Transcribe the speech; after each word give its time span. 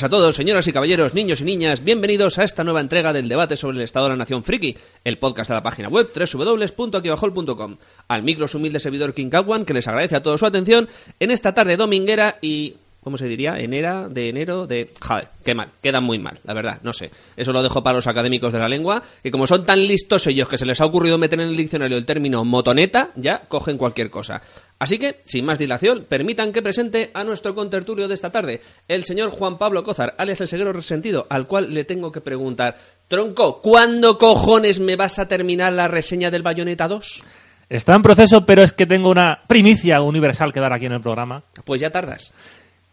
buenas 0.00 0.14
a 0.14 0.16
todos, 0.16 0.36
señoras 0.36 0.66
y 0.66 0.72
caballeros, 0.72 1.12
niños 1.12 1.42
y 1.42 1.44
niñas. 1.44 1.84
Bienvenidos 1.84 2.38
a 2.38 2.44
esta 2.44 2.64
nueva 2.64 2.80
entrega 2.80 3.12
del 3.12 3.28
debate 3.28 3.56
sobre 3.56 3.76
el 3.76 3.82
estado 3.82 4.06
de 4.06 4.10
la 4.10 4.16
nación 4.16 4.44
friki, 4.44 4.74
el 5.04 5.18
podcast 5.18 5.50
de 5.50 5.56
la 5.56 5.62
página 5.62 5.88
web 5.88 6.08
www.aquibajol.com. 6.14 7.76
Al 8.08 8.22
micro 8.22 8.46
humilde 8.54 8.80
servidor 8.80 9.12
King 9.12 9.28
Kagwan, 9.28 9.66
que 9.66 9.74
les 9.74 9.86
agradece 9.88 10.16
a 10.16 10.22
todos 10.22 10.40
su 10.40 10.46
atención 10.46 10.88
en 11.18 11.30
esta 11.30 11.52
tarde 11.52 11.76
dominguera 11.76 12.38
y 12.40 12.76
¿Cómo 13.02 13.16
se 13.16 13.26
diría? 13.26 13.58
Enera, 13.58 14.08
de 14.10 14.28
enero, 14.28 14.66
de... 14.66 14.92
Joder, 15.00 15.28
qué 15.42 15.54
mal, 15.54 15.70
quedan 15.82 16.04
muy 16.04 16.18
mal, 16.18 16.38
la 16.44 16.52
verdad, 16.52 16.80
no 16.82 16.92
sé. 16.92 17.10
Eso 17.34 17.50
lo 17.50 17.62
dejo 17.62 17.82
para 17.82 17.96
los 17.96 18.06
académicos 18.06 18.52
de 18.52 18.58
la 18.58 18.68
lengua, 18.68 19.02
que 19.22 19.30
como 19.30 19.46
son 19.46 19.64
tan 19.64 19.86
listos 19.86 20.26
ellos 20.26 20.48
que 20.48 20.58
se 20.58 20.66
les 20.66 20.82
ha 20.82 20.84
ocurrido 20.84 21.16
meter 21.16 21.40
en 21.40 21.48
el 21.48 21.56
diccionario 21.56 21.96
el 21.96 22.04
término 22.04 22.44
motoneta, 22.44 23.10
ya 23.16 23.40
cogen 23.48 23.78
cualquier 23.78 24.10
cosa. 24.10 24.42
Así 24.78 24.98
que, 24.98 25.22
sin 25.24 25.46
más 25.46 25.58
dilación, 25.58 26.04
permitan 26.06 26.52
que 26.52 26.60
presente 26.60 27.10
a 27.14 27.24
nuestro 27.24 27.54
contertulio 27.54 28.06
de 28.06 28.14
esta 28.14 28.30
tarde, 28.30 28.60
el 28.86 29.04
señor 29.04 29.30
Juan 29.30 29.56
Pablo 29.56 29.82
Cózar, 29.82 30.14
alias 30.18 30.42
el 30.42 30.48
Seguero 30.48 30.74
Resentido, 30.74 31.26
al 31.30 31.46
cual 31.46 31.72
le 31.72 31.84
tengo 31.84 32.12
que 32.12 32.20
preguntar, 32.20 32.76
Tronco, 33.08 33.62
¿cuándo 33.62 34.18
cojones 34.18 34.78
me 34.78 34.96
vas 34.96 35.18
a 35.18 35.26
terminar 35.26 35.72
la 35.72 35.88
reseña 35.88 36.30
del 36.30 36.42
Bayonetta 36.42 36.86
2? 36.86 37.22
Está 37.70 37.94
en 37.94 38.02
proceso, 38.02 38.44
pero 38.44 38.62
es 38.62 38.74
que 38.74 38.84
tengo 38.84 39.10
una 39.10 39.40
primicia 39.46 40.02
universal 40.02 40.52
que 40.52 40.60
dar 40.60 40.72
aquí 40.74 40.86
en 40.86 40.92
el 40.92 41.00
programa. 41.00 41.44
Pues 41.64 41.80
ya 41.80 41.90
tardas 41.90 42.34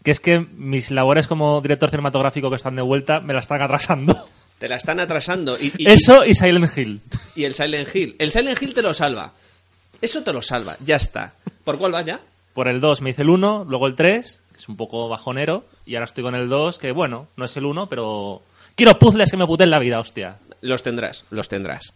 que 0.07 0.11
es 0.11 0.21
que 0.21 0.39
mis 0.39 0.89
labores 0.89 1.27
como 1.27 1.59
director 1.59 1.89
cinematográfico 1.89 2.49
que 2.49 2.55
están 2.55 2.77
de 2.77 2.81
vuelta 2.81 3.19
me 3.19 3.33
la 3.33 3.41
están 3.41 3.61
atrasando. 3.61 4.15
Te 4.57 4.69
la 4.69 4.77
están 4.77 5.01
atrasando. 5.01 5.57
Y, 5.59 5.73
Eso 5.85 6.23
y 6.23 6.33
Silent 6.33 6.77
Hill. 6.77 7.01
Y 7.35 7.43
el 7.43 7.53
Silent 7.53 7.93
Hill. 7.93 8.15
El 8.17 8.31
Silent 8.31 8.61
Hill 8.61 8.73
te 8.73 8.81
lo 8.81 8.93
salva. 8.93 9.33
Eso 10.01 10.23
te 10.23 10.31
lo 10.31 10.41
salva, 10.41 10.77
ya 10.85 10.95
está. 10.95 11.33
¿Por 11.65 11.77
cuál 11.77 11.93
va 11.93 12.03
ya? 12.03 12.21
Por 12.53 12.69
el 12.69 12.79
2 12.79 13.01
me 13.01 13.09
hice 13.09 13.23
el 13.23 13.29
1, 13.29 13.65
luego 13.67 13.85
el 13.85 13.95
3, 13.95 14.39
que 14.53 14.57
es 14.57 14.69
un 14.69 14.77
poco 14.77 15.09
bajonero, 15.09 15.65
y 15.85 15.95
ahora 15.95 16.05
estoy 16.05 16.23
con 16.23 16.35
el 16.35 16.47
2, 16.47 16.79
que 16.79 16.93
bueno, 16.93 17.27
no 17.35 17.43
es 17.43 17.57
el 17.57 17.65
1, 17.65 17.89
pero 17.89 18.43
quiero 18.75 18.97
puzzles 18.97 19.29
que 19.29 19.35
me 19.35 19.45
puten 19.45 19.69
la 19.69 19.79
vida, 19.79 19.99
hostia. 19.99 20.37
Los 20.61 20.83
tendrás, 20.83 21.25
los 21.31 21.49
tendrás. 21.49 21.91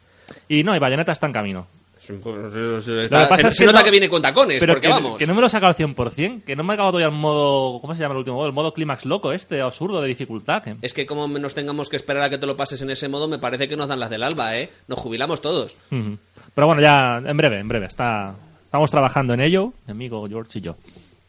Y 0.49 0.65
no, 0.65 0.75
y 0.75 0.79
Bayonetta 0.79 1.13
está 1.13 1.27
en 1.27 1.33
camino. 1.33 1.67
Se, 2.01 3.65
nota 3.65 3.83
que 3.83 3.91
viene 3.91 4.09
con 4.09 4.21
tacones, 4.21 4.59
pero 4.59 4.73
porque 4.73 4.87
que, 4.87 4.93
vamos. 4.93 5.17
que 5.19 5.27
no 5.27 5.35
me 5.35 5.41
lo 5.41 5.47
he 5.47 5.49
sacado 5.49 5.69
al 5.69 5.75
100%, 5.75 6.43
que 6.43 6.55
no 6.55 6.63
me 6.63 6.73
he 6.73 6.75
acabado 6.75 6.93
todavía 6.93 7.13
el 7.13 7.19
modo, 7.21 7.79
¿cómo 7.79 7.93
se 7.93 8.01
llama 8.01 8.13
el 8.13 8.17
último 8.19 8.37
modo? 8.37 8.47
El 8.47 8.53
modo 8.53 8.73
clímax 8.73 9.05
loco 9.05 9.31
este, 9.31 9.61
absurdo, 9.61 10.01
de 10.01 10.07
dificultad. 10.07 10.63
que- 10.63 10.75
Es 10.81 10.93
que 10.93 11.05
como 11.05 11.27
nos 11.27 11.53
tengamos 11.53 11.89
que 11.89 11.95
esperar 11.97 12.23
a 12.23 12.29
que 12.29 12.37
te 12.37 12.45
lo 12.47 12.57
pases 12.57 12.81
en 12.81 12.89
ese 12.89 13.07
modo, 13.07 13.27
me 13.27 13.37
parece 13.39 13.67
que 13.69 13.77
nos 13.77 13.87
dan 13.87 13.99
las 13.99 14.09
del 14.09 14.23
alba, 14.23 14.57
¿eh? 14.57 14.69
Nos 14.87 14.99
jubilamos 14.99 15.41
todos. 15.41 15.75
Pero 15.89 16.67
bueno, 16.67 16.81
ya 16.81 17.21
en 17.23 17.37
breve, 17.37 17.59
en 17.59 17.67
breve. 17.67 17.85
Está, 17.85 18.35
estamos 18.65 18.89
trabajando 18.89 19.33
en 19.33 19.41
ello, 19.41 19.73
mi 19.85 19.91
amigo 19.91 20.27
George 20.27 20.59
y 20.59 20.61
yo. 20.61 20.75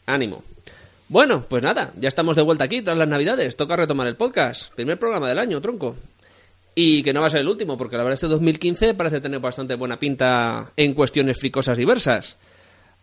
Ánimo. 0.06 0.42
Bueno, 1.08 1.44
pues 1.46 1.62
nada, 1.62 1.92
ya 2.00 2.08
estamos 2.08 2.36
de 2.36 2.42
vuelta 2.42 2.64
aquí 2.64 2.80
tras 2.80 2.96
las 2.96 3.06
navidades. 3.08 3.56
Toca 3.58 3.76
retomar 3.76 4.06
el 4.06 4.16
podcast. 4.16 4.72
Primer 4.74 4.98
programa 4.98 5.28
del 5.28 5.38
año, 5.38 5.60
tronco. 5.60 5.94
Y 6.74 7.02
que 7.02 7.12
no 7.12 7.20
va 7.20 7.26
a 7.26 7.30
ser 7.30 7.40
el 7.40 7.48
último, 7.48 7.76
porque 7.76 7.96
la 7.96 8.02
verdad 8.02 8.14
este 8.14 8.28
2015 8.28 8.94
parece 8.94 9.20
tener 9.20 9.40
bastante 9.40 9.74
buena 9.74 9.98
pinta 9.98 10.72
en 10.76 10.94
cuestiones 10.94 11.38
fricosas 11.38 11.76
diversas. 11.76 12.38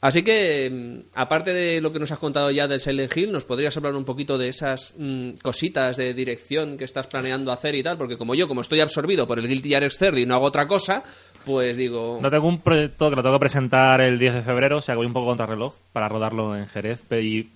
Así 0.02 0.24
que, 0.24 0.69
mm, 0.72 1.09
aparte 1.13 1.53
de 1.53 1.81
lo 1.81 1.91
que 1.91 2.00
nos 2.00 2.12
has 2.12 2.19
contado 2.19 2.50
ya 2.52 2.69
del 2.69 2.80
Silent 2.80 3.16
Hill, 3.16 3.34
¿nos 3.34 3.44
podrías 3.44 3.75
hablar 3.75 3.96
un 3.96 4.06
poquito 4.06 4.38
de 4.38 4.47
esas 4.47 4.94
mm, 4.97 5.31
cositas 5.41 5.97
de 5.97 6.13
dirección 6.13 6.78
que 6.78 6.85
estás 6.85 7.07
planeando 7.07 7.52
hacer 7.52 7.75
y 7.75 7.84
tal? 7.84 7.97
Porque 7.97 8.18
como 8.18 8.34
yo, 8.34 8.47
como 8.47 8.62
estoy 8.62 8.80
absorbido 8.80 9.28
por 9.28 9.40
el 9.40 9.47
Guilty 9.47 9.69
Gear 9.69 9.91
Third 9.91 10.18
y 10.18 10.25
no 10.25 10.36
hago 10.36 10.46
otra 10.46 10.68
cosa, 10.68 11.03
pues 11.46 11.75
digo... 11.75 12.19
No 12.22 12.31
tengo 12.31 12.47
un 12.47 12.62
proyecto 12.62 13.09
que 13.09 13.16
lo 13.18 13.22
tengo 13.22 13.36
que 13.36 13.41
presentar 13.41 14.00
el 14.00 14.18
10 14.18 14.36
de 14.36 14.41
febrero, 14.41 14.78
o 14.78 14.81
sea 14.81 14.94
que 14.94 14.97
voy 14.97 15.07
un 15.07 15.13
poco 15.13 15.28
contra 15.28 15.46
reloj 15.46 15.75
para 15.91 16.07
rodarlo 16.07 16.56
en 16.56 16.66
Jerez. 16.68 17.01
Y 17.12 17.50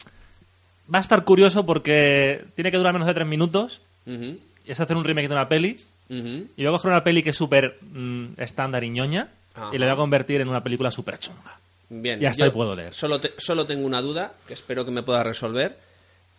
va 0.93 0.97
a 0.97 1.01
estar 1.01 1.23
curioso 1.23 1.65
porque 1.65 2.43
tiene 2.55 2.71
que 2.71 2.77
durar 2.77 2.91
menos 2.91 3.07
de 3.07 3.13
3 3.13 3.25
minutos 3.25 3.81
y 4.05 4.71
es 4.71 4.79
hacer 4.81 4.97
un 4.97 5.05
remake 5.05 5.29
de 5.29 5.35
una 5.35 5.47
peli. 5.47 5.77
Y 6.09 6.47
voy 6.57 6.67
a 6.67 6.71
coger 6.71 6.91
una 6.91 7.03
peli 7.03 7.23
que 7.23 7.31
es 7.31 7.35
súper 7.37 7.77
mm, 7.81 8.33
estándar 8.37 8.83
y 8.83 8.89
ñoña 8.89 9.29
Ajá. 9.55 9.69
y 9.73 9.77
la 9.77 9.85
voy 9.87 9.93
a 9.93 9.97
convertir 9.97 10.41
en 10.41 10.49
una 10.49 10.63
película 10.63 10.91
súper 10.91 11.17
chunga. 11.17 11.57
Bien, 11.89 12.19
Ya 12.19 12.29
está, 12.29 12.45
yo 12.45 12.51
y 12.51 12.53
puedo 12.53 12.75
leer. 12.75 12.93
Solo, 12.93 13.19
te- 13.19 13.33
solo 13.37 13.65
tengo 13.65 13.85
una 13.85 14.01
duda 14.01 14.33
que 14.47 14.53
espero 14.53 14.83
que 14.85 14.91
me 14.91 15.03
pueda 15.03 15.23
resolver. 15.23 15.77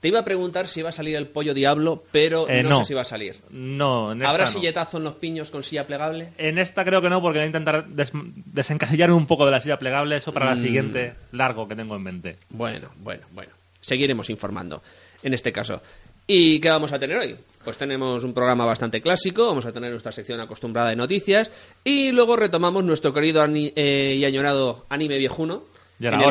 Te 0.01 0.09
iba 0.09 0.19
a 0.21 0.25
preguntar 0.25 0.69
si 0.69 0.81
iba 0.81 0.91
a 0.91 0.93
salir 0.93 1.17
el 1.17 1.27
pollo 1.29 1.55
diablo, 1.55 2.05
pero 2.13 2.47
Eh, 2.49 2.63
no, 2.63 2.69
no. 2.71 2.79
sé 2.81 2.85
si 2.87 2.95
va 2.95 3.03
a 3.03 3.07
salir. 3.07 3.37
No, 3.51 4.13
en 4.13 4.19
esta 4.19 4.31
¿Habrá 4.31 4.45
no. 4.45 4.51
silletazo 4.51 4.99
en 4.99 5.05
los 5.05 5.15
piños 5.15 5.51
con 5.51 5.63
silla 5.63 5.87
plegable? 5.87 6.29
En 6.37 6.59
esta 6.59 6.85
creo 6.85 7.01
que 7.01 7.09
no, 7.09 7.23
porque 7.23 7.39
voy 7.39 7.45
a 7.45 7.47
intentar 7.47 7.87
des- 7.89 8.13
desencasillar 8.13 9.11
un 9.13 9.27
poco 9.27 9.47
de 9.47 9.53
la 9.53 9.61
silla 9.61 9.79
plegable, 9.79 10.17
eso 10.17 10.33
para 10.33 10.47
la 10.47 10.57
Mm. 10.57 10.63
siguiente 10.63 11.15
largo 11.33 11.67
que 11.69 11.75
tengo 11.77 11.97
en 11.97 12.03
mente. 12.03 12.37
Bueno, 12.51 12.89
bueno, 12.99 13.23
bueno. 13.33 13.53
Seguiremos 13.81 14.29
informando 14.31 14.83
en 15.23 15.33
este 15.35 15.53
caso. 15.53 15.81
¿Y 16.27 16.59
qué 16.61 16.69
vamos 16.71 16.93
a 16.93 16.99
tener 16.99 17.17
hoy? 17.19 17.37
Pues 17.65 17.79
tenemos 17.79 18.23
un 18.25 18.35
programa 18.35 18.67
bastante 18.67 19.01
clásico, 19.01 19.47
vamos 19.47 19.65
a 19.65 19.73
tener 19.73 19.91
nuestra 19.91 20.13
sección 20.13 20.39
acostumbrada 20.41 20.91
de 20.91 20.97
noticias 20.97 21.51
y 21.83 22.13
luego 22.13 22.37
retomamos 22.37 22.85
nuestro 22.85 23.15
querido 23.15 23.41
ani- 23.43 23.73
eh, 23.75 24.17
y 24.19 24.25
añorado 24.25 24.85
anime 24.91 25.17
viejuno. 25.19 25.65
Ya 25.99 26.09
era 26.09 26.19
el- 26.19 26.23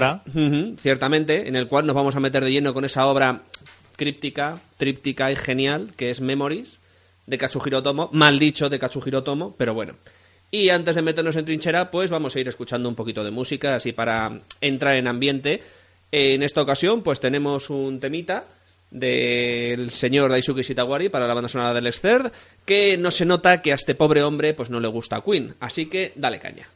ciertamente, 0.79 1.47
en 1.47 1.55
el 1.55 1.67
cual 1.67 1.85
nos 1.87 1.95
vamos 1.95 2.15
a 2.15 2.19
meter 2.19 2.43
de 2.43 2.51
lleno 2.51 2.73
con 2.73 2.85
esa 2.85 3.07
obra 3.07 3.41
críptica, 3.95 4.59
tríptica 4.77 5.31
y 5.31 5.35
genial 5.35 5.91
que 5.97 6.11
es 6.11 6.21
Memories 6.21 6.79
de 7.25 7.37
Katsuhiro 7.37 7.81
Tomo, 7.81 8.09
mal 8.13 8.37
dicho 8.37 8.69
de 8.69 8.77
Katsuhiro 8.79 9.23
Tomo, 9.23 9.55
pero 9.57 9.73
bueno. 9.73 9.93
Y 10.51 10.69
antes 10.69 10.93
de 10.95 11.01
meternos 11.01 11.35
en 11.35 11.45
trinchera, 11.45 11.89
pues 11.89 12.11
vamos 12.11 12.35
a 12.35 12.39
ir 12.39 12.47
escuchando 12.47 12.87
un 12.87 12.95
poquito 12.95 13.23
de 13.23 13.31
música, 13.31 13.73
así 13.75 13.91
para 13.91 14.41
entrar 14.61 14.95
en 14.95 15.07
ambiente. 15.07 15.63
En 16.11 16.43
esta 16.43 16.61
ocasión, 16.61 17.01
pues 17.01 17.19
tenemos 17.19 17.71
un 17.71 17.99
temita 17.99 18.43
del 18.93 19.89
señor 19.91 20.29
Daisuke 20.29 20.63
Shitawari 20.63 21.09
para 21.09 21.27
la 21.27 21.33
banda 21.33 21.49
sonora 21.49 21.73
del 21.73 21.91
Third, 21.91 22.31
que 22.63 22.95
no 22.97 23.11
se 23.11 23.25
nota 23.25 23.61
que 23.61 23.71
a 23.71 23.75
este 23.75 23.95
pobre 23.95 24.23
hombre 24.23 24.53
pues 24.53 24.69
no 24.69 24.79
le 24.79 24.87
gusta 24.87 25.21
Queen. 25.21 25.55
Así 25.59 25.87
que 25.87 26.13
dale 26.15 26.39
caña. 26.39 26.69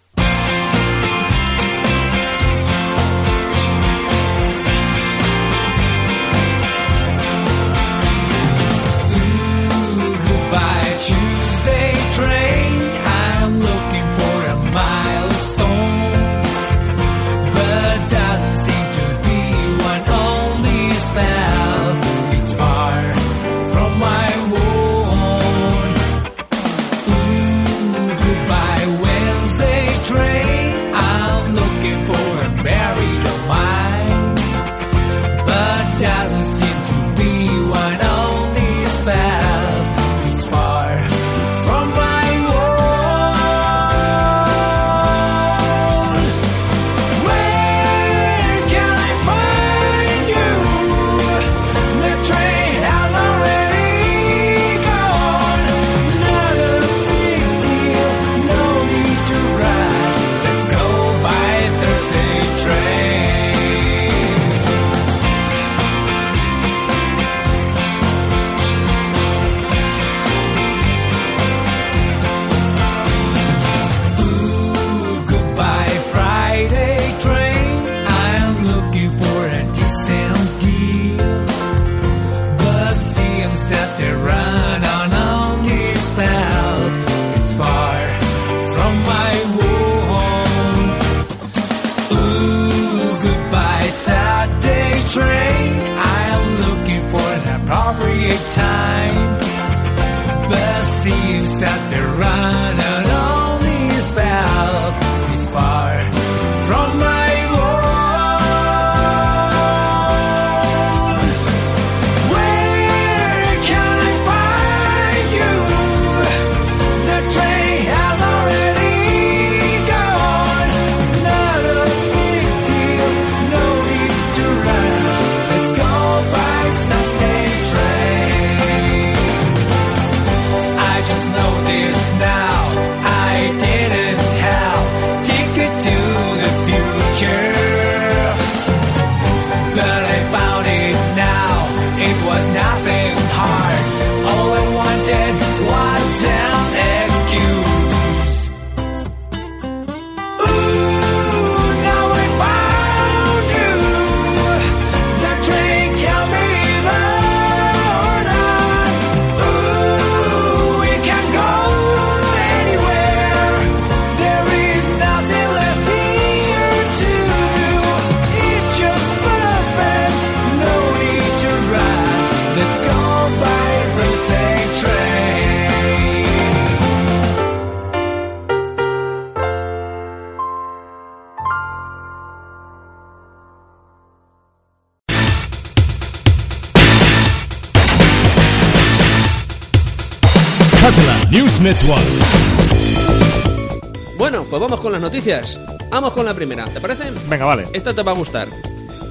Noticias. 195.28 195.60
Vamos 195.90 196.14
con 196.14 196.26
la 196.26 196.34
primera, 196.34 196.66
¿te 196.66 196.80
parece? 196.80 197.12
Venga, 197.28 197.46
vale. 197.46 197.66
Esta 197.74 197.94
te 197.94 198.02
va 198.02 198.12
a 198.12 198.16
gustar. 198.16 198.48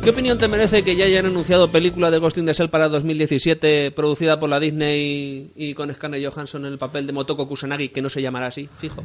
¿Qué 0.02 0.10
opinión 0.10 0.38
te 0.38 0.46
merece 0.46 0.82
que 0.82 0.94
ya 0.94 1.04
hayan 1.04 1.26
anunciado 1.26 1.68
película 1.68 2.10
de 2.10 2.18
Ghost 2.18 2.38
in 2.38 2.46
the 2.46 2.52
Shell 2.52 2.70
para 2.70 2.88
2017 2.88 3.90
producida 3.90 4.38
por 4.38 4.48
la 4.48 4.60
Disney 4.60 5.50
y 5.56 5.74
con 5.74 5.92
Scarlett 5.92 6.32
Johansson 6.32 6.64
en 6.64 6.72
el 6.72 6.78
papel 6.78 7.06
de 7.06 7.12
Motoko 7.12 7.48
Kusanagi 7.48 7.88
que 7.88 8.00
no 8.00 8.08
se 8.08 8.22
llamará 8.22 8.46
así, 8.46 8.68
fijo? 8.78 9.02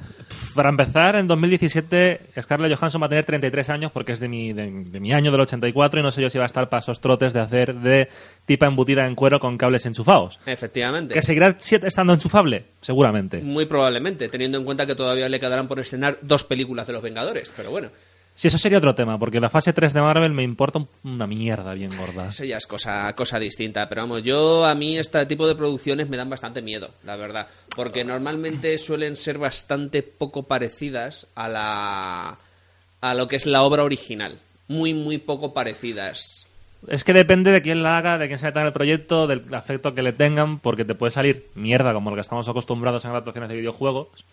Para 0.52 0.70
empezar, 0.70 1.16
en 1.16 1.28
2017 1.28 2.22
Scarlett 2.42 2.78
Johansson 2.78 3.02
va 3.02 3.06
a 3.06 3.10
tener 3.10 3.26
33 3.26 3.70
años 3.70 3.92
porque 3.92 4.12
es 4.12 4.20
de 4.20 4.28
mi, 4.28 4.54
de, 4.54 4.84
de 4.86 5.00
mi 5.00 5.14
año, 5.14 5.32
del 5.32 5.42
84, 5.42 6.00
y 6.00 6.04
no 6.04 6.12
sé 6.12 6.22
yo 6.22 6.30
si 6.30 6.38
va 6.38 6.46
a 6.46 6.48
estar 6.48 6.70
para 6.70 6.82
esos 6.82 7.00
trotes 7.02 7.34
de 7.34 7.40
hacer 7.40 7.76
de 7.76 8.10
tipa 8.46 8.66
embutida 8.66 9.06
en 9.06 9.16
cuero 9.16 9.40
con 9.40 9.58
cables 9.58 9.86
enchufados. 9.86 10.40
Efectivamente. 10.46 11.14
¿Que 11.14 11.22
seguirá 11.22 11.56
estando 11.60 12.14
enchufable? 12.14 12.66
Seguramente. 12.82 13.42
Muy 13.42 13.66
probablemente, 13.66 14.30
teniendo 14.30 14.58
en 14.58 14.66
cuenta 14.66 14.86
que 14.86 14.96
todavía 14.96 15.30
le 15.30 15.40
quedarán 15.40 15.68
por 15.68 15.80
estrenar 15.80 16.18
dos 16.22 16.44
películas 16.44 16.88
de 16.88 16.94
los 16.94 17.02
Vengadores, 17.02 17.52
pero 17.56 17.72
bueno, 17.72 17.90
Si 18.42 18.48
eso 18.48 18.58
sería 18.58 18.80
otro 18.80 18.96
tema, 18.96 19.20
porque 19.20 19.40
la 19.40 19.52
fase 19.52 19.72
3 19.72 19.94
de 19.94 20.02
Marvel 20.02 20.32
me 20.34 20.42
importa 20.42 20.80
un- 20.80 20.88
una 21.04 21.28
mierda 21.28 21.76
bien 21.76 21.96
gorda. 21.96 22.26
eso 22.30 22.44
ya 22.44 22.58
es 22.58 22.66
cosa, 22.66 23.14
cosa 23.14 23.38
distinta. 23.38 23.88
Pero 23.88 24.02
vamos, 24.02 24.24
yo 24.24 24.66
a 24.66 24.74
mí 24.74 24.98
este 24.98 25.24
tipo 25.28 25.48
de 25.48 25.54
producciones 25.54 26.10
me 26.10 26.18
dan 26.18 26.28
bastante 26.28 26.60
miedo, 26.64 26.90
la 27.04 27.18
verdad, 27.18 27.46
porque 27.76 28.04
normalmente 28.04 28.76
suelen 28.80 29.16
ser 29.16 29.38
bastante 29.38 30.02
poco 30.02 30.42
parecidas 30.48 31.28
a 31.36 31.48
la 31.48 32.40
a 33.02 33.14
lo 33.14 33.28
que 33.28 33.36
es 33.36 33.46
la 33.46 33.62
obra 33.62 33.84
original, 33.84 34.40
muy 34.68 34.96
muy 34.96 35.20
poco 35.20 35.54
parecidas. 35.54 36.48
Es 36.88 37.04
que 37.04 37.14
depende 37.14 37.52
de 37.52 37.62
quién 37.62 37.84
la 37.84 38.00
haga, 38.00 38.18
de 38.18 38.26
quién 38.26 38.40
se 38.40 38.48
meta 38.48 38.62
en 38.62 38.66
el 38.66 38.74
proyecto, 38.74 39.28
del 39.28 39.54
afecto 39.54 39.94
que 39.94 40.02
le 40.02 40.14
tengan, 40.14 40.58
porque 40.58 40.84
te 40.84 40.96
puede 40.96 41.12
salir 41.12 41.46
mierda 41.54 41.94
como 41.94 42.10
lo 42.10 42.16
que 42.16 42.22
estamos 42.22 42.50
acostumbrados 42.50 43.06
en 43.06 43.12
adaptaciones 43.12 43.52
de 43.52 43.58
videojuegos. 43.58 44.26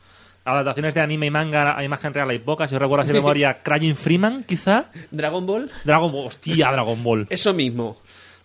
Adaptaciones 0.44 0.94
de 0.94 1.00
anime 1.00 1.26
y 1.26 1.30
manga 1.30 1.76
a 1.78 1.84
imagen 1.84 2.14
real 2.14 2.30
hay 2.30 2.38
pocas. 2.38 2.70
Yo 2.70 2.78
recuerdo 2.78 3.02
así 3.02 3.12
de 3.12 3.18
memoria 3.18 3.58
Crying 3.62 3.94
Freeman, 3.94 4.44
quizá. 4.44 4.90
Dragon 5.10 5.44
Ball, 5.44 5.70
Dragon 5.84 6.10
Ball, 6.10 6.26
hostia, 6.26 6.70
Dragon 6.72 7.02
Ball. 7.02 7.26
eso 7.28 7.52
mismo. 7.52 7.98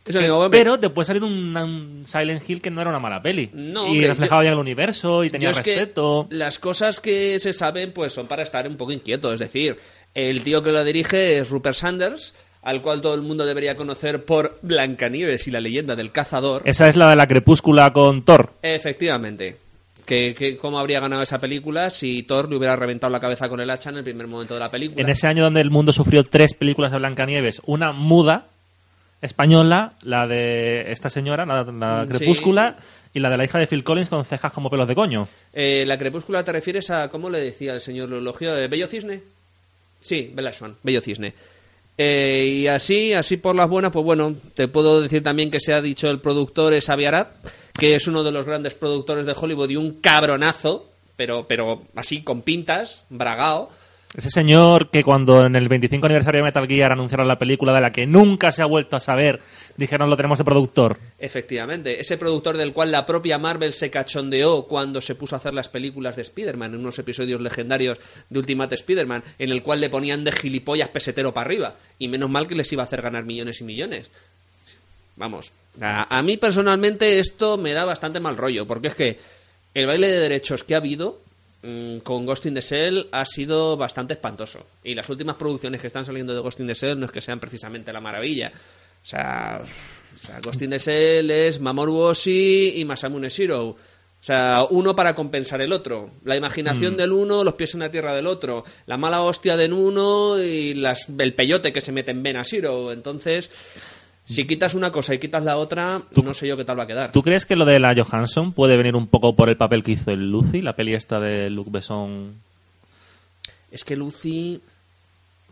Eso 0.05 0.19
mismo, 0.19 0.35
hombre. 0.39 0.59
Pero 0.59 0.77
te 0.77 0.89
puede 0.89 1.05
salir 1.05 1.23
un, 1.23 1.55
un 1.55 2.01
Silent 2.05 2.43
Hill 2.49 2.61
que 2.61 2.69
no 2.69 2.81
era 2.81 2.89
una 2.89 2.99
mala 2.99 3.21
peli. 3.21 3.49
No, 3.53 3.87
y 3.87 4.05
reflejaba 4.05 4.41
yo- 4.41 4.47
bien 4.47 4.53
el 4.55 4.59
universo 4.59 5.23
y 5.23 5.29
tenía 5.29 5.53
respeto. 5.53 6.27
las 6.29 6.59
cosas 6.59 6.99
que 6.99 7.39
se 7.39 7.53
saben 7.53 7.93
pues 7.93 8.11
son 8.11 8.27
para 8.27 8.43
estar 8.43 8.67
un 8.67 8.75
poco 8.75 8.91
inquieto. 8.91 9.31
Es 9.31 9.39
decir, 9.39 9.77
el 10.13 10.43
tío 10.43 10.61
que 10.61 10.73
lo 10.73 10.83
dirige 10.83 11.37
es 11.37 11.49
Rupert 11.49 11.77
Sanders, 11.77 12.35
al 12.63 12.81
cual 12.81 12.99
todo 12.99 13.13
el 13.15 13.21
mundo 13.21 13.45
debería 13.45 13.77
conocer 13.77 14.25
por 14.25 14.59
Blancanieves 14.61 15.47
y 15.47 15.51
la 15.51 15.61
leyenda 15.61 15.95
del 15.95 16.11
cazador. 16.11 16.63
Esa 16.65 16.89
es 16.89 16.97
la 16.97 17.09
de 17.09 17.15
la 17.15 17.27
crepúscula 17.27 17.93
con 17.93 18.25
Thor. 18.25 18.51
Efectivamente. 18.61 19.57
Que, 20.05 20.33
que 20.35 20.57
cómo 20.57 20.79
habría 20.79 20.99
ganado 20.99 21.21
esa 21.21 21.39
película 21.39 21.89
si 21.89 22.23
Thor 22.23 22.49
le 22.49 22.57
hubiera 22.57 22.75
reventado 22.75 23.09
la 23.11 23.19
cabeza 23.21 23.47
con 23.47 23.61
el 23.61 23.69
hacha 23.69 23.89
en 23.89 23.97
el 23.97 24.03
primer 24.03 24.27
momento 24.27 24.53
de 24.53 24.59
la 24.59 24.69
película. 24.69 25.01
En 25.01 25.09
ese 25.09 25.27
año 25.27 25.43
donde 25.43 25.61
el 25.61 25.71
mundo 25.71 25.93
sufrió 25.93 26.23
tres 26.23 26.53
películas 26.53 26.91
de 26.91 26.97
Blancanieves, 26.97 27.61
una 27.65 27.93
muda 27.93 28.47
española, 29.21 29.93
la 30.01 30.27
de 30.27 30.91
esta 30.91 31.09
señora, 31.09 31.45
la, 31.45 31.63
la 31.63 32.03
Mm, 32.03 32.07
crepúscula, 32.09 32.75
y 33.13 33.19
la 33.19 33.29
de 33.29 33.37
la 33.37 33.45
hija 33.45 33.59
de 33.59 33.67
Phil 33.67 33.83
Collins 33.83 34.09
con 34.09 34.25
cejas 34.25 34.51
como 34.51 34.69
pelos 34.69 34.87
de 34.87 34.95
coño. 34.95 35.27
Eh, 35.53 35.83
la 35.87 35.97
crepúscula 35.97 36.43
te 36.43 36.51
refieres 36.51 36.89
a, 36.89 37.07
¿cómo 37.09 37.29
le 37.29 37.39
decía 37.39 37.73
el 37.73 37.81
señor 37.81 38.09
Lologio? 38.09 38.57
¿Eh, 38.57 38.67
¿Bello 38.67 38.87
Cisne? 38.87 39.21
Sí, 39.99 40.31
Bella 40.33 40.51
Swan, 40.51 40.75
Bello 40.83 40.99
Cisne. 40.99 41.33
Eh, 41.97 42.43
y 42.47 42.67
así, 42.67 43.13
así 43.13 43.37
por 43.37 43.55
las 43.55 43.69
buenas, 43.69 43.91
pues 43.91 44.03
bueno, 44.03 44.35
te 44.55 44.67
puedo 44.67 44.99
decir 45.01 45.21
también 45.21 45.51
que 45.51 45.59
se 45.59 45.73
ha 45.73 45.81
dicho 45.81 46.09
el 46.09 46.19
productor 46.19 46.73
es 46.73 46.89
Avi 46.89 47.05
Arad, 47.05 47.27
que 47.77 47.95
es 47.95 48.07
uno 48.07 48.23
de 48.23 48.31
los 48.31 48.45
grandes 48.45 48.75
productores 48.75 49.25
de 49.25 49.35
Hollywood 49.35 49.69
y 49.69 49.75
un 49.75 49.99
cabronazo, 49.99 50.89
pero, 51.15 51.47
pero 51.47 51.83
así 51.95 52.21
con 52.21 52.41
pintas, 52.41 53.05
bragao. 53.09 53.69
Ese 54.15 54.29
señor 54.29 54.91
que 54.91 55.03
cuando 55.03 55.43
en 55.43 55.55
el 55.55 55.67
25 55.67 56.05
aniversario 56.05 56.39
de 56.39 56.43
Metal 56.43 56.67
Gear 56.67 56.91
anunciaron 56.91 57.27
la 57.27 57.39
película 57.39 57.73
de 57.73 57.81
la 57.81 57.91
que 57.91 58.05
nunca 58.05 58.51
se 58.51 58.61
ha 58.61 58.67
vuelto 58.67 58.95
a 58.95 58.99
saber, 58.99 59.39
dijeron 59.75 60.07
lo 60.07 60.15
tenemos 60.15 60.37
de 60.37 60.43
productor. 60.43 60.99
Efectivamente, 61.17 61.99
ese 61.99 62.17
productor 62.17 62.55
del 62.55 62.73
cual 62.73 62.91
la 62.91 63.07
propia 63.07 63.39
Marvel 63.39 63.73
se 63.73 63.89
cachondeó 63.89 64.67
cuando 64.67 65.01
se 65.01 65.15
puso 65.15 65.35
a 65.35 65.39
hacer 65.39 65.55
las 65.55 65.67
películas 65.67 66.15
de 66.15 66.21
Spider-Man, 66.21 66.75
en 66.75 66.81
unos 66.81 66.99
episodios 66.99 67.41
legendarios 67.41 67.97
de 68.29 68.37
Ultimate 68.37 68.75
Spider-Man, 68.75 69.23
en 69.39 69.49
el 69.49 69.63
cual 69.63 69.81
le 69.81 69.89
ponían 69.89 70.23
de 70.23 70.31
gilipollas 70.31 70.89
pesetero 70.89 71.33
para 71.33 71.45
arriba. 71.45 71.75
Y 71.97 72.07
menos 72.07 72.29
mal 72.29 72.47
que 72.47 72.53
les 72.53 72.71
iba 72.71 72.83
a 72.83 72.85
hacer 72.85 73.01
ganar 73.01 73.25
millones 73.25 73.61
y 73.61 73.63
millones. 73.63 74.11
Vamos, 75.15 75.51
a, 75.81 76.17
a 76.17 76.21
mí 76.23 76.37
personalmente 76.37 77.19
esto 77.19 77.57
me 77.57 77.73
da 77.73 77.85
bastante 77.85 78.19
mal 78.19 78.37
rollo, 78.37 78.65
porque 78.65 78.87
es 78.87 78.95
que 78.95 79.19
el 79.73 79.87
baile 79.87 80.07
de 80.07 80.19
derechos 80.19 80.63
que 80.63 80.75
ha 80.75 80.77
habido 80.77 81.19
mm, 81.63 81.99
con 81.99 82.25
Ghost 82.25 82.45
in 82.45 82.53
the 82.53 82.61
Shell 82.61 83.07
ha 83.11 83.25
sido 83.25 83.75
bastante 83.75 84.13
espantoso. 84.13 84.65
Y 84.83 84.93
las 84.93 85.09
últimas 85.09 85.35
producciones 85.35 85.81
que 85.81 85.87
están 85.87 86.05
saliendo 86.05 86.33
de 86.33 86.41
Ghost 86.41 86.59
in 86.59 86.67
the 86.67 86.73
Shell 86.73 86.99
no 86.99 87.07
es 87.07 87.11
que 87.11 87.21
sean 87.21 87.39
precisamente 87.39 87.91
la 87.91 88.01
maravilla. 88.01 88.51
O 89.03 89.05
sea, 89.05 89.61
o 89.61 90.25
sea 90.25 90.39
Ghost 90.41 90.61
in 90.61 90.69
the 90.69 90.77
Shell 90.77 91.31
es 91.31 91.59
Mamoru 91.59 91.97
Oshii 91.97 92.79
y 92.79 92.85
Masamune 92.85 93.29
Shiro. 93.29 93.75
O 94.23 94.25
sea, 94.25 94.65
uno 94.69 94.95
para 94.95 95.15
compensar 95.15 95.59
el 95.61 95.73
otro. 95.73 96.11
La 96.23 96.37
imaginación 96.37 96.95
del 96.95 97.11
uno, 97.11 97.43
los 97.43 97.55
pies 97.55 97.73
en 97.73 97.81
la 97.81 97.91
tierra 97.91 98.15
del 98.15 98.27
otro. 98.27 98.63
La 98.85 98.95
mala 98.95 99.21
hostia 99.21 99.57
de 99.57 99.73
uno 99.73 100.41
y 100.41 100.75
las, 100.75 101.09
el 101.09 101.33
peyote 101.33 101.73
que 101.73 101.81
se 101.81 101.91
mete 101.91 102.11
en 102.11 102.23
vena 102.23 102.43
Shiro. 102.43 102.93
Entonces, 102.93 103.51
si 104.25 104.45
quitas 104.47 104.73
una 104.73 104.91
cosa 104.91 105.13
y 105.13 105.19
quitas 105.19 105.43
la 105.43 105.57
otra, 105.57 106.01
no 106.23 106.33
sé 106.33 106.47
yo 106.47 106.55
qué 106.57 106.63
tal 106.65 106.79
va 106.79 106.83
a 106.83 106.87
quedar. 106.87 107.11
¿Tú 107.11 107.21
crees 107.23 107.45
que 107.45 107.55
lo 107.55 107.65
de 107.65 107.79
la 107.79 107.93
Johansson 107.95 108.53
puede 108.53 108.77
venir 108.77 108.95
un 108.95 109.07
poco 109.07 109.35
por 109.35 109.49
el 109.49 109.57
papel 109.57 109.83
que 109.83 109.91
hizo 109.93 110.11
el 110.11 110.31
Lucy, 110.31 110.61
la 110.61 110.75
peli 110.75 110.93
esta 110.93 111.19
de 111.19 111.49
Luc 111.49 111.69
Besson? 111.69 112.33
Es 113.71 113.83
que 113.83 113.95
Lucy... 113.95 114.61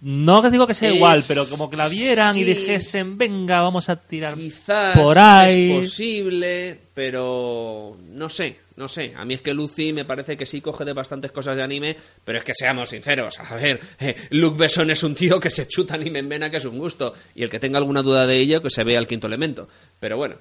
No 0.03 0.41
que 0.41 0.49
digo 0.49 0.65
que 0.65 0.73
sea 0.73 0.89
Es- 0.89 0.95
igual, 0.95 1.23
pero 1.27 1.47
como 1.47 1.69
que 1.69 1.77
la 1.77 1.87
vieran 1.87 2.35
y 2.35 2.43
dijesen, 2.43 3.19
venga, 3.19 3.61
vamos 3.61 3.87
a 3.87 3.95
tirar 3.97 4.33
Quizás 4.33 4.97
por 4.97 5.19
ahí. 5.19 5.71
es 5.73 5.77
posible, 5.77 6.79
pero 6.95 7.95
no 8.13 8.27
sé, 8.27 8.55
no 8.81 8.89
sé. 8.89 9.13
A 9.15 9.23
mí 9.23 9.35
es 9.35 9.41
que 9.41 9.53
Lucy 9.53 9.93
me 9.93 10.03
parece 10.03 10.35
que 10.35 10.45
sí 10.45 10.59
coge 10.59 10.83
de 10.83 10.91
bastantes 10.91 11.31
cosas 11.31 11.55
de 11.55 11.63
anime, 11.63 11.95
pero 12.25 12.39
es 12.39 12.43
que 12.43 12.53
seamos 12.53 12.89
sinceros. 12.89 13.39
A 13.39 13.55
ver, 13.55 13.79
eh, 13.99 14.15
Luke 14.31 14.57
Besson 14.57 14.89
es 14.91 15.03
un 15.03 15.15
tío 15.15 15.39
que 15.39 15.49
se 15.49 15.67
chuta 15.67 15.93
anime 15.95 16.19
en 16.19 16.27
vena, 16.27 16.49
que 16.49 16.57
es 16.57 16.65
un 16.65 16.77
gusto. 16.77 17.13
Y 17.35 17.43
el 17.43 17.49
que 17.49 17.59
tenga 17.59 17.77
alguna 17.77 18.01
duda 18.01 18.27
de 18.27 18.37
ello, 18.37 18.61
que 18.61 18.69
se 18.69 18.83
vea 18.83 18.99
el 18.99 19.07
quinto 19.07 19.27
elemento. 19.27 19.69
Pero 19.99 20.17
bueno. 20.17 20.35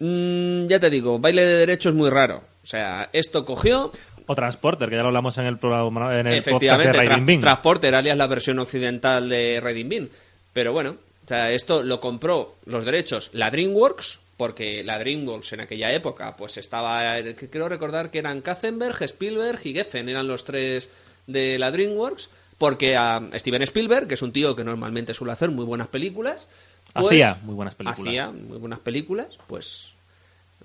Mm, 0.00 0.66
ya 0.66 0.80
te 0.80 0.90
digo, 0.90 1.18
baile 1.18 1.44
de 1.44 1.56
derecho 1.58 1.88
es 1.88 1.94
muy 1.94 2.10
raro. 2.10 2.42
O 2.62 2.66
sea, 2.66 3.08
esto 3.12 3.44
cogió, 3.44 3.92
O 4.26 4.34
Transporter, 4.34 4.88
que 4.88 4.96
ya 4.96 5.02
lo 5.02 5.08
hablamos 5.08 5.36
en 5.38 5.46
el 5.46 5.58
programa 5.58 6.18
en 6.18 6.26
el 6.26 6.42
podcast 6.42 6.44
de 6.44 6.50
Efectivamente, 6.50 6.92
Raiding 6.98 7.22
Tra- 7.24 7.26
Bean. 7.26 7.40
Transporter, 7.40 7.94
alias 7.94 8.16
la 8.16 8.26
versión 8.26 8.58
occidental 8.58 9.28
de 9.28 9.60
Raiding 9.62 9.88
Bean. 9.88 10.10
Pero 10.52 10.72
bueno, 10.72 10.96
o 11.24 11.28
sea, 11.28 11.50
esto 11.50 11.82
lo 11.82 12.00
compró 12.00 12.56
los 12.66 12.84
derechos 12.84 13.30
la 13.32 13.50
DreamWorks, 13.50 14.20
porque 14.36 14.82
la 14.84 14.98
DreamWorks 14.98 15.52
en 15.52 15.60
aquella 15.60 15.92
época, 15.92 16.36
pues 16.36 16.56
estaba, 16.56 17.14
que 17.22 17.50
creo 17.50 17.68
recordar 17.68 18.10
que 18.10 18.18
eran 18.18 18.40
Katzenberg, 18.40 19.02
Spielberg 19.02 19.60
y 19.64 19.74
Geffen, 19.74 20.08
eran 20.08 20.26
los 20.26 20.44
tres 20.44 20.90
de 21.26 21.58
la 21.58 21.70
DreamWorks, 21.70 22.30
porque 22.58 22.96
a 22.96 23.22
Steven 23.34 23.62
Spielberg, 23.62 24.08
que 24.08 24.14
es 24.14 24.22
un 24.22 24.32
tío 24.32 24.54
que 24.56 24.64
normalmente 24.64 25.14
suele 25.14 25.32
hacer 25.32 25.50
muy 25.50 25.64
buenas 25.64 25.88
películas, 25.88 26.46
pues, 26.92 27.06
Hacía 27.06 27.38
muy 27.42 27.54
buenas 27.54 27.74
películas. 27.74 28.08
Hacía 28.08 28.30
muy 28.30 28.58
buenas 28.58 28.78
películas, 28.78 29.26
pues 29.46 29.94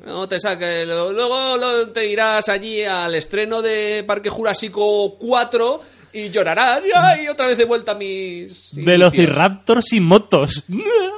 no 0.06 0.28
te 0.28 0.40
saques. 0.40 0.88
Luego 0.88 1.88
te 1.92 2.08
irás 2.08 2.50
allí 2.50 2.84
al 2.84 3.16
estreno 3.16 3.62
de 3.62 4.04
Parque 4.06 4.30
Jurásico 4.30 5.18
4 5.18 5.82
y 6.14 6.30
llorarás. 6.30 6.82
Y 6.86 6.92
ay, 6.94 7.28
otra 7.28 7.48
vez 7.48 7.58
de 7.58 7.66
vuelta 7.66 7.94
a 7.94 7.96
mis. 7.96 8.74
inicios". 8.74 8.86
Velociraptors 8.86 9.94
y 9.94 10.00
motos. 10.00 10.64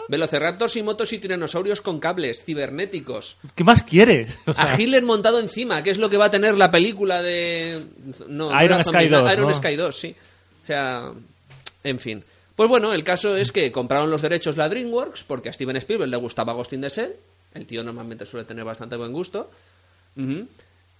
Velociraptors 0.08 0.76
y 0.76 0.84
motos 0.84 1.14
y 1.14 1.20
tiranosaurios 1.20 1.82
con 1.82 2.00
cables 2.00 2.44
cibernéticos. 2.44 3.38
¿Qué 3.56 3.64
más 3.64 3.84
quieres? 3.84 4.38
O 4.46 4.54
sea, 4.54 4.74
A 4.74 4.82
Hitler 4.82 5.04
montado 5.04 5.40
encima, 5.40 5.84
que 5.84 5.92
es 5.92 5.98
lo 5.98 6.10
que 6.10 6.18
va 6.18 6.26
a 6.26 6.32
tener 6.32 6.56
la 6.56 6.72
película 6.72 7.22
de. 7.22 7.82
No, 8.28 8.52
no 8.52 8.64
Iron 8.64 8.80
era 8.80 8.84
Sky 8.84 8.92
Zombie, 8.92 9.10
2, 9.10 9.34
Iron 9.34 9.48
¿no? 9.48 9.54
Sky 9.54 9.76
2, 9.76 9.96
sí. 9.96 10.16
O 10.64 10.66
sea, 10.66 11.12
en 11.84 12.00
fin. 12.00 12.24
Pues 12.56 12.70
bueno, 12.70 12.94
el 12.94 13.04
caso 13.04 13.36
es 13.38 13.52
que 13.52 13.72
compraron 13.72 14.12
los 14.12 14.22
derechos 14.22 14.58
la 14.58 14.70
DreamWorks 14.70 15.24
porque 15.24 15.50
a 15.50 15.54
Steven 15.54 15.78
Spielberg 15.78 16.10
le 16.10 16.18
gustaba 16.18 16.54
Ghost 16.54 16.74
in 16.74 16.82
the 16.82 16.90
Shell. 16.90 17.14
El 17.54 17.66
tío 17.66 17.84
normalmente 17.84 18.26
suele 18.26 18.46
tener 18.46 18.64
bastante 18.64 18.96
buen 18.98 19.12
gusto. 19.12 19.50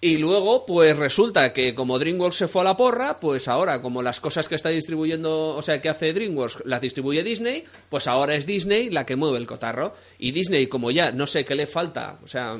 Y 0.04 0.18
luego, 0.18 0.66
pues 0.66 0.98
resulta 0.98 1.54
que 1.54 1.76
como 1.76 2.00
DreamWorks 2.00 2.36
se 2.36 2.48
fue 2.48 2.62
a 2.62 2.66
la 2.66 2.76
porra, 2.76 3.20
pues 3.20 3.48
ahora, 3.48 3.84
como 3.84 4.02
las 4.02 4.20
cosas 4.20 4.50
que 4.50 4.56
está 4.56 4.70
distribuyendo, 4.70 5.56
o 5.56 5.62
sea, 5.62 5.80
que 5.80 5.90
hace 5.90 6.12
DreamWorks 6.12 6.64
las 6.66 6.82
distribuye 6.82 7.22
Disney, 7.22 7.66
pues 7.88 8.08
ahora 8.08 8.34
es 8.34 8.48
Disney 8.48 8.90
la 8.90 9.06
que 9.06 9.16
mueve 9.16 9.38
el 9.38 9.46
cotarro. 9.46 9.94
Y 10.18 10.32
Disney, 10.32 10.66
como 10.66 10.90
ya 10.90 11.12
no 11.12 11.28
sé 11.28 11.46
qué 11.46 11.54
le 11.54 11.68
falta, 11.68 12.18
o 12.24 12.28
sea, 12.28 12.58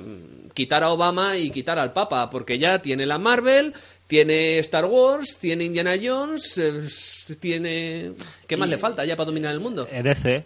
quitar 0.54 0.84
a 0.84 0.92
Obama 0.92 1.36
y 1.36 1.50
quitar 1.50 1.80
al 1.80 1.94
Papa, 1.94 2.30
porque 2.30 2.60
ya 2.60 2.80
tiene 2.80 3.08
la 3.08 3.18
Marvel, 3.18 3.74
tiene 4.06 4.60
Star 4.60 4.86
Wars, 4.86 5.38
tiene 5.38 5.64
Indiana 5.64 5.96
Jones, 6.00 6.60
eh, 6.60 7.36
tiene... 7.40 8.12
¿Qué 8.46 8.56
más 8.56 8.70
le 8.70 8.78
falta 8.78 9.04
ya 9.04 9.16
para 9.16 9.26
dominar 9.26 9.52
el 9.52 9.60
mundo? 9.60 9.88
eh, 9.92 10.04
DC. 10.04 10.44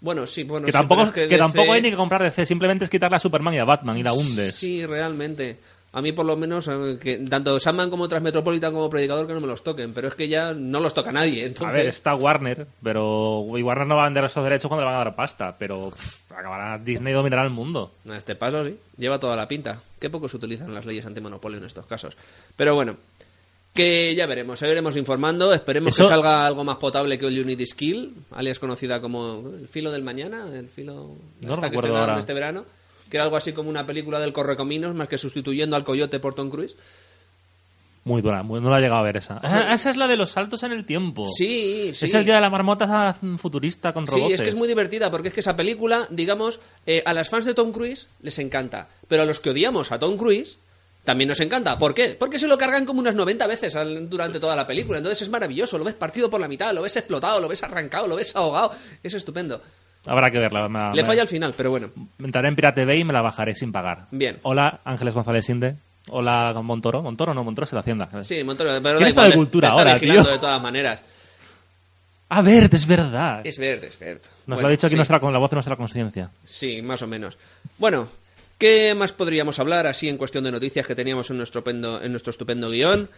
Bueno, 0.00 0.26
sí, 0.26 0.42
bueno, 0.42 0.66
Que 0.66 0.72
sí, 0.72 0.78
tampoco, 0.78 1.12
que, 1.12 1.28
DC 1.28 1.38
tampoco 1.38 1.72
hay 1.74 1.82
ni 1.82 1.90
que 1.90 1.96
comprar 1.96 2.22
DC, 2.22 2.44
simplemente 2.44 2.84
es 2.84 2.90
quitarle 2.90 3.16
a 3.16 3.20
Superman 3.20 3.54
y 3.54 3.58
a 3.58 3.64
Batman 3.64 3.96
y 3.96 4.02
la 4.02 4.12
hundes. 4.12 4.56
Sí, 4.56 4.84
realmente. 4.84 5.58
A 5.94 6.00
mí, 6.00 6.12
por 6.12 6.24
lo 6.24 6.36
menos, 6.36 6.68
eh, 6.68 6.96
que 6.98 7.18
tanto 7.18 7.60
Sandman 7.60 7.90
como 7.90 8.08
Transmetropolitan 8.08 8.72
como 8.72 8.88
Predicador 8.88 9.26
que 9.26 9.34
no 9.34 9.40
me 9.40 9.46
los 9.46 9.62
toquen, 9.62 9.92
pero 9.92 10.08
es 10.08 10.14
que 10.14 10.26
ya 10.26 10.54
no 10.54 10.80
los 10.80 10.94
toca 10.94 11.12
nadie. 11.12 11.44
Entonces... 11.44 11.68
A 11.68 11.76
ver, 11.76 11.86
está 11.86 12.14
Warner, 12.14 12.66
pero 12.82 13.44
y 13.58 13.62
Warner 13.62 13.86
no 13.86 13.96
va 13.96 14.02
a 14.02 14.06
vender 14.06 14.24
esos 14.24 14.42
derechos 14.42 14.68
cuando 14.68 14.82
le 14.82 14.90
van 14.90 14.94
a 15.00 15.04
dar 15.04 15.14
pasta, 15.14 15.54
pero 15.58 15.90
pff, 15.90 16.32
acabará 16.32 16.78
Disney 16.78 17.12
dominará 17.12 17.42
el 17.44 17.50
mundo. 17.50 17.92
A 18.08 18.16
este 18.16 18.34
paso, 18.34 18.64
sí. 18.64 18.74
Lleva 18.96 19.18
toda 19.18 19.36
la 19.36 19.46
pinta. 19.46 19.80
Qué 20.00 20.08
poco 20.08 20.30
se 20.30 20.38
utilizan 20.38 20.72
las 20.72 20.86
leyes 20.86 21.04
antimonopolio 21.04 21.58
en 21.58 21.64
estos 21.66 21.84
casos. 21.84 22.16
Pero 22.56 22.74
bueno, 22.74 22.96
que 23.74 24.14
ya 24.14 24.26
veremos. 24.26 24.58
Seguiremos 24.58 24.96
informando. 24.96 25.52
Esperemos 25.52 25.94
Eso- 25.94 26.04
que 26.04 26.08
salga 26.08 26.46
algo 26.46 26.64
más 26.64 26.76
potable 26.76 27.18
que 27.18 27.26
All 27.26 27.34
You 27.34 27.44
Need 27.44 27.60
Is 27.60 27.74
Kill, 27.74 28.14
alias 28.30 28.58
conocida 28.58 29.00
como 29.00 29.42
El 29.60 29.68
filo 29.68 29.90
del 29.90 30.02
mañana, 30.02 30.46
el 30.54 30.68
filo 30.68 31.16
No 31.40 31.54
esta 31.54 31.70
que 31.70 31.76
ahora. 31.76 32.18
este 32.18 32.34
verano, 32.34 32.64
que 33.12 33.18
era 33.18 33.24
algo 33.24 33.36
así 33.36 33.52
como 33.52 33.68
una 33.68 33.84
película 33.84 34.18
del 34.18 34.32
Correcaminos, 34.32 34.94
más 34.94 35.06
que 35.06 35.18
sustituyendo 35.18 35.76
al 35.76 35.84
Coyote 35.84 36.18
por 36.18 36.34
Tom 36.34 36.48
Cruise. 36.48 36.74
Muy 38.04 38.22
dura, 38.22 38.42
muy- 38.42 38.58
no 38.60 38.70
la 38.70 38.78
he 38.78 38.80
llegado 38.80 39.00
a 39.00 39.04
ver 39.04 39.18
esa. 39.18 39.38
Ah, 39.42 39.74
esa 39.74 39.90
es 39.90 39.98
la 39.98 40.08
de 40.08 40.16
los 40.16 40.30
saltos 40.30 40.62
en 40.62 40.72
el 40.72 40.86
tiempo. 40.86 41.26
Sí, 41.26 41.92
sí. 41.94 42.06
Es 42.06 42.14
el 42.14 42.24
día 42.24 42.36
de 42.36 42.40
la 42.40 42.48
marmota 42.48 43.14
futurista 43.36 43.92
con 43.92 44.06
Sí, 44.08 44.14
robots. 44.14 44.32
es 44.34 44.40
que 44.42 44.48
es 44.48 44.54
muy 44.56 44.66
divertida 44.66 45.10
porque 45.10 45.28
es 45.28 45.34
que 45.34 45.40
esa 45.40 45.54
película, 45.54 46.06
digamos, 46.10 46.58
eh, 46.86 47.02
a 47.04 47.12
las 47.12 47.28
fans 47.28 47.44
de 47.44 47.52
Tom 47.52 47.70
Cruise 47.70 48.08
les 48.22 48.38
encanta, 48.38 48.88
pero 49.08 49.22
a 49.22 49.26
los 49.26 49.40
que 49.40 49.50
odiamos 49.50 49.92
a 49.92 49.98
Tom 49.98 50.16
Cruise 50.16 50.56
también 51.04 51.28
nos 51.28 51.38
encanta. 51.40 51.78
¿Por 51.78 51.92
qué? 51.94 52.16
Porque 52.18 52.38
se 52.38 52.48
lo 52.48 52.56
cargan 52.56 52.86
como 52.86 52.98
unas 53.00 53.14
90 53.14 53.46
veces 53.46 53.76
al- 53.76 54.08
durante 54.08 54.40
toda 54.40 54.56
la 54.56 54.66
película. 54.66 54.96
Entonces 54.98 55.20
es 55.22 55.28
maravilloso, 55.28 55.76
lo 55.76 55.84
ves 55.84 55.94
partido 55.94 56.30
por 56.30 56.40
la 56.40 56.48
mitad, 56.48 56.72
lo 56.74 56.80
ves 56.82 56.96
explotado, 56.96 57.40
lo 57.42 57.46
ves 57.48 57.62
arrancado, 57.62 58.08
lo 58.08 58.16
ves 58.16 58.34
ahogado. 58.34 58.72
Es 59.02 59.12
estupendo. 59.14 59.60
Habrá 60.06 60.30
que 60.30 60.38
verla. 60.38 60.68
me- 60.68 60.94
Le 60.96 61.02
me- 61.02 61.04
falla 61.06 61.22
al 61.22 61.28
final, 61.28 61.54
pero 61.56 61.70
bueno. 61.70 61.90
Entraré 62.18 62.48
en 62.48 62.56
Pirate 62.56 62.84
Bay 62.84 63.00
y 63.00 63.04
me 63.04 63.12
la 63.12 63.22
bajaré 63.22 63.54
sin 63.54 63.70
pagar. 63.72 64.06
Bien. 64.10 64.38
Hola, 64.42 64.80
Ángeles 64.84 65.14
González 65.14 65.48
Inde. 65.48 65.76
Hola, 66.10 66.52
Montoro. 66.62 67.02
Montoro 67.02 67.32
no, 67.34 67.44
Montoro 67.44 67.64
es 67.64 67.72
la 67.72 67.80
Hacienda. 67.80 68.08
Sí, 68.22 68.42
Montoro, 68.42 68.70
pero 68.82 68.96
¿Quién 68.96 69.08
está 69.08 69.24
de 69.24 69.30
te- 69.30 69.36
cultura 69.36 69.68
te 69.68 69.74
está 69.76 69.82
ahora, 69.90 69.98
tío? 70.00 70.24
de 70.24 70.38
todas 70.38 70.60
maneras. 70.62 71.00
A 72.30 72.40
ver, 72.42 72.68
es 72.72 72.86
verdad. 72.86 73.42
Es 73.44 73.58
verde, 73.58 73.88
es 73.88 73.98
verde. 73.98 74.22
Nos 74.46 74.56
Bueno, 74.56 74.62
lo 74.62 74.68
ha 74.68 74.70
dicho 74.70 74.86
aquí 74.86 74.94
sí. 74.94 74.96
nuestra, 74.96 75.20
con 75.20 75.32
la 75.32 75.38
voz 75.38 75.50
de 75.50 75.56
nuestra 75.56 75.76
conciencia. 75.76 76.30
Sí, 76.44 76.80
más 76.82 77.02
o 77.02 77.06
menos. 77.06 77.36
Bueno, 77.78 78.08
¿qué 78.58 78.94
más 78.94 79.12
podríamos 79.12 79.58
hablar 79.60 79.86
así 79.86 80.08
en 80.08 80.16
cuestión 80.16 80.42
de 80.44 80.50
noticias 80.50 80.86
que 80.86 80.94
teníamos 80.94 81.30
en 81.30 81.36
nuestro, 81.36 81.62
pendo- 81.62 82.02
en 82.02 82.10
nuestro 82.10 82.30
estupendo 82.30 82.70
guion? 82.70 83.08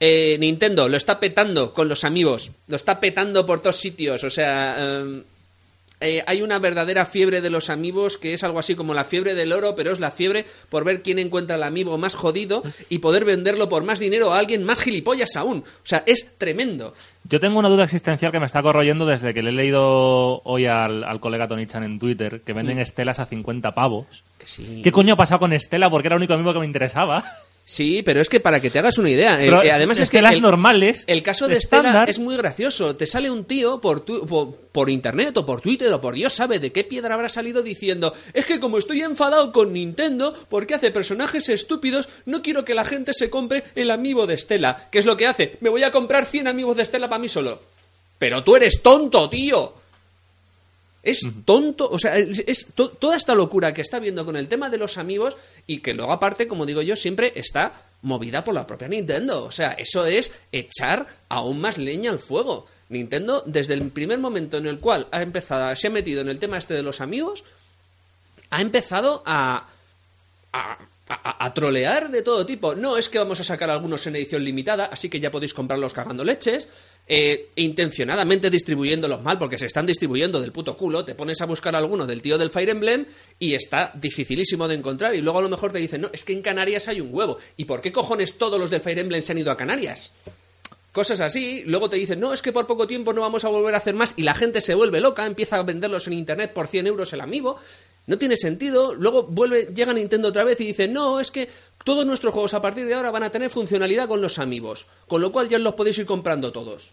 Eh, 0.00 0.36
Nintendo 0.40 0.88
lo 0.88 0.96
está 0.96 1.20
petando 1.20 1.72
con 1.72 1.88
los 1.88 2.02
amigos, 2.02 2.50
lo 2.66 2.74
está 2.74 2.98
petando 2.98 3.46
por 3.46 3.60
todos 3.60 3.76
sitios, 3.76 4.24
o 4.24 4.30
sea... 4.30 4.74
em, 4.98 5.22
eh, 6.00 6.22
hay 6.26 6.42
una 6.42 6.58
verdadera 6.58 7.06
fiebre 7.06 7.40
de 7.40 7.48
los 7.48 7.70
amigos 7.70 8.18
que 8.18 8.34
es 8.34 8.44
algo 8.44 8.58
así 8.58 8.74
como 8.74 8.92
la 8.92 9.04
fiebre 9.04 9.34
del 9.34 9.52
oro, 9.52 9.74
pero 9.74 9.92
es 9.92 10.00
la 10.00 10.10
fiebre 10.10 10.44
por 10.68 10.84
ver 10.84 11.02
quién 11.02 11.18
encuentra 11.18 11.56
el 11.56 11.62
amigo 11.62 11.96
más 11.96 12.14
jodido 12.14 12.62
y 12.90 12.98
poder 12.98 13.24
venderlo 13.24 13.68
por 13.68 13.82
más 13.82 13.98
dinero 13.98 14.32
a 14.32 14.38
alguien 14.38 14.62
más 14.62 14.80
gilipollas 14.80 15.36
aún. 15.36 15.58
O 15.60 15.86
sea, 15.86 16.02
es 16.06 16.36
tremendo. 16.36 16.92
Yo 17.24 17.40
tengo 17.40 17.58
una 17.58 17.70
duda 17.70 17.84
existencial 17.84 18.30
que 18.30 18.40
me 18.40 18.46
está 18.46 18.60
corroyendo 18.62 19.06
desde 19.06 19.32
que 19.32 19.42
le 19.42 19.50
he 19.50 19.54
leído 19.54 20.42
hoy 20.44 20.66
al, 20.66 21.02
al 21.02 21.18
colega 21.18 21.48
Tony 21.48 21.66
Chan 21.66 21.82
en 21.82 21.98
Twitter 21.98 22.42
que 22.42 22.52
venden 22.52 22.78
estelas 22.78 23.18
a 23.18 23.26
50 23.26 23.74
pavos. 23.74 24.22
Que 24.38 24.46
sí. 24.46 24.82
¿Qué 24.84 24.92
coño 24.92 25.14
ha 25.14 25.16
pasado 25.16 25.40
con 25.40 25.52
Estela? 25.54 25.88
Porque 25.88 26.08
era 26.08 26.16
el 26.16 26.20
único 26.20 26.34
amigo 26.34 26.52
que 26.52 26.60
me 26.60 26.66
interesaba. 26.66 27.24
Sí, 27.68 28.02
pero 28.04 28.20
es 28.20 28.28
que 28.28 28.38
para 28.38 28.60
que 28.60 28.70
te 28.70 28.78
hagas 28.78 28.96
una 28.96 29.10
idea, 29.10 29.38
Pero 29.38 29.60
eh, 29.60 29.72
además 29.72 29.98
es 29.98 30.08
que 30.08 30.18
el- 30.20 30.40
normales. 30.40 31.02
El 31.08 31.24
caso 31.24 31.48
de 31.48 31.56
Estela 31.56 32.04
es 32.08 32.20
muy 32.20 32.36
gracioso. 32.36 32.94
Te 32.94 33.08
sale 33.08 33.28
un 33.28 33.44
tío 33.44 33.80
por, 33.80 34.02
tu- 34.04 34.24
por, 34.24 34.54
por 34.70 34.88
internet 34.88 35.36
o 35.36 35.44
por 35.44 35.62
Twitter 35.62 35.92
o 35.92 36.00
por 36.00 36.14
Dios 36.14 36.32
sabe 36.32 36.60
de 36.60 36.70
qué 36.70 36.84
piedra 36.84 37.16
habrá 37.16 37.28
salido 37.28 37.62
diciendo 37.62 38.14
es 38.34 38.46
que 38.46 38.60
como 38.60 38.78
estoy 38.78 39.00
enfadado 39.02 39.50
con 39.50 39.72
Nintendo 39.72 40.32
porque 40.48 40.74
hace 40.74 40.92
personajes 40.92 41.48
estúpidos, 41.48 42.08
no 42.24 42.40
quiero 42.40 42.64
que 42.64 42.72
la 42.74 42.84
gente 42.84 43.12
se 43.12 43.30
compre 43.30 43.64
el 43.74 43.90
amiibo 43.90 44.28
de 44.28 44.34
Estela. 44.34 44.86
¿Qué 44.92 45.00
es 45.00 45.04
lo 45.04 45.16
que 45.16 45.26
hace? 45.26 45.56
Me 45.60 45.68
voy 45.68 45.82
a 45.82 45.90
comprar 45.90 46.24
100 46.24 46.46
amigos 46.46 46.76
de 46.76 46.84
Estela 46.84 47.08
para 47.08 47.18
mí 47.18 47.28
solo. 47.28 47.60
Pero 48.18 48.44
tú 48.44 48.54
eres 48.54 48.80
tonto, 48.80 49.28
tío. 49.28 49.74
Es 51.08 51.20
tonto, 51.44 51.88
o 51.88 51.98
sea, 51.98 52.16
es, 52.16 52.42
es 52.46 52.66
to- 52.74 52.90
toda 52.90 53.16
esta 53.16 53.34
locura 53.34 53.72
que 53.72 53.80
está 53.80 53.98
viendo 53.98 54.24
con 54.24 54.36
el 54.36 54.48
tema 54.48 54.68
de 54.70 54.78
los 54.78 54.98
amigos 54.98 55.36
y 55.66 55.78
que 55.78 55.94
luego 55.94 56.12
aparte, 56.12 56.48
como 56.48 56.66
digo 56.66 56.82
yo, 56.82 56.96
siempre 56.96 57.32
está 57.36 57.72
movida 58.02 58.44
por 58.44 58.54
la 58.54 58.66
propia 58.66 58.88
Nintendo. 58.88 59.44
O 59.44 59.50
sea, 59.52 59.72
eso 59.72 60.04
es 60.06 60.32
echar 60.52 61.06
aún 61.28 61.60
más 61.60 61.78
leña 61.78 62.10
al 62.10 62.18
fuego. 62.18 62.66
Nintendo, 62.88 63.42
desde 63.46 63.74
el 63.74 63.88
primer 63.90 64.18
momento 64.18 64.58
en 64.58 64.66
el 64.66 64.78
cual 64.78 65.08
ha 65.10 65.22
empezado, 65.22 65.74
se 65.76 65.86
ha 65.86 65.90
metido 65.90 66.20
en 66.20 66.28
el 66.28 66.38
tema 66.38 66.58
este 66.58 66.74
de 66.74 66.82
los 66.82 67.00
amigos, 67.00 67.42
ha 68.50 68.60
empezado 68.62 69.22
a, 69.26 69.66
a, 70.52 70.78
a- 71.08 71.44
a 71.46 71.54
trolear 71.54 72.10
de 72.10 72.22
todo 72.22 72.46
tipo. 72.46 72.74
No 72.74 72.96
es 72.96 73.08
que 73.08 73.18
vamos 73.18 73.40
a 73.40 73.44
sacar 73.44 73.70
algunos 73.70 74.06
en 74.06 74.16
edición 74.16 74.44
limitada, 74.44 74.86
así 74.86 75.08
que 75.08 75.20
ya 75.20 75.30
podéis 75.30 75.54
comprarlos 75.54 75.92
cagando 75.92 76.24
leches. 76.24 76.68
Eh, 77.08 77.50
intencionadamente 77.54 78.50
distribuyéndolos 78.50 79.22
mal, 79.22 79.38
porque 79.38 79.58
se 79.58 79.66
están 79.66 79.86
distribuyendo 79.86 80.40
del 80.40 80.52
puto 80.52 80.76
culo. 80.76 81.04
Te 81.04 81.14
pones 81.14 81.40
a 81.40 81.46
buscar 81.46 81.76
alguno 81.76 82.06
del 82.06 82.20
tío 82.20 82.36
del 82.36 82.50
Fire 82.50 82.70
Emblem 82.70 83.06
y 83.38 83.54
está 83.54 83.92
dificilísimo 83.94 84.66
de 84.66 84.74
encontrar. 84.74 85.14
Y 85.14 85.20
luego 85.20 85.38
a 85.38 85.42
lo 85.42 85.48
mejor 85.48 85.72
te 85.72 85.78
dicen, 85.78 86.00
no, 86.00 86.10
es 86.12 86.24
que 86.24 86.32
en 86.32 86.42
Canarias 86.42 86.88
hay 86.88 87.00
un 87.00 87.14
huevo. 87.14 87.38
¿Y 87.56 87.64
por 87.64 87.80
qué 87.80 87.92
cojones 87.92 88.36
todos 88.38 88.58
los 88.58 88.70
del 88.70 88.80
Fire 88.80 88.98
Emblem 88.98 89.22
se 89.22 89.32
han 89.32 89.38
ido 89.38 89.52
a 89.52 89.56
Canarias? 89.56 90.12
Cosas 90.96 91.20
así, 91.20 91.62
luego 91.66 91.90
te 91.90 91.96
dicen, 91.96 92.18
no, 92.18 92.32
es 92.32 92.40
que 92.40 92.52
por 92.52 92.66
poco 92.66 92.86
tiempo 92.86 93.12
no 93.12 93.20
vamos 93.20 93.44
a 93.44 93.50
volver 93.50 93.74
a 93.74 93.76
hacer 93.76 93.94
más 93.94 94.14
y 94.16 94.22
la 94.22 94.32
gente 94.32 94.62
se 94.62 94.74
vuelve 94.74 95.02
loca, 95.02 95.26
empieza 95.26 95.56
a 95.56 95.62
venderlos 95.62 96.06
en 96.06 96.14
internet 96.14 96.54
por 96.54 96.68
100 96.68 96.86
euros 96.86 97.12
el 97.12 97.20
amigo, 97.20 97.58
no 98.06 98.18
tiene 98.18 98.36
sentido, 98.36 98.94
luego 98.94 99.24
vuelve, 99.24 99.68
llega 99.74 99.92
Nintendo 99.92 100.28
otra 100.28 100.44
vez 100.44 100.60
y 100.60 100.66
dice, 100.66 100.88
no, 100.88 101.18
es 101.20 101.30
que 101.30 101.48
todos 101.84 102.04
nuestros 102.06 102.32
juegos 102.32 102.54
a 102.54 102.60
partir 102.62 102.86
de 102.86 102.94
ahora 102.94 103.10
van 103.10 103.22
a 103.24 103.30
tener 103.30 103.50
funcionalidad 103.50 104.08
con 104.08 104.20
los 104.20 104.38
amigos, 104.38 104.86
con 105.08 105.20
lo 105.20 105.32
cual 105.32 105.48
ya 105.48 105.58
los 105.58 105.74
podéis 105.74 105.98
ir 105.98 106.06
comprando 106.06 106.52
todos. 106.52 106.90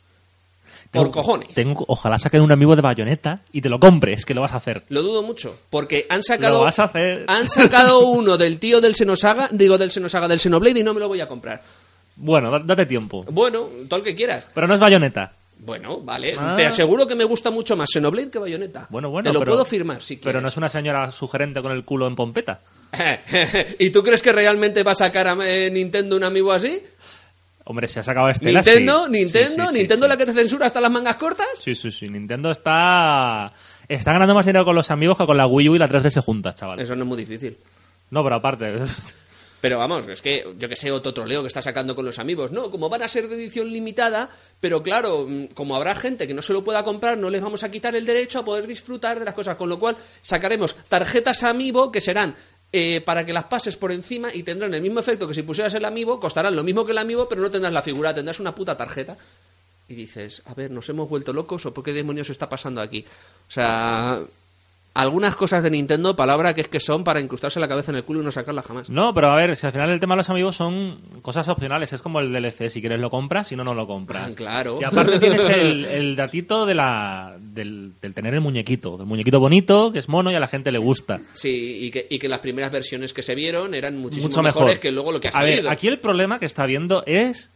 Por 0.91 1.03
Tengo- 1.05 1.11
cojones. 1.11 1.53
tengo- 1.55 1.85
ojalá 1.87 2.17
saquen 2.19 2.41
un 2.41 2.51
amigo 2.51 2.75
de 2.75 2.81
bayoneta 2.83 3.41
y 3.51 3.61
te 3.61 3.69
lo 3.69 3.79
compres, 3.79 4.25
que 4.25 4.35
lo 4.35 4.41
vas 4.41 4.53
a 4.53 4.57
hacer. 4.57 4.83
Lo 4.89 5.01
dudo 5.01 5.23
mucho, 5.23 5.55
porque 5.71 6.05
han 6.09 6.21
sacado... 6.21 6.59
Lo 6.59 6.63
vas 6.65 6.77
a 6.77 6.83
hacer. 6.83 7.25
Han 7.27 7.49
sacado 7.49 7.99
uno 8.07 8.37
del 8.37 8.59
tío 8.59 8.79
del 8.79 8.93
Xenosaga, 8.93 9.49
digo 9.51 9.77
del 9.79 9.89
Xenosaga 9.91 10.27
del 10.27 10.39
Xenoblade 10.39 10.81
y 10.81 10.83
no 10.83 10.93
me 10.93 10.99
lo 10.99 11.07
voy 11.07 11.19
a 11.21 11.27
comprar. 11.27 11.63
Bueno, 12.15 12.51
da- 12.51 12.59
date 12.59 12.85
tiempo. 12.85 13.23
Bueno, 13.31 13.67
todo 13.89 13.97
el 14.01 14.03
que 14.05 14.15
quieras. 14.15 14.45
Pero 14.53 14.67
no 14.67 14.75
es 14.75 14.79
bayoneta. 14.79 15.33
Bueno, 15.65 16.01
vale. 16.01 16.33
Ah. 16.37 16.55
Te 16.57 16.65
aseguro 16.65 17.07
que 17.07 17.15
me 17.15 17.23
gusta 17.23 17.49
mucho 17.51 17.75
más 17.77 17.89
Xenoblade 17.93 18.29
que 18.29 18.39
Bayonetta. 18.39 18.87
Bueno, 18.89 19.09
bueno. 19.09 19.29
Te 19.29 19.33
lo 19.33 19.39
pero- 19.39 19.51
puedo 19.53 19.65
firmar 19.65 20.01
si 20.01 20.17
Pero 20.17 20.33
no 20.33 20.39
quieres. 20.39 20.53
es 20.53 20.57
una 20.57 20.69
señora 20.69 21.11
sugerente 21.11 21.61
con 21.61 21.71
el 21.71 21.85
culo 21.85 22.07
en 22.07 22.15
pompeta. 22.15 22.59
¿Y 23.79 23.89
tú 23.89 24.03
crees 24.03 24.21
que 24.21 24.31
realmente 24.31 24.83
va 24.83 24.91
a 24.91 24.95
sacar 24.95 25.27
a 25.27 25.37
eh, 25.47 25.71
Nintendo 25.71 26.15
un 26.17 26.23
amigo 26.23 26.51
así? 26.51 26.81
Hombre, 27.65 27.87
se 27.87 28.01
ha 28.01 28.03
sacado 28.03 28.29
Estela. 28.29 28.59
¿Nintendo? 28.61 29.05
sí. 29.05 29.11
¿Nintendo? 29.11 29.67
Sí, 29.67 29.77
¿Nintendo 29.79 30.07
la 30.07 30.17
que 30.17 30.25
te 30.25 30.33
censura 30.33 30.65
hasta 30.65 30.81
las 30.81 30.91
mangas 30.91 31.15
cortas? 31.15 31.47
Sí, 31.55 31.73
sí, 31.75 31.91
sí. 31.91 32.09
Nintendo 32.09 32.51
está. 32.51 33.51
Está 33.87 34.11
ganando 34.13 34.33
más 34.35 34.45
dinero 34.45 34.65
con 34.65 34.75
los 34.75 34.91
amigos 34.91 35.17
que 35.17 35.25
con 35.25 35.37
la 35.37 35.47
Wii 35.47 35.69
U 35.69 35.75
y 35.75 35.79
la 35.79 35.87
3DS 35.87 36.21
juntas, 36.21 36.55
chaval. 36.55 36.79
Eso 36.81 36.95
no 36.95 37.03
es 37.03 37.07
muy 37.07 37.17
difícil. 37.17 37.57
No, 38.11 38.21
pero 38.23 38.35
aparte. 38.35 38.73
Pero 39.63 39.77
vamos, 39.77 40.05
es 40.09 40.21
que 40.21 40.43
yo 40.59 40.67
que 40.67 40.75
sé, 40.75 40.91
otro 40.91 41.13
troleo 41.13 41.41
que 41.41 41.47
está 41.47 41.61
sacando 41.61 41.95
con 41.95 42.03
los 42.03 42.19
amigos. 42.19 42.51
No, 42.51 42.69
como 42.69 42.89
van 42.89 43.01
a 43.01 43.07
ser 43.07 43.29
de 43.29 43.35
edición 43.35 43.71
limitada, 43.71 44.29
pero 44.59 44.83
claro, 44.83 45.25
mm, 45.25 45.53
como 45.53 45.77
habrá 45.77 45.95
gente 45.95 46.27
que 46.27 46.33
no 46.33 46.41
se 46.41 46.51
lo 46.51 46.65
pueda 46.65 46.83
comprar, 46.83 47.17
no 47.17 47.29
les 47.29 47.41
vamos 47.41 47.63
a 47.63 47.71
quitar 47.71 47.95
el 47.95 48.05
derecho 48.05 48.39
a 48.39 48.43
poder 48.43 48.67
disfrutar 48.67 49.19
de 49.19 49.23
las 49.23 49.33
cosas. 49.33 49.55
Con 49.55 49.69
lo 49.69 49.79
cual, 49.79 49.95
sacaremos 50.21 50.75
tarjetas 50.89 51.43
Amiibo 51.43 51.93
que 51.93 52.01
serán 52.01 52.35
eh, 52.73 52.99
para 53.05 53.25
que 53.25 53.31
las 53.31 53.45
pases 53.45 53.77
por 53.77 53.93
encima 53.93 54.33
y 54.33 54.43
tendrán 54.43 54.73
el 54.73 54.81
mismo 54.81 54.99
efecto 54.99 55.29
que 55.29 55.33
si 55.33 55.43
pusieras 55.43 55.73
el 55.75 55.85
Amiibo, 55.85 56.19
costarán 56.19 56.57
lo 56.57 56.63
mismo 56.65 56.85
que 56.85 56.91
el 56.91 56.97
Amiibo, 56.97 57.29
pero 57.29 57.41
no 57.41 57.49
tendrás 57.49 57.71
la 57.71 57.81
figura, 57.81 58.13
tendrás 58.13 58.41
una 58.41 58.53
puta 58.53 58.75
tarjeta. 58.75 59.15
Y 59.87 59.95
dices, 59.95 60.41
a 60.43 60.53
ver, 60.55 60.71
¿nos 60.71 60.89
hemos 60.89 61.07
vuelto 61.07 61.31
locos 61.31 61.65
o 61.65 61.73
por 61.73 61.85
qué 61.85 61.93
demonios 61.93 62.29
está 62.29 62.49
pasando 62.49 62.81
aquí? 62.81 63.05
O 63.47 63.51
sea, 63.51 64.19
algunas 64.95 65.35
cosas 65.35 65.63
de 65.63 65.71
Nintendo, 65.71 66.15
palabra 66.15 66.53
que 66.53 66.61
es 66.61 66.67
que 66.67 66.79
son 66.79 67.03
para 67.03 67.19
incrustarse 67.19 67.59
la 67.59 67.67
cabeza 67.67 67.91
en 67.91 67.97
el 67.97 68.03
culo 68.03 68.21
y 68.21 68.23
no 68.23 68.31
sacarla 68.31 68.61
jamás. 68.61 68.89
No, 68.89 69.13
pero 69.13 69.31
a 69.31 69.35
ver, 69.35 69.55
si 69.55 69.65
al 69.65 69.71
final 69.71 69.89
el 69.89 69.99
tema 69.99 70.13
de 70.13 70.17
los 70.17 70.29
amigos 70.29 70.55
son 70.55 70.99
cosas 71.23 71.47
opcionales. 71.49 71.93
Es 71.93 72.01
como 72.01 72.19
el 72.19 72.31
DLC. 72.31 72.69
Si 72.69 72.79
quieres 72.79 72.99
lo 72.99 73.09
compras, 73.09 73.47
si 73.47 73.55
no, 73.55 73.63
no 73.63 73.73
lo 73.73 73.87
compras. 73.87 74.29
Ah, 74.31 74.35
claro. 74.35 74.77
Y 74.79 74.83
aparte 74.83 75.19
tienes 75.19 75.47
el, 75.47 75.85
el 75.91 76.15
datito 76.15 76.65
de 76.67 76.75
la, 76.75 77.35
del, 77.39 77.93
del 78.01 78.13
tener 78.13 78.33
el 78.35 78.41
muñequito. 78.41 78.97
El 78.99 79.05
muñequito 79.07 79.39
bonito, 79.39 79.91
que 79.91 79.99
es 79.99 80.09
mono 80.09 80.31
y 80.31 80.35
a 80.35 80.39
la 80.39 80.47
gente 80.47 80.71
le 80.71 80.77
gusta. 80.79 81.19
Sí, 81.33 81.79
y 81.85 81.89
que, 81.91 82.05
y 82.09 82.19
que 82.19 82.29
las 82.29 82.39
primeras 82.39 82.71
versiones 82.71 83.13
que 83.13 83.23
se 83.23 83.33
vieron 83.33 83.73
eran 83.73 83.97
muchísimo 83.97 84.27
Mucho 84.29 84.43
mejores 84.43 84.65
mejor. 84.67 84.79
que 84.79 84.91
luego 84.91 85.11
lo 85.11 85.19
que 85.19 85.29
ha 85.29 85.31
a 85.31 85.41
ver, 85.43 85.55
salido. 85.55 85.71
aquí 85.71 85.87
el 85.87 85.99
problema 85.99 86.37
que 86.39 86.45
está 86.45 86.65
viendo 86.67 87.03
es 87.07 87.49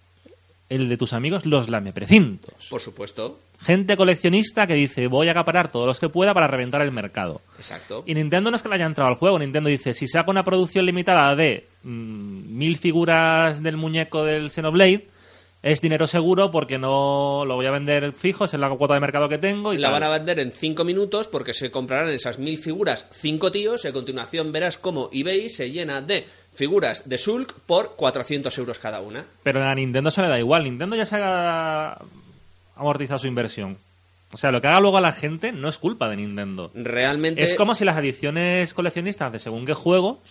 el 0.69 0.89
de 0.89 0.97
tus 0.97 1.13
amigos 1.13 1.45
los 1.45 1.69
lameprecintos. 1.69 2.67
Por 2.69 2.81
supuesto, 2.81 3.39
Gente 3.59 3.97
coleccionista 3.97 4.67
que 4.67 4.75
dice 4.75 5.07
voy 5.07 5.29
a 5.29 5.31
acaparar 5.31 5.71
todos 5.71 5.87
los 5.87 5.99
que 5.99 6.09
pueda 6.09 6.33
para 6.33 6.47
reventar 6.47 6.81
el 6.81 6.91
mercado. 6.91 7.41
exacto. 7.57 8.03
Y 8.05 8.13
Nintendo 8.13 8.51
no 8.51 8.55
es 8.55 8.61
que 8.61 8.69
le 8.69 8.75
haya 8.75 8.85
entrado 8.85 9.09
al 9.09 9.15
juego. 9.15 9.39
Nintendo 9.39 9.69
dice, 9.69 9.93
si 9.95 10.07
saco 10.07 10.29
una 10.29 10.43
producción 10.43 10.85
limitada 10.85 11.35
de 11.35 11.67
mm, 11.83 12.55
mil 12.57 12.77
figuras 12.77 13.63
del 13.63 13.75
muñeco 13.77 14.23
del 14.23 14.51
Xenoblade, 14.51 15.07
es 15.63 15.81
dinero 15.81 16.07
seguro 16.07 16.51
porque 16.51 16.77
no 16.77 17.43
lo 17.45 17.55
voy 17.55 17.65
a 17.65 17.71
vender 17.71 18.13
fijo, 18.13 18.45
es 18.45 18.53
la 18.53 18.69
cuota 18.69 18.93
de 18.93 18.99
mercado 18.99 19.27
que 19.27 19.37
tengo 19.37 19.73
y 19.73 19.77
la 19.77 19.87
tal. 19.87 20.01
van 20.01 20.03
a 20.03 20.09
vender 20.17 20.39
en 20.39 20.51
5 20.51 20.83
minutos 20.83 21.27
porque 21.27 21.53
se 21.53 21.71
comprarán 21.71 22.09
esas 22.11 22.39
mil 22.39 22.57
figuras 22.57 23.07
cinco 23.11 23.51
tíos 23.51 23.83
y 23.83 23.87
a 23.87 23.93
continuación 23.93 24.51
verás 24.51 24.77
cómo 24.77 25.09
eBay 25.11 25.49
se 25.49 25.71
llena 25.71 26.01
de 26.01 26.25
figuras 26.53 27.09
de 27.09 27.17
Shulk 27.17 27.53
por 27.65 27.95
400 27.95 28.55
euros 28.57 28.79
cada 28.79 29.01
una. 29.01 29.25
Pero 29.43 29.63
a 29.63 29.73
Nintendo 29.75 30.11
se 30.11 30.21
le 30.21 30.27
da 30.27 30.39
igual. 30.39 30.63
Nintendo 30.63 30.95
ya 30.95 31.05
se 31.05 31.17
ha 31.17 31.97
amortizado 32.75 33.19
su 33.19 33.27
inversión. 33.27 33.77
O 34.31 34.37
sea, 34.37 34.51
lo 34.51 34.59
que 34.61 34.67
haga 34.67 34.79
luego 34.81 34.97
a 34.97 35.01
la 35.01 35.11
gente 35.13 35.51
no 35.51 35.69
es 35.69 35.77
culpa 35.77 36.09
de 36.09 36.17
Nintendo. 36.17 36.71
Realmente 36.73 37.41
Es 37.41 37.55
como 37.55 37.75
si 37.75 37.85
las 37.85 37.97
ediciones 37.97 38.73
coleccionistas 38.73 39.31
de 39.31 39.39
según 39.39 39.65
qué 39.65 39.73
juego 39.73 40.21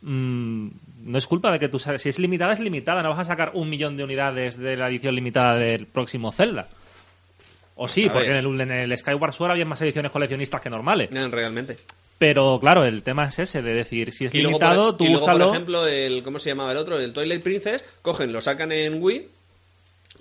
mm, 0.00 0.68
no 1.08 1.18
es 1.18 1.26
culpa 1.26 1.50
de 1.50 1.58
que 1.58 1.68
tú 1.68 1.78
sa- 1.78 1.98
si 1.98 2.08
es 2.08 2.18
limitada 2.18 2.52
es 2.52 2.60
limitada, 2.60 3.02
no 3.02 3.10
vas 3.10 3.18
a 3.20 3.24
sacar 3.24 3.50
un 3.54 3.68
millón 3.68 3.96
de 3.96 4.04
unidades 4.04 4.56
de 4.58 4.76
la 4.76 4.88
edición 4.88 5.14
limitada 5.14 5.54
del 5.56 5.86
próximo 5.86 6.30
Zelda. 6.32 6.68
O 7.76 7.88
sí, 7.88 8.02
Pues 8.02 8.12
porque 8.12 8.30
en 8.30 8.36
el, 8.36 8.60
en 8.60 8.70
el 8.72 8.98
Skyward 8.98 9.32
Sword 9.34 9.52
había 9.52 9.64
más 9.64 9.80
ediciones 9.82 10.10
coleccionistas 10.10 10.60
que 10.60 10.68
normales. 10.70 11.10
Eh, 11.12 11.28
realmente. 11.28 11.76
Pero 12.18 12.58
claro, 12.60 12.84
el 12.84 13.04
tema 13.04 13.26
es 13.28 13.38
ese, 13.38 13.62
de 13.62 13.72
decir, 13.74 14.12
si 14.12 14.26
es 14.26 14.34
Y 14.34 14.38
luego, 14.42 14.58
limitado, 14.58 14.86
por, 14.88 14.96
tú 14.96 15.04
y 15.04 15.08
luego, 15.08 15.20
búscalo. 15.20 15.44
por 15.46 15.54
ejemplo, 15.54 15.86
el 15.86 16.22
¿cómo 16.24 16.38
se 16.40 16.50
llamaba 16.50 16.72
el 16.72 16.78
otro? 16.78 16.98
El 16.98 17.12
Twilight 17.12 17.42
Princess, 17.42 17.84
cogen, 18.02 18.32
lo 18.32 18.40
sacan 18.40 18.72
en 18.72 19.00
Wii 19.00 19.28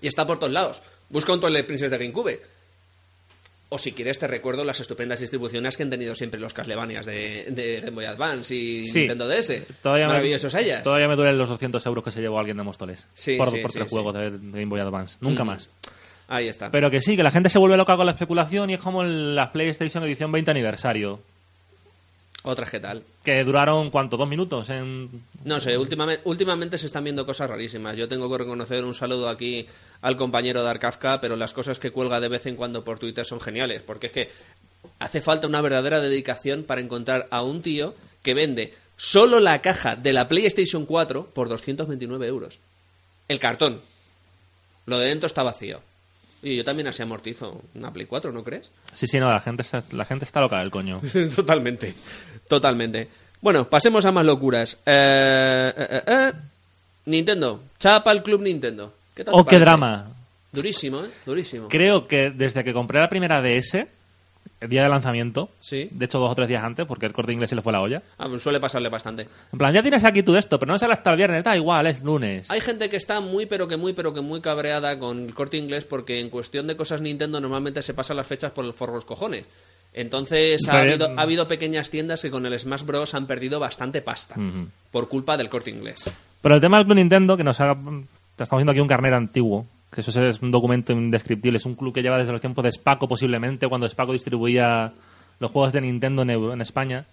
y 0.01 0.07
está 0.07 0.27
por 0.27 0.37
todos 0.37 0.53
lados. 0.53 0.83
Busca 1.09 1.33
un 1.33 1.41
Twilight 1.41 1.65
Princess 1.65 1.89
de 1.89 1.97
GameCube. 1.97 2.39
O 3.69 3.77
si 3.77 3.91
quieres, 3.91 4.17
te 4.17 4.27
recuerdo 4.27 4.63
las 4.63 4.79
estupendas 4.79 5.19
distribuciones 5.19 5.75
que 5.75 5.83
han 5.83 5.89
tenido 5.89 6.15
siempre 6.15 6.39
los 6.39 6.53
Castlevanias 6.53 7.05
de, 7.05 7.47
de 7.49 7.81
Game 7.81 7.91
Boy 7.95 8.05
Advance 8.05 8.55
y 8.55 8.87
Sí. 8.87 8.99
Nintendo 8.99 9.27
DS. 9.27 9.63
Todavía 9.81 10.07
Maravillosos 10.07 10.53
me, 10.53 10.61
ellas. 10.61 10.83
Todavía 10.83 11.09
me 11.09 11.15
duelen 11.17 11.37
los 11.37 11.49
200 11.49 11.85
euros 11.85 12.03
que 12.03 12.11
se 12.11 12.21
llevó 12.21 12.39
alguien 12.39 12.55
de 12.55 12.63
Móstoles. 12.63 13.07
Sí, 13.13 13.35
por 13.35 13.49
sí, 13.49 13.57
por 13.57 13.69
sí, 13.71 13.79
tres 13.79 13.89
juegos 13.89 14.13
de 14.13 14.29
Game 14.31 14.65
Boy 14.67 14.79
Advance. 14.79 15.17
Nunca 15.19 15.43
Mm. 15.43 15.47
más. 15.47 15.69
Ahí 16.29 16.47
está. 16.47 16.71
Pero 16.71 16.89
que 16.89 17.01
sí, 17.01 17.15
que 17.17 17.23
la 17.23 17.31
gente 17.31 17.49
se 17.49 17.59
vuelve 17.59 17.75
loca 17.77 17.95
con 17.97 18.05
la 18.05 18.13
especulación 18.13 18.69
y 18.69 18.75
es 18.75 18.79
como 18.79 19.03
la 19.03 19.51
PlayStation 19.51 20.01
edición 20.03 20.31
20 20.31 20.51
aniversario. 20.51 21.19
Otras 22.47 22.71
que 22.71 22.79
tal. 22.79 23.03
Que 23.25 23.43
duraron, 23.43 23.89
¿cuánto? 23.89 24.15
¿Dos 24.15 24.29
minutos? 24.29 24.69
En... 24.69 25.09
No 25.43 25.59
sé, 25.59 25.77
últimamente, 25.77 26.21
últimamente 26.23 26.77
se 26.77 26.85
están 26.85 27.03
viendo 27.03 27.25
cosas 27.25 27.49
rarísimas. 27.49 27.97
Yo 27.97 28.07
tengo 28.07 28.31
que 28.31 28.37
reconocer 28.37 28.85
un 28.85 28.93
saludo 28.93 29.27
aquí 29.27 29.67
al 30.01 30.15
compañero 30.15 30.63
Dark 30.63 30.79
Kafka, 30.79 31.19
pero 31.19 31.35
las 31.35 31.51
cosas 31.51 31.77
que 31.77 31.91
cuelga 31.91 32.21
de 32.21 32.29
vez 32.29 32.45
en 32.45 32.55
cuando 32.55 32.85
por 32.85 32.99
Twitter 32.99 33.25
son 33.25 33.41
geniales, 33.41 33.81
porque 33.81 34.07
es 34.07 34.13
que 34.13 34.29
hace 34.97 35.19
falta 35.19 35.45
una 35.45 35.59
verdadera 35.59 35.99
dedicación 35.99 36.63
para 36.63 36.79
encontrar 36.79 37.27
a 37.31 37.41
un 37.41 37.61
tío 37.61 37.93
que 38.23 38.33
vende 38.33 38.73
solo 38.95 39.41
la 39.41 39.59
caja 39.59 39.97
de 39.97 40.13
la 40.13 40.29
PlayStation 40.29 40.85
4 40.85 41.31
por 41.33 41.49
229 41.49 42.27
euros. 42.27 42.59
El 43.27 43.39
cartón. 43.39 43.81
Lo 44.85 44.99
de 44.99 45.09
dentro 45.09 45.27
está 45.27 45.43
vacío. 45.43 45.81
Y 46.41 46.55
yo 46.57 46.63
también 46.63 46.87
así 46.87 47.01
amortizo 47.01 47.61
una 47.75 47.91
Play 47.91 48.05
4, 48.05 48.31
¿no 48.31 48.43
crees? 48.43 48.69
Sí, 48.93 49.07
sí, 49.07 49.19
no, 49.19 49.31
la 49.31 49.39
gente 49.39 49.63
está, 49.63 49.83
la 49.91 50.05
gente 50.05 50.25
está 50.25 50.39
loca 50.39 50.59
del 50.59 50.69
coño. 50.69 51.01
totalmente, 51.35 51.93
totalmente. 52.47 53.07
Bueno, 53.41 53.67
pasemos 53.69 54.05
a 54.05 54.11
más 54.11 54.25
locuras. 54.25 54.77
Eh, 54.85 55.73
eh, 55.75 56.01
eh. 56.07 56.31
Nintendo, 57.05 57.63
chapa 57.79 58.11
el 58.11 58.21
club 58.21 58.41
Nintendo. 58.41 58.93
¿Qué 59.13 59.23
tal 59.23 59.33
¡Oh, 59.35 59.45
qué 59.45 59.59
drama! 59.59 60.11
Durísimo, 60.51 61.03
¿eh? 61.03 61.09
Durísimo. 61.25 61.67
Creo 61.67 62.07
que 62.07 62.31
desde 62.31 62.63
que 62.63 62.73
compré 62.73 62.99
la 62.99 63.09
primera 63.09 63.41
DS, 63.41 63.85
el 64.59 64.69
día 64.69 64.83
de 64.83 64.89
lanzamiento, 64.89 65.49
Sí. 65.59 65.87
de 65.91 66.05
hecho 66.05 66.19
dos 66.19 66.31
o 66.31 66.35
tres 66.35 66.47
días 66.47 66.63
antes, 66.63 66.85
porque 66.85 67.05
el 67.05 67.13
corte 67.13 67.33
inglés 67.33 67.49
se 67.49 67.55
le 67.55 67.61
fue 67.61 67.71
la 67.73 67.81
olla, 67.81 68.01
Ah, 68.17 68.27
pues 68.27 68.41
suele 68.41 68.59
pasarle 68.59 68.89
bastante. 68.89 69.27
en 69.51 69.57
plan, 69.59 69.73
ya 69.73 69.81
tienes 69.81 70.03
aquí 70.03 70.23
tú 70.23 70.35
esto, 70.35 70.57
pero 70.59 70.71
no 70.71 70.77
sale 70.79 70.93
hasta 70.93 71.11
el 71.11 71.17
viernes, 71.17 71.43
da 71.43 71.55
igual, 71.55 71.87
es 71.87 72.01
lunes. 72.03 72.49
Hay 72.49 72.61
gente 72.61 72.89
que 72.89 72.97
está 72.97 73.19
muy, 73.19 73.45
pero 73.45 73.67
que 73.67 73.77
muy, 73.77 73.93
pero 73.93 74.13
que 74.13 74.21
muy 74.21 74.41
cabreada 74.41 74.97
con 74.99 75.25
el 75.25 75.33
corte 75.33 75.57
inglés 75.57 75.85
porque 75.85 76.19
en 76.19 76.29
cuestión 76.29 76.67
de 76.67 76.75
cosas 76.75 77.01
Nintendo 77.01 77.39
normalmente 77.39 77.81
se 77.81 77.93
pasan 77.93 78.17
las 78.17 78.27
fechas 78.27 78.51
por 78.51 78.65
el 78.65 78.73
forro 78.73 78.95
los 78.95 79.05
cojones. 79.05 79.45
Entonces 79.93 80.67
ha 80.67 80.73
Pero- 80.73 80.91
habido, 81.05 81.19
ha 81.19 81.21
habido 81.23 81.47
pequeñas 81.47 81.89
tiendas 81.89 82.21
que 82.21 82.29
con 82.29 82.45
el 82.45 82.57
Smash 82.59 82.83
Bros. 82.83 83.13
han 83.15 83.25
perdido 83.25 83.59
bastante 83.59 84.01
pasta 84.01 84.35
por 84.91 85.07
culpa 85.09 85.37
del 85.37 85.49
corte 85.49 85.71
inglés. 85.71 86.09
Pero 86.41 86.55
el 86.55 86.61
tema 86.61 86.77
del 86.77 86.85
Club 86.85 86.97
Nintendo, 86.97 87.35
que 87.35 87.43
nos 87.43 87.59
haga. 87.59 87.75
Te 88.35 88.43
estamos 88.43 88.59
viendo 88.59 88.71
aquí 88.71 88.79
un 88.79 88.87
carnet 88.87 89.13
antiguo, 89.13 89.65
que 89.91 90.01
eso 90.01 90.21
es 90.21 90.41
un 90.41 90.51
documento 90.51 90.93
indescriptible. 90.93 91.57
Es 91.57 91.65
un 91.65 91.75
club 91.75 91.93
que 91.93 92.01
lleva 92.01 92.17
desde 92.17 92.31
los 92.31 92.41
tiempos 92.41 92.63
de 92.63 92.71
Spaco, 92.71 93.07
posiblemente, 93.07 93.67
cuando 93.67 93.87
Spaco 93.87 94.13
distribuía 94.13 94.93
los 95.39 95.51
juegos 95.51 95.73
de 95.73 95.81
Nintendo 95.81 96.23
en, 96.23 96.61
España. 96.61 97.05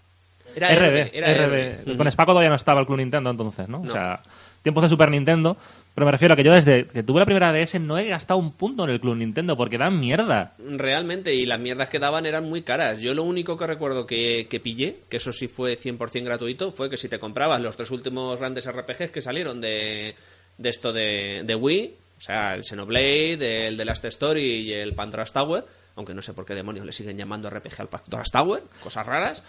Era 0.56 0.74
RB, 0.74 1.10
era 1.12 1.46
RB. 1.46 1.96
Con 1.96 2.10
Spaco 2.10 2.32
todavía 2.32 2.50
no 2.50 2.56
estaba 2.56 2.80
el 2.80 2.87
Club 2.87 2.98
Nintendo 2.98 3.30
entonces, 3.30 3.68
¿no? 3.68 3.78
No. 3.78 3.90
O 3.90 3.90
sea, 3.90 4.20
tiempos 4.62 4.82
de 4.82 4.88
Super 4.88 5.10
Nintendo. 5.10 5.56
Pero 5.94 6.06
me 6.06 6.12
refiero 6.12 6.34
a 6.34 6.37
que 6.37 6.42
yo 6.42 6.52
desde 6.52 6.87
que 6.87 7.04
tuve 7.04 7.20
la 7.20 7.26
primera 7.26 7.52
DS 7.52 7.80
no 7.80 7.96
he 7.98 8.08
gastado 8.08 8.40
un 8.40 8.52
punto 8.52 8.82
en 8.82 8.90
el 8.90 9.00
Club 9.00 9.16
Nintendo 9.16 9.56
porque 9.56 9.78
dan 9.78 10.00
mierda. 10.00 10.54
Realmente, 10.58 11.34
y 11.34 11.46
las 11.46 11.60
mierdas 11.60 11.88
que 11.88 12.00
daban 12.00 12.26
eran 12.26 12.48
muy 12.48 12.62
caras. 12.62 13.00
Yo 13.00 13.14
lo 13.14 13.22
único 13.22 13.56
que 13.56 13.68
recuerdo 13.68 14.04
que, 14.04 14.48
que 14.50 14.58
pillé, 14.58 14.96
que 15.08 15.18
eso 15.18 15.32
sí 15.32 15.46
fue 15.46 15.78
100% 15.78 16.24
gratuito, 16.24 16.72
fue 16.72 16.90
que 16.90 16.96
si 16.96 17.08
te 17.08 17.20
comprabas 17.20 17.60
los 17.60 17.76
tres 17.76 17.92
últimos 17.92 18.38
grandes 18.38 18.68
RPGs 18.68 19.12
que 19.12 19.22
salieron 19.22 19.60
de, 19.60 20.16
de 20.58 20.68
esto 20.68 20.92
de, 20.92 21.42
de 21.44 21.54
Wii, 21.54 21.94
o 22.16 22.20
sea, 22.20 22.55
el 22.55 22.64
Xenoblade, 22.64 23.66
el 23.66 23.77
The 23.77 23.85
Last 23.85 24.05
Story 24.07 24.42
y 24.42 24.72
el 24.72 24.94
Pandora's 24.94 25.33
Tower, 25.33 25.64
aunque 25.96 26.14
no 26.14 26.22
sé 26.22 26.33
por 26.33 26.44
qué 26.44 26.55
demonios 26.55 26.87
le 26.87 26.92
siguen 26.92 27.18
llamando 27.18 27.50
RPG 27.50 27.81
al 27.81 27.88
Pandora's 27.88 28.31
Tower, 28.31 28.62
cosas 28.83 29.07
raras, 29.07 29.42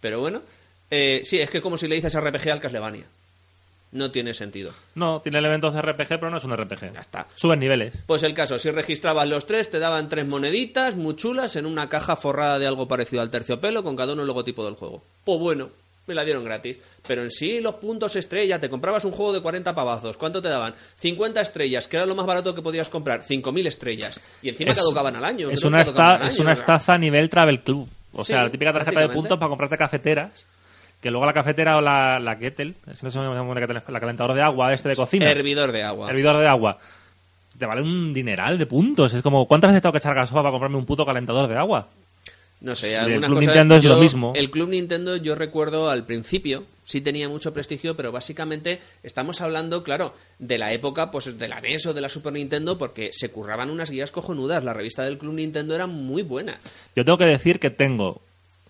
pero 0.00 0.20
bueno. 0.20 0.42
Eh, 0.90 1.22
sí, 1.24 1.40
es 1.40 1.50
que 1.50 1.60
como 1.60 1.76
si 1.76 1.86
le 1.86 1.94
dices 1.94 2.18
RPG 2.18 2.50
al 2.50 2.60
Castlevania. 2.60 3.04
No 3.92 4.12
tiene 4.12 4.34
sentido. 4.34 4.72
No, 4.94 5.20
tiene 5.20 5.38
elementos 5.38 5.74
de 5.74 5.82
RPG, 5.82 6.08
pero 6.08 6.30
no 6.30 6.36
es 6.36 6.44
un 6.44 6.56
RPG. 6.56 6.92
Ya 6.92 7.00
está. 7.00 7.26
Suben 7.34 7.58
niveles. 7.58 8.04
Pues 8.06 8.22
el 8.22 8.34
caso, 8.34 8.56
si 8.58 8.70
registrabas 8.70 9.28
los 9.28 9.46
tres, 9.46 9.68
te 9.68 9.80
daban 9.80 10.08
tres 10.08 10.26
moneditas 10.26 10.94
muy 10.94 11.16
chulas 11.16 11.56
en 11.56 11.66
una 11.66 11.88
caja 11.88 12.14
forrada 12.14 12.60
de 12.60 12.68
algo 12.68 12.86
parecido 12.86 13.20
al 13.20 13.30
terciopelo 13.30 13.82
con 13.82 13.96
cada 13.96 14.12
uno 14.12 14.22
el 14.22 14.28
logotipo 14.28 14.64
del 14.64 14.74
juego. 14.74 15.02
Pues 15.24 15.40
bueno, 15.40 15.70
me 16.06 16.14
la 16.14 16.24
dieron 16.24 16.44
gratis. 16.44 16.76
Pero 17.06 17.22
en 17.22 17.30
sí, 17.30 17.60
los 17.60 17.76
puntos 17.76 18.16
estrella, 18.16 18.58
te 18.58 18.68
comprabas 18.68 19.04
un 19.04 19.12
juego 19.12 19.32
de 19.32 19.40
40 19.40 19.74
pavazos. 19.74 20.16
¿Cuánto 20.16 20.42
te 20.42 20.48
daban? 20.48 20.74
50 20.96 21.40
estrellas, 21.40 21.86
que 21.86 21.96
era 21.96 22.06
lo 22.06 22.14
más 22.14 22.26
barato 22.26 22.54
que 22.54 22.62
podías 22.62 22.88
comprar. 22.88 23.22
5.000 23.22 23.66
estrellas. 23.66 24.20
Y 24.42 24.48
encima 24.48 24.72
Es- 24.72 24.78
caducaban 24.78 25.14
al 25.16 25.24
año. 25.24 25.50
Es 25.50 25.62
una, 25.64 25.82
esta- 25.82 26.16
al 26.16 26.28
es 26.28 26.38
una 26.38 26.52
estafa 26.52 26.94
a 26.94 26.98
nivel 26.98 27.30
Travel 27.30 27.60
Club. 27.60 27.88
O 28.12 28.24
Sí, 28.24 28.32
sea, 28.32 28.42
la 28.42 28.50
típica 28.50 28.72
tarjeta 28.72 29.00
de 29.00 29.08
puntos 29.08 29.38
para 29.38 29.48
comprarte 29.48 29.76
cafeteras. 29.78 30.46
Que 31.00 31.10
luego 31.10 31.24
la 31.24 31.32
cafetera 31.32 31.78
o 31.78 31.80
la, 31.80 32.18
la 32.20 32.38
kettle, 32.38 32.74
es 32.90 33.02
no 33.02 33.10
sé 33.10 33.18
cómo 33.18 33.30
se 33.32 33.38
llama 33.38 33.54
la 33.54 33.60
kettle, 33.66 33.82
la 33.88 34.00
calentador 34.00 34.34
de 34.36 34.42
agua 34.42 34.74
este 34.74 34.90
de 34.90 34.96
cocina, 34.96 35.30
Hervidor 35.30 35.72
de 35.72 35.82
agua. 35.82 36.10
hervidor 36.10 36.36
de 36.38 36.46
agua, 36.46 36.76
te 37.58 37.64
vale 37.64 37.80
un 37.80 38.12
dineral 38.12 38.58
de 38.58 38.66
puntos. 38.66 39.14
Es 39.14 39.22
como, 39.22 39.46
¿cuántas 39.48 39.70
veces 39.70 39.80
tengo 39.80 39.92
que 39.92 39.98
echar 39.98 40.14
gasofa 40.14 40.40
para 40.42 40.50
comprarme 40.50 40.76
un 40.76 40.84
puto 40.84 41.06
calentador 41.06 41.48
de 41.48 41.56
agua? 41.56 41.88
No 42.60 42.74
sé, 42.74 42.96
alguna 42.96 43.14
el 43.16 43.22
Club 43.24 43.36
cosa- 43.38 43.50
Nintendo 43.50 43.76
es 43.76 43.84
lo 43.84 43.96
mismo. 43.96 44.32
El 44.36 44.50
Club 44.50 44.68
Nintendo, 44.68 45.16
yo 45.16 45.34
recuerdo 45.34 45.88
al 45.88 46.04
principio, 46.04 46.64
sí 46.84 47.00
tenía 47.00 47.28
mucho 47.28 47.54
prestigio, 47.54 47.96
pero 47.96 48.12
básicamente 48.12 48.80
estamos 49.02 49.40
hablando, 49.40 49.82
claro, 49.82 50.12
de 50.38 50.58
la 50.58 50.72
época 50.74 51.10
pues 51.10 51.38
de 51.38 51.48
la 51.48 51.60
NES 51.62 51.86
o 51.86 51.94
de 51.94 52.00
la 52.02 52.08
Super 52.10 52.34
Nintendo, 52.34 52.76
porque 52.76 53.10
se 53.12 53.30
curraban 53.30 53.70
unas 53.70 53.90
guías 53.90 54.10
cojonudas. 54.12 54.62
La 54.62 54.74
revista 54.74 55.04
del 55.04 55.16
Club 55.16 55.34
Nintendo 55.34 55.74
era 55.74 55.86
muy 55.86 56.22
buena. 56.22 56.58
Yo 56.94 57.04
tengo 57.04 57.16
que 57.16 57.24
decir 57.24 57.60
que 57.60 57.70
tengo 57.70 58.20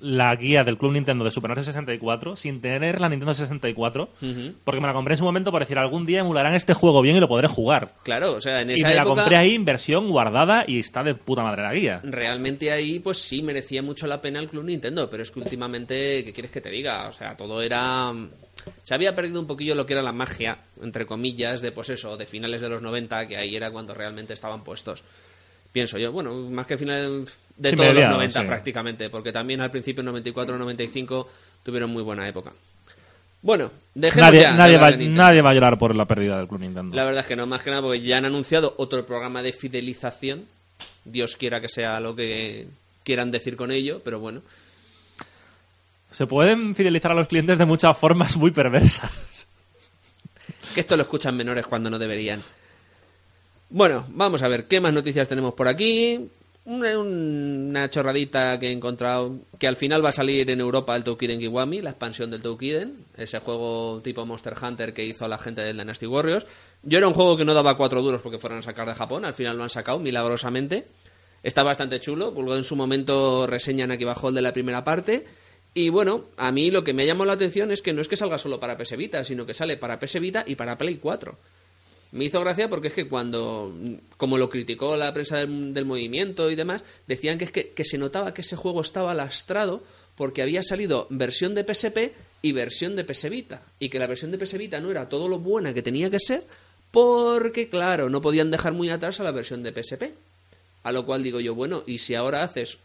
la 0.01 0.35
guía 0.37 0.65
del 0.65 0.79
Club 0.79 0.93
Nintendo 0.93 1.25
de 1.25 1.31
Super 1.31 1.51
Nintendo 1.51 1.65
64 1.65 2.37
sin 2.37 2.61
tener 2.61 3.01
la 3.01 3.09
Nintendo 3.09 3.35
64 3.35 4.09
Ujú. 4.23 4.55
porque 4.65 4.81
me 4.81 4.87
la 4.87 4.93
compré 4.93 5.15
en 5.15 5.19
su 5.19 5.25
momento 5.25 5.51
por 5.51 5.61
decir 5.61 5.79
algún 5.79 6.07
día 6.07 6.21
emularán 6.21 6.55
este 6.55 6.75
juego 6.75 7.03
bien 7.03 7.17
y 7.17 7.21
lo 7.21 7.29
podré 7.29 7.49
jugar. 7.49 7.95
Claro, 8.03 8.33
o 8.35 8.41
sea, 8.41 8.63
en 8.63 8.71
Y 8.71 8.75
esa 8.75 8.89
me 8.89 8.95
la 8.95 9.05
compré 9.05 9.37
ahí, 9.37 9.55
inversión 9.55 10.09
guardada 10.11 10.65
y 10.67 10.79
está 10.79 11.03
de 11.03 11.15
puta 11.15 11.43
madre 11.43 11.63
la 11.63 11.73
guía. 11.75 12.01
realmente 12.05 12.73
ahí 12.73 12.99
pues 12.99 13.19
sí 13.19 13.43
merecía 13.43 13.83
mucho 13.83 14.07
la 14.07 14.21
pena 14.21 14.41
el 14.41 14.49
Club 14.49 14.65
Nintendo, 14.65 15.09
pero 15.11 15.23
es 15.23 15.31
que 15.31 15.41
últimamente, 15.41 16.25
¿qué 16.25 16.33
quieres 16.33 16.51
que 16.51 16.61
te 16.61 16.71
diga? 16.71 17.09
O 17.09 17.13
sea, 17.13 17.37
todo 17.37 17.63
era... 17.63 18.13
Se 18.83 18.93
había 18.95 19.15
perdido 19.15 19.41
un 19.41 19.47
poquillo 19.47 19.75
lo 19.75 19.87
que 19.87 19.95
era 19.95 20.03
la 20.03 20.13
magia, 20.13 20.59
entre 20.83 21.07
comillas, 21.07 21.63
de 21.63 21.73
pues 21.73 21.89
eso, 21.89 22.17
de 22.19 22.27
finales 22.27 22.61
de 22.61 22.69
los 22.69 22.83
90, 22.83 23.27
que 23.27 23.37
ahí 23.39 23.57
era 23.57 23.71
cuando 23.71 23.95
realmente 23.95 24.35
estaban 24.35 24.63
puestos. 24.65 25.03
Pienso 25.73 25.99
yo, 25.99 26.11
bueno, 26.11 26.35
más 26.51 26.67
que 26.67 26.77
finales 26.77 27.39
de 27.57 27.71
Sí, 27.71 27.77
todos 27.77 27.95
los 27.95 28.05
90 28.11 28.41
sí. 28.41 28.47
prácticamente, 28.47 29.11
porque 29.11 29.33
también 29.33 29.61
al 29.61 29.71
principio 29.71 30.03
94-95 30.03 31.27
tuvieron 31.63 31.91
muy 31.91 32.03
buena 32.03 32.27
época. 32.29 32.53
Bueno, 33.43 33.71
dejemos 33.95 34.31
Nadie, 34.31 34.43
ya 34.43 34.53
va, 34.53 34.91
nadie 34.91 35.41
va 35.43 35.51
a 35.51 35.55
llorar 35.55 35.79
por 35.79 35.97
la 35.97 36.05
pérdida 36.05 36.37
del 36.37 36.47
Club 36.49 36.61
Nintendo. 36.61 36.95
La 36.95 37.05
verdad 37.05 37.21
es 37.23 37.27
que 37.27 37.37
no, 37.37 37.47
más 37.47 37.63
que 37.63 37.71
nada 37.71 37.83
porque 37.83 38.01
ya 38.03 38.19
han 38.19 38.27
anunciado 38.27 38.75
otro 38.77 39.07
programa 39.07 39.43
de 39.43 39.53
fidelización. 39.53 40.45
Dios 41.05 41.37
quiera 41.37 41.61
que 41.61 41.69
sea 41.69 42.01
lo 42.01 42.15
que 42.15 42.67
quieran 43.03 43.31
decir 43.31 43.57
con 43.57 43.71
ello, 43.71 44.03
pero 44.05 44.19
bueno. 44.21 44.43
Se 46.13 46.27
pueden 46.27 46.75
fidelizar 46.75 47.13
a 47.13 47.15
los 47.15 47.29
clientes 47.29 47.57
de 47.59 47.65
muchas 47.65 47.97
formas 47.97 48.37
muy 48.37 48.51
perversas. 48.51 49.47
Que 50.75 50.81
esto 50.81 50.97
lo 50.97 51.03
escuchan 51.03 51.37
menores 51.37 51.67
cuando 51.67 51.89
no 51.89 51.99
deberían. 51.99 52.43
Bueno, 53.73 54.05
vamos 54.09 54.43
a 54.43 54.49
ver 54.49 54.65
qué 54.65 54.81
más 54.81 54.93
noticias 54.93 55.29
tenemos 55.29 55.55
por 55.55 55.69
aquí. 55.69 56.29
Una, 56.65 57.89
chorradita 57.89 58.59
que 58.59 58.69
he 58.69 58.73
encontrado 58.73 59.39
que 59.61 59.69
al 59.69 59.77
final 59.77 60.05
va 60.05 60.09
a 60.09 60.13
salir 60.13 60.51
en 60.51 60.61
Europa 60.61 60.97
el 60.97 61.05
Toukiden 61.05 61.39
Kiwami, 61.39 61.81
la 61.81 61.91
expansión 61.91 62.33
del 62.33 62.43
Toukiden, 62.43 63.07
ese 63.17 63.39
juego 63.39 64.01
tipo 64.03 64.27
Monster 64.27 64.55
Hunter 64.61 64.93
que 64.93 65.05
hizo 65.05 65.29
la 65.29 65.39
gente 65.39 65.63
del 65.63 65.79
Dynasty 65.79 66.07
Warriors, 66.07 66.47
Yo 66.83 66.99
era 66.99 67.07
un 67.07 67.15
juego 67.15 67.37
que 67.37 67.45
no 67.45 67.55
daba 67.55 67.77
cuatro 67.77 68.03
duros 68.03 68.21
porque 68.21 68.41
fueran 68.41 68.59
a 68.59 68.63
sacar 68.63 68.89
de 68.89 68.95
Japón, 68.95 69.25
al 69.25 69.35
final 69.35 69.57
lo 69.57 69.63
han 69.63 69.71
sacado 69.71 70.01
milagrosamente. 70.01 70.87
Está 71.45 71.63
bastante 71.63 72.01
chulo, 72.01 72.33
luego 72.33 72.57
en 72.57 72.65
su 72.65 72.75
momento 72.75 73.47
reseñan 73.47 73.93
aquí 73.93 74.03
abajo 74.03 74.31
el 74.31 74.35
de 74.35 74.43
la 74.43 74.53
primera 74.53 74.83
parte. 74.83 75.27
Y 75.75 75.91
bueno, 75.91 76.25
a 76.37 76.51
mí 76.51 76.73
lo 76.73 76.83
que 76.83 76.93
me 76.93 77.05
ha 77.05 77.07
llamado 77.07 77.27
la 77.27 77.35
atención 77.35 77.71
es 77.71 77.83
que 77.83 77.93
no 77.93 78.01
es 78.01 78.09
que 78.09 78.17
salga 78.17 78.37
solo 78.37 78.59
para 78.59 78.77
PS 78.77 78.97
Vita, 78.97 79.23
sino 79.23 79.47
que 79.47 79.55
sale 79.55 79.77
para 79.77 80.01
PS 80.01 80.19
Vita 80.19 80.43
y 80.45 80.57
para 80.57 80.77
Play 80.77 80.97
4. 80.97 81.39
Me 82.13 82.25
hizo 82.25 82.41
gracia 82.41 82.69
porque 82.69 82.89
es 82.89 82.95
que 82.95 83.09
cuando, 83.09 83.73
como 84.17 84.37
lo 84.37 84.51
criticó 84.51 84.97
la 84.97 85.15
prensa 85.15 85.39
del, 85.39 85.85
movimiento 85.85 86.51
y 86.51 86.57
demás, 86.57 86.83
decían 87.07 87.39
que 87.39 87.45
es 87.45 87.53
que, 87.53 87.69
que 87.71 87.85
se 87.85 87.99
notaba 87.99 88.35
que 88.35 88.41
ese 88.41 88.57
juego 88.57 88.81
estaba 88.81 89.15
lastrado 89.15 89.83
porque 90.17 90.43
había 90.43 90.63
salido 90.63 91.07
versión 91.09 91.55
de 91.55 91.65
PSP 91.65 92.13
y 92.43 92.53
versión 92.53 92.97
de 92.97 93.05
PS 93.05 93.31
Vita. 93.31 93.63
Y 93.79 93.89
que 93.89 93.99
la 93.99 94.07
versión 94.07 94.31
de 94.31 94.39
PS 94.39 94.59
Vita 94.59 94.81
no 94.81 94.91
era 94.91 95.09
todo 95.09 95.29
lo 95.29 95.39
buena 95.39 95.73
que 95.73 95.83
tenía 95.83 96.11
que 96.11 96.19
ser 96.19 96.45
porque, 96.91 97.69
claro, 97.69 98.11
no 98.11 98.21
podían 98.21 98.51
dejar 98.51 98.73
muy 98.73 98.91
atrás 98.91 99.21
a 99.21 99.23
la 99.23 99.31
versión 99.31 99.63
de 99.63 99.73
PSP. 99.73 100.13
A 100.83 100.93
lo 100.93 101.07
cual 101.07 101.23
digo 101.23 101.41
yo, 101.41 101.55
bueno, 101.55 101.85
y 101.87 101.99
si 101.99 102.15
ahora 102.15 102.43
haces, 102.43 102.79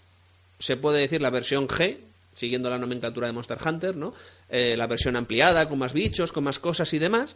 se 0.59 0.77
puede 0.77 0.99
decir 0.99 1.21
la 1.21 1.29
versión 1.29 1.67
G, 1.67 1.97
siguiendo 2.35 2.69
la 2.69 2.77
nomenclatura 2.77 3.27
de 3.27 3.33
Monster 3.33 3.57
Hunter, 3.65 3.95
¿no? 3.95 4.13
Eh, 4.49 4.75
la 4.77 4.87
versión 4.87 5.15
ampliada, 5.15 5.67
con 5.69 5.79
más 5.79 5.93
bichos, 5.93 6.31
con 6.31 6.43
más 6.43 6.59
cosas 6.59 6.93
y 6.93 6.99
demás, 6.99 7.35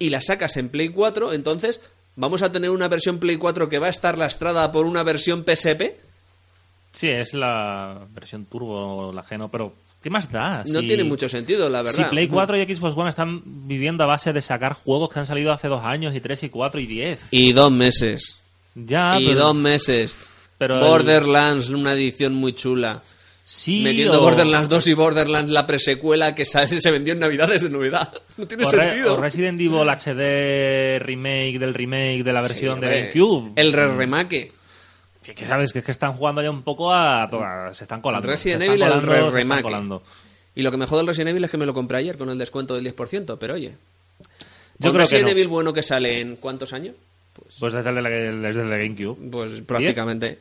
y 0.00 0.10
la 0.10 0.20
sacas 0.20 0.56
en 0.56 0.68
Play 0.70 0.88
4, 0.88 1.32
entonces 1.32 1.80
vamos 2.16 2.42
a 2.42 2.50
tener 2.50 2.70
una 2.70 2.88
versión 2.88 3.18
Play 3.20 3.36
4 3.36 3.68
que 3.68 3.78
va 3.78 3.86
a 3.86 3.90
estar 3.90 4.18
lastrada 4.18 4.72
por 4.72 4.84
una 4.86 5.04
versión 5.04 5.44
PSP. 5.44 5.94
Sí, 6.92 7.06
es 7.08 7.34
la 7.34 8.00
versión 8.12 8.46
turbo, 8.46 9.12
la 9.12 9.22
Geno, 9.22 9.48
pero 9.48 9.72
¿qué 10.02 10.10
más 10.10 10.30
da? 10.32 10.64
No 10.66 10.80
tiene 10.80 11.04
mucho 11.04 11.28
sentido, 11.28 11.68
la 11.68 11.82
verdad. 11.82 12.04
Si 12.04 12.10
Play 12.10 12.26
4 12.26 12.56
y 12.60 12.74
Xbox 12.74 12.96
One 12.96 13.08
están 13.10 13.42
viviendo 13.68 14.02
a 14.02 14.08
base 14.08 14.32
de 14.32 14.42
sacar 14.42 14.72
juegos 14.72 15.10
que 15.12 15.20
han 15.20 15.26
salido 15.26 15.52
hace 15.52 15.68
dos 15.68 15.82
años, 15.84 16.14
y 16.16 16.20
tres, 16.20 16.42
y 16.42 16.48
cuatro, 16.48 16.80
y 16.80 16.86
diez. 16.86 17.22
Y 17.30 17.52
dos 17.52 17.70
meses. 17.70 18.36
Ya, 18.74 19.18
y 19.20 19.26
pero, 19.26 19.38
dos 19.40 19.54
meses. 19.54 20.30
pero 20.58 20.74
el- 20.78 20.80
Borderlands, 20.84 21.68
una 21.70 21.92
edición 21.92 22.34
muy 22.34 22.54
chula. 22.54 23.02
Sí, 23.52 23.82
Metiendo 23.82 24.20
o- 24.20 24.22
Borderlands 24.22 24.68
2 24.68 24.86
y 24.86 24.94
Borderlands 24.94 25.50
la 25.50 25.66
presecuela 25.66 26.34
que 26.34 26.44
sa- 26.44 26.66
se 26.68 26.90
vendió 26.90 27.12
en 27.14 27.18
Navidades 27.20 27.62
de 27.62 27.68
novedad. 27.70 28.12
No 28.36 28.46
tiene 28.46 28.64
o, 28.64 28.70
Re- 28.70 28.88
sentido. 28.90 29.14
o 29.14 29.16
Resident 29.20 29.60
Evil 29.60 29.88
HD 29.88 30.98
remake 31.04 31.58
del 31.58 31.74
remake 31.74 32.22
de 32.22 32.32
la 32.32 32.44
Sí, 32.44 32.48
versión 32.52 32.72
hombre. 32.74 32.88
de 32.90 33.00
GameCube. 33.08 33.52
El 33.56 33.72
re 33.72 33.88
remake. 33.96 34.52
Que, 35.22 35.34
que 35.34 35.46
sabes 35.46 35.72
que 35.72 35.80
es 35.80 35.84
que 35.84 35.90
están 35.90 36.12
jugando 36.14 36.42
ya 36.42 36.50
un 36.50 36.62
poco 36.62 36.92
a 36.94 37.28
todas. 37.30 37.76
Se 37.76 37.84
están 37.84 38.00
colando. 38.00 38.26
Resident 38.28 38.62
Evil, 38.62 38.82
el 38.82 39.02
re- 39.02 39.30
remake. 39.30 40.00
Y 40.54 40.62
lo 40.62 40.70
que 40.70 40.76
me 40.76 40.86
jode 40.86 41.02
el 41.02 41.06
Resident 41.08 41.30
Evil 41.30 41.44
es 41.44 41.50
que 41.50 41.58
me 41.58 41.66
lo 41.66 41.74
compré 41.74 41.98
ayer 41.98 42.16
con 42.16 42.30
el 42.30 42.38
descuento 42.38 42.74
del 42.74 42.84
10%, 42.96 43.36
pero 43.38 43.54
oye. 43.54 43.72
Yo 44.78 44.90
¿Un 44.90 44.92
creo 44.92 44.92
que 44.94 44.98
Resident 44.98 45.24
no. 45.26 45.30
Evil 45.32 45.48
bueno 45.48 45.72
que 45.74 45.82
sale 45.82 46.20
en 46.20 46.36
cuántos 46.36 46.72
años? 46.72 46.94
Pues 47.58 47.72
desde 47.72 47.88
el, 47.90 48.02
de- 48.02 48.36
desde 48.48 48.62
el 48.62 48.68
GameCube. 48.70 49.30
Pues 49.30 49.60
prácticamente. 49.60 50.38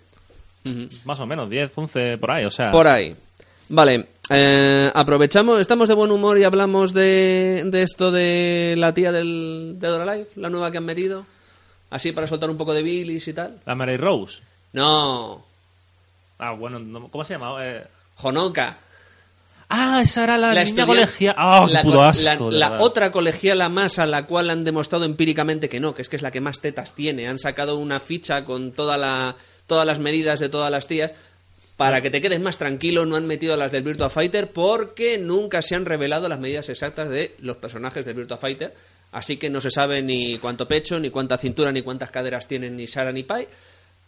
Más 1.06 1.20
o 1.20 1.26
menos, 1.26 1.50
10, 1.50 1.72
11, 1.76 2.18
por 2.18 2.32
ahí. 2.32 2.46
O 2.46 2.52
sea, 2.52 2.72
Por 2.72 2.88
ahí. 2.88 3.16
Vale, 3.70 4.08
eh, 4.30 4.92
aprovechamos, 4.94 5.60
estamos 5.62 5.88
de 5.88 5.94
buen 5.94 6.12
humor 6.12 6.38
y 6.40 6.44
hablamos 6.44 6.94
de, 6.94 7.64
de 7.66 7.82
esto 7.84 8.12
de 8.12 8.76
la 8.78 8.94
tía 8.94 9.12
del 9.12 9.76
Dead 9.80 9.94
or 9.94 10.02
Alive, 10.10 10.28
la 10.36 10.50
nueva 10.50 10.72
que 10.72 10.78
han 10.78 10.86
metido. 10.86 11.26
Así 11.92 12.12
para 12.12 12.28
soltar 12.28 12.50
un 12.50 12.58
poco 12.58 12.74
de 12.74 12.84
bilis 12.84 13.28
y 13.28 13.34
tal. 13.34 13.60
la 13.66 13.76
Mary 13.76 13.98
Rose. 13.98 14.40
No, 14.74 15.46
Ah, 16.42 16.52
bueno, 16.54 16.80
no- 16.80 17.10
¿cómo 17.10 17.24
se 17.26 17.34
llama? 17.34 17.56
Eh, 17.66 17.84
Honoka. 18.22 18.78
Ah, 19.68 20.00
esa 20.02 20.24
era 20.24 20.38
la, 20.38 20.50
niña 20.52 20.64
estudiante- 20.64 20.86
colegial. 20.88 21.36
Ah, 21.38 21.64
qué 21.68 21.74
la, 21.74 21.82
puto 21.84 21.98
co- 21.98 22.04
asco. 22.04 22.52
la- 22.52 22.70
de 22.70 22.78
la 22.78 22.82
otra 22.84 23.12
colegiala 23.12 23.70
más 23.70 24.00
a 24.00 24.06
la 24.08 24.26
cual 24.26 24.50
han 24.50 24.64
demostrado 24.64 25.04
empíricamente 25.06 25.68
que 25.70 25.80
no, 25.80 25.94
que 25.94 26.02
es 26.02 26.10
que 26.10 26.16
es 26.16 26.22
la 26.22 26.32
que 26.32 26.42
más 26.42 26.60
tetas 26.62 26.96
tiene. 26.96 27.28
Han 27.28 27.38
sacado 27.40 27.76
una 27.78 28.00
ficha 28.00 28.46
con 28.46 28.72
toda 28.72 28.98
la, 28.98 29.36
todas 29.70 29.86
las 29.86 30.00
medidas 30.00 30.42
de 30.42 30.50
todas 30.50 30.70
las 30.70 30.88
tías. 30.88 31.14
Para 31.78 32.02
que 32.02 32.10
te 32.10 32.20
quedes 32.20 32.42
más 32.42 32.58
tranquilo, 32.58 33.06
no 33.06 33.16
han 33.16 33.26
metido 33.26 33.56
las 33.56 33.72
del 33.72 33.84
Virtua 33.84 34.10
Fighter 34.10 34.52
porque 34.52 35.18
nunca 35.18 35.62
se 35.62 35.76
han 35.76 35.86
revelado 35.86 36.28
las 36.28 36.38
medidas 36.38 36.68
exactas 36.68 37.10
de 37.10 37.36
los 37.40 37.56
personajes 37.56 38.04
del 38.04 38.16
Virtua 38.16 38.38
Fighter. 38.38 38.74
Así 39.14 39.38
que 39.38 39.50
no 39.50 39.62
se 39.62 39.72
sabe 39.72 40.02
ni 40.02 40.38
cuánto 40.40 40.68
pecho, 40.68 41.00
ni 41.00 41.10
cuánta 41.10 41.38
cintura, 41.38 41.72
ni 41.72 41.82
cuántas 41.82 42.12
caderas 42.12 42.50
tienen 42.50 42.76
ni 42.76 42.86
Sara 42.86 43.14
ni 43.14 43.24
Pai. 43.24 43.48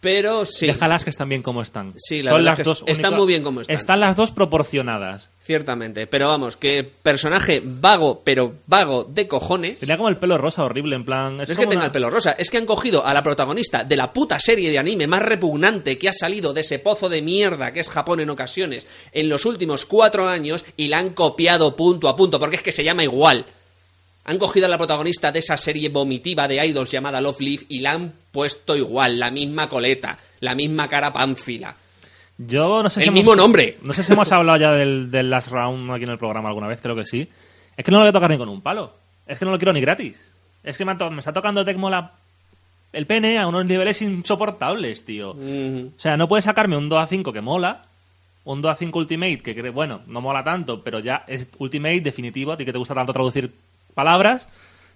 Pero 0.02 0.44
sí, 0.44 0.66
Déjalas 0.66 1.04
que 1.04 1.10
están 1.10 1.28
bien 1.28 1.42
como 1.42 1.62
están. 1.62 1.94
Sí, 1.96 2.22
la 2.22 2.32
Son 2.32 2.44
las 2.44 2.56
que 2.56 2.64
dos 2.64 2.80
están 2.88 3.12
únicas- 3.12 3.12
muy 3.18 3.26
bien 3.28 3.42
como 3.44 3.60
están. 3.60 3.76
Están 3.76 4.00
las 4.00 4.16
dos 4.16 4.32
proporcionadas. 4.32 5.30
ciertamente. 5.40 6.06
Pero 6.08 6.26
vamos, 6.28 6.56
que 6.56 6.82
personaje 6.84 7.62
vago, 7.64 8.20
pero 8.24 8.54
vago 8.66 9.04
de 9.04 9.28
cojones. 9.28 9.78
Tenía 9.80 9.96
como 9.96 10.08
el 10.08 10.16
pelo 10.16 10.38
rosa 10.38 10.64
horrible, 10.64 10.96
en 10.96 11.04
plan. 11.04 11.36
No 11.36 11.42
Es, 11.44 11.56
que 11.56 11.66
tenga 11.68 11.84
el 11.86 11.92
pelo 11.92 12.10
rosa, 12.10 12.32
es 12.32 12.50
que 12.50 12.58
han 12.58 12.66
cogido 12.66 13.06
a 13.06 13.14
la 13.14 13.22
protagonista 13.22 13.84
de 13.84 13.96
la 13.96 14.12
puta 14.12 14.40
serie 14.40 14.70
de 14.70 14.78
anime 14.80 15.06
más 15.06 15.22
repugnante 15.22 15.96
que 15.98 16.08
ha 16.08 16.12
salido 16.12 16.52
de 16.52 16.62
ese 16.62 16.80
pozo 16.80 17.08
de 17.08 17.22
mierda 17.22 17.72
que 17.72 17.78
es 17.80 17.88
Japón 17.88 18.18
en 18.20 18.30
ocasiones 18.30 18.86
en 19.12 19.28
los 19.28 19.44
últimos 19.46 19.86
cuatro 19.86 20.28
años 20.28 20.64
y 20.76 20.88
la 20.88 20.98
han 20.98 21.10
copiado 21.10 21.76
punto 21.76 22.08
a 22.08 22.16
punto, 22.16 22.40
porque 22.40 22.56
es 22.56 22.62
que 22.62 22.72
se 22.72 22.82
llama 22.84 23.04
igual. 23.04 23.44
Han 24.24 24.38
cogido 24.38 24.66
a 24.66 24.68
la 24.68 24.78
protagonista 24.78 25.32
de 25.32 25.40
esa 25.40 25.56
serie 25.56 25.88
vomitiva 25.88 26.46
de 26.46 26.64
idols 26.64 26.90
llamada 26.90 27.20
Love 27.20 27.40
Live 27.40 27.64
y 27.68 27.80
la 27.80 27.92
han 27.92 28.12
puesto 28.30 28.76
igual, 28.76 29.18
la 29.18 29.30
misma 29.30 29.68
coleta, 29.68 30.18
la 30.40 30.54
misma 30.54 30.88
cara 30.88 31.12
pánfila. 31.12 31.74
Yo 32.38 32.82
no 32.82 32.90
sé 32.90 33.00
El 33.00 33.06
si 33.06 33.10
mismo 33.10 33.34
nombre. 33.36 33.78
No 33.82 33.92
sé 33.92 34.02
si 34.02 34.12
hemos 34.12 34.30
hablado 34.32 34.58
ya 34.58 34.70
del, 34.72 35.10
del 35.10 35.28
Last 35.30 35.48
Round 35.48 35.90
aquí 35.90 36.04
en 36.04 36.10
el 36.10 36.18
programa 36.18 36.48
alguna 36.48 36.68
vez, 36.68 36.80
creo 36.80 36.94
que 36.96 37.04
sí. 37.04 37.28
Es 37.76 37.84
que 37.84 37.90
no 37.90 37.98
lo 37.98 38.04
voy 38.04 38.10
a 38.10 38.12
tocar 38.12 38.30
ni 38.30 38.38
con 38.38 38.48
un 38.48 38.60
palo. 38.60 38.94
Es 39.26 39.38
que 39.38 39.44
no 39.44 39.50
lo 39.50 39.58
quiero 39.58 39.72
ni 39.72 39.80
gratis. 39.80 40.16
Es 40.62 40.78
que 40.78 40.84
me, 40.84 40.94
me 40.94 41.18
está 41.18 41.32
tocando 41.32 41.64
Tecmo 41.64 41.90
la, 41.90 42.12
el 42.92 43.06
pene 43.06 43.38
a 43.38 43.46
unos 43.48 43.66
niveles 43.66 44.00
insoportables, 44.02 45.04
tío. 45.04 45.34
Mm, 45.34 45.86
O 45.96 46.00
sea, 46.00 46.16
no 46.16 46.28
puedes 46.28 46.44
sacarme 46.44 46.76
un 46.76 46.88
2 46.88 47.02
a 47.02 47.06
5 47.06 47.32
que 47.32 47.40
mola, 47.40 47.86
un 48.44 48.62
2 48.62 48.70
a 48.72 48.74
5 48.76 48.98
Ultimate 48.98 49.38
que, 49.38 49.70
bueno, 49.70 50.00
no 50.06 50.20
mola 50.20 50.44
tanto, 50.44 50.82
pero 50.82 51.00
ya 51.00 51.24
es 51.26 51.46
Ultimate 51.58 52.00
definitivo, 52.00 52.52
a 52.52 52.56
ti 52.56 52.64
que 52.64 52.72
te 52.72 52.78
gusta 52.78 52.94
tanto 52.94 53.12
traducir 53.12 53.52
palabras. 53.94 54.48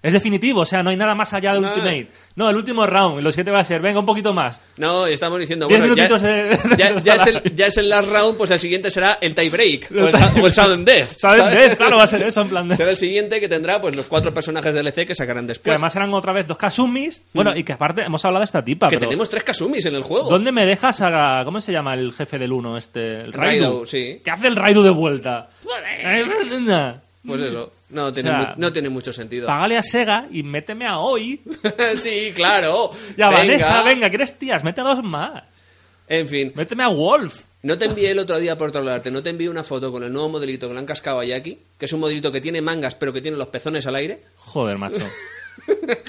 Es 0.02 0.12
definitivo, 0.12 0.60
o 0.60 0.64
sea, 0.66 0.84
no 0.84 0.90
hay 0.90 0.96
nada 0.96 1.16
más 1.16 1.32
allá 1.32 1.54
de 1.54 1.60
No. 1.60 1.68
Ultimate. 1.68 2.08
No, 2.36 2.48
el 2.48 2.54
último 2.56 2.86
round, 2.86 3.18
y 3.18 3.22
lo 3.22 3.32
siguiente 3.32 3.50
va 3.50 3.60
a 3.60 3.64
ser, 3.64 3.80
venga, 3.80 3.98
un 3.98 4.06
poquito 4.06 4.32
más. 4.32 4.60
No, 4.76 5.04
estamos 5.06 5.40
diciendo, 5.40 5.66
Diez 5.66 5.80
bueno, 5.80 5.96
ya, 5.96 6.04
minutitos 6.08 6.22
de- 6.22 6.76
ya- 6.76 7.00
ya 7.02 7.14
es 7.16 7.26
el, 7.26 7.54
ya 7.56 7.66
es 7.66 7.76
el 7.78 7.88
last 7.88 8.08
round, 8.12 8.36
pues 8.38 8.50
el 8.52 8.60
siguiente 8.60 8.90
será 8.92 9.18
el 9.20 9.34
tie 9.34 9.48
break 9.50 9.90
o 9.90 10.06
el, 10.06 10.14
sa- 10.14 10.32
o 10.40 10.46
el 10.46 10.52
sudden 10.52 10.84
death. 10.84 11.08
¿Sabes? 11.16 11.38
¿sabes? 11.38 11.76
Claro, 11.76 11.96
va 11.96 12.04
a 12.04 12.06
ser 12.06 12.22
eso, 12.22 12.40
en 12.42 12.48
plan 12.48 12.68
de... 12.68 12.76
Será 12.76 12.90
el 12.90 12.96
siguiente 12.96 13.40
que 13.40 13.48
tendrá 13.48 13.80
pues 13.80 13.96
los 13.96 14.06
cuatro 14.06 14.32
personajes 14.32 14.72
DLC 14.72 15.06
que 15.08 15.14
sacarán 15.16 15.44
Que 15.46 15.48
después. 15.48 15.72
además 15.74 15.96
eran 15.96 16.14
otra 16.14 16.32
vez 16.32 16.46
dos 16.46 16.58
Kasumis. 16.58 17.22
Bueno, 17.32 17.56
y 17.56 17.64
que 17.64 17.72
aparte 17.72 18.02
hemos 18.02 18.24
hablado 18.24 18.42
de 18.42 18.44
esta 18.44 18.62
tipa, 18.64 18.86
Mm. 18.86 18.90
que 18.90 18.96
pero... 18.98 19.08
tenemos 19.08 19.28
tres 19.28 19.42
Kasumis 19.42 19.86
en 19.86 19.96
el 19.96 20.02
juego. 20.04 20.28
¿Dónde 20.30 20.52
me 20.52 20.66
dejas 20.66 21.00
a... 21.00 21.42
¿Cómo 21.44 21.60
se 21.60 21.72
llama 21.72 21.94
el 21.94 22.12
jefe 22.12 22.38
del 22.38 22.52
uno 22.52 22.76
este? 22.76 23.22
El 23.22 23.32
Raidu. 23.32 23.64
Raidu, 23.64 23.86
sí. 23.86 24.20
¿Qué 24.22 24.30
hace 24.30 24.46
el 24.46 24.54
Raidu 24.54 24.82
de 24.82 24.90
vuelta? 24.90 25.48
Pues 27.26 27.40
eso, 27.42 27.72
no 27.90 28.12
tiene, 28.12 28.30
O 28.30 28.32
sea, 28.32 28.54
no 28.56 28.72
tiene 28.72 28.88
mucho 28.88 29.12
sentido. 29.12 29.46
Págale 29.46 29.76
a 29.78 29.82
Sega 29.82 30.26
y 30.30 30.42
méteme 30.42 30.86
a 30.86 30.98
hoy. 30.98 31.40
sí, 32.00 32.32
claro. 32.34 32.90
Y 33.16 33.22
a 33.22 33.28
Venga. 33.28 33.40
Vanessa, 33.40 33.82
venga, 33.82 34.08
¿quieres 34.08 34.38
tías? 34.38 34.64
Mete 34.64 34.80
a 34.80 34.84
dos 34.84 35.02
más. 35.02 35.64
En 36.08 36.28
fin, 36.28 36.52
Méteme 36.54 36.84
a 36.84 36.88
Wolf. 36.88 37.42
no 37.62 37.76
te 37.76 37.86
envié 37.86 38.12
el 38.12 38.18
otro 38.20 38.38
día 38.38 38.56
por 38.56 38.70
trolearte, 38.70 39.10
no 39.10 39.22
te 39.22 39.30
envié 39.30 39.48
una 39.50 39.64
foto 39.64 39.90
con 39.90 40.04
el 40.04 40.12
nuevo 40.12 40.28
modelito 40.28 40.68
que 40.68 40.74
le 40.74 40.78
han 40.78 40.86
cascado 40.86 41.18
a 41.18 41.24
Jackie, 41.24 41.58
que 41.76 41.86
es 41.86 41.92
un 41.92 41.98
modelito 41.98 42.30
que 42.30 42.40
tiene 42.40 42.62
mangas 42.62 42.94
pero 42.94 43.12
que 43.12 43.20
tiene 43.20 43.36
los 43.36 43.48
pezones 43.48 43.86
al 43.86 43.96
aire. 43.96 44.22
Joder, 44.36 44.78
macho. 44.78 45.00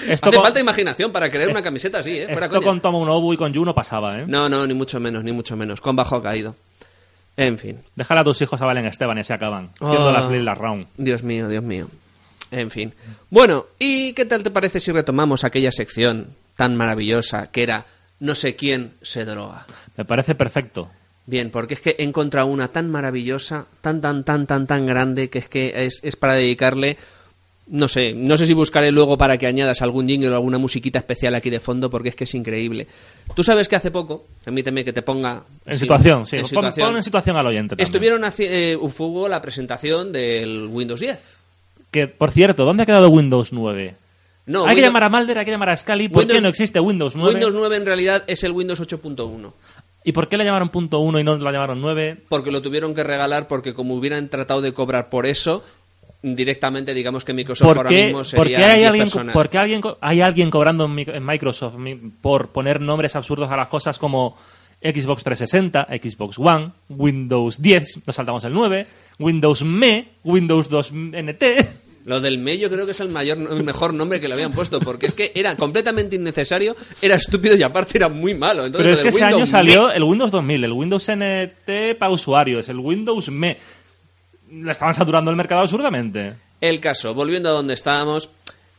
Esto 0.08 0.28
Hace 0.28 0.36
con, 0.36 0.44
falta 0.44 0.60
imaginación 0.60 1.10
para 1.10 1.30
crear 1.30 1.48
una 1.48 1.62
camiseta 1.62 1.98
así, 1.98 2.10
¿eh? 2.10 2.26
Esto 2.28 2.62
con 2.62 2.80
Tomonobu 2.80 3.32
y 3.32 3.36
con 3.36 3.52
Yu 3.52 3.64
no 3.64 3.74
pasaba, 3.74 4.20
¿eh? 4.20 4.24
No, 4.26 4.48
no, 4.48 4.66
ni 4.66 4.74
mucho 4.74 5.00
menos, 5.00 5.24
ni 5.24 5.32
mucho 5.32 5.56
menos. 5.56 5.80
Con 5.80 5.96
bajo 5.96 6.16
ha 6.16 6.22
caído. 6.22 6.54
En 7.38 7.56
fin. 7.56 7.78
Déjale 7.94 8.20
a 8.20 8.24
tus 8.24 8.42
hijos 8.42 8.60
a 8.60 8.66
Valen 8.66 8.84
Esteban 8.86 9.16
y 9.16 9.24
se 9.24 9.32
acaban. 9.32 9.70
Siendo 9.78 10.08
Ah. 10.10 10.12
las 10.12 10.28
Lil 10.28 10.44
Round. 10.46 10.88
Dios 10.96 11.22
mío, 11.22 11.48
Dios 11.48 11.62
mío. 11.62 11.88
En 12.50 12.70
fin. 12.70 12.92
Bueno, 13.30 13.66
¿y 13.78 14.12
qué 14.12 14.24
tal 14.24 14.42
te 14.42 14.50
parece 14.50 14.80
si 14.80 14.90
retomamos 14.90 15.44
aquella 15.44 15.70
sección 15.70 16.34
tan 16.56 16.76
maravillosa 16.76 17.50
que 17.50 17.62
era 17.62 17.86
No 18.20 18.34
sé 18.34 18.56
quién 18.56 18.94
se 19.02 19.24
droga? 19.24 19.66
Me 19.96 20.04
parece 20.04 20.34
perfecto. 20.34 20.90
Bien, 21.26 21.50
porque 21.50 21.74
es 21.74 21.80
que 21.80 21.94
he 21.98 22.02
encontrado 22.02 22.48
una 22.48 22.68
tan 22.68 22.90
maravillosa, 22.90 23.66
tan, 23.82 24.00
tan, 24.00 24.24
tan, 24.24 24.46
tan, 24.46 24.66
tan 24.66 24.86
grande, 24.86 25.30
que 25.30 25.38
es 25.38 25.48
que 25.48 25.72
es, 25.86 26.00
es 26.02 26.16
para 26.16 26.34
dedicarle, 26.34 26.96
no 27.70 27.88
sé, 27.88 28.12
no 28.14 28.36
sé 28.36 28.46
si 28.46 28.54
buscaré 28.54 28.90
luego 28.90 29.18
para 29.18 29.36
que 29.38 29.46
añadas 29.46 29.82
algún 29.82 30.08
jingle 30.08 30.30
o 30.30 30.34
alguna 30.34 30.58
musiquita 30.58 30.98
especial 30.98 31.34
aquí 31.34 31.50
de 31.50 31.60
fondo, 31.60 31.90
porque 31.90 32.08
es 32.10 32.14
que 32.16 32.24
es 32.24 32.34
increíble. 32.34 32.86
Tú 33.34 33.44
sabes 33.44 33.68
que 33.68 33.76
hace 33.76 33.90
poco, 33.90 34.26
permíteme 34.44 34.84
que 34.84 34.92
te 34.92 35.02
ponga... 35.02 35.42
En 35.66 35.74
sí, 35.74 35.80
situación, 35.80 36.26
sí. 36.26 36.36
en 36.36 36.42
Pon- 36.42 36.48
situación. 36.48 36.86
Pon 36.88 36.96
en 36.96 37.02
situación 37.02 37.36
al 37.36 37.46
oyente 37.46 37.70
también. 37.76 37.84
Estuvieron 37.84 38.22
haci- 38.22 38.46
eh, 38.48 39.28
la 39.28 39.42
presentación 39.42 40.12
del 40.12 40.66
Windows 40.70 41.00
10. 41.00 41.38
Que, 41.90 42.08
por 42.08 42.30
cierto, 42.30 42.64
¿dónde 42.64 42.82
ha 42.82 42.86
quedado 42.86 43.08
Windows 43.10 43.52
9? 43.52 43.94
No, 44.46 44.66
hay 44.66 44.76
que 44.76 44.82
llamar 44.82 45.04
a 45.04 45.08
Malder, 45.10 45.38
hay 45.38 45.44
que 45.44 45.50
llamar 45.50 45.68
a 45.70 45.76
Scali. 45.76 46.08
¿Por 46.08 46.22
qué 46.22 46.34
Windows- 46.34 46.42
no 46.42 46.48
existe 46.48 46.80
Windows 46.80 47.14
9? 47.16 47.34
Windows 47.34 47.54
9 47.54 47.76
en 47.76 47.86
realidad 47.86 48.24
es 48.26 48.44
el 48.44 48.52
Windows 48.52 48.80
8.1. 48.80 49.52
¿Y 50.04 50.12
por 50.12 50.28
qué 50.28 50.38
le 50.38 50.44
llamaron 50.44 50.70
punto 50.70 51.00
.1 51.00 51.20
y 51.20 51.24
no 51.24 51.36
lo 51.36 51.50
llamaron 51.52 51.82
9? 51.82 52.16
Porque 52.30 52.50
lo 52.50 52.62
tuvieron 52.62 52.94
que 52.94 53.02
regalar 53.04 53.46
porque 53.46 53.74
como 53.74 53.94
hubieran 53.94 54.28
tratado 54.30 54.62
de 54.62 54.72
cobrar 54.72 55.10
por 55.10 55.26
eso, 55.26 55.62
directamente 56.22 56.94
digamos 56.94 57.24
que 57.24 57.32
Microsoft 57.32 57.66
¿Por 57.68 57.76
ahora 57.78 57.88
qué, 57.88 58.04
mismo 58.06 58.18
por 58.18 58.46
qué 58.48 58.52
sería 58.54 58.72
hay, 58.72 58.78
10 58.80 58.88
alguien, 58.90 59.32
por 59.32 59.48
qué 59.48 59.58
alguien, 59.58 59.80
hay 60.00 60.20
alguien 60.20 60.50
cobrando 60.50 60.84
en 60.86 60.94
Mic- 60.94 61.14
en 61.14 61.24
Microsoft 61.24 61.74
mi- 61.76 61.94
por 61.94 62.48
poner 62.50 62.80
nombres 62.80 63.14
absurdos 63.16 63.50
a 63.50 63.56
las 63.56 63.68
cosas 63.68 63.98
como 63.98 64.36
Xbox 64.82 65.24
360, 65.24 65.86
Xbox 66.02 66.38
One, 66.38 66.72
Windows 66.88 67.60
10, 67.62 68.06
nos 68.06 68.16
saltamos 68.16 68.44
el 68.44 68.52
9, 68.52 68.86
Windows 69.18 69.62
ME, 69.62 70.08
Windows 70.24 70.68
2 70.68 70.92
NT? 70.92 71.44
Lo 72.04 72.20
del 72.22 72.38
me 72.38 72.56
yo 72.56 72.70
creo 72.70 72.86
que 72.86 72.92
es 72.92 73.00
el 73.00 73.10
mayor 73.10 73.36
el 73.38 73.64
mejor 73.64 73.92
nombre 73.92 74.18
que 74.20 74.28
le 74.28 74.34
habían 74.34 74.50
puesto, 74.52 74.80
porque 74.80 75.06
es 75.06 75.14
que 75.14 75.30
era 75.34 75.54
completamente 75.56 76.16
innecesario, 76.16 76.74
era 77.02 77.16
estúpido 77.16 77.54
y 77.54 77.62
aparte 77.62 77.98
era 77.98 78.08
muy 78.08 78.34
malo. 78.34 78.64
Entonces, 78.64 78.82
Pero 78.82 78.94
es 78.94 79.02
que 79.02 79.08
ese 79.08 79.24
año 79.24 79.46
salió 79.46 79.88
Me- 79.88 79.96
el 79.96 80.04
Windows 80.04 80.30
2000, 80.30 80.64
el 80.64 80.72
Windows 80.72 81.06
NT 81.10 81.94
para 81.98 82.10
usuarios, 82.10 82.68
el 82.70 82.78
Windows 82.78 83.28
ME. 83.30 83.58
Le 84.50 84.72
estaban 84.72 84.94
saturando 84.94 85.30
el 85.30 85.36
mercado 85.36 85.62
absurdamente. 85.62 86.34
El 86.60 86.80
caso, 86.80 87.14
volviendo 87.14 87.48
a 87.48 87.52
donde 87.52 87.74
estábamos, 87.74 88.30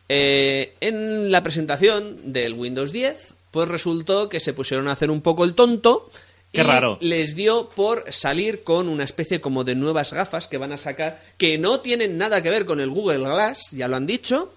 eh, 0.08 0.74
en 0.82 1.32
la 1.32 1.44
presentación 1.44 2.34
del 2.34 2.54
Windows 2.54 2.92
10, 2.92 3.34
pues 3.52 3.70
resultó 3.70 4.30
que 4.30 4.40
se 4.40 4.54
pusieron 4.54 4.88
a 4.88 4.94
hacer 4.94 5.12
un 5.12 5.22
poco 5.22 5.44
el 5.44 5.54
tonto. 5.54 6.10
Qué 6.52 6.62
y 6.62 6.64
raro. 6.64 6.98
Les 7.02 7.36
dio 7.36 7.70
por 7.70 8.12
salir 8.12 8.64
con 8.64 8.90
una 8.90 9.04
especie 9.04 9.40
como 9.40 9.64
de 9.64 9.76
nuevas 9.76 10.12
gafas 10.14 10.48
que 10.48 10.58
van 10.58 10.72
a 10.72 10.78
sacar, 10.78 11.22
que 11.38 11.58
no 11.58 11.80
tienen 11.82 12.18
nada 12.18 12.42
que 12.42 12.50
ver 12.50 12.66
con 12.66 12.80
el 12.80 12.90
Google 12.90 13.20
Glass, 13.20 13.70
ya 13.72 13.88
lo 13.88 13.96
han 13.96 14.08
dicho, 14.08 14.52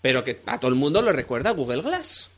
pero 0.00 0.24
que 0.24 0.40
a 0.46 0.58
todo 0.58 0.68
el 0.70 0.74
mundo 0.74 1.00
lo 1.00 1.12
recuerda 1.12 1.52
Google 1.52 1.82
Glass. 1.82 2.28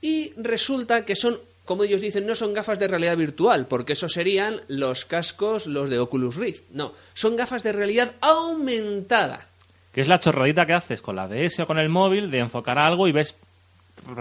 Y 0.00 0.32
resulta 0.36 1.04
que 1.04 1.14
son, 1.16 1.40
como 1.68 1.84
ellos 1.84 2.00
dicen, 2.00 2.26
no 2.26 2.34
son 2.34 2.52
gafas 2.54 2.78
de 2.80 2.88
realidad 2.88 3.16
virtual, 3.16 3.66
porque 3.68 3.92
eso 3.92 4.08
serían 4.08 4.60
los 4.68 5.04
cascos, 5.04 5.66
los 5.68 5.88
de 5.90 5.98
Oculus 6.00 6.34
Rift. 6.34 6.64
No, 6.72 6.94
son 7.14 7.36
gafas 7.36 7.62
de 7.62 7.72
realidad 7.72 8.14
aumentada. 8.22 9.46
Que 9.92 10.00
es 10.00 10.08
la 10.08 10.18
chorradita 10.18 10.66
que 10.66 10.72
haces 10.72 11.00
con 11.02 11.14
la 11.16 11.28
DS 11.28 11.60
o 11.60 11.66
con 11.66 11.78
el 11.78 11.88
móvil 11.88 12.30
de 12.30 12.38
enfocar 12.38 12.78
algo 12.78 13.06
y 13.06 13.12
ves 13.12 13.36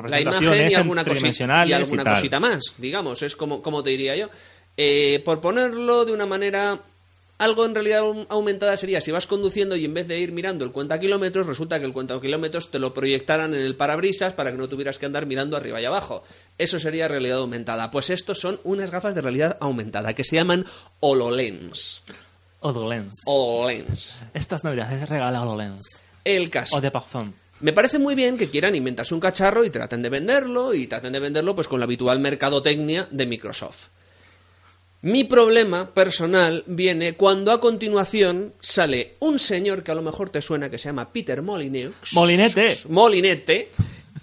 La 0.07 0.19
imagen 0.21 0.71
y 0.71 0.73
alguna, 0.75 1.01
cosi- 1.01 1.05
tridimensionales 1.05 1.69
y 1.69 1.73
alguna 1.73 2.03
cosita 2.13 2.39
más, 2.39 2.75
digamos, 2.77 3.21
es 3.23 3.35
como, 3.35 3.61
como 3.61 3.81
te 3.83 3.91
diría 3.91 4.15
yo. 4.15 4.29
Eh, 4.75 5.21
por 5.25 5.39
ponerlo 5.41 6.05
de 6.05 6.13
una 6.13 6.25
manera 6.25 6.79
algo 7.39 7.65
en 7.65 7.75
realidad 7.75 8.01
aum- 8.01 8.25
aumentada 8.29 8.75
sería 8.77 8.99
si 9.01 9.11
vas 9.11 9.27
conduciendo 9.27 9.75
y 9.75 9.85
en 9.85 9.93
vez 9.93 10.07
de 10.07 10.19
ir 10.19 10.31
mirando 10.31 10.65
el 10.65 10.71
cuenta 10.71 10.99
kilómetros, 10.99 11.45
resulta 11.47 11.79
que 11.79 11.85
el 11.85 11.93
cuenta 11.93 12.19
kilómetros 12.19 12.71
te 12.71 12.79
lo 12.79 12.93
proyectaran 12.93 13.53
en 13.53 13.61
el 13.61 13.75
parabrisas 13.75 14.33
para 14.33 14.51
que 14.51 14.57
no 14.57 14.67
tuvieras 14.67 14.97
que 14.99 15.05
andar 15.05 15.25
mirando 15.25 15.55
arriba 15.57 15.79
y 15.81 15.85
abajo. 15.85 16.23
Eso 16.57 16.79
sería 16.79 17.07
realidad 17.07 17.37
aumentada. 17.39 17.91
Pues 17.91 18.09
estos 18.09 18.39
son 18.39 18.59
unas 18.63 18.89
gafas 18.91 19.13
de 19.15 19.21
realidad 19.21 19.57
aumentada 19.59 20.13
que 20.13 20.23
se 20.23 20.35
llaman 20.35 20.65
HoloLens. 20.99 22.01
HoloLens. 22.61 23.13
HoloLens. 23.25 24.21
Estas 24.33 24.63
navidades 24.63 25.07
regala 25.07 25.41
HoloLens. 25.43 25.83
El 26.23 26.49
caso. 26.49 26.75
O 26.77 26.81
de 26.81 26.91
parfum. 26.91 27.31
Me 27.59 27.73
parece 27.73 27.97
muy 27.97 28.13
bien 28.13 28.37
que 28.37 28.49
quieran 28.49 28.75
inventarse 28.75 29.13
un 29.13 29.19
cacharro 29.19 29.63
y 29.65 29.69
traten 29.69 30.01
de 30.01 30.09
venderlo 30.09 30.73
y 30.73 30.85
traten 30.87 31.13
de 31.13 31.19
venderlo 31.19 31.55
pues 31.55 31.67
con 31.67 31.79
la 31.79 31.85
habitual 31.85 32.19
mercadotecnia 32.19 33.07
de 33.09 33.25
Microsoft. 33.25 33.87
Mi 35.01 35.25
problema 35.25 35.93
personal 35.93 36.63
viene 36.65 37.13
cuando 37.13 37.51
a 37.51 37.59
continuación 37.59 38.53
sale 38.59 39.15
un 39.19 39.37
señor 39.37 39.83
que 39.83 39.91
a 39.91 39.95
lo 39.95 40.01
mejor 40.01 40.31
te 40.31 40.41
suena 40.41 40.71
que 40.71 40.79
se 40.79 40.89
llama 40.89 41.11
Peter 41.11 41.43
Molineux. 41.43 41.93
Molinete. 42.13 42.79
Molinete. 42.89 43.69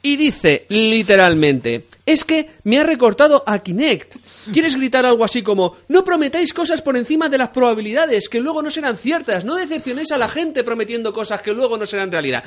Y 0.03 0.17
dice 0.17 0.67
literalmente, 0.69 1.85
es 2.05 2.25
que 2.25 2.51
me 2.65 2.79
ha 2.79 2.83
recortado 2.83 3.45
a 3.47 3.61
Kinect. 3.61 4.17
¿Quieres 4.53 4.75
gritar 4.75 5.07
algo 5.07 5.25
así 5.25 5.43
como, 5.43 5.77
no 5.89 6.05
prometáis 6.05 6.53
cosas 6.53 6.83
por 6.83 6.97
encima 6.97 7.29
de 7.29 7.39
las 7.39 7.49
probabilidades, 7.51 8.29
que 8.29 8.41
luego 8.41 8.61
no 8.61 8.71
serán 8.71 8.99
ciertas, 8.99 9.45
no 9.45 9.55
decepcionéis 9.55 10.13
a 10.13 10.19
la 10.19 10.29
gente 10.29 10.65
prometiendo 10.65 11.13
cosas 11.13 11.41
que 11.41 11.55
luego 11.55 11.79
no 11.79 11.87
serán 11.87 12.13
realidad? 12.13 12.45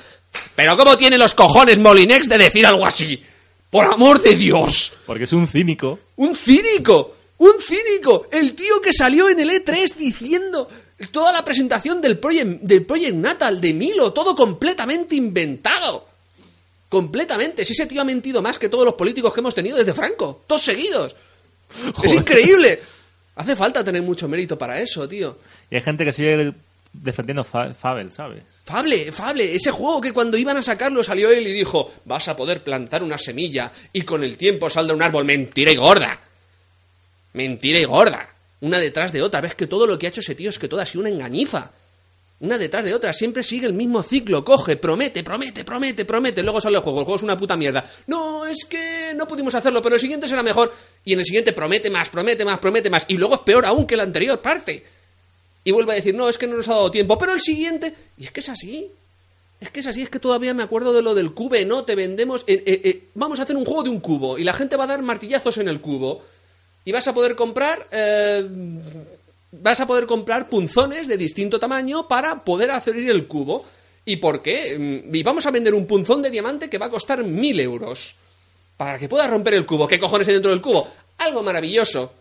Pero 0.56 0.78
¿cómo 0.78 0.98
tiene 0.98 1.18
los 1.18 1.34
cojones 1.34 1.80
Molinex 1.80 2.30
de 2.30 2.38
decir 2.38 2.66
algo 2.66 2.86
así? 2.86 3.24
Por 3.72 3.86
amor 3.86 4.22
de 4.22 4.36
Dios. 4.36 4.94
Porque 5.06 5.24
es 5.24 5.34
un 5.34 5.48
cínico. 5.48 5.98
¡Un 6.18 6.36
cínico! 6.36 7.17
¡Un 7.40 7.54
cínico! 7.62 8.28
El 8.32 8.54
tío 8.56 8.82
que 8.82 8.92
salió 8.94 9.30
en 9.30 9.40
el 9.40 9.50
E3 9.52 9.94
diciendo 9.96 10.68
toda 11.12 11.32
la 11.32 11.46
presentación 11.46 12.02
del 12.02 12.18
Project, 12.18 12.62
del 12.62 12.86
Project 12.86 13.14
Natal 13.16 13.62
de 13.62 13.74
Milo, 13.74 14.12
todo 14.14 14.36
completamente 14.36 15.16
inventado. 15.16 16.08
Completamente. 16.90 17.66
Si 17.66 17.74
ese 17.74 17.86
tío 17.86 18.02
ha 18.02 18.06
mentido 18.06 18.42
más 18.42 18.58
que 18.58 18.70
todos 18.70 18.86
los 18.86 18.94
políticos 18.96 19.34
que 19.34 19.42
hemos 19.42 19.54
tenido 19.54 19.78
desde 19.78 19.94
Franco. 19.94 20.44
Todos 20.48 20.62
seguidos. 20.64 21.16
Es 22.04 22.14
increíble. 22.14 22.80
Hace 23.36 23.56
falta 23.56 23.84
tener 23.84 24.02
mucho 24.02 24.28
mérito 24.28 24.58
para 24.58 24.80
eso, 24.82 25.08
tío. 25.08 25.38
Y 25.70 25.76
hay 25.76 25.82
gente 25.82 26.06
que 26.06 26.14
sigue 26.14 26.54
defendiendo 26.94 27.44
Fa- 27.44 27.74
Fable, 27.74 28.10
¿sabes? 28.12 28.42
Fable, 28.64 29.12
Fable, 29.12 29.54
ese 29.54 29.70
juego 29.70 30.02
que 30.02 30.14
cuando 30.14 30.38
iban 30.38 30.58
a 30.58 30.64
sacarlo 30.64 31.04
salió 31.04 31.30
él 31.30 31.46
y 31.46 31.52
dijo, 31.52 31.92
vas 32.06 32.28
a 32.30 32.36
poder 32.38 32.64
plantar 32.64 33.04
una 33.04 33.18
semilla 33.18 33.72
y 33.94 34.02
con 34.02 34.24
el 34.24 34.38
tiempo 34.38 34.70
saldrá 34.70 34.96
un 34.96 35.04
árbol. 35.04 35.26
Mentira 35.26 35.72
y 35.72 35.76
gorda. 35.76 36.20
Mentira 37.38 37.80
y 37.80 37.86
gorda. 37.86 38.34
Una 38.62 38.80
detrás 38.80 39.14
de 39.14 39.22
otra. 39.22 39.40
Ves 39.40 39.56
que 39.56 39.68
todo 39.68 39.88
lo 39.88 39.98
que 39.98 40.08
ha 40.08 40.10
hecho 40.10 40.22
ese 40.22 40.36
tío 40.36 40.50
es 40.50 40.60
que 40.60 40.68
todo 40.68 40.82
ha 40.82 40.86
sido 40.86 41.02
una 41.02 41.10
engañifa. 41.10 41.72
Una 42.40 42.58
detrás 42.58 42.84
de 42.84 42.94
otra. 42.94 43.14
Siempre 43.14 43.44
sigue 43.44 43.68
el 43.68 43.74
mismo 43.74 44.04
ciclo. 44.04 44.44
Coge, 44.44 44.76
promete, 44.76 45.24
promete, 45.24 45.64
promete, 45.64 46.04
promete. 46.04 46.44
Luego 46.44 46.60
sale 46.60 46.78
el 46.78 46.84
juego. 46.84 47.00
El 47.00 47.06
juego 47.06 47.18
es 47.18 47.24
una 47.24 47.38
puta 47.38 47.56
mierda. 47.56 47.90
No, 48.08 48.46
es 48.46 48.66
que 48.66 49.14
no 49.16 49.28
pudimos 49.28 49.56
hacerlo, 49.56 49.82
pero 49.82 49.96
el 49.96 50.02
siguiente 50.02 50.28
será 50.28 50.44
mejor. 50.44 50.74
Y 51.06 51.14
en 51.14 51.20
el 51.20 51.26
siguiente 51.26 51.54
promete 51.54 51.90
más, 51.90 52.10
promete 52.10 52.44
más, 52.44 52.60
promete 52.60 52.90
más. 52.90 53.06
Y 53.08 53.14
luego 53.14 53.36
es 53.36 53.42
peor 53.42 53.66
aún 53.66 53.86
que 53.86 53.96
la 53.96 54.04
anterior 54.04 54.42
parte 54.42 54.84
y 55.68 55.72
vuelve 55.72 55.92
a 55.92 55.96
decir, 55.96 56.16
no, 56.16 56.30
es 56.30 56.38
que 56.38 56.48
no 56.48 56.56
nos 56.56 56.70
ha 56.70 56.76
dado 56.76 56.90
tiempo, 56.90 57.18
pero 57.18 57.34
el 57.34 57.42
siguiente, 57.42 57.94
y 58.18 58.24
es 58.24 58.32
que 58.32 58.40
es 58.40 58.48
así. 58.48 58.90
Es 59.60 59.70
que 59.70 59.82
es 59.82 59.88
así, 59.88 60.02
es 60.02 60.10
que 60.10 60.18
todavía 60.18 60.54
me 60.54 60.64
acuerdo 60.64 60.94
de 60.94 61.02
lo 61.02 61.14
del 61.14 61.34
cube, 61.34 61.66
¿no? 61.66 61.84
Te 61.84 61.94
vendemos, 61.94 62.46
eh, 62.48 62.64
eh, 62.66 62.82
eh, 62.86 63.04
vamos 63.16 63.42
a 63.42 63.44
hacer 63.44 63.58
un 63.58 63.66
juego 63.66 63.84
de 63.84 63.90
un 63.90 64.00
cubo 64.00 64.38
y 64.38 64.46
la 64.46 64.54
gente 64.54 64.78
va 64.78 64.86
a 64.86 64.88
dar 64.88 65.02
martillazos 65.02 65.58
en 65.58 65.68
el 65.68 65.82
cubo 65.82 66.24
y 66.88 66.92
vas 66.94 67.06
a 67.06 67.14
poder 67.14 67.36
comprar, 67.36 67.86
eh, 67.92 68.48
vas 69.52 69.82
a 69.82 69.86
poder 69.86 70.06
comprar 70.06 70.48
punzones 70.48 71.06
de 71.10 71.18
distinto 71.18 71.60
tamaño 71.60 72.08
para 72.08 72.46
poder 72.46 72.72
hacer 72.72 72.96
ir 72.96 73.10
el 73.10 73.28
cubo. 73.28 73.66
¿Y 74.06 74.16
por 74.16 74.42
qué? 74.42 75.04
Mm, 75.04 75.14
Y 75.14 75.22
vamos 75.22 75.46
a 75.46 75.52
vender 75.52 75.74
un 75.74 75.86
punzón 75.86 76.22
de 76.22 76.30
diamante 76.30 76.70
que 76.70 76.78
va 76.78 76.86
a 76.86 76.90
costar 76.90 77.22
mil 77.26 77.60
euros 77.60 78.16
para 78.78 78.98
que 78.98 79.10
puedas 79.10 79.30
romper 79.30 79.56
el 79.56 79.66
cubo. 79.66 79.86
¿Qué 79.86 80.00
cojones 80.00 80.30
hay 80.30 80.36
dentro 80.36 80.52
del 80.52 80.62
cubo? 80.62 80.88
Algo 81.18 81.44
maravilloso. 81.44 82.14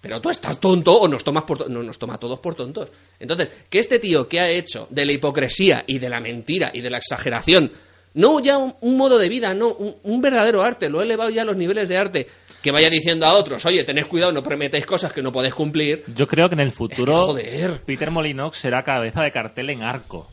Pero 0.00 0.22
tú 0.22 0.30
estás 0.30 0.58
tonto 0.58 0.94
o 0.94 1.06
nos 1.06 1.22
tomas 1.22 1.44
por 1.44 1.68
no, 1.68 1.82
nos 1.82 1.98
toma 1.98 2.14
a 2.14 2.18
todos 2.18 2.38
por 2.38 2.54
tontos. 2.54 2.88
Entonces, 3.20 3.50
que 3.68 3.78
este 3.78 3.98
tío 3.98 4.26
que 4.26 4.40
ha 4.40 4.48
hecho 4.48 4.86
de 4.88 5.04
la 5.04 5.12
hipocresía 5.12 5.84
y 5.86 5.98
de 5.98 6.08
la 6.08 6.20
mentira 6.20 6.70
y 6.72 6.80
de 6.80 6.88
la 6.88 6.96
exageración, 6.96 7.70
no 8.14 8.40
ya 8.40 8.56
un, 8.56 8.74
un 8.80 8.96
modo 8.96 9.18
de 9.18 9.28
vida, 9.28 9.52
no, 9.52 9.68
un, 9.68 9.96
un 10.02 10.22
verdadero 10.22 10.62
arte, 10.62 10.88
lo 10.88 11.02
he 11.02 11.04
elevado 11.04 11.28
ya 11.28 11.42
a 11.42 11.44
los 11.44 11.56
niveles 11.58 11.90
de 11.90 11.96
arte, 11.98 12.26
que 12.64 12.70
vaya 12.70 12.88
diciendo 12.88 13.26
a 13.26 13.34
otros, 13.34 13.62
oye, 13.66 13.84
tened 13.84 14.06
cuidado, 14.06 14.32
no 14.32 14.42
prometáis 14.42 14.86
cosas 14.86 15.12
que 15.12 15.20
no 15.20 15.30
podéis 15.30 15.52
cumplir. 15.52 16.02
Yo 16.16 16.26
creo 16.26 16.48
que 16.48 16.54
en 16.54 16.60
el 16.60 16.72
futuro 16.72 17.26
joder. 17.26 17.82
Peter 17.84 18.10
Molinox 18.10 18.56
será 18.56 18.82
cabeza 18.82 19.20
de 19.20 19.30
cartel 19.30 19.68
en 19.68 19.82
arco. 19.82 20.30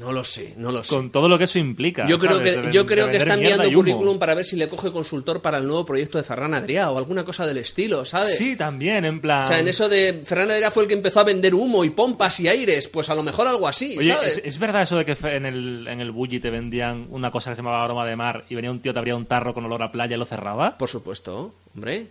No 0.00 0.12
lo 0.12 0.24
sé, 0.24 0.54
no 0.56 0.72
lo 0.72 0.84
sé. 0.84 0.94
Con 0.94 1.10
todo 1.10 1.28
lo 1.28 1.38
que 1.38 1.44
eso 1.44 1.58
implica. 1.58 2.06
Yo 2.06 2.18
creo 2.18 2.38
¿sabes? 2.38 2.58
que, 2.58 2.72
yo 2.72 2.84
de 2.84 2.94
creo 2.94 3.08
que 3.08 3.16
está 3.16 3.34
enviando 3.34 3.70
currículum 3.72 4.18
para 4.18 4.34
ver 4.34 4.44
si 4.44 4.56
le 4.56 4.68
coge 4.68 4.92
consultor 4.92 5.40
para 5.40 5.58
el 5.58 5.66
nuevo 5.66 5.84
proyecto 5.84 6.18
de 6.18 6.24
Ferran 6.24 6.52
Adrià 6.52 6.90
o 6.90 6.98
alguna 6.98 7.24
cosa 7.24 7.46
del 7.46 7.58
estilo, 7.58 8.04
¿sabes? 8.04 8.36
Sí, 8.36 8.56
también, 8.56 9.04
en 9.04 9.20
plan. 9.20 9.44
O 9.44 9.48
sea, 9.48 9.58
en 9.58 9.68
eso 9.68 9.88
de 9.88 10.22
Ferran 10.24 10.50
Adrià 10.50 10.70
fue 10.70 10.82
el 10.82 10.88
que 10.88 10.94
empezó 10.94 11.20
a 11.20 11.24
vender 11.24 11.54
humo 11.54 11.84
y 11.84 11.90
pompas 11.90 12.40
y 12.40 12.48
aires, 12.48 12.88
pues 12.88 13.08
a 13.08 13.14
lo 13.14 13.22
mejor 13.22 13.46
algo 13.46 13.66
así, 13.66 13.96
Oye, 13.98 14.12
¿sabes? 14.12 14.38
¿es, 14.38 14.44
es 14.44 14.58
verdad 14.58 14.82
eso 14.82 14.96
de 14.96 15.04
que 15.04 15.16
en 15.28 15.46
el, 15.46 15.86
en 15.88 16.00
el 16.00 16.10
Bulli 16.10 16.40
te 16.40 16.50
vendían 16.50 17.06
una 17.10 17.30
cosa 17.30 17.50
que 17.50 17.56
se 17.56 17.62
llamaba 17.62 17.84
aroma 17.84 18.04
de 18.06 18.16
mar 18.16 18.44
y 18.48 18.54
venía 18.54 18.70
un 18.70 18.80
tío, 18.80 18.92
te 18.92 18.98
abría 18.98 19.16
un 19.16 19.26
tarro 19.26 19.54
con 19.54 19.64
olor 19.64 19.82
a 19.82 19.92
playa 19.92 20.16
y 20.16 20.18
lo 20.18 20.26
cerraba? 20.26 20.76
Por 20.76 20.88
supuesto, 20.88 21.54
hombre. 21.74 22.08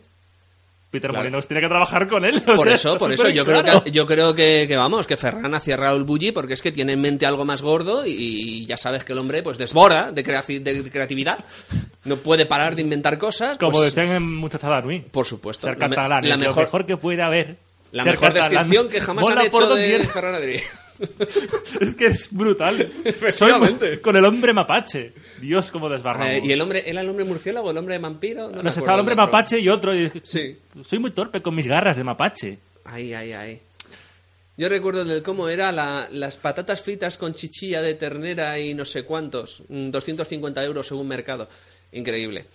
Peter 0.89 1.10
Claro. 1.10 1.24
Molinox 1.26 1.48
tiene 1.48 1.62
que 1.62 1.67
trabajar 1.67 2.08
con 2.08 2.24
él. 2.24 2.41
Por 2.45 2.60
sea, 2.60 2.74
eso, 2.76 2.98
por 2.98 3.12
eso, 3.12 3.28
yo 3.30 3.43
creo, 3.45 3.84
que, 3.84 3.91
yo 3.91 4.06
creo 4.08 4.34
que, 4.34 4.65
que, 4.67 4.78
vamos, 4.78 5.06
que 5.08 5.17
Ferran 5.17 5.54
ha 5.54 5.60
cerrado 5.60 5.98
el 5.98 6.04
bully 6.04 6.32
porque 6.32 6.54
es 6.54 6.62
que 6.62 6.71
tiene 6.71 6.93
en 6.93 7.02
mente 7.02 7.26
algo 7.26 7.43
más 7.43 7.62
gordo 7.62 8.06
y, 8.06 8.65
ya 8.65 8.78
sabes 8.78 9.04
que 9.04 9.12
el 9.13 9.19
hombre 9.19 9.43
pues 9.43 9.58
desborda 9.58 10.12
de, 10.12 10.24
creaci- 10.26 10.62
de 10.62 10.89
creatividad, 10.89 11.43
no 12.06 12.15
puede 12.17 12.45
parar 12.45 12.76
de 12.76 12.82
inventar 12.84 13.17
cosas. 13.17 13.58
Como 13.58 13.74
pues, 13.74 13.93
decían 13.93 14.15
en 14.15 14.36
Muchacha 14.36 14.69
Darwin. 14.69 15.04
Por 15.12 15.26
supuesto. 15.26 15.67
Ser 15.67 15.78
la 15.78 15.89
catalán, 15.89 16.21
mejor, 16.24 16.45
lo 16.56 16.56
mejor 16.62 16.86
que 16.86 16.98
puede 16.98 17.21
haber. 17.21 17.58
la 17.91 18.04
mejor 18.06 18.30
catalán. 18.34 18.52
descripción 18.52 18.89
que 18.89 19.02
jamás 19.02 19.24
Mola 19.24 19.41
han 19.41 19.48
hecho 19.48 19.76
de. 19.76 20.00
Ferran 20.08 20.36
Adrià. 20.36 20.62
Es 21.81 21.93
que 21.95 22.08
es 22.08 22.29
brutal. 22.31 22.91
Soy 23.36 23.51
con 24.01 24.15
el 24.15 24.25
hombre 24.25 24.53
mapache. 24.53 25.13
Dios, 25.41 25.71
cómo 25.71 25.89
desbarramos. 25.89 26.27
Eh, 26.29 26.41
¿Y 26.43 26.51
el 26.51 26.62
hombre, 26.62 26.84
era 26.89 27.01
el 27.01 27.10
hombre 27.10 27.25
murciélago, 27.25 27.71
el 27.71 27.77
hombre 27.77 27.97
vampiro? 27.99 28.49
No 28.49 28.67
estaba 28.69 28.93
el 28.93 28.99
hombre 29.01 29.13
otro. 29.13 29.25
mapache 29.25 29.60
y 29.60 29.69
otro. 29.69 29.93
y 29.95 30.12
Sí. 30.23 30.58
Soy 30.88 30.99
muy 30.99 31.12
torpe 31.12 31.41
con 31.41 31.53
mis 31.55 31.67
garras 31.67 31.97
de 31.97 32.03
mapache. 32.03 32.60
Ay, 32.86 33.13
ay, 33.13 33.34
ay. 33.34 33.62
Yo 34.58 34.69
recuerdo 34.69 35.03
del 35.03 35.21
cómo 35.21 35.49
era 35.49 35.71
la- 35.73 36.08
las 36.12 36.38
patatas 36.38 36.81
fritas 36.81 37.17
con 37.17 37.34
chichilla 37.36 37.81
de 37.81 37.93
ternera 37.95 38.58
y 38.58 38.73
no 38.73 38.86
sé 38.86 39.03
cuántos. 39.03 39.63
mm, 39.67 39.89
250 39.91 40.63
euros 40.63 40.88
según 40.88 41.08
mercado. 41.10 41.49
Increíble. 41.91 42.45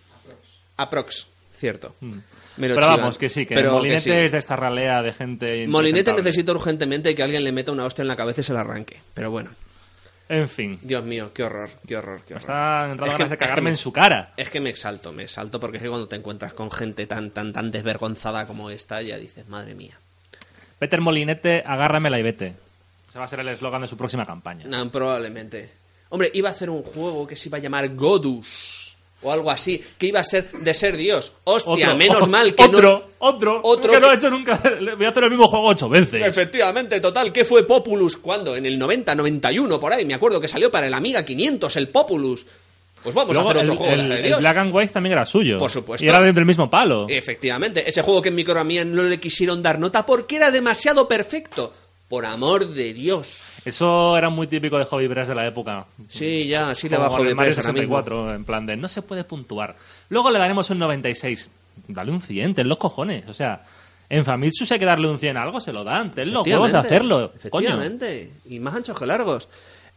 Aprox. 0.76 1.26
cierto. 1.59 1.94
Me 2.00 2.09
lo 2.09 2.14
Mm. 2.16 2.22
Pero 2.56 2.74
chivan. 2.74 2.96
vamos, 2.98 3.18
que 3.18 3.28
sí, 3.28 3.46
que 3.46 3.54
Pero 3.54 3.72
Molinete 3.72 4.00
sí. 4.00 4.10
es 4.10 4.32
de 4.32 4.38
esta 4.38 4.56
ralea 4.56 5.02
de 5.02 5.12
gente. 5.12 5.66
Molinete 5.68 6.12
necesita 6.12 6.52
urgentemente 6.52 7.14
que 7.14 7.22
alguien 7.22 7.44
le 7.44 7.52
meta 7.52 7.72
una 7.72 7.84
hostia 7.84 8.02
en 8.02 8.08
la 8.08 8.16
cabeza 8.16 8.40
y 8.40 8.44
se 8.44 8.52
la 8.52 8.60
arranque. 8.60 9.00
Pero 9.14 9.30
bueno, 9.30 9.50
En 10.28 10.48
fin. 10.48 10.78
Dios 10.82 11.02
mío, 11.04 11.32
qué 11.34 11.42
horror, 11.42 11.70
qué 11.88 11.96
horror, 11.96 12.20
qué 12.26 12.34
Me 12.34 12.40
horror. 12.40 12.40
están 12.50 12.90
entrando 12.92 13.06
Es 13.06 13.10
que- 13.12 13.18
ganas 13.18 13.30
de 13.30 13.34
es 13.34 13.38
que 13.38 13.44
cagarme 13.46 13.64
me- 13.64 13.70
en 13.70 13.76
su 13.76 13.92
cara. 13.92 14.32
Es 14.36 14.48
que 14.50 14.60
me 14.60 14.70
exalto, 14.70 15.12
me 15.12 15.24
exalto 15.24 15.58
porque 15.58 15.78
es 15.78 15.82
que 15.82 15.88
cuando 15.88 16.06
te 16.06 16.16
encuentras 16.16 16.52
con 16.54 16.70
gente 16.70 17.06
tan, 17.06 17.30
tan, 17.32 17.52
tan 17.52 17.70
desvergonzada 17.72 18.46
como 18.46 18.70
esta, 18.70 19.02
ya 19.02 19.16
dices, 19.18 19.48
madre 19.48 19.74
mía. 19.74 19.98
Peter 20.78 21.00
Molinete, 21.00 21.62
agárramela 21.66 22.18
y 22.18 22.22
vete. 22.22 22.54
Ese 23.08 23.18
va 23.18 23.24
a 23.24 23.28
ser 23.28 23.40
el 23.40 23.48
eslogan 23.48 23.82
de 23.82 23.88
su 23.88 23.96
próxima 23.96 24.24
campaña. 24.24 24.66
No, 24.68 24.88
probablemente. 24.90 25.72
Hombre, 26.10 26.30
iba 26.32 26.48
a 26.48 26.52
hacer 26.52 26.70
un 26.70 26.82
juego 26.84 27.26
que 27.26 27.34
se 27.36 27.48
iba 27.48 27.58
a 27.58 27.60
llamar 27.60 27.88
Godus 27.96 28.89
o 29.22 29.33
algo 29.33 29.50
así, 29.50 29.83
que 29.98 30.06
iba 30.06 30.20
a 30.20 30.24
ser 30.24 30.50
de 30.50 30.72
ser 30.74 30.96
Dios. 30.96 31.33
Hostia, 31.44 31.72
Otro, 31.88 31.96
menos 31.96 32.22
o- 32.22 32.26
mal 32.26 32.54
que 32.54 32.62
otro, 32.64 33.11
otro, 33.18 33.61
Otro 33.62 33.92
que 33.92 34.00
no 34.00 34.11
he 34.11 34.14
hecho 34.14 34.30
nunca. 34.30 34.61
Voy 34.96 35.04
a 35.06 35.11
hacer 35.11 35.24
el 35.24 35.30
mismo 35.30 35.46
juego 35.48 35.66
ocho 35.68 35.87
no. 35.87 35.90
veces. 35.92 36.22
Efectivamente, 36.26 37.00
total, 37.00 37.33
¿qué 37.33 37.44
fue 37.44 37.66
Populus 37.66 38.16
cuando? 38.16 38.56
En 38.56 38.64
el 38.66 38.78
90, 38.78 39.14
91, 39.14 39.78
por 39.78 39.92
ahí, 39.92 40.04
me 40.04 40.14
acuerdo 40.14 40.40
que 40.40 40.48
salió 40.48 40.70
para 40.70 40.87
el 40.87 40.94
Amiga 40.94 41.24
500, 41.24 41.76
el 41.76 41.88
Populus. 41.88 42.46
Pues 43.02 43.14
vamos 43.14 43.33
Luego, 43.35 43.48
a 43.48 43.52
hacer 43.52 43.62
otro 43.62 43.72
el, 43.72 43.78
juego 43.78 43.92
de 43.96 44.02
el- 44.02 44.09
la 44.11 44.14
de 44.16 44.20
el 44.20 44.26
Dios. 44.26 44.40
Black 44.40 44.56
and 44.59 44.74
White 44.74 44.92
también 44.92 45.12
era 45.14 45.24
suyo. 45.24 45.56
Por 45.59 45.70
supuesto. 45.70 46.04
Y 46.04 46.09
era 46.09 46.20
del 46.20 46.44
mismo 46.44 46.68
palo. 46.68 47.06
Efectivamente, 47.09 47.88
ese 47.88 48.02
juego 48.02 48.20
que 48.20 48.28
en 48.28 48.35
Micromanía 48.35 48.85
no 48.85 49.02
le 49.04 49.18
quisieron 49.18 49.62
dar 49.62 49.78
nota 49.78 50.04
porque 50.04 50.37
era 50.37 50.50
demasiado 50.50 51.09
perfecto. 51.09 51.72
Por 52.11 52.27
amor 52.27 52.66
de 52.66 52.92
Dios. 52.92 53.62
Eso 53.64 54.16
era 54.18 54.31
muy 54.31 54.49
típico 54.49 54.77
de 54.77 54.85
Hobby 54.85 55.09
Press 55.09 55.29
de 55.29 55.35
la 55.37 55.46
época. 55.46 55.87
Sí, 56.09 56.49
ya, 56.49 56.75
sí 56.75 56.88
le 56.88 56.96
bajo 56.96 57.23
de 57.23 57.37
Mario 57.37 57.55
presa 57.55 57.68
ahora 57.68 57.81
mismo. 57.81 57.99
64, 57.99 58.35
en 58.35 58.44
plan 58.44 58.66
de 58.66 58.77
no 58.77 58.88
se 58.88 59.03
puede 59.03 59.23
puntuar. 59.23 59.77
Luego 60.09 60.33
le 60.33 60.40
daremos 60.40 60.68
un 60.70 60.81
96. 60.81 61.49
Dale 61.87 62.11
un 62.11 62.20
100, 62.20 62.55
ten 62.57 62.68
los 62.68 62.79
cojones. 62.79 63.29
O 63.29 63.33
sea, 63.33 63.62
en 64.09 64.25
Famitsu 64.25 64.66
si 64.66 64.75
hay 64.75 64.81
que 64.81 64.87
darle 64.87 65.09
un 65.09 65.20
100 65.20 65.37
a 65.37 65.42
algo, 65.44 65.61
se 65.61 65.73
lo 65.73 65.85
dan. 65.85 66.11
Ten 66.11 66.33
los 66.33 66.44
huevos 66.44 66.73
de 66.73 66.79
hacerlo. 66.79 67.31
Coño. 67.49 67.68
Efectivamente. 67.68 68.33
Y 68.46 68.59
más 68.59 68.75
anchos 68.75 68.99
que 68.99 69.07
largos. 69.07 69.49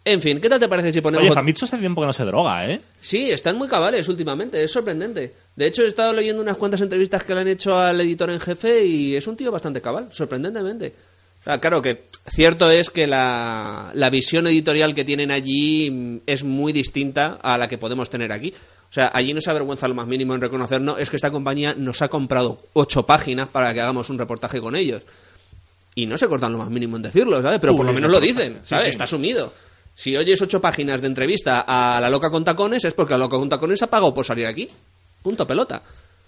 En 0.06 0.22
fin, 0.22 0.40
¿qué 0.40 0.50
tal 0.50 0.60
te 0.60 0.68
parece 0.68 0.94
si 0.94 1.02
ponemos... 1.02 1.26
Oye, 1.26 1.34
Famitsu 1.34 1.66
hace 1.66 1.80
tiempo 1.80 2.02
que 2.02 2.08
no 2.08 2.14
se 2.14 2.26
droga, 2.26 2.70
¿eh? 2.70 2.80
Sí, 3.00 3.32
están 3.32 3.58
muy 3.58 3.68
cabales 3.68 4.08
últimamente, 4.08 4.64
es 4.64 4.72
sorprendente. 4.72 5.34
De 5.56 5.66
hecho, 5.66 5.82
he 5.82 5.88
estado 5.88 6.14
leyendo 6.14 6.44
unas 6.44 6.58
cuantas 6.58 6.82
entrevistas 6.82 7.24
que 7.24 7.34
le 7.34 7.42
han 7.42 7.48
hecho 7.48 7.76
al 7.76 8.00
editor 8.02 8.30
en 8.30 8.40
jefe 8.40 8.86
y 8.86 9.16
es 9.16 9.26
un 9.26 9.36
tío 9.36 9.52
bastante 9.52 9.82
cabal, 9.82 10.10
sorprendentemente. 10.12 10.94
O 11.44 11.46
sea, 11.46 11.60
claro 11.60 11.82
que 11.82 12.06
cierto 12.28 12.72
es 12.72 12.90
que 12.90 13.06
la, 13.06 13.92
la 13.94 14.10
visión 14.10 14.48
editorial 14.48 14.96
que 14.96 15.04
tienen 15.04 15.32
allí 15.32 15.92
mm, 15.92 16.18
es 16.26 16.44
muy 16.44 16.72
distinta 16.72 17.38
a 17.42 17.58
la 17.58 17.68
que 17.68 17.78
podemos 17.78 18.10
tener 18.10 18.32
aquí. 18.32 18.54
O 18.90 18.94
sea, 18.94 19.10
allí 19.14 19.34
no 19.34 19.42
se 19.42 19.50
avergüenza 19.50 19.88
lo 19.88 19.96
más 19.96 20.08
mínimo 20.08 20.36
en 20.36 20.42
reconocernos, 20.42 21.00
es 21.00 21.10
que 21.10 21.16
esta 21.16 21.32
compañía 21.32 21.74
nos 21.76 22.02
ha 22.02 22.10
comprado 22.10 22.60
ocho 22.74 23.06
páginas 23.06 23.50
para 23.50 23.74
que 23.74 23.82
hagamos 23.82 24.10
un 24.10 24.20
reportaje 24.20 24.62
con 24.62 24.76
ellos. 24.76 25.02
Y 25.96 26.06
no 26.06 26.18
se 26.18 26.28
cortan 26.28 26.52
lo 26.54 26.60
más 26.60 26.70
mínimo 26.70 26.96
en 26.98 27.02
decirlo, 27.04 27.42
¿sabes? 27.42 27.60
Pero 27.60 27.76
por 27.76 27.86
lo 27.86 27.94
menos 27.94 28.10
lo 28.10 28.20
dicen, 28.20 28.60
Sí, 28.62 28.70
¿sabes? 28.70 28.86
sí. 28.86 28.90
Está 28.92 29.04
asumido. 29.06 29.52
Si 29.96 30.16
oyes 30.16 30.42
ocho 30.42 30.62
páginas 30.62 31.02
de 31.02 31.08
entrevista 31.08 31.66
a 31.68 32.00
la 32.02 32.10
loca 32.10 32.30
con 32.32 32.44
tacones 32.44 32.84
es 32.86 32.94
porque 32.94 33.14
la 33.14 33.20
loca 33.20 33.38
con 33.38 33.50
tacones 33.50 33.82
ha 33.84 33.88
pagado 33.88 34.14
por 34.14 34.26
salir 34.26 34.46
aquí. 34.48 34.68
Punto 35.22 35.46
pelota. 35.46 35.82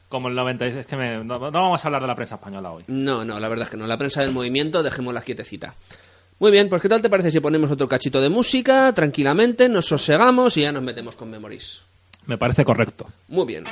Como 0.09 0.27
el 0.29 0.35
96. 0.35 0.81
Es 0.81 0.85
que 0.87 0.95
me- 0.95 1.23
no, 1.23 1.39
no 1.39 1.51
vamos 1.51 1.83
a 1.83 1.87
hablar 1.87 2.01
de 2.01 2.07
la 2.07 2.15
prensa 2.15 2.35
española 2.35 2.71
hoy. 2.71 2.83
No, 2.87 3.25
no, 3.25 3.39
la 3.39 3.47
verdad 3.49 3.65
es 3.65 3.71
que 3.71 3.77
no. 3.77 3.87
La 3.87 3.97
prensa 3.97 4.21
del 4.21 4.31
movimiento, 4.31 4.83
dejémosla 4.83 5.21
quietecita. 5.21 5.75
Muy 6.39 6.51
bien, 6.51 6.67
pues 6.69 6.81
¿qué 6.81 6.89
tal 6.89 7.01
te 7.01 7.09
parece 7.09 7.31
si 7.31 7.39
ponemos 7.39 7.71
otro 7.71 7.87
cachito 7.87 8.19
de 8.21 8.29
música 8.29 8.91
tranquilamente, 8.93 9.69
nos 9.69 9.85
sosegamos 9.85 10.57
y 10.57 10.61
ya 10.61 10.71
nos 10.71 10.83
metemos 10.83 11.15
con 11.15 11.29
Memories? 11.29 11.81
Me 12.25 12.37
parece 12.37 12.65
correcto. 12.65 13.07
Muy 13.29 13.45
bien. 13.45 13.63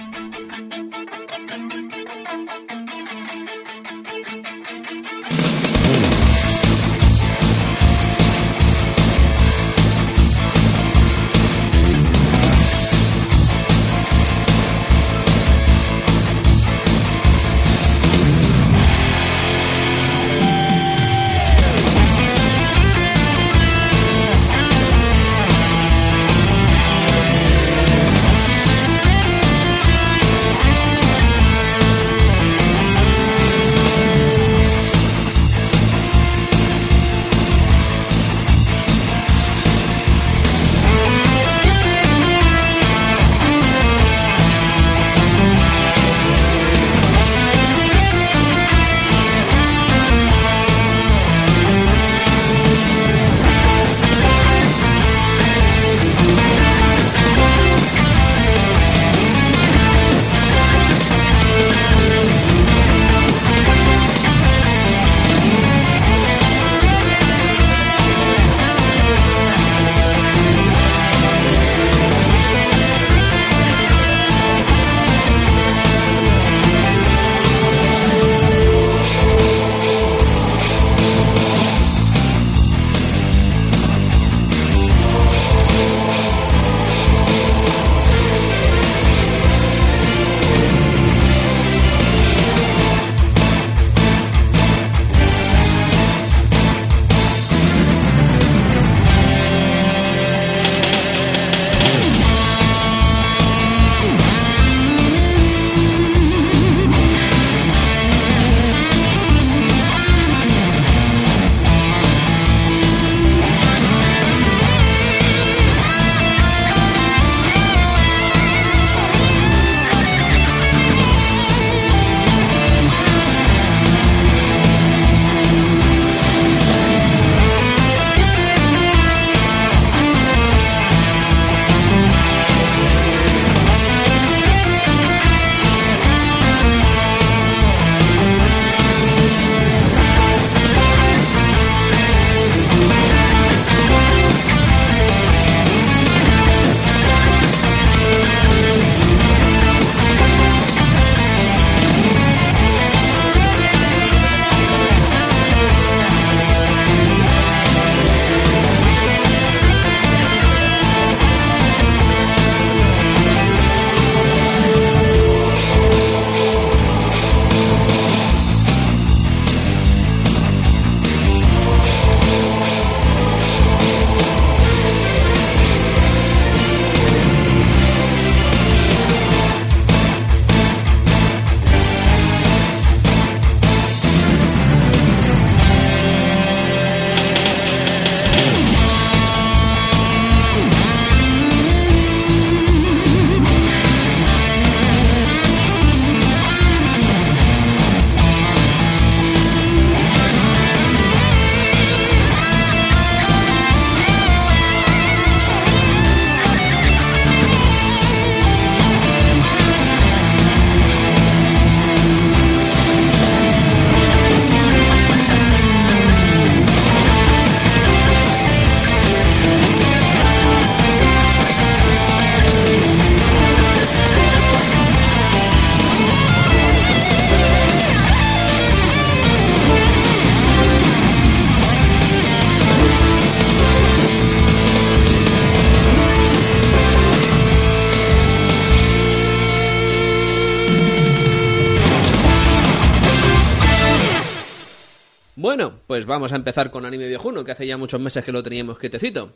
Vamos 246.14 246.32
a 246.32 246.36
empezar 246.36 246.70
con 246.70 246.86
anime 246.86 247.08
viejuno, 247.08 247.44
que 247.44 247.54
hace 247.54 247.66
ya 247.66 247.76
muchos 247.76 248.00
meses 248.00 248.24
que 248.24 248.32
lo 248.32 248.44
teníamos 248.44 248.78
quietecito. 248.78 249.34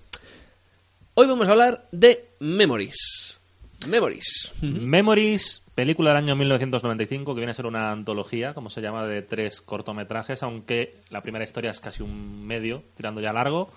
Hoy 1.16 1.26
vamos 1.26 1.48
a 1.48 1.52
hablar 1.52 1.88
de 1.92 2.30
Memories. 2.40 3.40
Memories. 3.88 4.54
Memories, 4.62 5.64
película 5.74 6.12
del 6.12 6.18
año 6.18 6.36
1995, 6.36 7.34
que 7.34 7.40
viene 7.40 7.50
a 7.50 7.56
ser 7.56 7.66
una 7.66 7.92
antología, 7.92 8.54
como 8.54 8.70
se 8.70 8.82
llama, 8.82 9.08
de 9.08 9.24
tres 9.24 9.62
cortometrajes, 9.62 10.44
aunque 10.44 10.98
la 11.10 11.24
primera 11.24 11.44
historia 11.44 11.72
es 11.72 11.80
casi 11.80 12.04
un 12.04 12.46
medio, 12.46 12.84
tirando 12.96 13.22
ya 13.22 13.34
largo, 13.34 13.72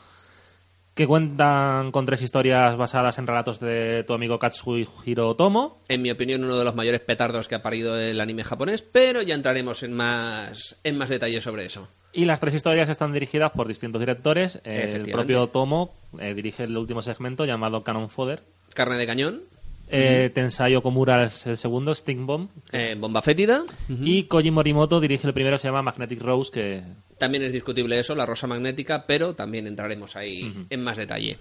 que 0.94 1.06
cuentan 1.06 1.92
con 1.92 2.06
tres 2.06 2.22
historias 2.22 2.76
basadas 2.76 3.18
en 3.18 3.26
relatos 3.26 3.60
de 3.60 4.04
tu 4.06 4.12
amigo 4.12 4.38
Katsuhiro 4.38 5.28
Otomo. 5.28 5.80
En 5.88 6.02
mi 6.02 6.10
opinión, 6.10 6.44
uno 6.44 6.58
de 6.58 6.64
los 6.64 6.74
mayores 6.74 7.00
petardos 7.00 7.48
que 7.48 7.54
ha 7.54 7.62
parido 7.62 7.98
el 7.98 8.20
anime 8.20 8.44
japonés, 8.44 8.82
pero 8.82 9.22
ya 9.22 9.34
entraremos 9.34 9.82
en 9.82 9.92
más, 9.92 10.78
en 10.84 10.98
más 10.98 11.08
detalle 11.08 11.40
sobre 11.40 11.64
eso. 11.64 11.88
Y 12.12 12.24
las 12.24 12.40
tres 12.40 12.54
historias 12.54 12.88
están 12.88 13.12
dirigidas 13.12 13.52
por 13.52 13.68
distintos 13.68 14.00
directores. 14.00 14.60
El 14.64 15.02
propio 15.10 15.42
Otomo 15.42 15.94
eh, 16.18 16.34
dirige 16.34 16.64
el 16.64 16.76
último 16.76 17.02
segmento 17.02 17.44
llamado 17.44 17.84
Cannon 17.84 18.10
Fodder. 18.10 18.42
Carne 18.74 18.96
de 18.96 19.06
cañón, 19.06 19.42
Eh, 19.92 20.30
Tensai 20.32 20.74
Okomura 20.76 21.24
es 21.24 21.46
el 21.46 21.56
segundo, 21.56 21.92
Sting 21.94 22.24
Bomb. 22.26 22.50
eh, 22.72 22.94
bomba 22.98 23.22
fétida. 23.22 23.64
Y 23.88 24.24
Koji 24.24 24.50
Morimoto 24.50 25.00
dirige 25.00 25.26
el 25.26 25.34
primero, 25.34 25.58
se 25.58 25.68
llama 25.68 25.82
Magnetic 25.82 26.22
Rose, 26.22 26.50
que 26.52 26.82
También 27.18 27.42
es 27.44 27.52
discutible 27.52 27.98
eso, 27.98 28.14
la 28.14 28.24
rosa 28.26 28.46
magnética, 28.46 29.06
pero 29.06 29.34
también 29.34 29.66
entraremos 29.66 30.14
ahí 30.16 30.66
en 30.70 30.82
más 30.82 30.96
detalle. 30.96 31.38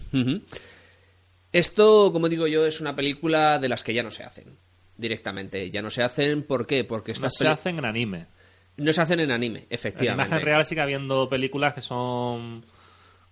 Esto, 1.51 2.11
como 2.13 2.29
digo 2.29 2.47
yo, 2.47 2.65
es 2.65 2.79
una 2.79 2.95
película 2.95 3.57
de 3.59 3.69
las 3.69 3.83
que 3.83 3.93
ya 3.93 4.03
no 4.03 4.11
se 4.11 4.23
hacen 4.23 4.57
directamente. 4.97 5.69
Ya 5.71 5.81
no 5.81 5.89
se 5.89 6.03
hacen, 6.03 6.43
¿por 6.43 6.67
qué? 6.67 6.83
Porque 6.83 7.11
no 7.11 7.15
estas 7.15 7.35
se 7.35 7.43
peli- 7.45 7.53
hacen 7.53 7.79
en 7.79 7.85
anime. 7.85 8.25
no 8.77 8.93
se 8.93 9.01
hacen 9.01 9.19
en 9.19 9.31
anime, 9.31 9.59
En 9.59 9.65
efectivamente. 9.69 10.29
imagen 10.29 10.45
real 10.45 10.65
sigue 10.65 10.81
habiendo 10.81 11.27
películas 11.29 11.73
que 11.73 11.81
son 11.81 12.63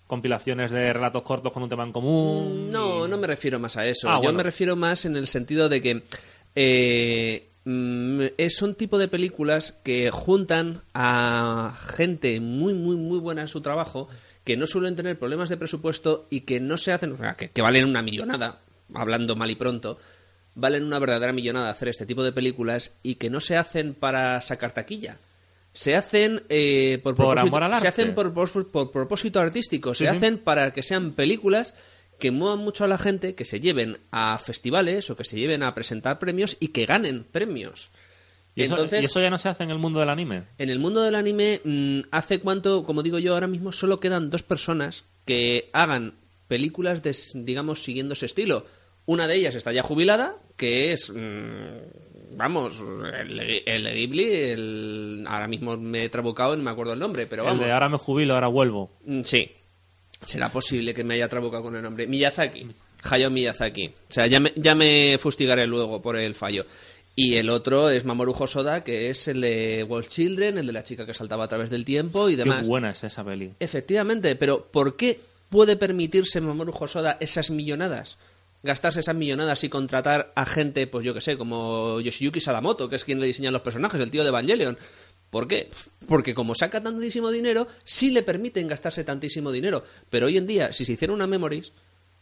compilaciones 0.07 0.71
de 0.71 0.93
relatos 0.93 1.21
cortos 1.23 1.51
con 1.53 1.63
un 1.63 1.69
tema 1.69 1.83
en 1.83 1.91
común. 1.91 2.69
No, 2.71 3.05
y- 3.05 3.09
no 3.09 3.17
me 3.17 3.27
refiero 3.27 3.59
más 3.59 3.77
a 3.77 3.85
eso. 3.85 4.09
Ah, 4.09 4.15
Yo 4.15 4.23
bueno. 4.23 4.37
me 4.37 4.43
refiero 4.43 4.75
más 4.75 5.05
en 5.05 5.15
el 5.17 5.27
sentido 5.27 5.69
de 5.69 5.81
que 5.81 6.03
eh, 6.55 7.49
mm, 7.65 8.21
es 8.37 8.55
son 8.57 8.75
tipo 8.75 8.97
de 8.97 9.07
películas 9.07 9.77
que 9.83 10.09
juntan 10.11 10.81
a 10.93 11.77
gente 11.95 12.39
muy, 12.39 12.73
muy, 12.73 12.95
muy 12.95 13.19
buena 13.19 13.41
en 13.41 13.47
su 13.47 13.61
trabajo, 13.61 14.07
que 14.43 14.57
no 14.57 14.65
suelen 14.65 14.95
tener 14.95 15.19
problemas 15.19 15.49
de 15.49 15.57
presupuesto 15.57 16.25
y 16.29 16.41
que 16.41 16.59
no 16.59 16.77
se 16.77 16.93
hacen, 16.93 17.11
o 17.13 17.17
sea, 17.17 17.33
que, 17.35 17.49
que 17.49 17.61
valen 17.61 17.85
una 17.85 18.01
millonada, 18.01 18.59
hablando 18.93 19.35
mal 19.35 19.51
y 19.51 19.55
pronto, 19.55 19.99
valen 20.55 20.83
una 20.85 20.99
verdadera 20.99 21.33
millonada 21.33 21.69
hacer 21.69 21.89
este 21.89 22.05
tipo 22.05 22.23
de 22.23 22.31
películas 22.31 22.93
y 23.03 23.15
que 23.15 23.29
no 23.29 23.39
se 23.41 23.57
hacen 23.57 23.93
para 23.93 24.39
sacar 24.41 24.71
taquilla. 24.71 25.17
Se 25.77 25.95
hacen 25.95 26.41
eh, 26.49 26.99
por, 27.03 27.13
Por 27.13 27.25
propósito, 27.35 27.55
amor 27.55 27.63
al 27.63 27.79
se 27.81 27.87
hacen 27.87 28.15
por, 28.15 28.33
por- 28.33 28.71
por 28.71 28.89
propósito 28.91 29.39
artístico, 29.39 29.93
se 29.93 30.05
Sí, 30.05 30.09
sí. 30.09 30.15
hacen 30.17 30.39
para 30.39 30.73
que 30.73 30.81
sean 30.81 31.11
películas 31.11 31.75
que 32.19 32.31
muevan 32.31 32.57
mucho 32.59 32.83
a 32.83 32.87
la 32.87 32.97
gente, 32.97 33.35
que 33.35 33.45
se 33.45 33.59
lleven 33.59 33.99
a 34.09 34.39
festivales 34.39 35.11
o 35.11 35.15
que 35.15 35.23
se 35.23 35.37
lleven 35.37 35.61
a 35.61 35.75
presentar 35.75 36.17
premios 36.17 36.57
y 36.59 36.69
que 36.69 36.87
ganen 36.87 37.25
premios. 37.25 37.91
¿Y 38.55 38.63
eso, 38.63 38.73
Entonces, 38.73 39.03
y 39.03 39.05
eso 39.05 39.21
ya 39.21 39.29
no 39.29 39.37
se 39.37 39.49
hace 39.49 39.65
en 39.65 39.69
el 39.69 39.77
mundo 39.77 39.99
del 39.99 40.09
anime. 40.09 40.45
en 40.57 40.69
el 40.71 40.79
mundo 40.79 41.03
del 41.03 41.13
anime, 41.13 41.61
mm, 41.63 41.99
hace 42.09 42.39
cuánto, 42.39 42.83
como 42.83 43.03
digo 43.03 43.19
yo, 43.19 43.35
ahora 43.35 43.45
mismo 43.45 43.71
solo 43.71 43.99
quedan 43.99 44.31
dos 44.31 44.41
personas 44.41 45.05
que 45.25 45.69
hagan 45.73 46.15
películas, 46.47 47.03
de, 47.03 47.15
digamos, 47.35 47.83
siguiendo 47.83 48.13
ese 48.13 48.25
estilo. 48.25 48.65
Una 49.05 49.27
de 49.27 49.35
ellas 49.35 49.53
está 49.53 49.71
ya 49.71 49.83
jubilada, 49.83 50.37
que 50.55 50.91
es, 50.91 51.11
mm, 51.11 52.06
vamos, 52.37 52.79
el, 53.19 53.61
el 53.65 53.93
Ghibli, 53.93 54.23
el- 54.33 55.25
ahora 55.27 55.47
mismo 55.47 55.75
me 55.77 56.05
he 56.05 56.09
trabucado 56.09 56.53
y 56.53 56.57
no 56.57 56.63
me 56.63 56.71
acuerdo 56.71 56.93
el 56.93 56.99
nombre, 56.99 57.25
pero 57.27 57.43
El 57.43 57.47
vamos. 57.49 57.65
de 57.65 57.71
ahora 57.71 57.89
me 57.89 57.97
jubilo, 57.97 58.33
ahora 58.35 58.47
vuelvo. 58.47 58.89
Mm, 59.05 59.21
Sí. 59.23 59.51
Será 60.25 60.49
posible 60.49 60.93
que 60.95 61.03
me 61.03 61.13
haya 61.13 61.27
trabucado 61.27 61.63
con 61.63 61.75
el 61.75 61.83
nombre. 61.83 62.07
Miyazaki. 62.07 62.65
Hayao 63.03 63.29
Miyazaki. 63.29 63.87
O 64.09 64.13
sea, 64.13 64.25
ya 64.25 64.39
me, 64.39 64.51
ya 64.55 64.73
me 64.73 65.17
fustigaré 65.19 65.67
luego 65.67 66.01
por 66.01 66.17
el 66.17 66.33
fallo. 66.33 66.65
Y 67.15 67.35
el 67.35 67.49
otro 67.49 67.89
es 67.91 68.03
Mamoru 68.05 68.31
Hosoda, 68.37 68.83
que 68.83 69.09
es 69.09 69.27
el 69.27 69.41
de 69.41 69.83
Wolf 69.87 70.07
Children, 70.07 70.57
el 70.57 70.65
de 70.67 70.73
la 70.73 70.83
chica 70.83 71.05
que 71.05 71.13
saltaba 71.13 71.45
a 71.45 71.47
través 71.47 71.69
del 71.69 71.85
tiempo 71.85 72.29
y 72.29 72.35
demás. 72.35 72.61
Qué 72.61 72.67
buena 72.67 72.89
es 72.91 73.03
esa 73.03 73.23
peli. 73.23 73.51
Efectivamente, 73.59 74.35
pero 74.35 74.65
¿por 74.71 74.95
qué 74.95 75.19
puede 75.49 75.77
permitirse 75.77 76.41
Mamoru 76.41 76.73
Hosoda 76.79 77.17
esas 77.19 77.49
millonadas? 77.51 78.17
Gastarse 78.63 78.99
esas 79.01 79.15
millonadas 79.15 79.63
y 79.63 79.69
contratar 79.69 80.31
a 80.35 80.45
gente, 80.45 80.87
pues 80.87 81.05
yo 81.05 81.13
que 81.13 81.21
sé, 81.21 81.37
como 81.37 81.99
Yoshiyuki 82.01 82.39
Sadamoto, 82.39 82.89
que 82.89 82.95
es 82.95 83.03
quien 83.05 83.19
le 83.19 83.27
diseña 83.27 83.51
los 83.51 83.61
personajes, 83.61 84.01
el 84.01 84.11
tío 84.11 84.23
de 84.23 84.29
Evangelion. 84.29 84.77
¿Por 85.29 85.47
qué? 85.47 85.69
Porque 86.07 86.33
como 86.33 86.55
saca 86.55 86.81
tantísimo 86.81 87.31
dinero, 87.31 87.67
sí 87.83 88.11
le 88.11 88.23
permiten 88.23 88.67
gastarse 88.67 89.03
tantísimo 89.03 89.51
dinero. 89.51 89.83
Pero 90.09 90.27
hoy 90.27 90.37
en 90.37 90.47
día, 90.47 90.71
si 90.73 90.85
se 90.85 90.93
hiciera 90.93 91.13
una 91.13 91.27
Memories, 91.27 91.73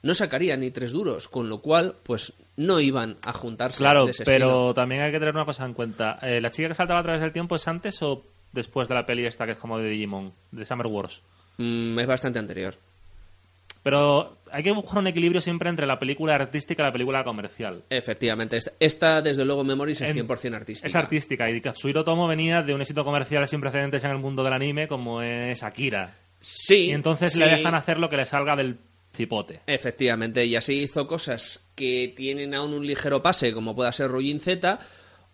no 0.01 0.13
sacaría 0.13 0.57
ni 0.57 0.71
tres 0.71 0.91
duros, 0.91 1.27
con 1.27 1.47
lo 1.49 1.61
cual, 1.61 1.95
pues 2.03 2.33
no 2.57 2.79
iban 2.79 3.17
a 3.25 3.31
juntarse 3.33 3.77
Claro, 3.79 4.05
de 4.05 4.11
ese 4.11 4.23
pero 4.23 4.45
estilo. 4.47 4.73
también 4.73 5.01
hay 5.01 5.11
que 5.11 5.19
tener 5.19 5.33
una 5.36 5.45
cosa 5.45 5.65
en 5.65 5.73
cuenta. 5.73 6.19
Eh, 6.21 6.41
¿La 6.41 6.51
chica 6.51 6.67
que 6.67 6.73
saltaba 6.75 6.99
a 6.99 7.03
través 7.03 7.21
del 7.21 7.31
tiempo 7.31 7.55
es 7.55 7.67
antes 7.67 8.01
o 8.01 8.25
después 8.51 8.88
de 8.88 8.95
la 8.95 9.05
peli 9.05 9.25
esta 9.25 9.45
que 9.45 9.53
es 9.53 9.57
como 9.57 9.77
de 9.79 9.89
Digimon, 9.89 10.33
de 10.51 10.65
Summer 10.65 10.88
Wars? 10.88 11.21
Mm, 11.57 11.97
es 11.99 12.07
bastante 12.07 12.39
anterior. 12.39 12.75
Pero 13.86 14.39
hay 14.51 14.63
que 14.63 14.71
buscar 14.71 14.97
un 14.97 15.05
equilibrio 15.05 15.41
siempre 15.41 15.69
entre 15.69 15.86
la 15.86 15.99
película 15.99 16.33
artística 16.33 16.81
y 16.81 16.86
la 16.88 16.91
película 16.91 17.23
comercial. 17.23 17.83
Efectivamente. 17.91 18.57
Esta, 18.57 18.71
esta, 18.79 19.21
desde 19.21 19.45
luego, 19.45 19.63
Memories 19.63 20.01
es 20.01 20.09
En- 20.09 20.27
100% 20.27 20.55
artística. 20.55 20.88
Es 20.88 20.95
artística 20.95 21.51
y 21.51 21.61
Katsuhiro 21.61 22.03
Tomo 22.03 22.27
venía 22.27 22.63
de 22.63 22.73
un 22.73 22.81
éxito 22.81 23.05
comercial 23.05 23.47
sin 23.47 23.61
precedentes 23.61 24.03
en 24.03 24.09
el 24.09 24.17
mundo 24.17 24.43
del 24.43 24.53
anime 24.53 24.88
como 24.88 25.21
es 25.21 25.61
Akira. 25.61 26.15
Sí. 26.39 26.88
Y 26.88 26.91
entonces 26.93 27.33
sí. 27.33 27.39
le 27.39 27.45
dejan 27.45 27.75
hacer 27.75 27.99
lo 27.99 28.09
que 28.09 28.17
le 28.17 28.25
salga 28.25 28.55
del 28.55 28.79
cipote. 29.13 29.61
Efectivamente, 29.67 30.43
y 30.47 30.55
así 30.55 30.79
hizo 30.79 31.05
cosas 31.05 31.69
que 31.75 32.11
tienen 32.17 32.55
aún 32.55 32.73
un 32.73 32.88
ligero 32.88 33.21
pase, 33.21 33.53
como 33.53 33.75
pueda 33.75 33.91
ser 33.91 34.09
Rujin 34.09 34.39
Z, 34.39 34.79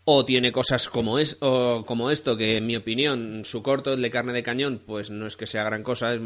o 0.03 0.25
tiene 0.25 0.51
cosas 0.51 0.89
como, 0.89 1.19
es, 1.19 1.37
o 1.41 1.85
como 1.85 2.11
esto, 2.11 2.35
que 2.35 2.57
en 2.57 2.65
mi 2.65 2.75
opinión, 2.75 3.43
su 3.45 3.61
corto, 3.61 3.93
el 3.93 4.01
de 4.01 4.09
carne 4.11 4.33
de 4.33 4.43
cañón, 4.43 4.81
pues 4.85 5.09
no 5.11 5.25
es 5.27 5.37
que 5.37 5.45
sea 5.47 5.63
gran 5.63 5.83
cosa, 5.83 6.13
es 6.15 6.19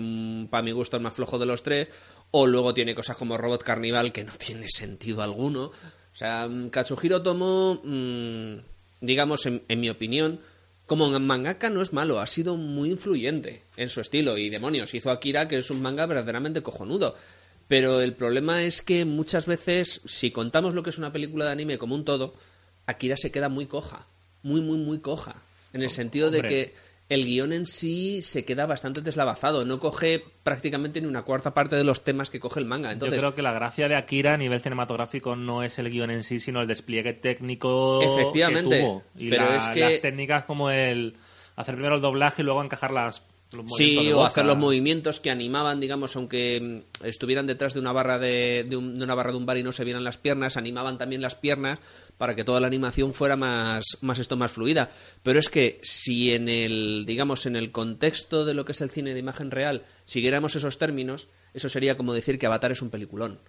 para 0.50 0.64
mi 0.64 0.72
gusto 0.72 0.96
el 0.98 1.04
más 1.04 1.14
flojo 1.14 1.38
de 1.38 1.46
los 1.46 1.62
tres, 1.62 1.90
o 2.32 2.48
luego 2.48 2.74
tiene 2.74 2.96
cosas 2.96 3.18
como 3.18 3.38
Robot 3.38 3.64
Carnival, 3.64 4.12
que 4.12 4.24
no 4.24 4.34
tiene 4.38 4.68
sentido 4.68 5.22
alguno. 5.22 5.66
O 5.66 6.18
sea, 6.18 6.48
mm, 6.48 6.70
Katsuhiro 6.70 7.22
Tomo, 7.22 7.82
mm, 7.84 8.56
digamos, 9.02 9.46
en, 9.46 9.64
en 9.68 9.80
mi 9.80 9.90
opinión, 9.90 10.40
como 10.86 11.10
mangaka 11.20 11.70
no 11.70 11.82
es 11.82 11.94
malo, 11.94 12.20
ha 12.20 12.28
sido 12.28 12.58
muy 12.58 12.92
influyente 12.92 13.64
en 13.76 13.90
su 13.90 14.02
estilo. 14.02 14.38
Y 14.38 14.50
demonios, 14.50 14.94
hizo 14.94 15.12
Akira, 15.12 15.48
que 15.48 15.58
es 15.58 15.70
un 15.72 15.82
manga 15.82 16.06
verdaderamente 16.06 16.62
cojonudo. 16.62 17.16
Pero 17.68 18.02
el 18.02 18.14
problema 18.14 18.64
es 18.64 18.82
que 18.82 19.06
muchas 19.06 19.48
veces, 19.48 20.02
si 20.06 20.30
contamos 20.30 20.76
lo 20.76 20.84
que 20.84 20.92
es 20.92 20.98
una 21.00 21.12
película 21.12 21.46
de 21.46 21.52
anime 21.52 21.80
como 21.80 21.96
un 21.96 22.06
todo, 22.06 22.36
Akira 22.86 23.18
se 23.18 23.32
queda 23.32 23.50
muy 23.50 23.66
coja. 23.66 24.06
Muy, 24.44 24.62
muy, 24.62 24.78
muy 24.78 25.00
coja. 25.00 25.36
En 25.74 25.82
el 25.82 25.90
sentido 25.90 26.30
de 26.30 26.44
que 26.44 26.74
el 27.08 27.24
guion 27.26 27.54
en 27.54 27.68
sí 27.68 28.22
se 28.24 28.46
queda 28.46 28.66
bastante 28.66 29.02
deslavazado. 29.02 29.64
No 29.66 29.80
coge 29.80 30.24
prácticamente 30.44 31.00
ni 31.02 31.08
una 31.08 31.22
cuarta 31.24 31.54
parte 31.54 31.76
de 31.76 31.84
los 31.84 32.04
temas 32.04 32.30
que 32.30 32.40
coge 32.40 32.60
el 32.60 32.66
manga. 32.66 32.92
Entonces, 32.92 33.16
Yo 33.16 33.20
creo 33.20 33.36
que 33.36 33.42
la 33.44 33.52
gracia 33.54 33.88
de 33.88 33.96
Akira 33.96 34.34
a 34.34 34.38
nivel 34.38 34.60
cinematográfico 34.62 35.36
no 35.36 35.62
es 35.64 35.78
el 35.78 35.90
guion 35.92 36.10
en 36.12 36.24
sí, 36.24 36.40
sino 36.40 36.62
el 36.62 36.68
despliegue 36.68 37.14
técnico 37.14 38.02
Efectivamente, 38.02 38.78
que 38.78 38.82
tuvo. 38.84 39.04
Y 39.18 39.30
pero 39.30 39.46
la- 39.50 39.56
es 39.58 39.68
que- 39.70 39.80
las 39.82 40.02
técnicas 40.02 40.46
como 40.46 40.70
el 40.72 41.16
hacer 41.56 41.76
primero 41.76 41.96
el 41.96 42.02
doblaje 42.02 42.42
y 42.42 42.46
luego 42.46 42.64
encajar 42.64 42.92
las 42.92 43.22
los 43.56 43.66
Sí, 43.78 44.12
o 44.12 44.24
hacer 44.26 44.46
los 44.46 44.58
movimientos 44.58 45.20
que 45.20 45.32
animaban, 45.32 45.80
digamos, 45.80 46.16
aunque 46.16 46.84
mm, 47.02 47.06
estuvieran 47.06 47.48
detrás 47.48 47.74
de 47.74 47.80
una 47.80 47.92
barra 47.92 48.20
de, 48.20 48.66
de 48.68 48.76
un- 48.78 48.98
de 48.98 49.04
una 49.04 49.16
barra 49.16 49.32
de 49.32 49.38
un 49.38 49.46
bar 49.46 49.58
y 49.58 49.64
no 49.64 49.72
se 49.72 49.84
vieran 49.84 50.04
las 50.04 50.18
piernas, 50.18 50.58
animaban 50.58 50.98
también 50.98 51.22
las 51.22 51.36
piernas 51.36 51.80
para 52.18 52.36
que 52.36 52.44
toda 52.44 52.60
la 52.60 52.68
animación 52.68 53.14
fuera 53.14 53.36
más, 53.36 53.84
más 54.02 54.20
esto 54.20 54.38
más 54.38 54.52
fluida. 54.52 54.90
Pero 55.24 55.40
es 55.40 55.50
que 55.50 55.80
si 55.84 56.32
en 56.34 56.48
el, 56.50 57.06
digamos, 57.06 57.46
en 57.46 57.56
el 57.56 57.72
contexto 57.72 58.46
de 58.46 58.54
lo 58.54 58.66
que 58.66 58.74
es 58.74 58.82
el 58.82 58.90
cine 58.90 59.14
de 59.14 59.20
imagen 59.20 59.52
real, 59.52 59.84
siguiéramos 60.06 60.56
esos 60.56 60.78
términos, 60.78 61.28
eso 61.54 61.70
sería 61.70 61.98
como 61.98 62.14
decir 62.14 62.38
que 62.40 62.46
Avatar 62.46 62.72
es 62.72 62.82
un 62.82 62.90
peliculón. 62.90 63.40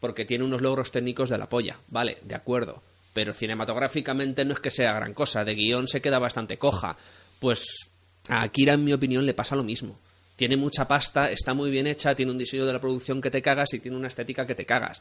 Porque 0.00 0.24
tiene 0.24 0.44
unos 0.44 0.60
logros 0.60 0.90
técnicos 0.92 1.30
de 1.30 1.38
la 1.38 1.48
polla. 1.48 1.78
Vale, 1.88 2.18
de 2.22 2.34
acuerdo. 2.34 2.82
Pero 3.14 3.32
cinematográficamente 3.32 4.44
no 4.44 4.52
es 4.54 4.60
que 4.60 4.70
sea 4.70 4.92
gran 4.92 5.14
cosa. 5.14 5.44
De 5.44 5.54
guion 5.54 5.88
se 5.88 6.02
queda 6.02 6.18
bastante 6.18 6.58
coja. 6.58 6.96
Pues 7.40 7.90
a 8.28 8.42
Akira, 8.42 8.74
en 8.74 8.84
mi 8.84 8.92
opinión, 8.92 9.26
le 9.26 9.34
pasa 9.34 9.56
lo 9.56 9.64
mismo. 9.64 9.98
Tiene 10.36 10.56
mucha 10.56 10.88
pasta, 10.88 11.30
está 11.30 11.54
muy 11.54 11.70
bien 11.70 11.86
hecha, 11.86 12.14
tiene 12.14 12.32
un 12.32 12.38
diseño 12.38 12.66
de 12.66 12.72
la 12.72 12.80
producción 12.80 13.20
que 13.20 13.30
te 13.30 13.42
cagas 13.42 13.72
y 13.74 13.78
tiene 13.78 13.96
una 13.96 14.08
estética 14.08 14.46
que 14.46 14.54
te 14.54 14.66
cagas. 14.66 15.00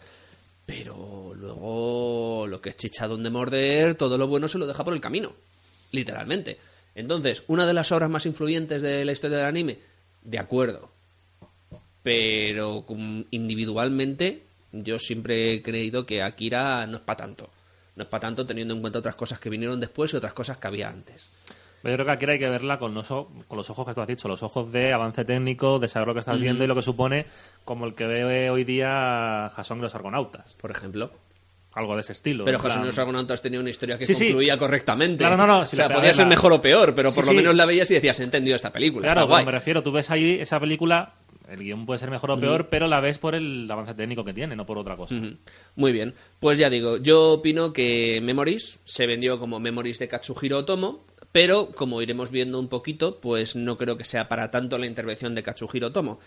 Pero 0.66 1.34
luego 1.36 2.46
lo 2.48 2.62
que 2.62 2.70
es 2.70 2.78
chicha 2.78 3.08
donde 3.08 3.30
morder, 3.30 3.96
todo 3.96 4.18
lo 4.18 4.28
bueno 4.28 4.48
se 4.48 4.58
lo 4.58 4.68
deja 4.68 4.84
por 4.84 4.94
el 4.94 5.02
camino. 5.02 5.34
Literalmente. 5.92 6.58
Entonces, 6.96 7.44
una 7.48 7.66
de 7.66 7.74
las 7.74 7.92
obras 7.92 8.10
más 8.10 8.26
influyentes 8.26 8.82
de 8.82 9.04
la 9.04 9.12
historia 9.12 9.38
del 9.38 9.48
anime, 9.48 9.80
de 10.24 10.40
acuerdo. 10.40 10.92
Pero 12.04 12.86
individualmente, 13.32 14.44
yo 14.72 15.00
siempre 15.00 15.54
he 15.54 15.62
creído 15.62 16.06
que 16.06 16.22
Akira 16.22 16.86
no 16.86 16.98
es 16.98 17.04
para 17.04 17.18
tanto. 17.18 17.50
No 17.96 18.04
es 18.04 18.10
para 18.10 18.22
tanto 18.22 18.46
teniendo 18.46 18.74
en 18.74 18.82
cuenta 18.82 19.00
otras 19.00 19.16
cosas 19.16 19.40
que 19.40 19.50
vinieron 19.50 19.80
después 19.80 20.14
y 20.14 20.18
otras 20.18 20.34
cosas 20.34 20.58
que 20.58 20.68
había 20.68 20.90
antes. 20.90 21.30
Pero 21.84 21.92
yo 21.92 21.98
creo 21.98 22.06
que 22.06 22.12
aquí 22.14 22.26
hay 22.32 22.40
que 22.40 22.50
verla 22.50 22.80
con 22.80 22.94
los, 22.96 23.08
con 23.08 23.28
los 23.58 23.70
ojos 23.70 23.86
que 23.86 23.94
tú 23.94 24.02
has 24.02 24.08
dicho, 24.08 24.28
los 24.30 24.42
ojos 24.42 24.72
de 24.72 24.94
avance 24.94 25.24
técnico, 25.26 25.78
de 25.80 25.88
saber 25.90 26.08
lo 26.08 26.14
que 26.16 26.22
estás 26.22 26.40
viendo 26.40 26.64
y 26.64 26.68
lo 26.68 26.74
que 26.76 26.82
supone, 26.82 27.26
como 27.66 27.86
el 27.86 27.94
que 27.94 28.08
ve 28.08 28.50
hoy 28.50 28.64
día 28.64 29.52
Jason 29.54 29.78
y 29.80 29.82
los 29.82 29.94
Argonautas. 29.94 30.54
Por 30.56 30.72
ejemplo. 30.72 31.12
Algo 31.76 31.96
de 31.96 32.02
ese 32.02 32.12
estilo. 32.12 32.46
Pero 32.46 32.60
José 32.60 32.76
plan- 32.76 32.84
Luis 32.84 33.00
Argonautas 33.00 33.42
tenía 33.42 33.60
una 33.60 33.72
historia 33.72 33.98
que 33.98 34.06
Sí, 34.06 34.14
sí. 34.14 34.26
concluía 34.28 34.58
correctamente. 34.60 35.18
Claro, 35.24 35.36
no, 35.38 35.48
no, 35.48 35.60
O 35.62 35.66
sea, 35.66 35.90
la- 35.90 35.96
podía 35.96 36.14
ser 36.14 36.28
mejor 36.28 36.54
o 36.54 36.62
peor, 36.62 36.94
pero 36.94 37.12
por 37.12 37.24
Sí, 37.24 37.32
lo 37.32 37.36
menos 37.36 37.56
la 37.56 37.66
veías 37.66 37.90
y 37.90 37.96
decías, 37.96 38.20
he 38.20 38.24
entendido 38.24 38.56
esta 38.56 38.72
película. 38.72 39.08
Claro, 39.08 39.22
está 39.22 39.30
guay. 39.34 39.46
me 39.46 39.52
refiero, 39.52 39.82
tú 39.82 39.92
ves 39.92 40.12
ahí 40.12 40.34
esa 40.40 40.60
película, 40.60 41.16
el 41.50 41.64
guion 41.64 41.88
puede 41.88 41.98
ser 41.98 42.12
mejor 42.12 42.30
o 42.30 42.40
peor, 42.40 42.70
pero 42.70 42.88
la 42.88 43.00
ves 43.00 43.18
por 43.18 43.34
el 43.34 43.68
avance 43.72 43.96
técnico 43.96 44.24
que 44.24 44.34
tiene, 44.36 44.56
no 44.56 44.68
por 44.68 44.78
otra 44.78 44.96
cosa. 44.96 45.16
Muy 45.76 45.92
bien. 45.92 46.14
Pues 46.40 46.60
ya 46.60 46.70
digo, 46.70 46.98
yo 46.98 47.32
opino 47.34 47.74
que 47.74 48.20
Memories 48.22 48.80
se 48.86 49.08
vendió 49.08 49.40
como 49.40 49.60
Memories 49.60 49.98
de 49.98 50.08
Katsuhiro 50.08 50.60
Otomo, 50.60 51.06
pero 51.34 51.72
como 51.76 52.02
iremos 52.02 52.32
viendo 52.32 52.60
un 52.60 52.70
poquito, 52.70 53.20
pues 53.20 53.58
no 53.58 53.78
creo 53.78 53.98
que 53.98 54.06
sea 54.06 54.30
para 54.30 54.52
tanto 54.52 54.78
la 54.78 54.86
intervención 54.86 55.36
de 55.36 55.44
Katsuhiro 55.44 55.88
Otomo. 55.88 56.20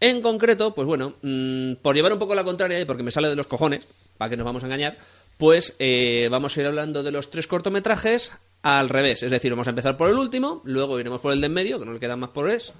En 0.00 0.20
concreto, 0.20 0.74
pues 0.74 0.86
bueno, 0.86 1.14
mm, 1.22 1.76
por 1.82 1.96
llevar 1.96 2.12
un 2.12 2.18
poco 2.18 2.34
la 2.34 2.44
contraria 2.44 2.78
y 2.78 2.84
porque 2.84 3.02
me 3.02 3.10
sale 3.10 3.28
de 3.28 3.36
los 3.36 3.46
cojones, 3.46 3.88
para 4.18 4.28
que 4.28 4.36
nos 4.36 4.44
vamos 4.44 4.62
a 4.62 4.66
engañar, 4.66 4.98
pues 5.38 5.74
eh, 5.78 6.28
vamos 6.30 6.56
a 6.56 6.60
ir 6.60 6.66
hablando 6.66 7.02
de 7.02 7.10
los 7.10 7.30
tres 7.30 7.46
cortometrajes 7.46 8.34
al 8.62 8.90
revés. 8.90 9.22
Es 9.22 9.32
decir, 9.32 9.50
vamos 9.50 9.66
a 9.66 9.70
empezar 9.70 9.96
por 9.96 10.10
el 10.10 10.18
último, 10.18 10.60
luego 10.64 11.00
iremos 11.00 11.20
por 11.20 11.32
el 11.32 11.40
de 11.40 11.46
en 11.46 11.52
medio, 11.54 11.78
que 11.78 11.86
no 11.86 11.94
le 11.94 12.00
quedan 12.00 12.20
más 12.20 12.30
por 12.30 12.50
eso, 12.50 12.74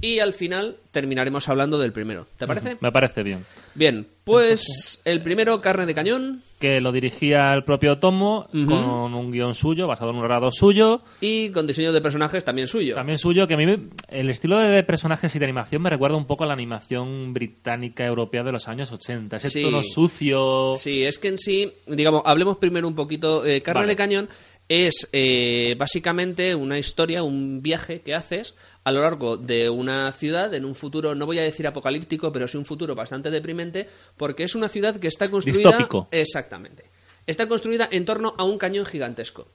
y 0.00 0.18
al 0.18 0.32
final 0.32 0.76
terminaremos 0.90 1.48
hablando 1.48 1.78
del 1.78 1.92
primero. 1.92 2.26
¿Te 2.36 2.46
parece? 2.46 2.76
Me 2.80 2.92
parece 2.92 3.22
bien. 3.22 3.44
Bien, 3.74 4.06
pues 4.24 5.00
el 5.04 5.20
primero, 5.22 5.60
Carne 5.60 5.86
de 5.86 5.94
Cañón, 5.94 6.42
Que 6.60 6.80
lo 6.80 6.92
dirigía 6.92 7.52
el 7.52 7.64
propio 7.64 7.98
Tomo 7.98 8.48
con 8.52 9.14
un 9.14 9.30
guion 9.32 9.54
suyo, 9.54 9.86
basado 9.86 10.10
en 10.10 10.16
un 10.16 10.22
grado 10.22 10.50
suyo, 10.52 11.02
y 11.20 11.50
con 11.50 11.66
diseño 11.66 11.92
de 11.92 12.00
personajes 12.00 12.44
también 12.44 12.68
suyo. 12.68 12.94
También 12.94 13.18
suyo, 13.18 13.46
que 13.48 13.54
a 13.54 13.56
mí 13.56 13.66
me- 13.66 13.80
el 14.08 14.30
estilo 14.30 14.58
de 14.58 14.82
personajes 14.84 15.34
y 15.34 15.38
de 15.38 15.44
animación 15.46 15.82
me 15.82 15.90
recuerda 15.90 16.16
un 16.16 16.26
poco 16.26 16.44
a 16.44 16.46
la 16.46 16.52
animación 16.54 17.34
británica 17.34 18.06
europea 18.06 18.44
de 18.44 18.52
los 18.52 18.68
años 18.68 18.92
80. 18.92 19.36
Ese 19.36 19.50
Sí. 19.50 19.62
tono 19.62 19.82
sucio. 19.82 20.74
Sí, 20.76 21.04
es 21.04 21.18
que 21.18 21.28
en 21.28 21.38
sí, 21.38 21.72
digamos, 21.86 22.22
hablemos 22.24 22.56
primero 22.58 22.86
un 22.88 22.94
poquito. 22.94 23.44
eh, 23.44 23.60
Carne 23.60 23.80
Vale. 23.82 23.92
de 23.92 23.96
Cañón 23.96 24.28
es 24.68 25.08
eh, 25.12 25.74
básicamente 25.78 26.54
una 26.54 26.78
historia, 26.78 27.22
un 27.22 27.62
viaje 27.62 28.00
que 28.00 28.14
haces 28.14 28.54
a 28.82 28.92
lo 28.92 29.02
largo 29.02 29.36
de 29.36 29.68
una 29.68 30.10
ciudad 30.12 30.52
en 30.54 30.64
un 30.64 30.74
futuro, 30.74 31.14
no 31.14 31.26
voy 31.26 31.38
a 31.38 31.42
decir 31.42 31.66
apocalíptico, 31.66 32.32
pero 32.32 32.48
sí 32.48 32.56
un 32.56 32.64
futuro 32.64 32.94
bastante 32.94 33.30
deprimente, 33.30 33.88
porque 34.16 34.44
es 34.44 34.54
una 34.54 34.68
ciudad 34.68 34.96
que 34.96 35.08
está 35.08 35.30
construida. 35.30 35.70
Distópico. 35.70 36.08
Exactamente. 36.10 36.84
Está 37.26 37.48
construida 37.48 37.88
en 37.90 38.04
torno 38.04 38.34
a 38.36 38.44
un 38.44 38.58
cañón 38.58 38.86
gigantesco. 38.86 39.48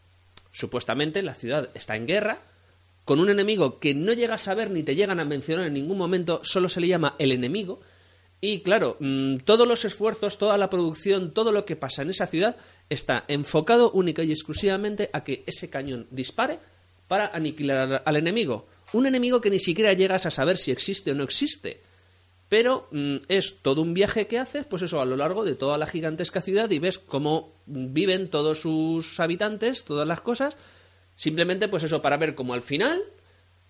Supuestamente 0.51 1.21
la 1.21 1.35
ciudad 1.35 1.69
está 1.75 1.95
en 1.95 2.07
guerra 2.07 2.41
con 3.05 3.19
un 3.19 3.29
enemigo 3.29 3.79
que 3.79 3.93
no 3.93 4.13
llegas 4.13 4.47
a 4.47 4.55
ver 4.55 4.69
ni 4.69 4.83
te 4.83 4.95
llegan 4.95 5.19
a 5.19 5.25
mencionar 5.25 5.65
en 5.65 5.73
ningún 5.73 5.97
momento, 5.97 6.41
solo 6.43 6.69
se 6.69 6.81
le 6.81 6.87
llama 6.87 7.15
el 7.19 7.31
enemigo. 7.31 7.79
Y 8.41 8.61
claro, 8.61 8.95
mm, 8.99 9.37
todos 9.39 9.67
los 9.67 9.83
esfuerzos, 9.83 10.37
toda 10.37 10.57
la 10.57 10.69
producción, 10.69 11.33
todo 11.33 11.51
lo 11.51 11.65
que 11.65 11.75
pasa 11.75 12.03
en 12.03 12.09
esa 12.09 12.27
ciudad 12.27 12.55
está 12.89 13.25
enfocado 13.27 13.91
única 13.91 14.23
y 14.23 14.31
exclusivamente 14.31 15.09
a 15.11 15.23
que 15.23 15.43
ese 15.45 15.69
cañón 15.69 16.07
dispare 16.09 16.59
para 17.07 17.27
aniquilar 17.27 18.01
al 18.05 18.15
enemigo. 18.15 18.67
Un 18.93 19.05
enemigo 19.05 19.41
que 19.41 19.49
ni 19.49 19.59
siquiera 19.59 19.93
llegas 19.93 20.25
a 20.25 20.31
saber 20.31 20.57
si 20.57 20.71
existe 20.71 21.11
o 21.11 21.15
no 21.15 21.23
existe. 21.23 21.81
Pero 22.47 22.87
mm, 22.91 23.17
es 23.27 23.57
todo 23.61 23.81
un 23.81 23.93
viaje 23.93 24.27
que 24.27 24.39
haces, 24.39 24.65
pues 24.65 24.81
eso, 24.83 25.01
a 25.01 25.05
lo 25.05 25.17
largo 25.17 25.43
de 25.43 25.55
toda 25.55 25.77
la 25.77 25.85
gigantesca 25.85 26.41
ciudad 26.41 26.69
y 26.71 26.79
ves 26.79 26.97
cómo 26.97 27.53
viven 27.65 28.29
todos 28.29 28.61
sus 28.61 29.19
habitantes, 29.19 29.83
todas 29.83 30.07
las 30.07 30.21
cosas. 30.21 30.57
Simplemente, 31.15 31.67
pues 31.67 31.83
eso, 31.83 32.01
para 32.01 32.17
ver 32.17 32.35
cómo 32.35 32.53
al 32.53 32.61
final 32.61 33.03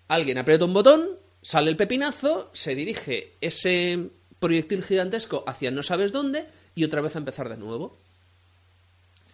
alguien 0.08 0.38
aprieta 0.38 0.64
un 0.64 0.72
botón, 0.72 1.18
sale 1.42 1.70
el 1.70 1.76
pepinazo, 1.76 2.50
se 2.52 2.74
dirige 2.74 3.34
ese 3.40 4.10
proyectil 4.40 4.82
gigantesco 4.82 5.44
hacia 5.46 5.70
no 5.70 5.82
sabes 5.82 6.10
dónde 6.10 6.46
y 6.74 6.84
otra 6.84 7.00
vez 7.00 7.14
a 7.14 7.18
empezar 7.18 7.48
de 7.48 7.56
nuevo. 7.56 7.96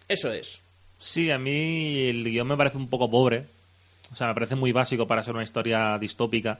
Eso 0.07 0.31
es. 0.31 0.61
Sí, 0.99 1.31
a 1.31 1.37
mí 1.37 2.07
el 2.07 2.23
guion 2.23 2.47
me 2.47 2.57
parece 2.57 2.77
un 2.77 2.89
poco 2.89 3.09
pobre. 3.09 3.45
O 4.11 4.15
sea, 4.15 4.27
me 4.27 4.33
parece 4.33 4.55
muy 4.55 4.71
básico 4.71 5.05
para 5.05 5.23
ser 5.23 5.33
una 5.33 5.43
historia 5.43 5.97
distópica. 5.99 6.59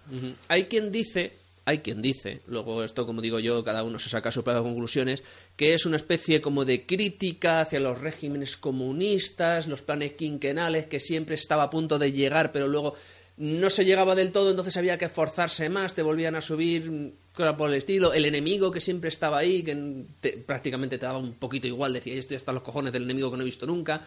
Hay 0.49 0.65
quien 0.65 0.91
dice, 0.91 1.33
hay 1.63 1.79
quien 1.79 2.01
dice, 2.01 2.41
luego 2.47 2.83
esto 2.83 3.05
como 3.05 3.21
digo 3.21 3.39
yo, 3.39 3.63
cada 3.63 3.83
uno 3.83 3.99
se 3.99 4.09
saca 4.09 4.31
sus 4.31 4.43
propias 4.43 4.63
conclusiones, 4.63 5.23
que 5.55 5.73
es 5.73 5.85
una 5.85 5.95
especie 5.95 6.41
como 6.41 6.65
de 6.65 6.85
crítica 6.85 7.61
hacia 7.61 7.79
los 7.79 8.01
regímenes 8.01 8.57
comunistas, 8.57 9.67
los 9.67 9.81
planes 9.81 10.13
quinquenales, 10.13 10.87
que 10.87 10.99
siempre 10.99 11.35
estaba 11.35 11.63
a 11.63 11.69
punto 11.69 11.97
de 11.97 12.11
llegar, 12.11 12.51
pero 12.51 12.67
luego 12.67 12.95
no 13.38 13.69
se 13.69 13.85
llegaba 13.85 14.15
del 14.15 14.31
todo, 14.31 14.49
entonces 14.49 14.75
había 14.77 14.97
que 14.97 15.05
esforzarse 15.05 15.69
más, 15.69 15.93
te 15.93 16.01
volvían 16.01 16.35
a 16.35 16.41
subir, 16.41 17.13
cosas 17.33 17.53
por 17.55 17.69
el 17.69 17.75
estilo, 17.77 18.13
el 18.13 18.25
enemigo 18.25 18.71
que 18.71 18.81
siempre 18.81 19.09
estaba 19.09 19.38
ahí, 19.38 19.61
que 19.63 20.05
te- 20.19 20.38
prácticamente 20.39 20.97
te 20.97 21.05
daba 21.05 21.19
un 21.19 21.33
poquito 21.33 21.67
igual, 21.67 21.93
decía, 21.93 22.15
estoy 22.15 22.38
hasta 22.38 22.51
los 22.51 22.63
cojones 22.63 22.91
del 22.93 23.03
enemigo 23.03 23.29
que 23.29 23.38
no 23.38 23.43
he 23.43 23.45
visto 23.45 23.65
nunca. 23.67 24.01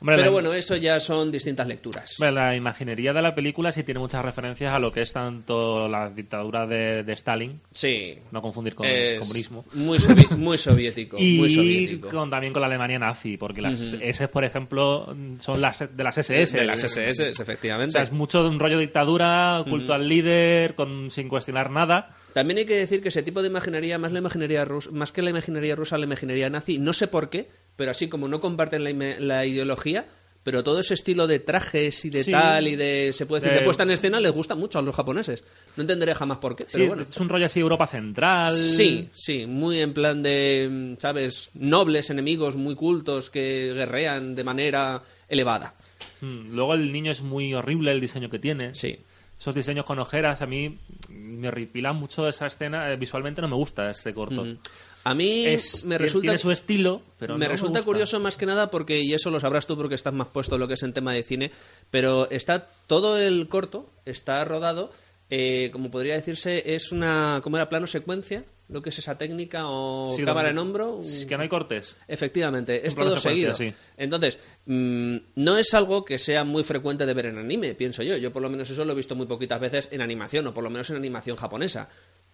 Hombre, 0.00 0.16
pero 0.16 0.26
la- 0.26 0.30
bueno, 0.30 0.52
eso 0.52 0.76
ya 0.76 1.00
son 1.00 1.30
distintas 1.32 1.66
lecturas. 1.66 2.16
Hombre, 2.18 2.32
La 2.32 2.54
imaginería 2.56 3.12
de 3.12 3.22
la 3.22 3.34
película 3.34 3.72
sí 3.72 3.82
tiene 3.84 4.00
muchas 4.00 4.24
referencias 4.24 4.74
a 4.74 4.78
lo 4.78 4.92
que 4.92 5.00
es 5.02 5.12
tanto 5.12 5.88
la 5.88 6.10
dictadura 6.10 6.66
de, 6.66 7.02
de 7.04 7.12
Stalin, 7.14 7.60
Sí. 7.72 8.18
no 8.30 8.42
confundir 8.42 8.74
con 8.74 8.86
el 8.86 9.18
comunismo, 9.20 9.64
Muy, 9.74 9.98
sovi- 9.98 10.36
muy 10.36 10.58
soviético. 10.58 11.16
y 11.20 11.38
muy 11.38 11.48
soviético. 11.48 12.08
con- 12.10 12.30
también 12.30 12.52
con 12.52 12.60
la 12.60 12.66
Alemania 12.66 12.98
nazi, 12.98 13.36
porque 13.36 13.62
las 13.62 13.94
S, 14.00 14.28
por 14.28 14.44
ejemplo, 14.44 15.14
son 15.38 15.60
las 15.60 15.78
de 15.96 16.04
las 16.04 16.18
SS. 16.18 16.58
de 16.58 16.64
las 16.66 16.82
SS, 16.84 17.22
O 17.22 17.42
efectivamente. 17.42 17.92
sea, 17.92 18.02
es 18.02 18.12
mucho 18.12 18.42
de 18.42 18.48
un 18.50 18.58
rollo 18.58 18.78
dictadura, 18.78 19.64
culto 19.68 19.94
al 19.94 20.08
líder, 20.08 20.74
con, 20.74 21.10
sin 21.10 21.28
cuestionar 21.28 21.70
nada. 21.70 22.10
También 22.34 22.58
hay 22.58 22.66
que 22.66 22.76
decir 22.76 23.00
que 23.00 23.08
ese 23.08 23.22
tipo 23.22 23.40
de 23.40 23.48
imaginería, 23.48 23.96
más 23.98 24.12
la 24.12 24.18
imaginería 24.18 24.64
rusa, 24.66 24.90
más 24.90 25.12
que 25.12 25.22
la 25.22 25.30
imaginería 25.30 25.74
rusa, 25.76 25.96
la 25.96 26.04
imaginería 26.04 26.50
nazi, 26.50 26.78
no 26.78 26.92
sé 26.92 27.06
por 27.08 27.30
qué, 27.30 27.48
pero 27.76 27.90
así 27.92 28.08
como 28.08 28.28
no 28.28 28.40
comparten 28.40 28.84
la, 28.84 28.90
la 29.20 29.46
ideología, 29.46 30.04
pero 30.42 30.62
todo 30.62 30.80
ese 30.80 30.92
estilo 30.92 31.26
de 31.26 31.38
trajes 31.38 32.04
y 32.04 32.10
de 32.10 32.22
Sí. 32.22 32.30
tal 32.30 32.68
y 32.68 32.76
de 32.76 33.12
se 33.14 33.24
puede 33.24 33.40
decir 33.40 33.54
De- 33.54 33.60
de 33.60 33.64
puesta 33.64 33.84
en 33.84 33.92
escena 33.92 34.20
les 34.20 34.30
gusta 34.32 34.54
mucho 34.54 34.78
a 34.78 34.82
los 34.82 34.94
japoneses. 34.94 35.42
No 35.76 35.82
entenderé 35.82 36.14
jamás 36.14 36.36
por 36.36 36.54
qué, 36.54 36.66
pero 36.70 36.84
Sí, 36.84 36.88
bueno. 36.88 37.02
es 37.08 37.16
un 37.16 37.30
rollo 37.30 37.46
así 37.46 37.60
Europa 37.60 37.86
Central. 37.86 38.54
Sí, 38.54 39.08
sí, 39.14 39.46
muy 39.46 39.78
en 39.80 39.94
plan 39.94 40.22
de, 40.22 40.96
¿sabes? 40.98 41.50
Nobles 41.54 42.10
enemigos 42.10 42.56
muy 42.56 42.74
cultos 42.74 43.30
que 43.30 43.72
guerrean 43.74 44.34
de 44.34 44.44
manera 44.44 45.02
elevada. 45.28 45.76
Mm, 46.20 46.52
Luego 46.54 46.74
el 46.74 46.92
niño 46.92 47.10
es 47.12 47.22
muy 47.22 47.54
horrible 47.54 47.92
el 47.92 48.00
diseño 48.02 48.28
que 48.28 48.38
tiene. 48.38 48.74
Sí. 48.74 48.98
Esos 49.44 49.54
diseños 49.54 49.84
con 49.84 49.98
ojeras 49.98 50.40
a 50.40 50.46
mí 50.46 50.78
me 51.10 51.48
horripilan 51.48 51.94
mucho 51.96 52.26
esa 52.26 52.46
escena. 52.46 52.90
eh, 52.90 52.96
visualmente 52.96 53.42
no 53.42 53.48
me 53.48 53.56
gusta 53.56 53.90
este 53.90 54.14
corto. 54.14 54.42
Mm. 54.42 54.56
A 55.04 55.12
mí 55.12 55.44
Es- 55.44 55.84
me 55.84 55.98
resulta 55.98 56.22
Tiene 56.28 56.38
su 56.38 56.50
estilo, 56.50 57.02
pero 57.18 57.36
me 57.36 57.44
no 57.44 57.52
resulta 57.52 57.82
curioso 57.82 58.18
más 58.20 58.38
que 58.38 58.46
nada 58.46 58.70
porque, 58.70 59.02
y 59.02 59.12
eso 59.12 59.30
lo 59.30 59.38
sabrás 59.38 59.66
tú 59.66 59.76
porque 59.76 59.96
estás 59.96 60.14
más 60.14 60.28
puesto 60.28 60.54
en 60.54 60.62
lo 60.62 60.66
que 60.68 60.72
es 60.74 60.82
en 60.82 60.94
tema 60.94 61.12
de 61.12 61.22
cine, 61.22 61.50
pero 61.90 62.26
está 62.30 62.68
todo 62.86 63.18
el 63.18 63.46
corto, 63.50 63.86
está 64.06 64.42
rodado, 64.46 64.90
eh, 65.28 65.68
como 65.74 65.90
podría 65.90 66.14
decirse, 66.14 66.74
es 66.74 66.90
una, 66.90 67.40
como 67.42 67.58
era 67.58 67.68
plano 67.68 67.86
secuencia, 67.86 68.44
lo 68.74 68.82
que 68.82 68.90
es 68.90 68.98
esa 68.98 69.16
técnica 69.16 69.68
o 69.68 70.10
Sí, 70.10 70.24
cámara 70.24 70.50
en 70.50 70.58
hombro. 70.58 70.98
Sí, 71.02 71.26
que 71.26 71.36
no 71.36 71.44
hay 71.44 71.48
cortes. 71.48 71.96
Efectivamente, 72.08 72.86
es 72.86 72.94
todo 72.94 73.16
seguido. 73.16 73.54
sí. 73.54 73.72
Entonces, 73.96 74.36
mm, 74.66 75.16
no 75.36 75.56
es 75.56 75.72
algo 75.74 76.04
que 76.04 76.18
sea 76.18 76.42
muy 76.42 76.64
frecuente 76.64 77.06
de 77.06 77.14
ver 77.14 77.26
en 77.26 77.38
anime, 77.38 77.74
pienso 77.74 78.02
yo. 78.02 78.16
Yo 78.16 78.32
por 78.32 78.42
lo 78.42 78.50
menos 78.50 78.68
eso 78.68 78.84
lo 78.84 78.92
he 78.92 78.96
visto 78.96 79.14
muy 79.14 79.26
poquitas 79.26 79.60
veces 79.60 79.88
en 79.92 80.00
animación, 80.00 80.48
o 80.48 80.52
por 80.52 80.64
lo 80.64 80.70
menos 80.70 80.90
en 80.90 80.96
animación 80.96 81.36
japonesa. 81.36 81.88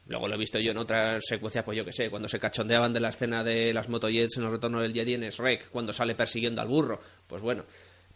Luego 0.06 0.28
lo 0.28 0.34
he 0.34 0.38
visto 0.38 0.58
yo 0.58 0.70
en 0.70 0.78
otras 0.78 1.22
secuencias, 1.26 1.62
pues 1.62 1.76
yo 1.76 1.84
que 1.84 1.92
sé, 1.92 2.08
cuando 2.08 2.26
se 2.26 2.40
cachondeaban 2.40 2.94
de 2.94 3.00
la 3.00 3.10
escena 3.10 3.44
de 3.44 3.74
las 3.74 3.90
motojets 3.90 4.38
en 4.38 4.44
el 4.44 4.50
retorno 4.50 4.80
del 4.80 4.94
Jedi 4.94 5.12
en 5.14 5.28
Shrek, 5.28 5.68
cuando 5.68 5.92
sale 5.92 6.14
persiguiendo 6.14 6.62
al 6.62 6.68
burro. 6.68 7.00
Pues 7.26 7.42
bueno. 7.42 7.64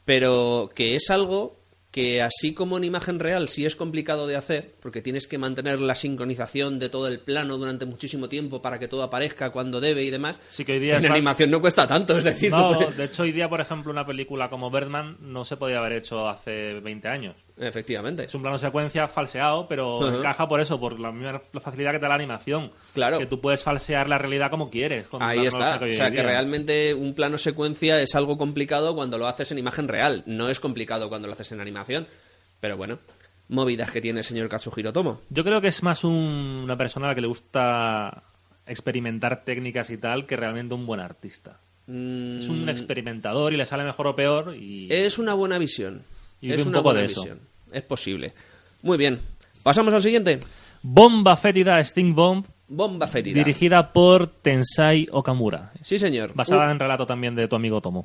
Pero 0.07 0.71
que 0.75 0.97
es 0.97 1.11
algo 1.11 1.64
que 1.95 2.23
así 2.23 2.55
como 2.55 2.77
en 2.77 2.83
imagen 2.83 3.21
real 3.21 3.47
sí 3.47 3.65
es 3.65 3.77
complicado 3.77 4.27
de 4.27 4.35
hacer, 4.35 4.75
porque 4.81 5.01
tienes 5.01 5.29
que 5.29 5.39
mantener 5.39 5.81
la 5.81 5.95
sincronización 5.95 6.81
de 6.81 6.89
todo 6.89 7.07
el 7.07 7.21
plano 7.21 7.57
durante 7.57 7.87
muchísimo 7.87 8.29
tiempo 8.29 8.61
para 8.61 8.81
que 8.81 8.89
todo 8.89 9.05
aparezca 9.05 9.51
cuando 9.51 9.81
debe 9.81 10.03
y 10.03 10.11
demás. 10.11 10.41
Sí 10.49 10.65
que 10.65 10.73
hoy 10.73 10.81
día 10.81 10.97
En 10.97 11.07
animación 11.07 11.53
no 11.53 11.61
cuesta 11.61 11.87
tanto, 11.87 12.19
es 12.19 12.25
decir, 12.25 12.51
No, 12.51 12.75
de 12.75 13.05
hecho 13.05 13.23
hoy 13.23 13.31
día, 13.31 13.49
por 13.49 13.61
ejemplo, 13.61 13.93
una 13.93 14.05
película 14.05 14.51
como 14.51 14.73
Birdman 14.73 15.19
no 15.21 15.45
se 15.45 15.57
podía 15.57 15.79
haber 15.79 15.93
hecho 15.93 16.29
hace 16.29 16.81
20 16.81 17.07
años. 17.07 17.37
Efectivamente. 17.57 18.25
Es 18.25 18.35
un 18.35 18.43
plano 18.43 18.59
secuencia 18.59 19.07
falseado, 19.09 19.67
pero 19.69 20.17
encaja 20.19 20.49
por 20.49 20.61
eso, 20.61 20.79
por 20.81 20.99
la 21.01 21.13
misma 21.13 21.41
facilidad 21.61 21.93
que 21.93 21.99
te 21.99 22.03
da 22.03 22.09
la 22.11 22.15
animación. 22.17 22.73
Claro. 22.95 23.19
Que 23.19 23.27
tú 23.27 23.41
puedes 23.41 23.63
falsear 23.63 24.09
la 24.09 24.19
realidad 24.19 24.51
como 24.51 24.71
quieres. 24.71 25.09
con 25.09 25.23
Ahí 25.23 25.47
está. 25.47 25.77
O 25.77 25.95
sea, 25.95 26.11
que 26.11 26.17
día. 26.17 26.23
realmente 26.25 26.95
un 26.95 27.15
plano 27.15 27.39
secuencia 27.39 28.01
es 28.01 28.15
algo 28.15 28.37
complicado 28.39 28.95
cuando 28.95 29.19
lo 29.19 29.27
haces 29.27 29.51
en 29.53 29.59
imagen 29.59 29.89
real. 29.89 30.23
No 30.27 30.49
es 30.49 30.61
complicado 30.61 31.09
cuando 31.09 31.29
lo 31.29 31.35
haces 31.35 31.53
en 31.53 31.61
animación. 31.61 32.07
Pero 32.61 32.77
bueno, 32.77 32.99
movidas 33.49 33.91
que 33.91 34.01
tiene 34.01 34.21
el 34.21 34.25
señor 34.25 34.49
Katsuhiro 34.49 34.93
Tomo. 34.93 35.21
Yo 35.31 35.45
creo 35.45 35.61
que 35.61 35.69
es 35.69 35.83
más 35.83 36.03
un- 36.05 36.63
una 36.65 36.77
persona 36.77 37.07
a 37.07 37.09
la 37.11 37.15
que 37.15 37.21
le 37.21 37.27
gusta 37.27 38.23
experimentar 38.67 39.45
técnicas 39.45 39.91
y 39.91 39.99
tal 39.99 40.27
que 40.27 40.37
realmente 40.37 40.75
un 40.75 40.87
buen 40.87 41.01
artista. 41.01 41.61
Mm, 41.87 42.39
Es 42.39 42.49
un 42.49 42.67
experimentador 42.71 43.53
y 43.53 43.59
le 43.59 43.67
sale 43.67 43.85
mejor 43.85 44.07
o 44.07 44.15
peor 44.15 44.57
y, 44.57 44.89
es 44.91 45.19
una 45.19 45.35
buena 45.35 45.59
visión. 45.59 46.03
Y 46.45 46.53
es 46.53 46.63
un 46.63 46.69
una 46.69 46.79
poco 46.79 46.91
buena 46.91 47.01
de 47.01 47.07
eso. 47.07 47.21
misión. 47.23 47.41
Es 47.73 47.83
posible. 47.83 48.33
Muy 48.83 48.99
bien. 48.99 49.19
Pasamos 49.63 49.95
al 49.95 50.03
siguiente. 50.03 50.41
Bomba 50.83 51.37
fétida 51.37 51.81
Sting 51.83 52.15
Bomb, 52.15 52.45
Bomba 52.67 53.07
fétida. 53.07 53.35
dirigida 53.35 53.93
por 53.93 54.27
Tensai 54.27 55.07
Okamura. 55.13 55.73
Sí, 55.83 55.99
señor. 55.99 56.33
Basada 56.35 56.71
en 56.71 56.79
relato 56.79 57.05
también 57.05 57.35
de 57.35 57.47
tu 57.47 57.57
amigo 57.57 57.83
Tomo. 57.83 58.05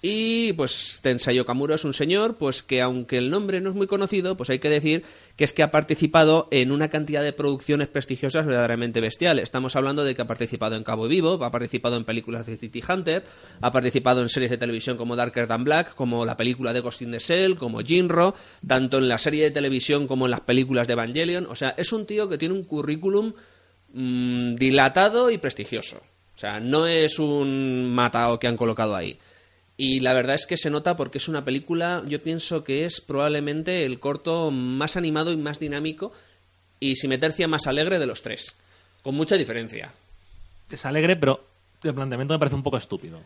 Y 0.00 0.54
pues 0.54 1.00
Tensai 1.02 1.38
Okamura 1.38 1.74
es 1.74 1.84
un 1.84 1.92
señor, 1.92 2.36
pues 2.36 2.62
que 2.62 2.80
aunque 2.80 3.18
el 3.18 3.30
nombre 3.30 3.60
no 3.60 3.70
es 3.70 3.76
muy 3.76 3.86
conocido, 3.86 4.38
pues 4.38 4.48
hay 4.48 4.58
que 4.58 4.70
decir 4.70 5.04
que 5.36 5.44
es 5.44 5.52
que 5.52 5.62
ha 5.62 5.70
participado 5.70 6.48
en 6.50 6.72
una 6.72 6.88
cantidad 6.88 7.22
de 7.22 7.34
producciones 7.34 7.88
prestigiosas 7.88 8.46
verdaderamente 8.46 9.00
bestiales. 9.00 9.44
Estamos 9.44 9.76
hablando 9.76 10.02
de 10.02 10.14
que 10.14 10.22
ha 10.22 10.26
participado 10.26 10.76
en 10.76 10.84
Cabo 10.84 11.06
Vivo, 11.06 11.42
ha 11.44 11.50
participado 11.50 11.96
en 11.96 12.04
películas 12.04 12.46
de 12.46 12.56
City 12.56 12.82
Hunter, 12.86 13.24
ha 13.60 13.70
participado 13.70 14.22
en 14.22 14.30
series 14.30 14.50
de 14.50 14.58
televisión 14.58 14.96
como 14.96 15.14
Darker 15.14 15.46
Than 15.46 15.64
Black, 15.64 15.94
como 15.94 16.24
la 16.24 16.38
película 16.38 16.72
de 16.72 16.80
Ghost 16.80 17.02
in 17.02 17.10
the 17.10 17.18
Shell, 17.18 17.56
como 17.56 17.80
Jinro, 17.80 18.34
tanto 18.66 18.96
en 18.96 19.08
la 19.08 19.18
serie 19.18 19.44
de 19.44 19.50
televisión 19.50 20.06
como 20.06 20.24
en 20.24 20.30
las 20.30 20.40
películas 20.40 20.86
de 20.86 20.94
Evangelion. 20.94 21.46
O 21.46 21.56
sea, 21.56 21.74
es 21.76 21.92
un 21.92 22.06
tío 22.06 22.28
que 22.30 22.38
tiene 22.38 22.54
un 22.54 22.64
currículum 22.64 23.34
mm, 23.92 24.54
dilatado 24.56 25.30
y 25.30 25.38
prestigioso. 25.38 26.02
O 26.34 26.38
sea, 26.38 26.60
no 26.60 26.86
es 26.86 27.18
un 27.18 27.92
matao 27.92 28.38
que 28.38 28.48
han 28.48 28.56
colocado 28.56 28.96
ahí. 28.96 29.18
Y 29.76 30.00
la 30.00 30.12
verdad 30.12 30.34
es 30.34 30.46
que 30.46 30.56
se 30.56 30.70
nota 30.70 30.96
porque 30.96 31.18
es 31.18 31.28
una 31.28 31.44
película, 31.44 32.02
yo 32.06 32.22
pienso 32.22 32.64
que 32.64 32.84
es 32.84 33.00
probablemente 33.00 33.84
el 33.84 33.98
corto 33.98 34.50
más 34.50 34.96
animado 34.96 35.32
y 35.32 35.36
más 35.36 35.58
dinámico 35.58 36.12
y 36.78 36.96
sin 36.96 37.10
metercia 37.10 37.48
más 37.48 37.66
alegre 37.66 37.98
de 37.98 38.06
los 38.06 38.22
tres. 38.22 38.54
Con 39.02 39.14
mucha 39.14 39.36
diferencia. 39.36 39.92
Es 40.70 40.84
alegre, 40.84 41.16
pero 41.16 41.44
el 41.82 41.94
planteamiento 41.94 42.34
me 42.34 42.38
parece 42.38 42.56
un 42.56 42.62
poco 42.62 42.76
estúpido. 42.76 43.20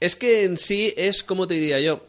Es 0.00 0.16
que 0.16 0.44
en 0.44 0.58
sí 0.58 0.92
es, 0.96 1.22
como 1.22 1.46
te 1.46 1.54
diría 1.54 1.80
yo, 1.80 2.04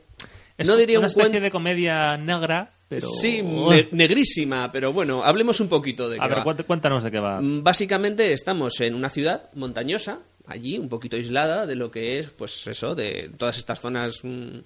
Es 0.58 0.68
no 0.68 0.78
diría 0.78 0.98
una 0.98 1.08
un 1.08 1.12
especie 1.12 1.42
de 1.42 1.52
comedia 1.52 2.18
negra, 2.18 2.74
pero... 2.92 3.08
Sí, 3.08 3.42
ne- 3.42 3.88
negrísima, 3.94 4.70
pero 4.70 4.92
bueno, 4.92 5.24
hablemos 5.24 5.62
un 5.62 5.70
poquito 5.70 6.10
de 6.10 6.18
A 6.20 6.24
qué 6.24 6.28
ver, 6.28 6.38
va. 6.40 6.44
cuént- 6.44 6.66
cuéntanos 6.66 7.04
de 7.04 7.10
qué 7.12 7.20
va. 7.20 7.40
Mm, 7.40 7.64
Básicamente 7.64 8.34
estamos 8.34 8.82
en 8.82 8.96
una 8.96 9.08
ciudad 9.10 9.50
montañosa, 9.54 10.20
allí, 10.46 10.78
un 10.78 10.90
poquito 10.90 11.16
aislada 11.16 11.66
de 11.66 11.76
lo 11.78 11.90
que 11.90 12.20
es, 12.20 12.28
pues 12.32 12.68
eso, 12.68 12.94
de 12.94 13.32
todas 13.38 13.58
estas 13.58 13.80
zonas 13.80 14.20
mm, 14.24 14.58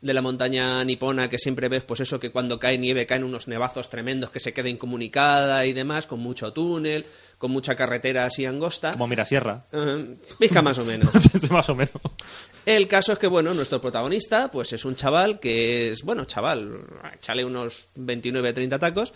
de 0.00 0.14
la 0.14 0.22
montaña 0.22 0.82
nipona 0.84 1.28
que 1.28 1.38
siempre 1.38 1.68
ves, 1.68 1.84
pues 1.84 2.00
eso, 2.00 2.18
que 2.18 2.30
cuando 2.30 2.58
cae 2.58 2.78
nieve 2.78 3.06
caen 3.06 3.24
unos 3.24 3.48
nevazos 3.48 3.90
tremendos 3.90 4.30
que 4.30 4.40
se 4.40 4.52
queda 4.52 4.68
incomunicada 4.68 5.66
y 5.66 5.72
demás, 5.72 6.06
con 6.06 6.20
mucho 6.20 6.52
túnel, 6.52 7.04
con 7.36 7.50
mucha 7.50 7.74
carretera 7.74 8.24
así 8.24 8.46
angosta. 8.46 8.92
Como 8.92 9.06
Mirasierra. 9.06 9.66
Uh, 9.72 10.16
Pizca 10.38 10.62
más 10.62 10.78
o 10.78 10.84
menos. 10.84 11.10
Más 11.50 11.68
o 11.68 11.74
menos. 11.74 11.94
El 12.64 12.86
caso 12.86 13.12
es 13.12 13.18
que, 13.18 13.26
bueno, 13.26 13.52
nuestro 13.54 13.80
protagonista, 13.80 14.50
pues 14.50 14.72
es 14.72 14.84
un 14.84 14.94
chaval 14.94 15.40
que 15.40 15.92
es, 15.92 16.02
bueno, 16.02 16.24
chaval, 16.24 16.84
échale 17.14 17.44
unos 17.44 17.88
29, 17.96 18.52
30 18.52 18.78
tacos, 18.78 19.12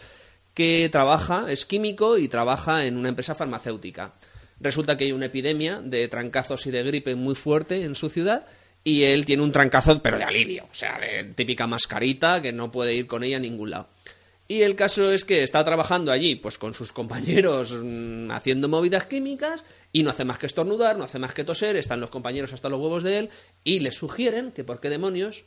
que 0.53 0.89
trabaja, 0.91 1.47
es 1.49 1.65
químico 1.65 2.19
y 2.19 2.29
trabaja 2.29 2.87
en 2.87 2.97
una 2.97 3.11
empresa 3.11 3.35
farmacéutica. 3.35 4.15
Resulta 4.61 4.97
que 4.97 5.05
hay 5.05 5.13
una 5.13 5.27
epidemia 5.27 5.81
de 5.81 6.09
trancazos 6.09 6.67
y 6.67 6.71
de 6.71 6.83
gripe 6.83 7.15
muy 7.15 7.35
fuerte 7.35 7.83
en 7.83 7.95
su 7.95 8.09
ciudad 8.09 8.47
y 8.85 9.05
él 9.05 9.25
tiene 9.25 9.43
un 9.43 9.51
trancazo, 9.51 10.03
pero 10.03 10.19
de 10.19 10.25
alivio, 10.25 10.65
o 10.71 10.75
sea, 10.75 10.99
de 10.99 11.25
típica 11.35 11.67
mascarita 11.67 12.43
que 12.43 12.53
no 12.53 12.71
puede 12.71 12.95
ir 12.95 13.07
con 13.07 13.25
ella 13.25 13.39
a 13.39 13.41
ningún 13.41 13.71
lado. 13.71 13.89
Y 14.47 14.61
el 14.61 14.77
caso 14.77 15.11
es 15.11 15.25
que 15.25 15.43
está 15.43 15.65
trabajando 15.65 16.13
allí, 16.13 16.37
pues 16.37 16.59
con 16.59 16.75
sus 16.75 16.93
compañeros 16.93 17.75
mm, 17.83 18.31
haciendo 18.31 18.69
movidas 18.69 19.07
químicas 19.07 19.65
y 19.91 20.03
no 20.03 20.11
hace 20.11 20.27
más 20.27 20.39
que 20.39 20.47
estornudar, 20.47 20.99
no 20.99 21.05
hace 21.05 21.19
más 21.19 21.33
que 21.33 21.45
toser, 21.45 21.77
están 21.77 22.01
los 22.01 22.11
compañeros 22.11 22.53
hasta 22.53 22.69
los 22.69 22.79
huevos 22.79 23.03
de 23.03 23.19
él 23.19 23.31
y 23.65 23.81
le 23.81 23.91
sugieren 23.91 24.53
que 24.53 24.63
por 24.63 24.81
qué 24.81 24.91
demonios, 24.91 25.45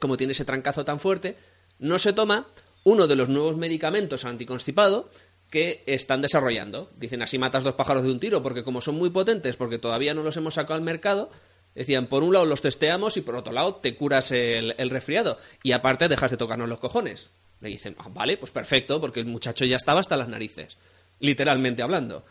como 0.00 0.16
tiene 0.16 0.32
ese 0.32 0.44
trancazo 0.44 0.84
tan 0.84 0.98
fuerte, 0.98 1.36
no 1.78 2.00
se 2.00 2.12
toma 2.12 2.48
uno 2.82 3.06
de 3.06 3.14
los 3.14 3.28
nuevos 3.28 3.56
medicamentos 3.56 4.24
anticonstipado 4.24 5.08
que 5.48 5.84
están 5.86 6.20
desarrollando. 6.20 6.90
Dicen 6.96 7.22
así 7.22 7.38
matas 7.38 7.62
dos 7.62 7.74
pájaros 7.74 8.02
de 8.02 8.10
un 8.10 8.20
tiro, 8.20 8.42
porque 8.42 8.64
como 8.64 8.80
son 8.80 8.96
muy 8.96 9.10
potentes, 9.10 9.56
porque 9.56 9.78
todavía 9.78 10.12
no 10.12 10.24
los 10.24 10.36
hemos 10.36 10.54
sacado 10.54 10.74
al 10.74 10.82
mercado, 10.82 11.30
decían, 11.74 12.06
por 12.06 12.22
un 12.22 12.32
lado 12.32 12.46
los 12.46 12.60
testeamos 12.60 13.16
y 13.16 13.20
por 13.20 13.36
otro 13.36 13.52
lado 13.52 13.76
te 13.76 13.96
curas 13.96 14.32
el, 14.32 14.74
resfriado. 14.90 15.38
Y 15.62 15.72
aparte 15.72 16.08
dejas 16.08 16.30
de 16.30 16.36
tocarnos 16.36 16.68
los 16.68 16.78
cojones. 16.78 17.30
Le 17.60 17.68
dicen, 17.68 17.96
"Ah, 17.98 18.08
vale, 18.10 18.36
pues 18.36 18.52
perfecto, 18.52 19.00
porque 19.00 19.20
el 19.20 19.26
muchacho 19.26 19.64
ya 19.64 19.76
estaba 19.76 20.00
hasta 20.00 20.16
las 20.16 20.28
narices, 20.28 20.76
literalmente 21.20 21.82
hablando. 21.82 22.24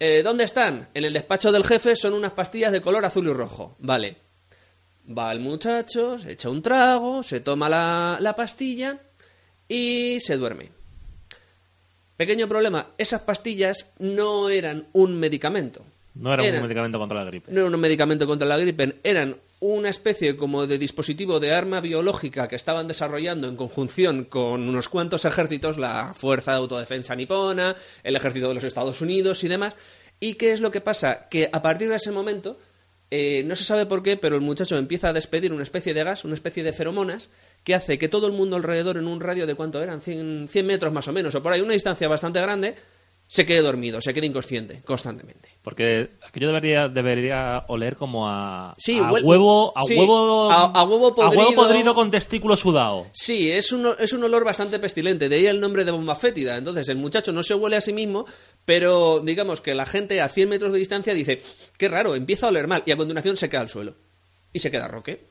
"Eh, 0.00 0.22
¿Dónde 0.22 0.44
están? 0.44 0.88
En 0.94 1.04
el 1.04 1.12
despacho 1.12 1.52
del 1.52 1.64
jefe 1.64 1.96
son 1.96 2.14
unas 2.14 2.32
pastillas 2.32 2.72
de 2.72 2.80
color 2.80 3.04
azul 3.04 3.26
y 3.28 3.32
rojo. 3.32 3.76
Vale. 3.78 4.16
Va 5.06 5.32
el 5.32 5.40
muchacho, 5.40 6.18
se 6.18 6.32
echa 6.32 6.48
un 6.48 6.62
trago, 6.62 7.22
se 7.22 7.40
toma 7.40 7.68
la 7.68 8.34
pastilla 8.36 8.98
y 9.68 10.18
se 10.20 10.36
duerme. 10.36 10.70
Pequeño 12.16 12.48
problema, 12.48 12.90
esas 12.96 13.22
pastillas 13.22 13.92
no 13.98 14.48
eran 14.48 14.86
un 14.92 15.18
medicamento. 15.18 15.84
No 16.14 16.32
era 16.32 16.44
Eran- 16.44 16.56
un 16.60 16.62
medicamento 16.62 16.98
contra 16.98 17.18
la 17.18 17.24
gripe. 17.24 17.50
no 17.52 17.60
era 17.66 17.70
un 17.74 17.80
medicamento 17.80 18.26
contra 18.26 18.46
la 18.46 18.56
gripe, 18.56 18.96
eran 19.02 19.36
una 19.60 19.88
especie 19.88 20.36
como 20.36 20.66
de 20.66 20.78
dispositivo 20.78 21.40
de 21.40 21.52
arma 21.54 21.80
biológica 21.80 22.46
que 22.48 22.54
estaban 22.56 22.86
desarrollando 22.86 23.48
en 23.48 23.56
conjunción 23.56 24.24
con 24.24 24.68
unos 24.68 24.88
cuantos 24.88 25.24
ejércitos, 25.24 25.76
la 25.78 26.14
Fuerza 26.14 26.52
de 26.52 26.58
Autodefensa 26.58 27.16
Nipona, 27.16 27.74
el 28.02 28.14
Ejército 28.16 28.48
de 28.48 28.54
los 28.54 28.64
Estados 28.64 29.00
Unidos 29.00 29.42
y 29.42 29.48
demás. 29.48 29.74
¿Y 30.20 30.34
qué 30.34 30.52
es 30.52 30.60
lo 30.60 30.70
que 30.70 30.80
pasa? 30.80 31.28
Que 31.28 31.48
a 31.52 31.62
partir 31.62 31.88
de 31.88 31.96
ese 31.96 32.10
momento, 32.12 32.58
eh, 33.10 33.42
no 33.44 33.56
se 33.56 33.64
sabe 33.64 33.86
por 33.86 34.02
qué, 34.02 34.16
pero 34.16 34.36
el 34.36 34.42
muchacho 34.42 34.76
empieza 34.76 35.08
a 35.08 35.12
despedir 35.12 35.52
una 35.52 35.62
especie 35.62 35.94
de 35.94 36.04
gas, 36.04 36.24
una 36.24 36.34
especie 36.34 36.62
de 36.62 36.72
feromonas, 36.72 37.30
que 37.64 37.74
hace 37.74 37.98
que 37.98 38.08
todo 38.08 38.26
el 38.26 38.32
mundo 38.34 38.56
alrededor 38.56 38.98
en 38.98 39.06
un 39.08 39.20
radio 39.20 39.46
de 39.46 39.54
cuánto 39.54 39.82
eran, 39.82 40.00
100, 40.00 40.48
100 40.48 40.66
metros 40.66 40.92
más 40.92 41.08
o 41.08 41.12
menos, 41.12 41.34
o 41.34 41.42
por 41.42 41.52
ahí, 41.52 41.60
una 41.60 41.72
distancia 41.72 42.06
bastante 42.08 42.40
grande, 42.40 42.74
se 43.26 43.44
quede 43.46 43.62
dormido, 43.62 44.00
se 44.00 44.12
quede 44.14 44.26
inconsciente 44.26 44.82
constantemente. 44.84 45.48
Porque 45.62 46.10
aquello 46.28 46.48
debería, 46.48 46.88
debería 46.88 47.64
oler 47.68 47.96
como 47.96 48.28
a, 48.28 48.74
Sí, 48.78 48.98
a 48.98 49.08
huel- 49.10 49.24
huevo, 49.24 49.72
a, 49.76 49.82
sí, 49.82 49.96
huevo, 49.96 50.50
a- 50.50 50.66
a 50.66 50.84
huevo 50.84 51.14
podrido. 51.14 51.54
podrido 51.54 51.94
con 51.94 52.10
testículo 52.10 52.56
sudado. 52.56 53.06
Sí, 53.12 53.50
es 53.50 53.72
un, 53.72 53.88
es 53.98 54.12
un 54.12 54.22
olor 54.24 54.44
bastante 54.44 54.78
pestilente, 54.78 55.28
de 55.28 55.36
ahí 55.36 55.46
el 55.46 55.58
nombre 55.60 55.84
de 55.84 55.90
bomba 55.90 56.14
fétida. 56.14 56.56
Entonces, 56.56 56.88
el 56.90 56.98
muchacho 56.98 57.32
no 57.32 57.42
se 57.42 57.54
huele 57.54 57.76
a 57.76 57.80
sí 57.80 57.92
mismo, 57.92 58.26
pero 58.64 59.20
digamos 59.20 59.60
que 59.60 59.74
la 59.74 59.86
gente 59.86 60.20
a 60.20 60.28
100 60.28 60.48
metros 60.50 60.72
de 60.72 60.78
distancia 60.78 61.14
dice, 61.14 61.42
qué 61.78 61.88
raro, 61.88 62.14
empieza 62.14 62.46
a 62.46 62.50
oler 62.50 62.66
mal, 62.68 62.82
y 62.86 62.92
a 62.92 62.96
continuación 62.96 63.36
se 63.36 63.48
queda 63.48 63.62
al 63.62 63.68
suelo. 63.70 63.94
Y 64.52 64.58
se 64.60 64.70
queda 64.70 64.86
roque. 64.86 65.24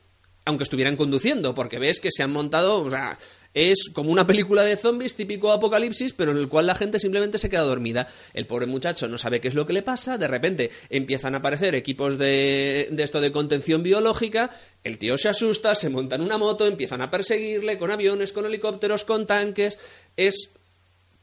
Aunque 0.46 0.64
estuvieran 0.66 0.98
conduciendo, 0.98 1.56
porque 1.56 1.80
ves 1.80 2.02
que 2.02 2.10
se 2.12 2.22
han 2.24 2.32
montado, 2.32 2.82
o 2.84 2.90
sea, 2.90 3.18
es 3.54 3.90
como 3.94 4.12
una 4.12 4.26
película 4.28 4.64
de 4.64 4.78
zombies, 4.78 5.16
típico 5.16 5.52
apocalipsis, 5.52 6.14
pero 6.14 6.32
en 6.32 6.38
el 6.38 6.48
cual 6.48 6.68
la 6.68 6.76
gente 6.76 7.00
simplemente 7.00 7.38
se 7.38 7.50
queda 7.50 7.62
dormida. 7.62 8.08
El 8.34 8.48
pobre 8.48 8.66
muchacho 8.66 9.08
no 9.08 9.18
sabe 9.18 9.42
qué 9.42 9.48
es 9.48 9.54
lo 9.54 9.66
que 9.66 9.74
le 9.74 9.84
pasa, 9.84 10.18
de 10.18 10.28
repente 10.28 10.72
empiezan 10.90 11.36
a 11.36 11.40
aparecer 11.40 11.76
equipos 11.76 12.18
de, 12.18 12.90
de 12.92 13.04
esto 13.04 13.22
de 13.22 13.32
contención 13.32 13.84
biológica, 13.84 14.52
el 14.84 14.98
tío 14.98 15.18
se 15.18 15.30
asusta, 15.30 15.76
se 15.76 15.90
monta 15.90 16.16
en 16.16 16.22
una 16.22 16.38
moto, 16.38 16.66
empiezan 16.66 17.02
a 17.02 17.12
perseguirle 17.12 17.78
con 17.78 17.92
aviones, 17.92 18.34
con 18.34 18.46
helicópteros, 18.46 19.04
con 19.04 19.26
tanques, 19.26 19.80
es 20.18 20.52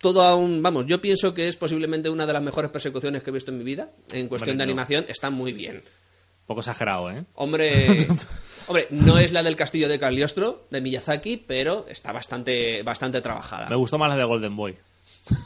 todo 0.00 0.22
a 0.22 0.34
un... 0.34 0.62
Vamos, 0.62 0.86
yo 0.86 1.00
pienso 1.00 1.34
que 1.34 1.48
es 1.48 1.56
posiblemente 1.56 2.08
una 2.08 2.26
de 2.26 2.32
las 2.32 2.42
mejores 2.42 2.70
persecuciones 2.70 3.22
que 3.22 3.30
he 3.30 3.32
visto 3.32 3.50
en 3.50 3.58
mi 3.58 3.64
vida, 3.64 3.90
en 4.12 4.28
cuestión 4.28 4.56
de 4.56 4.64
no. 4.64 4.70
animación, 4.70 5.04
está 5.08 5.30
muy 5.30 5.52
bien. 5.52 5.82
Poco 6.50 6.60
exagerado, 6.60 7.10
¿eh? 7.12 7.24
Hombre, 7.34 8.06
hombre, 8.66 8.88
no 8.90 9.18
es 9.18 9.30
la 9.32 9.42
del 9.44 9.54
castillo 9.56 9.88
de 9.88 9.98
Cagliostro, 10.00 10.66
de 10.70 10.80
Miyazaki, 10.80 11.36
pero 11.36 11.86
está 11.88 12.10
bastante, 12.12 12.82
bastante 12.82 13.20
trabajada. 13.20 13.68
Me 13.70 13.76
gustó 13.76 13.98
más 13.98 14.08
la 14.08 14.16
de 14.16 14.24
Golden 14.24 14.56
Boy. 14.56 14.76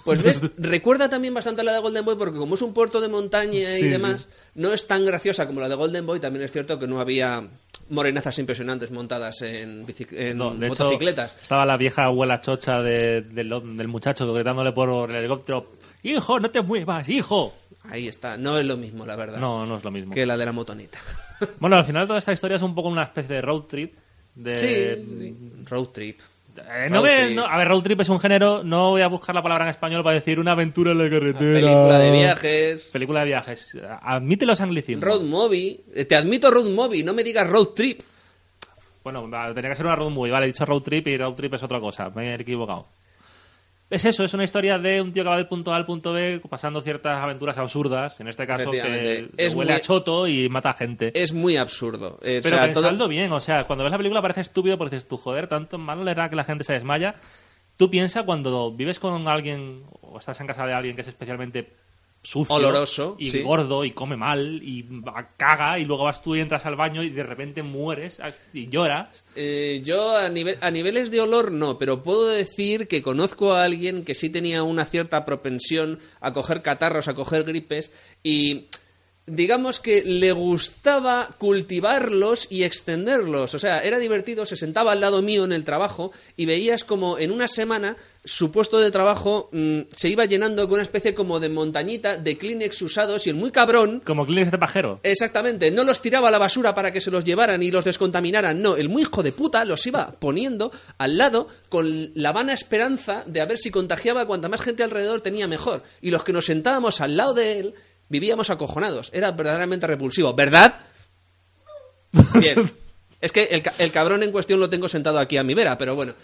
Pues 0.06 0.22
ves, 0.24 0.40
recuerda 0.56 1.10
también 1.10 1.34
bastante 1.34 1.60
a 1.60 1.64
la 1.64 1.72
de 1.74 1.80
Golden 1.80 2.04
Boy 2.06 2.16
porque 2.16 2.38
como 2.38 2.54
es 2.54 2.62
un 2.62 2.72
puerto 2.72 3.00
de 3.02 3.08
montaña 3.08 3.76
y 3.78 3.82
Sí, 3.82 3.88
demás, 3.88 4.28
no 4.54 4.72
es 4.72 4.86
tan 4.86 5.04
graciosa 5.04 5.46
como 5.46 5.60
la 5.60 5.68
de 5.68 5.74
Golden 5.74 6.06
Boy. 6.06 6.20
También 6.20 6.44
es 6.44 6.52
cierto 6.52 6.78
que 6.78 6.86
no 6.86 7.00
había 7.00 7.46
morenazas 7.90 8.38
impresionantes 8.38 8.90
montadas 8.90 9.42
en, 9.42 9.86
bici- 9.86 10.08
en 10.10 10.38
No, 10.38 10.54
de 10.54 10.68
hecho, 10.68 10.84
motocicletas. 10.84 11.36
estaba 11.42 11.66
la 11.66 11.76
vieja 11.76 12.04
abuela 12.04 12.40
chocha 12.40 12.80
de- 12.80 13.20
del, 13.20 13.50
del 13.76 13.88
muchacho 13.88 14.32
gritándole 14.32 14.72
por 14.72 15.10
el 15.10 15.16
helicóptero: 15.16 15.70
¡Hijo, 16.04 16.38
no 16.38 16.50
te 16.50 16.60
muevas, 16.62 17.08
hijo! 17.08 17.52
Ahí 17.90 18.06
está, 18.08 18.36
no 18.36 18.56
es 18.58 18.64
lo 18.64 18.76
mismo, 18.76 19.04
la 19.04 19.16
verdad, 19.16 19.38
No, 19.38 19.66
no 19.66 19.76
es 19.76 19.82
lo 19.84 19.90
mismo. 19.90 20.14
que 20.14 20.24
la 20.24 20.36
de 20.36 20.44
la 20.44 20.52
motoneta. 20.52 20.98
Bueno, 21.58 21.76
al 21.76 21.84
final 21.84 22.06
toda 22.06 22.18
esta 22.20 22.32
historia 22.32 22.56
es 22.56 22.62
un 22.62 22.74
poco 22.74 22.88
una 22.88 23.02
especie 23.02 23.34
de 23.34 23.42
road 23.42 23.62
trip. 23.62 23.94
De... 24.36 24.54
Sí, 25.04 25.64
road 25.68 25.86
trip. 25.88 26.20
Eh, 26.56 26.86
no 26.90 27.02
me- 27.02 27.30
no- 27.34 27.44
a 27.44 27.56
ver, 27.58 27.66
road 27.68 27.82
trip 27.82 28.00
es 28.00 28.08
un 28.08 28.20
género. 28.20 28.62
No 28.62 28.90
voy 28.90 29.02
a 29.02 29.08
buscar 29.08 29.34
la 29.34 29.42
palabra 29.42 29.64
en 29.64 29.70
español 29.70 30.02
para 30.04 30.14
decir 30.14 30.38
una 30.38 30.52
aventura 30.52 30.92
en 30.92 30.98
la 30.98 31.10
carretera. 31.10 31.60
Película 31.60 31.98
de 31.98 32.10
viajes. 32.12 32.90
Película 32.92 33.20
de 33.20 33.26
viajes. 33.26 33.76
Admite 34.00 34.46
los 34.46 34.60
anglicismos. 34.60 35.04
Road 35.04 35.22
movie. 35.22 35.80
Eh, 35.94 36.04
Te 36.04 36.14
admito 36.16 36.50
road 36.50 36.70
movie, 36.70 37.02
no 37.02 37.12
me 37.12 37.24
digas 37.24 37.48
road 37.50 37.68
trip. 37.74 38.00
Bueno, 39.02 39.28
tenía 39.54 39.70
que 39.70 39.76
ser 39.76 39.84
una 39.86 39.96
road 39.96 40.10
movie. 40.10 40.30
Vale, 40.32 40.46
he 40.46 40.48
dicho 40.48 40.64
road 40.64 40.82
trip 40.82 41.06
y 41.08 41.18
road 41.18 41.34
trip 41.34 41.54
es 41.54 41.62
otra 41.64 41.80
cosa. 41.80 42.08
Me 42.10 42.30
he 42.30 42.34
equivocado. 42.40 42.86
Es 43.94 44.04
eso, 44.04 44.24
es 44.24 44.34
una 44.34 44.42
historia 44.42 44.76
de 44.78 45.00
un 45.00 45.12
tío 45.12 45.22
que 45.22 45.28
va 45.30 45.36
del 45.36 45.46
punto 45.46 45.72
A 45.72 45.76
al 45.76 45.84
punto 45.84 46.12
B 46.12 46.40
pasando 46.50 46.80
ciertas 46.82 47.22
aventuras 47.22 47.56
absurdas, 47.58 48.18
en 48.18 48.26
este 48.26 48.44
caso 48.44 48.70
que 48.72 49.28
Es 49.36 49.54
huele 49.54 49.70
muy- 49.72 49.78
a 49.78 49.80
choto 49.80 50.26
y 50.26 50.48
mata 50.48 50.70
a 50.70 50.72
gente. 50.72 51.12
Es 51.14 51.32
muy 51.32 51.56
absurdo. 51.56 52.18
Eh, 52.22 52.38
o 52.40 52.42
Pero 52.42 52.56
sea, 52.56 52.72
todo- 52.72 53.08
bien, 53.08 53.30
o 53.32 53.38
sea, 53.40 53.64
cuando 53.64 53.84
ves 53.84 53.92
la 53.92 53.96
película 53.98 54.20
parece 54.20 54.40
estúpido 54.40 54.76
porque 54.78 54.96
dices, 54.96 55.08
tú, 55.08 55.16
joder, 55.16 55.46
tanto 55.46 55.78
malo 55.78 56.02
le 56.02 56.12
da 56.14 56.28
que 56.28 56.34
la 56.34 56.42
gente 56.42 56.64
se 56.64 56.72
desmaya. 56.72 57.14
Tú 57.76 57.88
piensas 57.88 58.24
cuando 58.24 58.72
vives 58.72 58.98
con 58.98 59.28
alguien 59.28 59.84
o 60.00 60.18
estás 60.18 60.40
en 60.40 60.46
casa 60.48 60.66
de 60.66 60.72
alguien 60.72 60.96
que 60.96 61.02
es 61.02 61.08
especialmente 61.08 61.72
sucio 62.24 62.54
Oloroso, 62.56 63.16
y 63.18 63.30
sí. 63.30 63.42
gordo 63.42 63.84
y 63.84 63.92
come 63.92 64.16
mal 64.16 64.60
y 64.62 64.84
caga 65.36 65.78
y 65.78 65.84
luego 65.84 66.04
vas 66.04 66.22
tú 66.22 66.34
y 66.34 66.40
entras 66.40 66.64
al 66.66 66.74
baño 66.74 67.02
y 67.02 67.10
de 67.10 67.22
repente 67.22 67.62
mueres 67.62 68.20
y 68.52 68.68
lloras. 68.68 69.24
Eh, 69.36 69.82
yo 69.84 70.16
a, 70.16 70.28
nive- 70.30 70.56
a 70.60 70.70
niveles 70.70 71.10
de 71.10 71.20
olor 71.20 71.52
no, 71.52 71.78
pero 71.78 72.02
puedo 72.02 72.26
decir 72.26 72.88
que 72.88 73.02
conozco 73.02 73.52
a 73.52 73.64
alguien 73.64 74.04
que 74.04 74.14
sí 74.14 74.30
tenía 74.30 74.62
una 74.62 74.86
cierta 74.86 75.24
propensión 75.24 75.98
a 76.20 76.32
coger 76.32 76.62
catarros, 76.62 77.06
a 77.08 77.14
coger 77.14 77.44
gripes 77.44 77.92
y 78.22 78.68
digamos 79.26 79.80
que 79.80 80.02
le 80.04 80.32
gustaba 80.32 81.30
cultivarlos 81.38 82.46
y 82.50 82.64
extenderlos. 82.64 83.54
O 83.54 83.58
sea, 83.58 83.82
era 83.82 83.98
divertido, 83.98 84.46
se 84.46 84.56
sentaba 84.56 84.92
al 84.92 85.00
lado 85.00 85.22
mío 85.22 85.44
en 85.44 85.52
el 85.52 85.64
trabajo 85.64 86.12
y 86.36 86.46
veías 86.46 86.84
como 86.84 87.18
en 87.18 87.30
una 87.30 87.48
semana 87.48 87.96
su 88.24 88.50
puesto 88.50 88.78
de 88.78 88.90
trabajo 88.90 89.50
mm, 89.52 89.80
se 89.94 90.08
iba 90.08 90.24
llenando 90.24 90.64
con 90.64 90.74
una 90.74 90.82
especie 90.82 91.14
como 91.14 91.40
de 91.40 91.50
montañita 91.50 92.16
de 92.16 92.38
Kleenex 92.38 92.80
usados 92.80 93.26
y 93.26 93.30
el 93.30 93.36
muy 93.36 93.50
cabrón 93.50 94.00
Como 94.04 94.24
Kleenex 94.24 94.50
de 94.50 94.58
pajero. 94.58 95.00
Exactamente, 95.02 95.70
no 95.70 95.84
los 95.84 96.00
tiraba 96.00 96.28
a 96.28 96.30
la 96.30 96.38
basura 96.38 96.74
para 96.74 96.92
que 96.92 97.02
se 97.02 97.10
los 97.10 97.24
llevaran 97.24 97.62
y 97.62 97.70
los 97.70 97.84
descontaminaran, 97.84 98.62
no, 98.62 98.76
el 98.76 98.88
muy 98.88 99.02
hijo 99.02 99.22
de 99.22 99.32
puta 99.32 99.64
los 99.64 99.86
iba 99.86 100.12
poniendo 100.18 100.72
al 100.96 101.18
lado 101.18 101.48
con 101.68 102.12
la 102.14 102.32
vana 102.32 102.54
esperanza 102.54 103.24
de 103.26 103.42
a 103.42 103.46
ver 103.46 103.58
si 103.58 103.70
contagiaba 103.70 104.26
cuanta 104.26 104.48
más 104.48 104.62
gente 104.62 104.82
alrededor 104.82 105.20
tenía 105.20 105.46
mejor. 105.46 105.82
Y 106.00 106.10
los 106.10 106.24
que 106.24 106.32
nos 106.32 106.46
sentábamos 106.46 107.00
al 107.00 107.16
lado 107.16 107.34
de 107.34 107.60
él 107.60 107.74
vivíamos 108.20 108.48
acojonados, 108.50 109.10
era 109.12 109.30
verdaderamente 109.32 109.86
repulsivo, 109.86 110.32
¿verdad? 110.34 110.74
Bien, 112.40 112.70
es 113.20 113.32
que 113.32 113.44
el, 113.44 113.62
ca- 113.62 113.74
el 113.78 113.90
cabrón 113.90 114.22
en 114.22 114.30
cuestión 114.32 114.60
lo 114.60 114.70
tengo 114.70 114.88
sentado 114.88 115.18
aquí 115.18 115.36
a 115.36 115.42
mi 115.44 115.54
vera, 115.54 115.76
pero 115.76 115.94
bueno, 115.94 116.14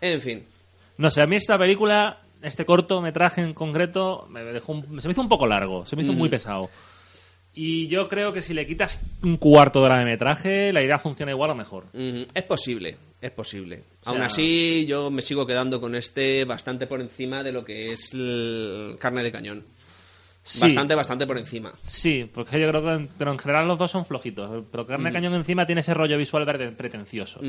en 0.00 0.20
fin. 0.22 0.44
No 0.98 1.10
sé, 1.10 1.20
a 1.22 1.26
mí 1.26 1.36
esta 1.36 1.58
película, 1.58 2.20
este 2.42 2.64
cortometraje 2.64 3.42
en 3.42 3.52
concreto, 3.52 4.26
me 4.30 4.42
dejó 4.44 4.72
un- 4.72 5.00
se 5.00 5.08
me 5.08 5.12
hizo 5.12 5.20
un 5.20 5.28
poco 5.28 5.46
largo, 5.46 5.84
se 5.86 5.96
me 5.96 6.02
hizo 6.02 6.12
muy 6.12 6.28
pesado. 6.28 6.70
Y 7.56 7.86
yo 7.86 8.08
creo 8.08 8.32
que 8.32 8.42
si 8.42 8.52
le 8.52 8.66
quitas 8.66 9.00
un 9.22 9.36
cuarto 9.36 9.78
de 9.80 9.84
hora 9.86 9.98
de 9.98 10.04
metraje, 10.04 10.72
la 10.72 10.82
idea 10.82 10.98
funciona 10.98 11.30
igual 11.30 11.50
o 11.50 11.54
mejor. 11.54 11.84
Mm, 11.92 12.22
Es 12.34 12.42
posible, 12.42 12.96
es 13.20 13.30
posible. 13.30 13.82
O 14.00 14.04
sea- 14.04 14.12
Aún 14.12 14.22
así, 14.22 14.86
yo 14.88 15.08
me 15.10 15.22
sigo 15.22 15.46
quedando 15.46 15.80
con 15.80 15.94
este 15.94 16.44
bastante 16.46 16.88
por 16.88 17.00
encima 17.00 17.44
de 17.44 17.52
lo 17.52 17.64
que 17.64 17.92
es 17.92 18.12
el 18.12 18.96
carne 18.98 19.22
de 19.22 19.30
cañón. 19.30 19.64
Sí. 20.46 20.60
Bastante, 20.60 20.94
bastante 20.94 21.26
por 21.26 21.38
encima. 21.38 21.72
Sí, 21.80 22.30
porque 22.32 22.60
yo 22.60 22.68
creo 22.68 22.82
que 22.82 22.90
en, 22.90 23.08
pero 23.16 23.32
en 23.32 23.38
general 23.38 23.66
los 23.66 23.78
dos 23.78 23.90
son 23.90 24.04
flojitos. 24.04 24.64
Pero 24.70 24.86
Carne 24.86 25.08
de 25.08 25.14
Cañón 25.14 25.32
encima 25.32 25.64
tiene 25.64 25.80
ese 25.80 25.94
rollo 25.94 26.18
visual 26.18 26.44
verde 26.44 26.70
pretencioso. 26.70 27.40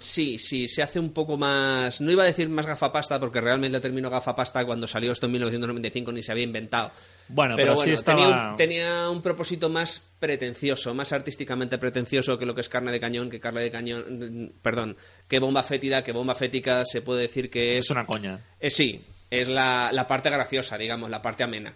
Sí, 0.00 0.38
sí, 0.38 0.68
se 0.68 0.82
hace 0.82 1.00
un 1.00 1.14
poco 1.14 1.38
más. 1.38 2.02
No 2.02 2.12
iba 2.12 2.24
a 2.24 2.26
decir 2.26 2.50
más 2.50 2.66
gafapasta, 2.66 3.18
porque 3.18 3.40
realmente 3.40 3.76
el 3.78 3.82
término 3.82 4.10
gafapasta 4.10 4.66
cuando 4.66 4.86
salió 4.86 5.12
esto 5.12 5.24
en 5.26 5.32
1995 5.32 6.12
ni 6.12 6.22
se 6.22 6.30
había 6.30 6.44
inventado. 6.44 6.90
Bueno, 7.28 7.56
pero, 7.56 7.74
sí 7.74 7.90
estaba... 7.90 8.18
tenía, 8.20 8.50
un, 8.50 8.56
tenía 8.56 9.08
un 9.08 9.22
propósito 9.22 9.70
más 9.70 10.06
pretencioso, 10.18 10.92
más 10.92 11.10
artísticamente 11.14 11.78
pretencioso 11.78 12.38
que 12.38 12.44
lo 12.44 12.54
que 12.54 12.60
es 12.60 12.68
carne 12.68 12.92
de 12.92 13.00
cañón, 13.00 13.30
que 13.30 13.40
carne 13.40 13.62
de 13.62 13.70
cañón. 13.70 14.04
mm, 14.10 14.60
Perdón, 14.60 14.98
que 15.26 15.38
bomba 15.38 15.62
fétida, 15.62 16.04
que 16.04 16.12
bomba 16.12 16.34
fética 16.34 16.84
se 16.84 17.00
puede 17.00 17.22
decir 17.22 17.48
que 17.48 17.78
es. 17.78 17.86
Es 17.86 17.90
una 17.90 18.04
coña. 18.04 18.40
Eh, 18.60 18.68
sí, 18.68 19.00
es 19.30 19.48
la, 19.48 19.88
la 19.90 20.06
parte 20.06 20.28
graciosa, 20.28 20.76
digamos, 20.76 21.08
la 21.08 21.22
parte 21.22 21.44
amena. 21.44 21.72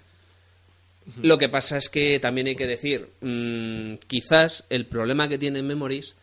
Lo 1.23 1.39
que 1.39 1.49
pasa 1.49 1.77
es 1.77 1.89
que 1.89 2.19
también 2.19 2.49
hay 2.49 2.57
que 2.57 2.67
decir, 2.67 3.11
mm, 3.21 3.95
quizás 4.09 4.65
el 4.71 4.87
problema 4.87 5.29
que 5.29 5.39
tiene 5.39 5.63
Memories 5.63 6.17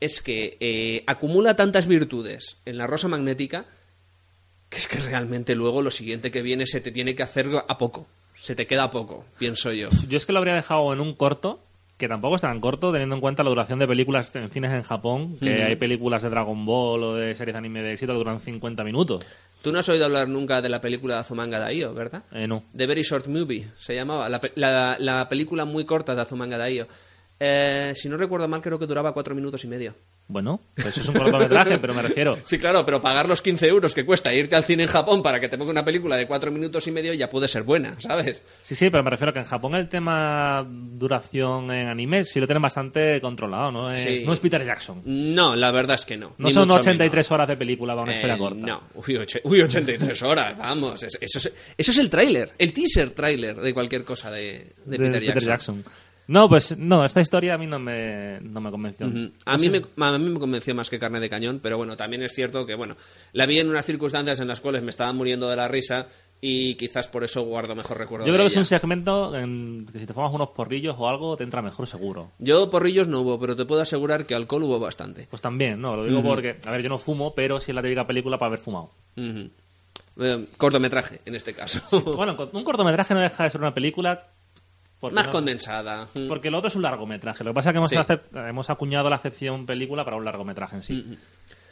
es 0.00 0.22
que 0.22 0.56
eh, 0.60 1.04
acumula 1.06 1.56
tantas 1.56 1.86
virtudes 1.86 2.56
en 2.64 2.78
la 2.78 2.86
rosa 2.86 3.08
magnética 3.08 3.66
que 4.70 4.78
es 4.78 4.88
que 4.88 4.98
realmente 4.98 5.54
luego 5.54 5.82
lo 5.82 5.90
siguiente 5.90 6.30
que 6.30 6.42
viene 6.42 6.64
se 6.66 6.80
te 6.80 6.92
tiene 6.92 7.14
que 7.14 7.24
hacer 7.24 7.50
a 7.66 7.76
poco. 7.76 8.06
Se 8.36 8.54
te 8.54 8.66
queda 8.66 8.84
a 8.84 8.90
poco, 8.90 9.26
pienso 9.36 9.72
yo. 9.72 9.88
Yo 10.08 10.16
es 10.16 10.24
que 10.24 10.32
lo 10.32 10.38
habría 10.38 10.54
dejado 10.54 10.92
en 10.94 11.00
un 11.00 11.14
corto, 11.14 11.60
que 12.00 12.08
tampoco 12.08 12.34
es 12.34 12.42
tan 12.42 12.58
corto, 12.60 12.90
teniendo 12.90 13.14
en 13.14 13.20
cuenta 13.20 13.44
la 13.44 13.50
duración 13.50 13.78
de 13.78 13.86
películas 13.86 14.34
en 14.34 14.48
cines 14.50 14.72
en 14.72 14.82
Japón, 14.82 15.36
que 15.38 15.62
hay 15.62 15.76
películas 15.76 16.22
de 16.22 16.30
Dragon 16.30 16.64
Ball 16.64 17.02
o 17.04 17.14
de 17.14 17.34
series 17.36 17.54
de 17.54 17.58
anime 17.58 17.82
de 17.82 17.92
éxito 17.92 18.12
que 18.12 18.18
duran 18.18 18.40
50 18.40 18.82
minutos. 18.82 19.24
Tú 19.62 19.70
no 19.70 19.78
has 19.78 19.88
oído 19.90 20.06
hablar 20.06 20.26
nunca 20.26 20.62
de 20.62 20.70
la 20.70 20.80
película 20.80 21.14
de 21.14 21.20
Azumanga 21.20 21.58
Daioh, 21.58 21.92
¿verdad? 21.94 22.22
Eh, 22.32 22.48
no. 22.48 22.64
The 22.76 22.86
Very 22.86 23.02
Short 23.02 23.26
Movie 23.28 23.66
se 23.78 23.94
llamaba, 23.94 24.28
la, 24.30 24.40
pe- 24.40 24.52
la- 24.56 24.96
la 24.98 25.28
película 25.28 25.64
muy 25.66 25.84
corta 25.84 26.14
de 26.14 26.22
Azumanga 26.22 26.56
Daioh. 26.58 26.86
Eh, 27.42 27.94
si 27.96 28.06
no 28.10 28.18
recuerdo 28.18 28.46
mal, 28.48 28.60
creo 28.60 28.78
que 28.78 28.86
duraba 28.86 29.14
cuatro 29.14 29.34
minutos 29.34 29.64
y 29.64 29.66
medio. 29.66 29.94
Bueno, 30.28 30.60
pues 30.74 30.88
eso 30.88 31.00
es 31.00 31.08
un 31.08 31.14
cortometraje, 31.14 31.78
pero 31.78 31.94
me 31.94 32.02
refiero. 32.02 32.38
Sí, 32.44 32.58
claro, 32.58 32.84
pero 32.84 33.00
pagar 33.00 33.26
los 33.28 33.40
15 33.40 33.66
euros 33.66 33.94
que 33.94 34.04
cuesta 34.04 34.32
irte 34.34 34.54
al 34.56 34.64
cine 34.64 34.82
en 34.84 34.88
Japón 34.90 35.22
para 35.22 35.40
que 35.40 35.48
te 35.48 35.56
ponga 35.56 35.70
una 35.72 35.84
película 35.84 36.16
de 36.16 36.26
cuatro 36.26 36.50
minutos 36.52 36.86
y 36.86 36.90
medio 36.92 37.14
ya 37.14 37.30
puede 37.30 37.48
ser 37.48 37.62
buena, 37.62 37.98
¿sabes? 37.98 38.42
Sí, 38.60 38.74
sí, 38.74 38.90
pero 38.90 39.02
me 39.02 39.08
refiero 39.10 39.32
que 39.32 39.38
en 39.38 39.44
Japón 39.46 39.74
el 39.74 39.88
tema 39.88 40.64
duración 40.68 41.70
en 41.72 41.88
anime 41.88 42.24
sí 42.24 42.38
lo 42.40 42.46
tienen 42.46 42.62
bastante 42.62 43.20
controlado, 43.20 43.72
¿no? 43.72 43.90
Es, 43.90 43.96
Sí. 43.96 44.22
no 44.26 44.34
es 44.34 44.40
Peter 44.40 44.64
Jackson. 44.64 45.02
No, 45.06 45.56
la 45.56 45.70
verdad 45.70 45.94
es 45.94 46.04
que 46.04 46.16
no. 46.18 46.34
No 46.38 46.50
son 46.50 46.68
mucho 46.68 46.80
83 46.80 47.12
menos. 47.26 47.30
horas 47.32 47.48
de 47.48 47.56
película 47.56 47.94
para 47.94 48.02
una 48.02 48.12
Eh, 48.12 48.16
historia 48.16 48.36
corta. 48.38 48.66
No, 48.66 48.82
uy, 48.94 49.16
och- 49.16 49.40
uy, 49.44 49.62
83 49.62 50.22
horas, 50.22 50.56
vamos. 50.58 51.02
es- 51.02 51.18
Eso 51.20 51.38
es, 51.38 51.54
eso 51.78 51.90
es 51.90 51.98
el 51.98 52.10
tráiler, 52.10 52.52
el 52.58 52.72
teaser 52.72 53.10
tráiler 53.10 53.56
de 53.56 53.72
cualquier 53.74 54.04
cosa 54.04 54.30
de, 54.30 54.74
de 54.84 54.98
Peter, 54.98 55.40
Jackson. 55.40 55.82
No, 56.30 56.48
pues 56.48 56.78
no, 56.78 57.04
esta 57.04 57.20
historia 57.20 57.54
a 57.54 57.58
mí 57.58 57.66
no 57.66 57.80
me, 57.80 58.38
no 58.40 58.60
me 58.60 58.70
convenció. 58.70 59.08
Ujú. 59.08 59.32
A 59.46 59.58
mí, 59.58 59.68
me, 59.68 59.82
a 59.96 60.16
mí 60.16 60.30
me 60.30 60.38
convenció 60.38 60.76
más 60.76 60.88
que 60.88 60.96
carne 60.96 61.18
de 61.18 61.28
cañón, 61.28 61.58
pero 61.60 61.76
bueno, 61.76 61.96
también 61.96 62.22
es 62.22 62.32
cierto 62.32 62.64
que, 62.64 62.76
bueno, 62.76 62.96
la 63.32 63.46
vi 63.46 63.58
en 63.58 63.68
unas 63.68 63.84
circunstancias 63.84 64.38
en 64.38 64.46
las 64.46 64.60
cuales 64.60 64.84
me 64.84 64.90
estaba 64.90 65.12
muriendo 65.12 65.50
de 65.50 65.56
la 65.56 65.66
risa 65.66 66.06
y 66.40 66.76
quizás 66.76 67.08
por 67.08 67.24
eso 67.24 67.42
guardo 67.42 67.74
mejor 67.74 67.98
recuerdo 67.98 68.26
Yo 68.26 68.32
de 68.32 68.36
creo 68.36 68.44
que 68.44 68.52
es 68.52 68.56
un 68.56 68.64
segmento 68.64 69.36
en 69.36 69.86
que 69.92 69.98
si 69.98 70.06
te 70.06 70.14
fumas 70.14 70.32
unos 70.32 70.50
porrillos 70.50 70.94
o 71.00 71.08
algo 71.08 71.36
te 71.36 71.42
entra 71.42 71.62
mejor 71.62 71.88
seguro. 71.88 72.30
Yo 72.38 72.70
porrillos 72.70 73.08
no 73.08 73.22
hubo, 73.22 73.40
pero 73.40 73.56
te 73.56 73.64
puedo 73.64 73.82
asegurar 73.82 74.24
que 74.24 74.36
alcohol 74.36 74.62
hubo 74.62 74.78
bastante. 74.78 75.26
Pues 75.28 75.42
también, 75.42 75.80
no, 75.80 75.96
lo 75.96 76.04
digo 76.04 76.22
porque, 76.22 76.60
a 76.64 76.70
ver, 76.70 76.82
yo 76.82 76.90
no 76.90 76.98
fumo, 76.98 77.34
pero 77.34 77.58
sí 77.58 77.72
es 77.72 77.74
la 77.74 77.82
típica 77.82 78.06
película 78.06 78.38
para 78.38 78.46
haber 78.50 78.60
fumado. 78.60 78.92
Eh, 79.16 80.46
cortometraje, 80.56 81.22
en 81.24 81.34
este 81.34 81.54
caso. 81.54 81.80
bueno, 82.12 82.36
un 82.52 82.62
cortometraje 82.62 83.14
no 83.14 83.20
deja 83.20 83.42
de 83.42 83.50
ser 83.50 83.60
una 83.60 83.74
película. 83.74 84.28
Porque 85.00 85.14
Más 85.14 85.26
no- 85.26 85.32
condensada. 85.32 86.06
Mm. 86.14 86.28
Porque 86.28 86.50
lo 86.50 86.58
otro 86.58 86.68
es 86.68 86.76
un 86.76 86.82
largometraje. 86.82 87.42
Lo 87.42 87.50
que 87.50 87.54
pasa 87.54 87.70
es 87.70 87.72
que 87.72 87.78
hemos, 87.78 87.90
Sí. 87.90 87.96
hemos 88.34 88.70
acuñado 88.70 89.08
la 89.10 89.16
acepción 89.16 89.66
película 89.66 90.04
para 90.04 90.16
un 90.16 90.24
largometraje 90.24 90.76
en 90.76 90.82
sí. 90.82 90.92
Mm, 90.94 91.14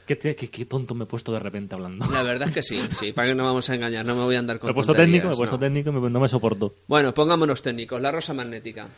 ¿Qué, 0.06 0.16
te- 0.16 0.34
qué- 0.34 0.48
qué 0.50 0.64
tonto 0.64 0.94
me 0.94 1.04
he 1.04 1.06
puesto 1.06 1.32
de 1.32 1.38
repente 1.38 1.74
hablando. 1.74 2.06
La 2.10 2.22
verdad 2.22 2.48
es 2.48 2.54
que 2.54 2.62
sí, 2.62 2.80
sí, 2.90 3.12
para 3.12 3.28
que 3.28 3.34
no 3.34 3.44
vamos 3.44 3.68
a 3.68 3.74
engañar, 3.74 4.06
no 4.06 4.14
me 4.14 4.22
voy 4.24 4.36
a 4.36 4.38
andar 4.38 4.58
con 4.58 4.68
me 4.68 4.70
he 4.70 4.74
puesto 4.74 4.94
técnico, 4.94 5.28
me 5.28 5.34
he 5.34 5.36
puesto 5.36 5.56
no. 5.56 5.60
técnico 5.60 5.92
me- 5.92 6.08
no 6.08 6.18
me 6.20 6.28
soporto. 6.30 6.74
Bueno, 6.86 7.12
pongámonos 7.12 7.60
técnicos. 7.60 8.00
La 8.00 8.10
rosa 8.10 8.32
magnética. 8.32 8.88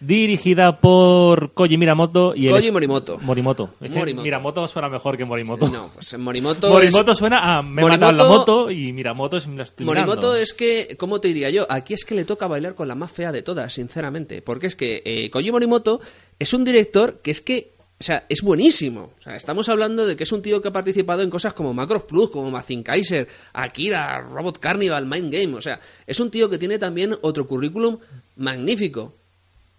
Dirigida 0.00 0.80
por 0.80 1.52
Koji 1.52 1.76
Miramoto 1.76 2.34
y 2.34 2.46
el 2.46 2.52
Koji 2.54 2.70
Morimoto. 2.70 3.18
Morimoto. 3.18 3.74
Es 3.82 3.92
que 3.92 3.98
Morimoto. 3.98 4.22
Miramoto 4.24 4.66
suena 4.68 4.88
mejor 4.88 5.18
que 5.18 5.26
Morimoto. 5.26 5.68
No, 5.68 5.90
pues 5.92 6.16
Morimoto, 6.18 6.68
Morimoto 6.72 7.12
es... 7.12 7.18
suena 7.18 7.58
a 7.58 7.62
me 7.62 7.82
Morimoto- 7.82 8.12
la 8.16 8.24
moto 8.24 8.70
y 8.70 8.92
Miramoto 8.94 9.36
es 9.36 9.46
la 9.46 9.62
estoy 9.62 9.84
Morimoto 9.84 10.16
mirando. 10.28 10.36
es 10.36 10.54
que, 10.54 10.96
¿cómo 10.98 11.20
te 11.20 11.28
diría 11.28 11.50
yo? 11.50 11.66
Aquí 11.68 11.92
es 11.92 12.04
que 12.06 12.14
le 12.14 12.24
toca 12.24 12.46
bailar 12.46 12.74
con 12.74 12.88
la 12.88 12.94
más 12.94 13.12
fea 13.12 13.30
de 13.30 13.42
todas, 13.42 13.74
sinceramente. 13.74 14.40
Porque 14.40 14.68
es 14.68 14.74
que 14.74 15.02
eh, 15.04 15.30
Koji 15.30 15.52
Morimoto 15.52 16.00
es 16.38 16.54
un 16.54 16.64
director 16.64 17.20
que 17.22 17.30
es 17.32 17.42
que, 17.42 17.72
o 18.00 18.02
sea, 18.02 18.24
es 18.30 18.40
buenísimo. 18.40 19.12
O 19.20 19.22
sea, 19.22 19.36
estamos 19.36 19.68
hablando 19.68 20.06
de 20.06 20.16
que 20.16 20.22
es 20.24 20.32
un 20.32 20.40
tío 20.40 20.62
que 20.62 20.68
ha 20.68 20.72
participado 20.72 21.20
en 21.20 21.28
cosas 21.28 21.52
como 21.52 21.74
Macross 21.74 22.04
Plus, 22.04 22.30
como 22.30 22.50
Mazin 22.50 22.82
Kaiser, 22.82 23.28
Akira, 23.52 24.18
Robot 24.20 24.58
Carnival, 24.60 25.04
Mind 25.04 25.30
Game. 25.30 25.54
O 25.54 25.60
sea, 25.60 25.78
es 26.06 26.18
un 26.20 26.30
tío 26.30 26.48
que 26.48 26.56
tiene 26.56 26.78
también 26.78 27.14
otro 27.20 27.46
currículum 27.46 27.98
magnífico. 28.36 29.12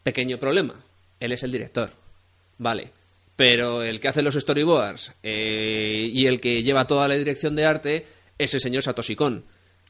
Pequeño 0.03 0.37
problema. 0.37 0.75
Él 1.19 1.31
es 1.31 1.43
el 1.43 1.51
director. 1.51 1.91
Vale. 2.57 2.91
Pero 3.35 3.83
el 3.83 3.99
que 3.99 4.07
hace 4.07 4.21
los 4.21 4.35
storyboards 4.35 5.13
eh, 5.23 6.09
y 6.11 6.27
el 6.27 6.39
que 6.39 6.63
lleva 6.63 6.87
toda 6.87 7.07
la 7.07 7.15
dirección 7.15 7.55
de 7.55 7.65
arte 7.65 8.05
es 8.37 8.53
el 8.53 8.59
señor 8.59 8.83
Satoshi 8.83 9.15
Kon. 9.15 9.43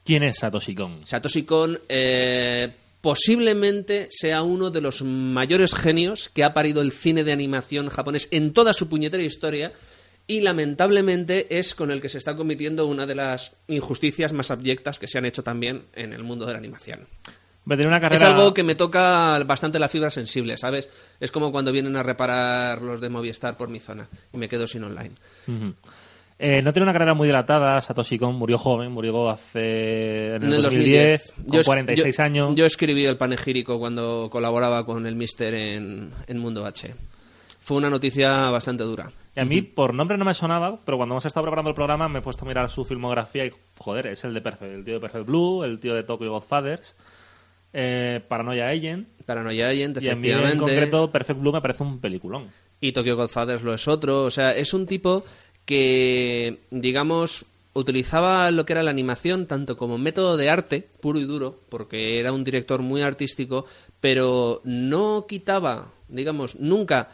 ¿Quién 0.04 0.24
es 0.24 0.38
Satoshi 0.38 0.74
Kon? 0.76 1.06
Satoshi 1.06 1.44
Kon 1.44 1.80
eh, 1.90 2.70
posiblemente 3.02 4.08
sea 4.10 4.44
uno 4.44 4.70
de 4.70 4.82
los 4.82 5.02
mayores 5.02 5.74
genios 5.74 6.30
que 6.30 6.44
ha 6.44 6.54
parido 6.54 6.82
el 6.82 6.92
cine 6.92 7.24
de 7.24 7.32
animación 7.32 7.90
japonés 7.90 8.28
en 8.32 8.54
toda 8.54 8.74
su 8.74 8.88
puñetera 8.88 9.24
historia 9.24 9.74
y 10.28 10.42
lamentablemente 10.42 11.60
es 11.60 11.76
con 11.76 11.92
el 11.92 12.02
que 12.02 12.10
se 12.10 12.20
está 12.20 12.36
cometiendo 12.36 12.86
una 12.86 13.06
de 13.06 13.16
las 13.16 13.58
injusticias 13.68 14.34
más 14.34 14.52
abyectas 14.52 15.00
que 15.00 15.08
se 15.08 15.18
han 15.18 15.26
hecho 15.26 15.44
también 15.44 15.84
en 15.94 16.14
el 16.14 16.24
mundo 16.24 16.46
de 16.46 16.54
la 16.54 16.60
animación. 16.60 17.08
Va 17.70 17.76
a 17.76 17.78
tener 17.78 17.88
una 17.88 18.00
carrera... 18.02 18.16
Es 18.16 18.24
algo 18.24 18.54
que 18.54 18.64
me 18.64 18.76
toca 18.76 19.38
bastante 19.46 19.78
la 19.80 19.88
fibra 19.88 20.10
sensible, 20.12 20.58
¿sabes? 20.58 20.90
Es 21.20 21.32
como 21.32 21.52
cuando 21.52 21.72
vienen 21.72 21.96
a 21.96 22.04
reparar 22.04 22.82
los 22.82 23.00
de 23.02 23.10
Movistar 23.10 23.56
por 23.58 23.70
mi 23.70 23.80
zona 23.80 24.08
y 24.34 24.38
me 24.38 24.50
quedo 24.50 24.66
sin 24.68 24.84
online. 24.84 25.12
Ujú. 25.48 25.74
Eh, 26.44 26.64
no 26.64 26.74
tiene 26.74 26.86
una 26.86 26.94
carrera 26.94 27.14
muy 27.14 27.28
dilatada. 27.28 27.80
Satoshi 27.82 28.18
Kon 28.18 28.34
murió 28.36 28.58
joven, 28.58 28.92
murió 28.92 29.30
hace 29.30 30.30
en 30.36 30.42
el, 30.42 30.44
En 30.46 30.54
el 30.54 30.62
2010, 30.64 31.34
2010. 31.38 31.50
con 31.50 31.60
es- 31.60 31.66
46 31.68 32.18
yo- 32.18 32.24
años. 32.24 32.56
Yo 32.56 32.66
escribí 32.66 33.06
el 33.06 33.18
panegírico 33.18 33.78
cuando 33.78 34.28
colaboraba 34.32 34.84
con 34.84 35.06
el 35.06 35.16
Mister 35.16 35.54
en, 35.54 36.12
en 36.26 36.38
Mundo 36.40 36.66
H. 36.66 36.96
Fue 37.60 37.78
una 37.78 37.92
noticia 37.92 38.50
bastante 38.50 38.84
dura. 38.84 39.12
Y 39.36 39.40
a 39.40 39.46
mí, 39.46 39.62
por 39.62 39.94
nombre 39.94 40.18
no 40.18 40.26
me 40.26 40.34
sonaba, 40.34 40.80
pero 40.84 40.98
cuando 40.98 41.14
hemos 41.14 41.26
estado 41.28 41.44
preparando 41.44 41.70
el 41.70 41.76
programa 41.76 42.10
me 42.10 42.20
he 42.20 42.22
puesto 42.24 42.44
a 42.44 42.48
mirar 42.48 42.72
su 42.72 42.86
filmografía 42.86 43.46
y, 43.46 43.52
joder, 43.78 44.08
es 44.08 44.24
el 44.24 44.34
de 44.34 44.42
Perfect, 44.42 44.74
el 44.74 44.84
tío 44.84 44.96
de 44.96 45.00
Perfect 45.00 45.28
Blue, 45.28 45.64
el 45.64 45.80
tío 45.80 45.94
de 45.94 46.02
Tokyo 46.02 46.32
Godfathers, 46.32 46.96
eh, 47.74 48.22
Paranoia 48.28 48.70
Agent, 48.70 49.08
Paranoia 49.26 49.70
Agent, 49.70 50.02
y 50.02 50.10
a 50.10 50.16
mí 50.16 50.30
en 50.30 50.58
concreto 50.58 51.12
Perfect 51.12 51.40
Blue 51.40 51.54
me 51.54 51.62
parece 51.62 51.84
un 51.84 52.00
peliculón. 52.00 52.50
Y 52.80 52.92
Tokyo 52.92 53.16
Godfathers 53.16 53.62
lo 53.62 53.74
es 53.74 53.88
otro. 53.88 54.24
O 54.24 54.32
sea, 54.32 54.56
es 54.56 54.74
un 54.74 54.88
tipo 54.88 55.24
que, 55.66 56.62
digamos, 56.72 57.46
utilizaba 57.74 58.52
lo 58.52 58.66
que 58.66 58.74
era 58.74 58.84
la 58.84 58.92
animación 58.92 59.48
tanto 59.48 59.78
como 59.78 59.98
método 59.98 60.38
de 60.38 60.50
arte, 60.50 60.88
puro 61.00 61.20
y 61.20 61.26
duro, 61.26 61.60
porque 61.70 62.20
era 62.20 62.34
un 62.34 62.44
director 62.44 62.82
muy 62.82 63.02
artístico, 63.02 63.66
pero 64.00 64.62
no 64.64 65.26
quitaba, 65.28 65.94
digamos, 66.10 66.56
nunca 66.60 67.10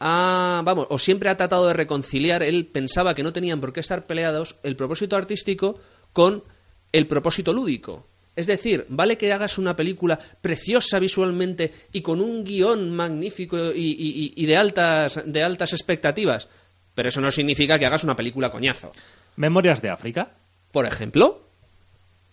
ha, 0.00 0.62
vamos, 0.64 0.86
o 0.90 0.98
siempre 0.98 1.28
ha 1.28 1.36
tratado 1.36 1.68
de 1.68 1.74
reconciliar, 1.74 2.42
él 2.42 2.66
pensaba 2.66 3.14
que 3.14 3.22
no 3.22 3.32
tenían 3.32 3.60
por 3.60 3.72
qué 3.72 3.80
estar 3.80 4.06
peleados 4.06 4.56
el 4.62 4.76
propósito 4.76 5.16
artístico 5.16 5.78
con 6.12 6.42
el 6.92 7.06
propósito 7.06 7.52
lúdico. 7.52 8.06
Es 8.36 8.46
decir, 8.46 8.84
vale 8.88 9.16
que 9.16 9.32
hagas 9.32 9.58
una 9.58 9.76
película 9.76 10.18
preciosa 10.40 10.98
visualmente 10.98 11.72
y 11.92 12.00
con 12.02 12.20
un 12.20 12.44
guion 12.44 12.90
magnífico 12.90 13.72
y, 13.72 13.90
y- 13.98 14.32
y 14.36 14.46
de, 14.46 14.56
altas, 14.56 15.22
de 15.24 15.42
altas 15.42 15.72
expectativas, 15.72 16.48
pero 16.94 17.08
eso 17.10 17.20
no 17.20 17.30
significa 17.30 17.78
que 17.78 17.86
hagas 17.86 18.02
una 18.04 18.16
película 18.16 18.50
coñazo. 18.50 18.92
Memorias 19.36 19.80
de 19.82 19.90
África. 19.90 20.30
Por 20.72 20.84
ejemplo, 20.86 21.42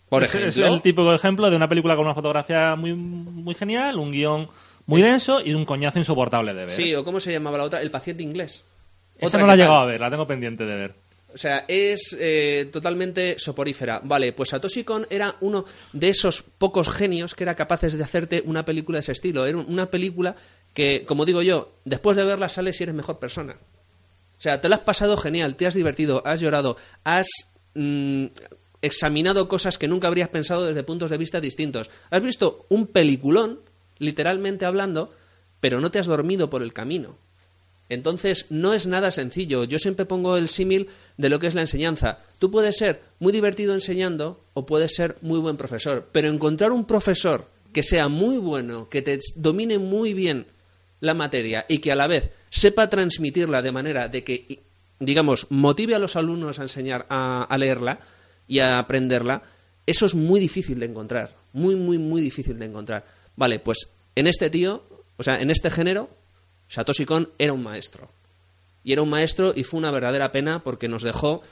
por 0.08 0.24
es, 0.24 0.28
ejemplo, 0.34 0.48
es 0.66 0.72
el 0.72 0.82
típico 0.82 1.14
ejemplo 1.14 1.48
de 1.50 1.56
una 1.56 1.68
película 1.68 1.94
con 1.96 2.04
una 2.04 2.14
fotografía 2.14 2.74
muy, 2.76 2.94
muy 2.94 3.54
genial, 3.54 3.98
un 3.98 4.10
guion 4.12 4.48
muy 4.86 5.00
denso 5.02 5.40
y 5.40 5.54
un 5.54 5.64
coñazo 5.64 5.98
insoportable 6.00 6.52
de 6.52 6.60
ver. 6.66 6.70
sí, 6.70 6.94
o 6.96 7.04
cómo 7.04 7.20
se 7.20 7.30
llamaba 7.32 7.58
la 7.58 7.64
otra, 7.64 7.80
El 7.80 7.90
paciente 7.92 8.22
inglés. 8.24 8.64
Esa 9.16 9.26
Otra 9.28 9.40
no 9.42 9.46
la 9.46 9.54
he 9.54 9.56
llegado 9.56 9.76
a 9.76 9.84
ver, 9.86 10.00
la 10.00 10.10
tengo 10.10 10.26
pendiente 10.26 10.64
de 10.64 10.74
ver. 10.74 10.94
O 11.34 11.38
sea, 11.38 11.64
es 11.68 12.16
eh, 12.18 12.68
totalmente 12.72 13.38
soporífera. 13.38 14.00
Vale, 14.04 14.32
pues 14.32 14.50
Satoshi 14.50 14.84
Kon 14.84 15.06
era 15.10 15.36
uno 15.40 15.64
de 15.92 16.08
esos 16.08 16.42
pocos 16.42 16.88
genios 16.88 17.34
que 17.34 17.44
era 17.44 17.54
capaces 17.54 17.94
de 17.94 18.02
hacerte 18.02 18.42
una 18.44 18.64
película 18.64 18.96
de 18.96 19.00
ese 19.00 19.12
estilo. 19.12 19.46
Era 19.46 19.58
una 19.58 19.90
película 19.90 20.36
que, 20.74 21.04
como 21.06 21.24
digo 21.24 21.42
yo, 21.42 21.72
después 21.84 22.16
de 22.16 22.24
verla 22.24 22.48
sales 22.48 22.78
y 22.80 22.84
eres 22.84 22.94
mejor 22.94 23.18
persona. 23.18 23.56
O 24.36 24.40
sea, 24.42 24.60
te 24.60 24.68
lo 24.68 24.74
has 24.74 24.80
pasado 24.80 25.16
genial, 25.16 25.56
te 25.56 25.66
has 25.66 25.74
divertido, 25.74 26.22
has 26.26 26.40
llorado, 26.40 26.76
has 27.04 27.28
mm, 27.74 28.26
examinado 28.80 29.48
cosas 29.48 29.78
que 29.78 29.88
nunca 29.88 30.08
habrías 30.08 30.28
pensado 30.28 30.66
desde 30.66 30.82
puntos 30.82 31.10
de 31.10 31.18
vista 31.18 31.40
distintos. 31.40 31.90
Has 32.10 32.22
visto 32.22 32.66
un 32.68 32.88
peliculón, 32.88 33.60
literalmente 33.98 34.64
hablando, 34.64 35.12
pero 35.60 35.80
no 35.80 35.90
te 35.90 36.00
has 36.00 36.06
dormido 36.06 36.50
por 36.50 36.62
el 36.62 36.72
camino. 36.72 37.16
Entonces, 37.92 38.46
no 38.48 38.72
es 38.72 38.86
nada 38.86 39.10
sencillo. 39.10 39.64
Yo 39.64 39.78
siempre 39.78 40.06
pongo 40.06 40.38
el 40.38 40.48
símil 40.48 40.88
de 41.18 41.28
lo 41.28 41.38
que 41.38 41.46
es 41.46 41.54
la 41.54 41.60
enseñanza. 41.60 42.20
Tú 42.38 42.50
puedes 42.50 42.78
ser 42.78 43.02
muy 43.18 43.34
divertido 43.34 43.74
enseñando 43.74 44.40
o 44.54 44.64
puedes 44.64 44.94
ser 44.94 45.18
muy 45.20 45.38
buen 45.38 45.58
profesor, 45.58 46.08
pero 46.10 46.28
encontrar 46.28 46.72
un 46.72 46.86
profesor 46.86 47.48
que 47.70 47.82
sea 47.82 48.08
muy 48.08 48.38
bueno, 48.38 48.88
que 48.88 49.02
te 49.02 49.18
domine 49.36 49.78
muy 49.78 50.14
bien 50.14 50.46
la 51.00 51.12
materia 51.12 51.66
y 51.68 51.78
que 51.78 51.92
a 51.92 51.96
la 51.96 52.06
vez 52.06 52.30
sepa 52.48 52.88
transmitirla 52.88 53.60
de 53.60 53.72
manera 53.72 54.08
de 54.08 54.24
que, 54.24 54.60
digamos, 54.98 55.48
motive 55.50 55.94
a 55.94 55.98
los 55.98 56.16
alumnos 56.16 56.58
a 56.58 56.62
enseñar 56.62 57.04
a, 57.10 57.44
a 57.44 57.58
leerla 57.58 58.00
y 58.48 58.60
a 58.60 58.78
aprenderla, 58.78 59.42
eso 59.84 60.06
es 60.06 60.14
muy 60.14 60.40
difícil 60.40 60.80
de 60.80 60.86
encontrar. 60.86 61.36
Muy, 61.52 61.76
muy, 61.76 61.98
muy 61.98 62.22
difícil 62.22 62.58
de 62.58 62.64
encontrar. 62.64 63.04
Vale, 63.36 63.58
pues 63.58 63.90
en 64.14 64.28
este 64.28 64.48
tío, 64.48 64.82
o 65.18 65.22
sea, 65.22 65.42
en 65.42 65.50
este 65.50 65.68
género, 65.68 66.08
Satoshi 66.72 67.04
Kon 67.04 67.28
era 67.38 67.52
un 67.52 67.62
maestro. 67.62 68.08
Y 68.82 68.94
era 68.94 69.02
un 69.02 69.10
maestro 69.10 69.52
y 69.54 69.62
fue 69.62 69.76
una 69.76 69.90
verdadera 69.90 70.32
pena 70.32 70.64
porque 70.64 70.88
nos 70.88 71.02
dejó 71.02 71.42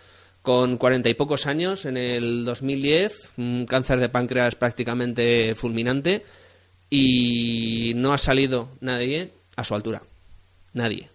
con 0.41 0.79
cuarenta 0.79 1.11
y 1.11 1.15
pocos 1.15 1.47
años 1.47 1.85
en 1.85 1.99
el 1.99 2.47
2010, 2.47 3.33
un 3.37 3.67
cáncer 3.67 4.01
de 4.01 4.09
páncreas 4.09 4.55
prácticamente 4.55 5.55
fulminante 5.55 6.25
y 6.89 7.93
no 7.97 8.15
ha 8.15 8.19
salido 8.19 8.71
nadie 8.81 9.33
a 9.57 9.65
su 9.65 9.75
altura. 9.75 10.03
Nadie. 10.73 11.11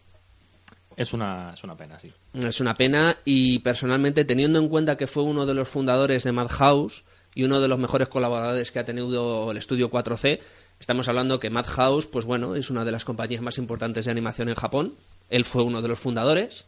Es 0.96 1.12
una, 1.12 1.54
es 1.56 1.64
una 1.64 1.76
pena, 1.76 1.98
sí. 1.98 2.14
Es 2.36 2.60
una 2.62 2.76
pena 2.76 3.18
y 3.26 3.58
personalmente 3.60 4.24
teniendo 4.24 4.60
en 4.60 4.70
cuenta 4.70 4.98
que 4.98 5.08
fue 5.08 5.24
uno 5.24 5.48
de 5.48 5.56
los 5.56 5.68
fundadores 5.68 6.24
de 6.24 6.32
Madhouse 6.32 7.04
y 7.34 7.44
uno 7.44 7.60
de 7.60 7.68
los 7.68 7.80
mejores 7.80 8.08
colaboradores 8.08 8.72
que 8.72 8.80
ha 8.80 8.86
tenido 8.86 9.50
el 9.50 9.58
estudio 9.58 9.90
4C, 9.90 10.40
estamos 10.86 11.08
hablando 11.08 11.40
que 11.40 11.50
Madhouse, 11.50 12.06
pues 12.06 12.26
bueno, 12.26 12.54
es 12.54 12.70
una 12.70 12.86
de 12.86 12.92
las 12.92 13.06
compañías 13.06 13.42
más 13.42 13.58
importantes 13.58 14.06
de 14.06 14.12
animación 14.12 14.50
en 14.50 14.56
Japón. 14.56 14.94
Él 15.32 15.44
fue 15.44 15.64
uno 15.64 15.82
de 15.82 15.88
los 15.88 15.98
fundadores. 15.98 16.68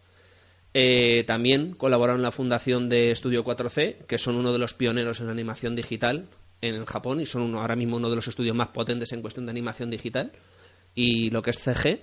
Eh, 0.74 1.24
también 1.28 1.74
colaboraron 1.74 2.22
en 2.22 2.24
la 2.24 2.32
fundación 2.32 2.90
de 2.90 3.12
Estudio 3.12 3.44
4C, 3.44 4.08
que 4.08 4.18
son 4.18 4.36
uno 4.36 4.52
de 4.52 4.58
los 4.58 4.74
pioneros 4.74 5.20
en 5.20 5.30
animación 5.30 5.76
digital 5.76 6.26
en 6.62 6.84
Japón 6.86 7.22
y 7.22 7.28
son 7.28 7.44
uno, 7.44 7.62
ahora 7.62 7.76
mismo 7.76 7.98
uno 7.98 8.10
de 8.10 8.16
los 8.16 8.28
estudios 8.28 8.56
más 8.56 8.70
potentes 8.70 9.12
en 9.12 9.22
cuestión 9.22 9.46
de 9.46 9.52
animación 9.52 9.92
digital. 9.92 10.32
Y 10.96 11.30
lo 11.30 11.44
que 11.44 11.52
es 11.52 11.60
CG 11.60 12.00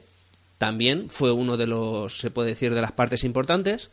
también 0.57 1.11
fue 1.11 1.33
uno 1.33 1.57
de 1.57 1.67
los, 1.67 2.17
se 2.17 2.31
puede 2.31 2.51
decir, 2.51 2.73
de 2.77 2.81
las 2.81 2.93
partes 2.93 3.25
importantes. 3.25 3.91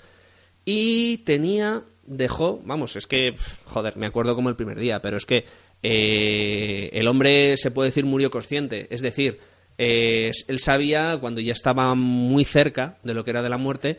Y 0.64 1.18
tenía, 1.26 1.82
dejó, 2.06 2.62
vamos, 2.66 2.96
es 2.98 3.08
que, 3.08 3.34
joder, 3.66 3.98
me 3.98 4.06
acuerdo 4.06 4.36
como 4.36 4.50
el 4.50 4.56
primer 4.56 4.80
día, 4.80 5.02
pero 5.02 5.18
es 5.18 5.26
que 5.26 5.46
eh, 5.84 6.90
el 6.94 7.08
hombre, 7.08 7.58
se 7.58 7.72
puede 7.72 7.90
decir, 7.90 8.06
murió 8.06 8.30
consciente. 8.30 8.88
Es 8.90 9.02
decir, 9.02 9.40
eh, 9.78 10.32
él 10.48 10.60
sabía, 10.60 11.18
cuando 11.20 11.42
ya 11.42 11.54
estaba 11.54 11.96
muy 11.96 12.46
cerca 12.46 12.98
de 13.04 13.14
lo 13.14 13.24
que 13.24 13.32
era 13.32 13.42
de 13.42 13.50
la 13.50 13.58
muerte, 13.58 13.98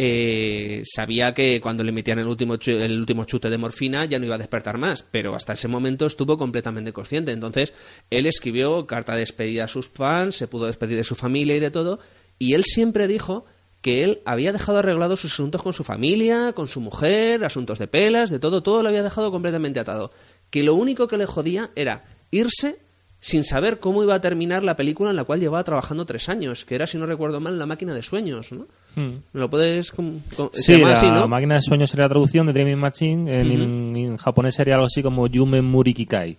eh, 0.00 0.82
sabía 0.84 1.34
que 1.34 1.60
cuando 1.60 1.82
le 1.82 1.90
metían 1.90 2.20
el 2.20 2.28
último, 2.28 2.54
el 2.54 3.00
último 3.00 3.24
chute 3.24 3.50
de 3.50 3.58
morfina 3.58 4.04
ya 4.04 4.20
no 4.20 4.26
iba 4.26 4.36
a 4.36 4.38
despertar 4.38 4.78
más, 4.78 5.02
pero 5.02 5.34
hasta 5.34 5.54
ese 5.54 5.66
momento 5.66 6.06
estuvo 6.06 6.38
completamente 6.38 6.92
consciente. 6.92 7.32
Entonces, 7.32 7.74
él 8.08 8.26
escribió 8.26 8.86
carta 8.86 9.14
de 9.14 9.20
despedida 9.20 9.64
a 9.64 9.68
sus 9.68 9.88
fans, 9.88 10.36
se 10.36 10.46
pudo 10.46 10.66
despedir 10.66 10.96
de 10.96 11.02
su 11.04 11.16
familia 11.16 11.56
y 11.56 11.60
de 11.60 11.72
todo, 11.72 11.98
y 12.38 12.54
él 12.54 12.62
siempre 12.64 13.08
dijo 13.08 13.44
que 13.82 14.04
él 14.04 14.22
había 14.24 14.52
dejado 14.52 14.78
arreglados 14.78 15.20
sus 15.20 15.32
asuntos 15.32 15.62
con 15.62 15.72
su 15.72 15.84
familia, 15.84 16.52
con 16.52 16.68
su 16.68 16.80
mujer, 16.80 17.44
asuntos 17.44 17.80
de 17.80 17.88
pelas, 17.88 18.30
de 18.30 18.38
todo, 18.38 18.62
todo 18.62 18.82
lo 18.82 18.88
había 18.88 19.02
dejado 19.02 19.30
completamente 19.30 19.80
atado. 19.80 20.12
Que 20.50 20.62
lo 20.62 20.74
único 20.74 21.08
que 21.08 21.16
le 21.18 21.26
jodía 21.26 21.70
era 21.76 22.04
irse 22.30 22.78
sin 23.20 23.42
saber 23.42 23.80
cómo 23.80 24.04
iba 24.04 24.14
a 24.14 24.20
terminar 24.20 24.62
la 24.62 24.76
película 24.76 25.10
en 25.10 25.16
la 25.16 25.24
cual 25.24 25.40
llevaba 25.40 25.64
trabajando 25.64 26.06
tres 26.06 26.28
años, 26.28 26.64
que 26.64 26.76
era, 26.76 26.86
si 26.86 26.98
no 26.98 27.04
recuerdo 27.06 27.40
mal, 27.40 27.58
La 27.58 27.66
máquina 27.66 27.92
de 27.92 28.02
sueños, 28.04 28.52
¿no? 28.52 28.66
Hmm. 28.94 29.16
¿Lo 29.32 29.50
puedes...? 29.50 29.90
com- 29.90 30.20
com- 30.36 30.50
se 30.52 30.62
Sí, 30.62 30.72
llama 30.74 30.88
la 30.88 30.94
así, 30.94 31.10
¿no? 31.10 31.26
máquina 31.26 31.56
de 31.56 31.62
sueños 31.62 31.90
sería 31.90 32.04
la 32.04 32.10
traducción 32.10 32.46
de 32.46 32.52
Dreaming 32.52 32.78
Machine. 32.78 33.40
En, 33.40 33.50
en- 33.50 33.96
en 33.96 34.16
japonés 34.18 34.54
sería 34.54 34.74
algo 34.74 34.86
así 34.86 35.02
como 35.02 35.26
Yume 35.26 35.62
Murikikai. 35.62 36.38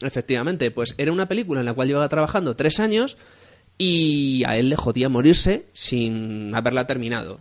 Efectivamente, 0.00 0.70
pues 0.72 0.94
era 0.98 1.12
una 1.12 1.26
película 1.28 1.60
en 1.60 1.66
la 1.66 1.74
cual 1.74 1.88
llevaba 1.88 2.08
trabajando 2.08 2.56
tres 2.56 2.80
años 2.80 3.16
y 3.78 4.42
a 4.44 4.56
él 4.56 4.68
le 4.68 4.76
jodía 4.76 5.08
morirse 5.08 5.66
sin 5.72 6.54
haberla 6.54 6.86
terminado. 6.86 7.40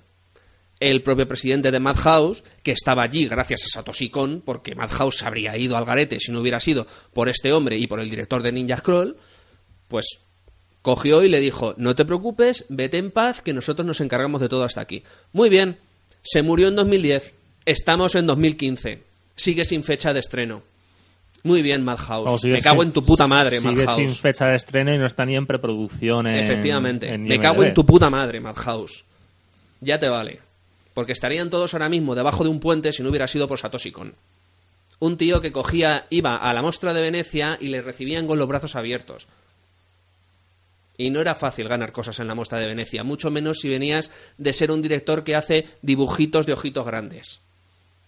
El 0.81 1.01
propio 1.03 1.27
presidente 1.27 1.71
de 1.71 1.79
Madhouse, 1.79 2.43
que 2.63 2.71
estaba 2.71 3.03
allí 3.03 3.27
gracias 3.27 3.63
a 3.65 3.69
Satoshi 3.69 4.09
Kon, 4.09 4.41
porque 4.43 4.75
Madhouse 4.75 5.21
habría 5.23 5.55
ido 5.55 5.77
al 5.77 5.85
garete 5.85 6.19
si 6.19 6.31
no 6.31 6.41
hubiera 6.41 6.59
sido 6.59 6.85
por 7.13 7.29
este 7.29 7.53
hombre 7.53 7.77
y 7.77 7.85
por 7.87 7.99
el 7.99 8.09
director 8.09 8.41
de 8.41 8.51
Ninja 8.51 8.77
Scroll, 8.77 9.15
pues 9.87 10.17
cogió 10.81 11.23
y 11.23 11.29
le 11.29 11.39
dijo, 11.39 11.75
no 11.77 11.95
te 11.95 12.03
preocupes, 12.03 12.65
vete 12.69 12.97
en 12.97 13.11
paz, 13.11 13.41
que 13.43 13.53
nosotros 13.53 13.85
nos 13.85 14.01
encargamos 14.01 14.41
de 14.41 14.49
todo 14.49 14.63
hasta 14.63 14.81
aquí. 14.81 15.03
Muy 15.33 15.49
bien, 15.49 15.77
se 16.23 16.41
murió 16.41 16.67
en 16.67 16.75
2010, 16.75 17.35
estamos 17.65 18.15
en 18.15 18.25
2015, 18.25 19.03
sigue 19.35 19.65
sin 19.65 19.83
fecha 19.83 20.13
de 20.13 20.19
estreno. 20.19 20.63
Muy 21.43 21.61
bien, 21.61 21.83
Madhouse. 21.83 22.43
Me 22.45 22.59
cago 22.61 22.81
sin- 22.81 22.89
en 22.89 22.93
tu 22.93 23.03
puta 23.03 23.27
madre, 23.27 23.59
Sigue 23.59 23.71
Madhouse. 23.85 23.95
sin 23.95 24.09
fecha 24.09 24.45
de 24.47 24.55
estreno 24.55 24.93
y 24.93 24.97
no 24.97 25.05
está 25.05 25.25
ni 25.25 25.35
en 25.35 25.45
preproducción 25.45 26.25
en 26.27 26.43
Efectivamente. 26.43 27.07
en 27.13 27.23
Me 27.23 27.39
cago 27.39 27.63
en 27.63 27.73
tu 27.75 27.85
puta 27.85 28.09
madre, 28.09 28.39
Madhouse. 28.39 29.03
Ya 29.79 29.99
te 29.99 30.09
vale. 30.09 30.39
Porque 30.93 31.11
estarían 31.13 31.49
todos 31.49 31.73
ahora 31.73 31.89
mismo 31.89 32.15
debajo 32.15 32.43
de 32.43 32.49
un 32.49 32.59
puente 32.59 32.91
si 32.91 33.03
no 33.03 33.09
hubiera 33.09 33.27
sido 33.27 33.47
por 33.47 33.59
Satoshi 33.59 33.91
Kon. 33.91 34.15
Un 34.99 35.17
tío 35.17 35.41
que 35.41 35.51
cogía, 35.51 36.05
iba 36.09 36.35
a 36.35 36.53
la 36.53 36.61
mostra 36.61 36.93
de 36.93 37.01
Venecia 37.01 37.57
y 37.59 37.69
le 37.69 37.81
recibían 37.81 38.27
con 38.27 38.37
los 38.37 38.47
brazos 38.47 38.75
abiertos. 38.75 39.27
Y 40.97 41.09
no 41.09 41.21
era 41.21 41.33
fácil 41.33 41.67
ganar 41.67 41.91
cosas 41.91 42.19
en 42.19 42.27
la 42.27 42.35
mostra 42.35 42.59
de 42.59 42.67
Venecia, 42.67 43.03
mucho 43.03 43.31
menos 43.31 43.59
si 43.59 43.69
venías 43.69 44.11
de 44.37 44.53
ser 44.53 44.69
un 44.69 44.81
director 44.81 45.23
que 45.23 45.35
hace 45.35 45.67
dibujitos 45.81 46.45
de 46.45 46.53
ojitos 46.53 46.85
grandes. 46.85 47.41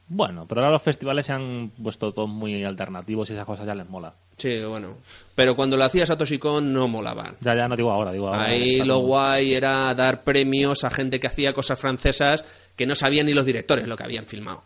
Bueno, 0.08 0.46
pero 0.48 0.62
ahora 0.62 0.72
los 0.74 0.82
festivales 0.82 1.26
se 1.26 1.34
han 1.34 1.72
puesto 1.82 2.14
todos 2.14 2.30
muy 2.30 2.64
alternativos 2.64 3.30
y 3.30 3.34
esas 3.34 3.46
cosas 3.46 3.66
ya 3.66 3.74
les 3.74 3.90
mola. 3.90 4.14
Sí, 4.38 4.60
bueno. 4.62 4.98
Pero 5.34 5.56
cuando 5.56 5.78
lo 5.78 5.86
hacía 5.86 6.06
Satoshi 6.06 6.38
Kon 6.38 6.72
no 6.74 6.88
molaba. 6.88 7.34
Ya, 7.40 7.56
ya 7.56 7.68
no 7.68 7.76
digo 7.76 7.90
ahora, 7.92 8.12
digo 8.12 8.28
ahora. 8.28 8.44
Ahí 8.44 8.76
lo 8.78 8.96
como- 8.96 9.08
guay 9.08 9.54
era 9.54 9.94
dar 9.96 10.24
premios 10.24 10.84
a 10.84 10.90
gente 10.90 11.20
que 11.20 11.28
hacía 11.28 11.54
cosas 11.54 11.80
francesas 11.80 12.44
que 12.76 12.86
no 12.86 12.96
sabían 12.96 13.26
ni 13.28 13.34
los 13.34 13.46
directores 13.46 13.88
lo 13.88 13.96
que 13.96 14.04
habían 14.04 14.26
filmado. 14.26 14.62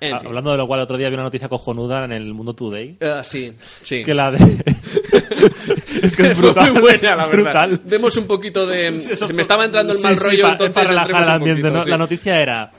En 0.00 0.14
Ah, 0.14 0.18
fin. 0.20 0.28
Hablando 0.28 0.52
de 0.52 0.58
lo 0.58 0.66
cual, 0.66 0.80
otro 0.80 0.96
día 0.96 1.08
vi 1.08 1.14
una 1.14 1.24
noticia 1.24 1.48
cojonuda 1.48 2.04
en 2.04 2.12
el 2.12 2.32
Mundo 2.34 2.54
Today. 2.54 2.98
Ah, 3.00 3.22
sí, 3.24 3.52
sí. 3.82 4.04
Que 4.04 4.14
la 4.14 4.30
de. 4.30 4.38
es 6.02 6.14
que 6.14 6.22
es 6.22 6.38
brutal. 6.38 6.72
muy 6.72 6.80
buena, 6.82 7.16
la 7.16 7.24
es 7.24 7.30
verdad. 7.30 7.68
brutal. 7.68 7.80
Vemos 7.84 8.16
un 8.16 8.26
poquito 8.26 8.66
de... 8.66 8.98
Se 9.16 9.32
me 9.32 9.42
estaba 9.42 9.64
entrando 9.64 9.92
el 9.92 10.00
mal 10.00 10.16
sí, 10.16 10.24
rollo, 10.24 10.48
entonces 10.48 10.74
para 10.74 10.88
relajar 10.88 11.22
el 11.24 11.28
ambiente, 11.30 11.62
poquito, 11.62 11.78
¿no? 11.78 11.84
sí. 11.84 11.90
La 11.90 11.98
noticia 11.98 12.40
era: 12.40 12.70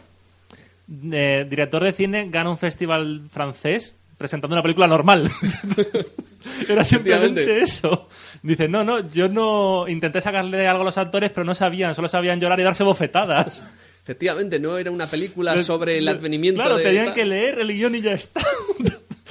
eh, 1.12 1.46
director 1.50 1.84
de 1.84 1.94
cine 1.94 2.28
gana 2.30 2.50
un 2.50 2.58
festival 2.58 3.22
francés 3.32 3.96
presentando 4.18 4.56
una 4.56 4.62
película 4.62 4.88
normal. 4.88 5.30
era 6.70 6.84
simplemente 6.84 7.62
eso. 7.62 8.08
Dice: 8.42 8.68
No, 8.68 8.84
no, 8.84 9.08
yo 9.08 9.30
no 9.30 9.88
intenté 9.88 10.22
sacarle 10.22 10.68
algo 10.68 10.82
a 10.82 10.86
los 10.86 10.98
actores, 10.98 11.32
pero 11.32 11.46
no 11.46 11.56
sabían, 11.56 11.96
solo 11.96 12.10
sabían 12.10 12.40
llorar 12.40 12.60
y 12.60 12.64
darse 12.64 12.84
bofetadas. 12.84 13.64
Efectivamente, 14.04 14.60
no 14.60 14.78
era 14.78 14.92
una 14.92 15.08
película 15.08 15.58
sobre 15.60 15.98
el 16.00 16.08
advenimiento 16.08 16.62
Claro, 16.62 16.78
de... 16.78 16.84
tenían 16.84 17.14
que 17.14 17.26
leer 17.26 17.60
el 17.60 17.72
guion 17.72 17.96
y 17.96 18.02
ya 18.02 18.14
está. 18.14 18.42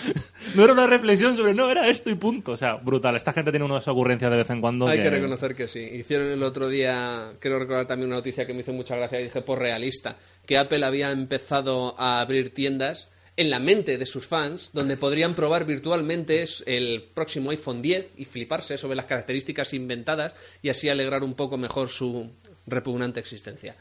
No 0.54 0.64
era 0.64 0.72
una 0.72 0.86
reflexión 0.86 1.36
sobre, 1.36 1.52
no, 1.52 1.70
era 1.70 1.88
esto 1.88 2.10
y 2.10 2.14
punto. 2.14 2.52
O 2.52 2.56
sea, 2.56 2.76
brutal. 2.76 3.16
Esta 3.16 3.32
gente 3.32 3.50
tiene 3.50 3.66
unas 3.66 3.86
ocurrencias 3.86 4.30
de 4.30 4.36
vez 4.36 4.50
en 4.50 4.60
cuando. 4.60 4.86
Hay 4.86 5.02
que 5.02 5.10
reconocer 5.10 5.54
que 5.54 5.68
sí. 5.68 5.80
Hicieron 5.80 6.28
el 6.28 6.42
otro 6.42 6.68
día, 6.68 7.32
quiero 7.38 7.58
recordar 7.58 7.86
también 7.86 8.08
una 8.08 8.16
noticia 8.16 8.46
que 8.46 8.54
me 8.54 8.60
hizo 8.60 8.72
mucha 8.72 8.96
gracia 8.96 9.20
y 9.20 9.24
dije 9.24 9.42
por 9.42 9.58
realista, 9.58 10.16
que 10.46 10.56
Apple 10.56 10.84
había 10.84 11.10
empezado 11.10 11.94
a 11.98 12.20
abrir 12.20 12.54
tiendas 12.54 13.10
en 13.36 13.50
la 13.50 13.60
mente 13.60 13.98
de 13.98 14.06
sus 14.06 14.26
fans 14.26 14.70
donde 14.72 14.96
podrían 14.96 15.34
probar 15.34 15.64
virtualmente 15.64 16.44
el 16.66 17.04
próximo 17.14 17.50
iPhone 17.50 17.80
10 17.80 18.12
y 18.16 18.24
fliparse 18.24 18.76
sobre 18.76 18.96
las 18.96 19.06
características 19.06 19.74
inventadas 19.74 20.34
y 20.60 20.70
así 20.70 20.88
alegrar 20.88 21.22
un 21.22 21.34
poco 21.34 21.56
mejor 21.56 21.88
su 21.88 22.30
repugnante 22.66 23.20
existencia. 23.20 23.76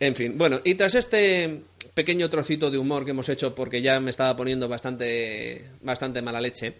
En 0.00 0.14
fin, 0.14 0.36
bueno, 0.36 0.60
y 0.64 0.74
tras 0.74 0.96
este 0.96 1.62
pequeño 1.94 2.30
trocito 2.30 2.70
de 2.70 2.78
humor 2.78 3.04
que 3.04 3.12
hemos 3.12 3.28
hecho 3.28 3.54
porque 3.54 3.82
ya 3.82 4.00
me 4.00 4.10
estaba 4.10 4.36
poniendo 4.36 4.68
bastante, 4.68 5.70
bastante 5.80 6.22
mala 6.22 6.40
leche, 6.40 6.76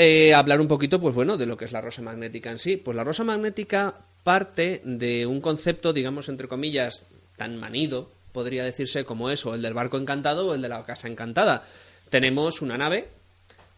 eh, 0.00 0.32
hablar 0.32 0.60
un 0.60 0.68
poquito, 0.68 1.00
pues 1.00 1.12
bueno, 1.12 1.36
de 1.36 1.46
lo 1.46 1.56
que 1.56 1.64
es 1.64 1.72
la 1.72 1.80
rosa 1.80 2.02
magnética 2.02 2.52
en 2.52 2.60
sí. 2.60 2.76
Pues 2.76 2.96
la 2.96 3.02
rosa 3.02 3.24
magnética 3.24 3.96
parte 4.22 4.80
de 4.84 5.26
un 5.26 5.40
concepto, 5.40 5.92
digamos, 5.92 6.28
entre 6.28 6.46
comillas, 6.46 7.04
tan 7.36 7.56
manido, 7.56 8.12
podría 8.30 8.62
decirse 8.62 9.04
como 9.04 9.28
eso, 9.30 9.54
el 9.56 9.62
del 9.62 9.74
barco 9.74 9.96
encantado 9.96 10.46
o 10.46 10.54
el 10.54 10.62
de 10.62 10.68
la 10.68 10.84
casa 10.84 11.08
encantada. 11.08 11.64
Tenemos 12.10 12.62
una 12.62 12.78
nave 12.78 13.08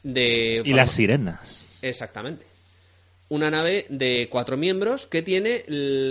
de... 0.03 0.61
Y 0.63 0.75
las 0.75 0.91
sirenas. 0.91 1.67
Exactamente. 1.81 2.45
Una 3.31 3.51
nave 3.51 3.87
de 3.89 4.29
cuatro 4.31 4.59
miembros 4.59 5.07
que 5.07 5.23
tiene, 5.23 5.65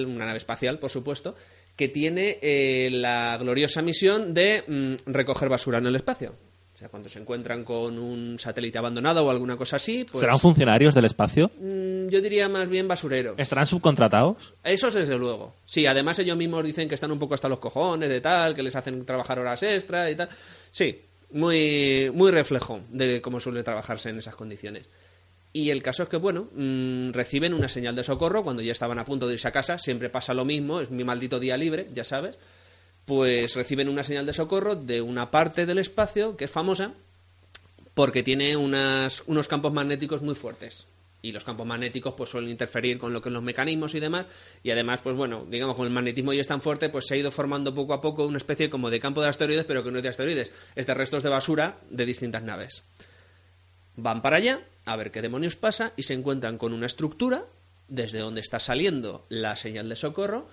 una 0.08 0.26
nave 0.26 0.38
espacial, 0.38 0.80
por 0.80 0.90
supuesto, 0.90 1.36
que 1.80 1.88
tiene 1.88 2.40
eh, 2.42 2.90
la 2.92 3.38
gloriosa 3.38 3.82
misión 3.82 4.34
de 4.34 4.66
mm, 4.68 5.10
recoger 5.14 5.48
basura 5.48 5.78
en 5.78 5.88
el 5.88 5.96
espacio. 5.96 6.36
O 6.76 6.78
sea, 6.78 6.90
cuando 6.90 7.08
se 7.08 7.20
encuentran 7.20 7.64
con 7.64 7.98
un 7.98 8.38
satélite 8.38 8.78
abandonado 8.78 9.26
o 9.26 9.30
alguna 9.30 9.56
cosa 9.56 9.78
así, 9.78 10.04
pues 10.04 10.20
¿Serán 10.20 10.42
funcionarios 10.42 10.94
del 10.94 11.06
espacio? 11.06 11.50
mm, 11.58 12.10
yo 12.10 12.20
diría 12.20 12.50
más 12.50 12.68
bien 12.68 12.86
basureros. 12.86 13.36
¿Estarán 13.40 13.66
subcontratados? 13.66 14.56
Esos 14.62 14.94
desde 14.94 15.18
luego. 15.18 15.56
Sí, 15.64 15.86
además 15.86 16.20
ellos 16.20 16.36
mismos 16.36 16.66
dicen 16.66 16.90
que 16.90 16.96
están 16.96 17.14
un 17.14 17.20
poco 17.20 17.36
hasta 17.36 17.48
los 17.48 17.60
cojones 17.60 18.10
de 18.10 18.20
tal, 18.20 18.54
que 18.54 18.62
les 18.64 18.76
hacen 18.76 19.06
trabajar 19.06 19.40
horas 19.40 19.64
extra 19.64 20.12
y 20.12 20.16
tal. 20.16 20.28
Sí, 20.72 21.00
muy, 21.32 22.12
muy 22.14 22.30
reflejo 22.32 22.82
de 22.90 23.22
cómo 23.22 23.40
suele 23.40 23.64
trabajarse 23.64 24.10
en 24.10 24.18
esas 24.18 24.36
condiciones. 24.36 24.86
Y 25.52 25.72
el 25.72 25.82
caso 25.82 26.04
es 26.04 26.10
que, 26.10 26.18
bueno, 26.18 26.50
mm, 26.54 27.12
reciben 27.12 27.54
una 27.54 27.70
señal 27.70 27.96
de 27.96 28.04
socorro 28.04 28.44
cuando 28.44 28.62
ya 28.62 28.72
estaban 28.72 29.00
a 29.00 29.06
punto 29.06 29.28
de 29.28 29.34
irse 29.34 29.48
a 29.48 29.52
casa. 29.52 29.80
Siempre 29.80 30.10
pasa 30.10 30.34
lo 30.34 30.46
mismo, 30.46 30.80
es 30.80 30.92
mi 30.92 31.04
maldito 31.04 31.40
día 31.40 31.58
libre, 31.58 31.88
ya 31.94 32.04
sabes. 32.04 32.38
Pues 33.06 33.56
reciben 33.56 33.90
una 33.90 34.04
señal 34.04 34.26
de 34.28 34.34
socorro 34.34 34.76
de 34.76 35.02
una 35.02 35.32
parte 35.32 35.66
del 35.66 35.80
espacio 35.80 36.38
que 36.38 36.46
es 36.46 36.52
famosa 36.52 36.94
porque 37.96 38.22
tiene 38.22 38.56
unas, 38.56 39.24
unos 39.26 39.48
campos 39.48 39.74
magnéticos 39.74 40.22
muy 40.22 40.36
fuertes. 40.36 40.86
Y 41.22 41.32
los 41.32 41.44
campos 41.44 41.66
magnéticos 41.66 42.14
pues 42.14 42.30
suelen 42.30 42.52
interferir 42.52 42.98
con 42.98 43.12
lo 43.12 43.22
que 43.22 43.30
los 43.30 43.44
mecanismos 43.44 43.94
y 43.96 44.00
demás. 44.00 44.28
Y 44.64 44.72
además, 44.72 45.02
pues 45.04 45.16
bueno, 45.16 45.46
digamos, 45.50 45.76
con 45.76 45.86
el 45.86 45.92
magnetismo 45.92 46.32
ya 46.32 46.42
es 46.42 46.48
tan 46.48 46.62
fuerte, 46.62 46.90
pues 46.90 47.08
se 47.08 47.16
ha 47.16 47.18
ido 47.18 47.32
formando 47.32 47.74
poco 47.74 47.94
a 47.94 48.00
poco 48.00 48.26
una 48.26 48.38
especie 48.38 48.70
como 48.70 48.90
de 48.90 49.00
campo 49.00 49.22
de 49.22 49.28
asteroides, 49.28 49.66
pero 49.66 49.84
que 49.84 49.92
no 49.92 49.98
es 49.98 50.04
de 50.04 50.10
asteroides, 50.10 50.52
es 50.76 50.86
de 50.86 50.94
restos 50.94 51.24
de 51.24 51.30
basura 51.30 51.80
de 51.90 52.06
distintas 52.06 52.44
naves. 52.44 52.84
Van 54.02 54.22
para 54.22 54.38
allá 54.38 54.62
a 54.86 54.96
ver 54.96 55.12
qué 55.12 55.22
demonios 55.22 55.56
pasa 55.56 55.94
y 55.98 56.04
se 56.04 56.14
encuentran 56.14 56.58
con 56.58 56.74
una 56.74 56.86
estructura 56.86 57.46
desde 57.90 58.20
donde 58.20 58.42
está 58.42 58.60
saliendo 58.60 59.26
la 59.30 59.56
señal 59.56 59.90
de 59.90 59.96
socorro 59.96 60.48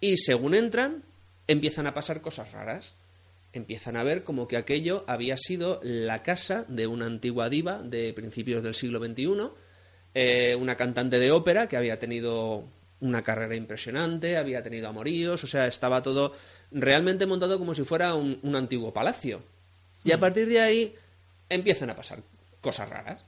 y 0.00 0.18
según 0.18 0.54
entran 0.54 1.04
empiezan 1.46 1.86
a 1.86 1.94
pasar 1.94 2.20
cosas 2.20 2.52
raras. 2.52 2.94
Empiezan 3.54 3.96
a 3.96 4.02
ver 4.02 4.24
como 4.24 4.46
que 4.46 4.56
aquello 4.56 5.04
había 5.06 5.36
sido 5.36 5.80
la 5.82 6.22
casa 6.22 6.64
de 6.68 6.86
una 6.86 7.06
antigua 7.06 7.48
diva 7.48 7.78
de 7.82 8.12
principios 8.12 8.62
del 8.62 8.74
siglo 8.74 8.98
XXI, 8.98 9.50
eh, 10.14 10.56
una 10.58 10.76
cantante 10.76 11.18
de 11.18 11.30
ópera 11.30 11.68
que 11.68 11.76
había 11.76 11.98
tenido 11.98 12.64
una 13.00 13.22
carrera 13.22 13.56
impresionante, 13.56 14.36
había 14.36 14.62
tenido 14.62 14.88
amoríos, 14.88 15.42
o 15.44 15.46
sea, 15.46 15.66
estaba 15.66 16.02
todo 16.02 16.32
realmente 16.70 17.26
montado 17.26 17.58
como 17.58 17.74
si 17.74 17.84
fuera 17.84 18.14
un, 18.14 18.38
un 18.42 18.56
antiguo 18.56 18.92
palacio. 18.92 19.42
Y 20.04 20.12
a 20.12 20.20
partir 20.20 20.48
de 20.48 20.60
ahí 20.60 20.94
empiezan 21.48 21.90
a 21.90 21.96
pasar 21.96 22.22
cosas 22.62 22.88
raras. 22.88 23.20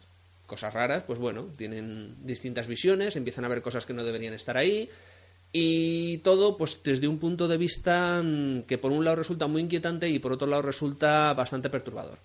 Cosas 0.46 0.72
raras, 0.72 1.02
pues 1.06 1.18
bueno, 1.18 1.48
tienen 1.56 2.16
distintas 2.24 2.66
visiones, 2.66 3.16
empiezan 3.16 3.44
a 3.44 3.48
ver 3.48 3.60
cosas 3.62 3.84
que 3.86 3.92
no 3.92 4.04
deberían 4.04 4.32
estar 4.34 4.56
ahí. 4.56 4.88
Y 5.52 6.18
todo, 6.18 6.56
pues 6.56 6.80
desde 6.82 7.06
un 7.08 7.18
punto 7.18 7.46
de 7.48 7.56
vista 7.58 8.20
mm, 8.22 8.62
que 8.62 8.76
por 8.78 8.90
un 8.92 9.04
lado 9.04 9.16
resulta 9.16 9.46
muy 9.46 9.62
inquietante 9.62 10.08
y 10.08 10.18
por 10.18 10.32
otro 10.32 10.46
lado 10.48 10.62
resulta 10.62 11.32
bastante 11.34 11.70
perturbador. 11.70 12.18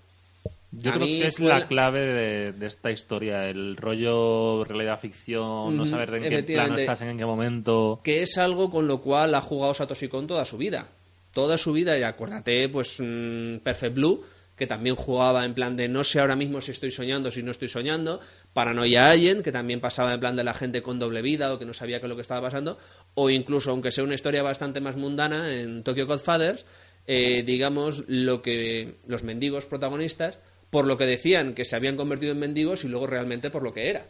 Yo 0.72 0.92
A 0.92 0.94
creo 0.96 1.08
que 1.08 1.28
es 1.28 1.40
la 1.40 1.60
la- 1.60 1.68
clave 1.68 2.00
de, 2.02 2.52
de 2.54 2.66
esta 2.68 2.92
historia, 2.92 3.50
el 3.50 3.76
rollo 3.76 4.64
realidad-ficción, 4.66 5.76
no 5.76 5.84
Ujú, 5.84 5.86
saber 5.86 6.14
en 6.16 6.24
qué 6.24 6.44
plano 6.44 6.76
estás, 6.76 7.02
en 7.02 7.18
qué 7.18 7.26
momento... 7.26 8.00
que 8.04 8.22
es 8.24 8.38
algo 8.38 8.70
con 8.70 8.88
lo 8.88 9.02
cual 9.02 9.34
ha 9.36 9.42
jugado 9.42 9.74
Satoshi 9.74 10.08
Kon 10.10 10.28
toda 10.28 10.46
su 10.46 10.58
vida. 10.58 10.88
Toda 11.34 11.58
su 11.58 11.72
vida, 11.74 11.98
y 11.98 12.04
acuérdate, 12.04 12.70
pues 12.70 12.98
mm, 13.00 13.58
Perfect 13.64 13.96
Blue, 13.96 14.24
que 14.60 14.68
también 14.68 14.98
jugaba 14.98 15.46
en 15.46 15.54
plan 15.54 15.78
de 15.78 15.88
no 15.88 16.04
sé 16.04 16.20
ahora 16.20 16.36
mismo 16.36 16.60
si 16.60 16.72
estoy 16.72 16.92
soñando, 16.92 17.32
si 17.32 17.42
no 17.42 17.52
estoy 17.52 17.70
soñando. 17.70 18.20
Paranoia 18.52 19.10
Alien, 19.10 19.42
que 19.42 19.54
también 19.54 19.80
pasaba 19.80 20.14
en 20.14 20.20
plan 20.20 20.36
de 20.36 20.44
la 20.44 20.54
gente 20.54 20.82
con 20.82 21.00
doble 21.00 21.22
vida 21.22 21.54
o 21.54 21.58
que 21.58 21.66
no 21.66 21.74
sabía 21.74 22.00
qué 22.00 22.06
es 22.06 22.10
lo 22.10 22.18
que 22.18 22.22
estaba 22.22 22.42
pasando. 22.42 22.78
O 23.16 23.30
incluso, 23.30 23.72
aunque 23.72 23.94
sea 23.94 24.04
una 24.04 24.16
historia 24.16 24.44
bastante 24.44 24.82
más 24.82 24.98
mundana, 24.98 25.56
en 25.56 25.84
Tokyo 25.84 26.06
Godfathers, 26.06 26.66
eh, 27.08 27.44
digamos, 27.44 28.04
lo 28.08 28.42
que 28.42 28.98
los 29.08 29.24
mendigos 29.24 29.66
protagonistas, 29.66 30.40
por 30.70 30.86
lo 30.86 30.98
que 30.98 31.06
decían 31.06 31.54
que 31.54 31.64
se 31.64 31.78
habían 31.78 31.96
convertido 31.96 32.34
en 32.34 32.40
mendigos 32.40 32.84
y 32.84 32.90
luego 32.90 33.08
realmente 33.08 33.50
por 33.50 33.64
lo 33.64 33.74
que 33.74 33.90
era 33.90 34.06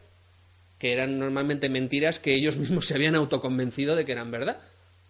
que 0.80 0.94
eran 0.94 1.20
normalmente 1.20 1.68
mentiras 1.68 2.20
que 2.20 2.34
ellos 2.34 2.58
mismos 2.58 2.88
se 2.88 2.96
habían 2.96 3.16
autoconvencido 3.16 3.96
de 3.96 4.06
que 4.06 4.14
eran 4.14 4.32
verdad, 4.32 4.60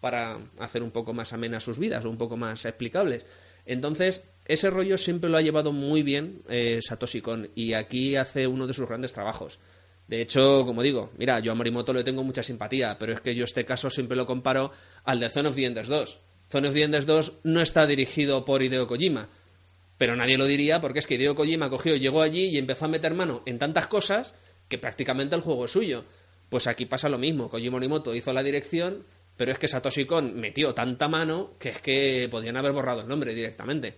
para 0.02 0.40
hacer 0.58 0.84
un 0.84 0.92
poco 0.92 1.14
más 1.14 1.34
amenas 1.34 1.64
sus 1.64 1.78
vidas, 1.78 2.06
un 2.06 2.18
poco 2.18 2.38
más 2.38 2.66
explicables. 2.66 3.26
Entonces, 3.70 4.24
ese 4.46 4.72
rollo 4.72 4.98
siempre 4.98 5.30
lo 5.30 5.38
ha 5.38 5.44
llevado 5.44 5.72
muy 5.72 6.02
bien 6.02 6.42
eh, 6.50 6.80
Satoshi 6.82 7.22
Kon, 7.22 7.52
y 7.54 7.74
aquí 7.74 8.16
hace 8.16 8.48
uno 8.48 8.66
de 8.66 8.74
sus 8.74 8.88
grandes 8.88 9.14
trabajos. 9.14 9.60
De 10.08 10.22
hecho, 10.22 10.66
como 10.66 10.82
digo, 10.82 11.12
mira, 11.20 11.40
yo 11.40 11.52
a 11.52 11.56
Morimoto 11.56 11.94
le 11.94 12.04
tengo 12.04 12.24
mucha 12.24 12.42
simpatía, 12.42 12.98
pero 12.98 13.14
es 13.14 13.22
que 13.22 13.36
yo 13.36 13.44
este 13.44 13.66
caso 13.66 13.92
siempre 13.92 14.18
lo 14.18 14.26
comparo 14.26 14.72
al 15.04 15.20
de 15.20 15.30
Zone 15.30 15.50
of 15.50 15.56
the 15.56 15.66
Enders 15.66 15.88
2. 15.88 16.20
Zone 16.52 16.68
of 16.68 16.74
the 16.74 16.82
Enders 16.82 17.06
2 17.06 17.34
no 17.44 17.62
está 17.62 17.86
dirigido 17.86 18.44
por 18.44 18.64
Hideo 18.64 18.88
Kojima, 18.88 19.30
pero 20.00 20.16
nadie 20.16 20.40
lo 20.40 20.48
diría 20.48 20.82
porque 20.82 20.98
es 20.98 21.06
que 21.06 21.14
Hideo 21.14 21.36
Kojima 21.36 21.70
cogió, 21.70 21.96
llegó 21.96 22.24
allí 22.24 22.46
y 22.46 22.58
empezó 22.58 22.86
a 22.86 22.88
meter 22.88 23.14
mano 23.14 23.44
en 23.46 23.60
tantas 23.60 23.86
cosas 23.86 24.34
que 24.68 24.80
prácticamente 24.80 25.36
el 25.36 25.42
juego 25.42 25.66
es 25.66 25.72
suyo. 25.72 26.06
Pues 26.50 26.66
aquí 26.66 26.88
pasa 26.88 27.08
lo 27.08 27.20
mismo. 27.20 27.52
Kojima 27.52 27.74
Morimoto 27.74 28.16
hizo 28.16 28.34
la 28.34 28.42
dirección, 28.42 29.06
pero 29.40 29.54
es 29.54 29.58
que 29.58 29.70
Satoshi 29.70 30.04
Kon 30.06 30.36
metió 30.40 30.74
tanta 30.76 31.08
mano 31.08 31.52
que 31.58 31.70
es 31.70 31.78
que 31.82 32.28
podían 32.30 32.58
haber 32.58 32.74
borrado 32.74 33.00
el 33.02 33.08
nombre 33.08 33.34
directamente. 33.34 33.96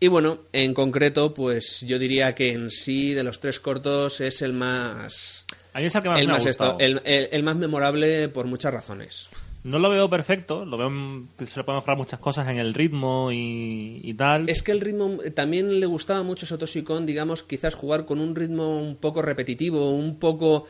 Y 0.00 0.08
bueno, 0.08 0.40
en 0.52 0.74
concreto, 0.74 1.32
pues 1.34 1.80
yo 1.86 1.98
diría 1.98 2.34
que 2.34 2.52
en 2.52 2.70
sí 2.70 3.14
de 3.14 3.22
los 3.24 3.38
tres 3.40 3.60
cortos 3.60 4.20
es 4.20 4.42
el 4.42 4.52
más 4.52 5.44
A 5.72 5.78
mí 5.80 5.86
es 5.86 5.94
el 5.94 6.02
que 6.02 6.08
más 6.08 6.20
el 6.20 6.26
me 6.26 6.32
ha 6.32 6.36
más, 6.36 6.46
esto- 6.46 6.76
el- 6.80 7.00
el- 7.04 7.28
el 7.32 7.42
más 7.44 7.56
memorable 7.56 8.28
por 8.28 8.46
muchas 8.46 8.74
razones. 8.74 9.28
No 9.64 9.78
lo 9.78 9.90
veo 9.90 10.08
perfecto, 10.08 10.64
lo 10.64 10.76
veo 10.78 10.90
que 11.36 11.46
se 11.46 11.58
le 11.58 11.64
pueden 11.64 11.78
mejorar 11.78 11.96
muchas 11.98 12.20
cosas 12.20 12.48
en 12.48 12.58
el 12.58 12.74
ritmo 12.74 13.30
y, 13.32 14.00
y 14.02 14.14
tal. 14.14 14.48
Es 14.48 14.62
que 14.62 14.72
el 14.72 14.80
ritmo 14.80 15.18
también 15.34 15.78
le 15.80 15.86
gustaba 15.86 16.22
mucho 16.22 16.46
a 16.46 16.48
Satoshi 16.48 16.82
Kon, 16.82 17.06
digamos, 17.06 17.42
quizás 17.44 17.74
jugar 17.74 18.04
con 18.04 18.20
un 18.20 18.34
ritmo 18.36 18.80
un 18.80 18.96
poco 18.96 19.22
repetitivo, 19.22 19.90
un 19.92 20.18
poco 20.18 20.66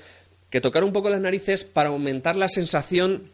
que 0.50 0.62
tocar 0.62 0.84
un 0.84 0.92
poco 0.94 1.10
las 1.10 1.20
narices 1.20 1.64
para 1.64 1.90
aumentar 1.90 2.34
la 2.36 2.48
sensación 2.48 3.24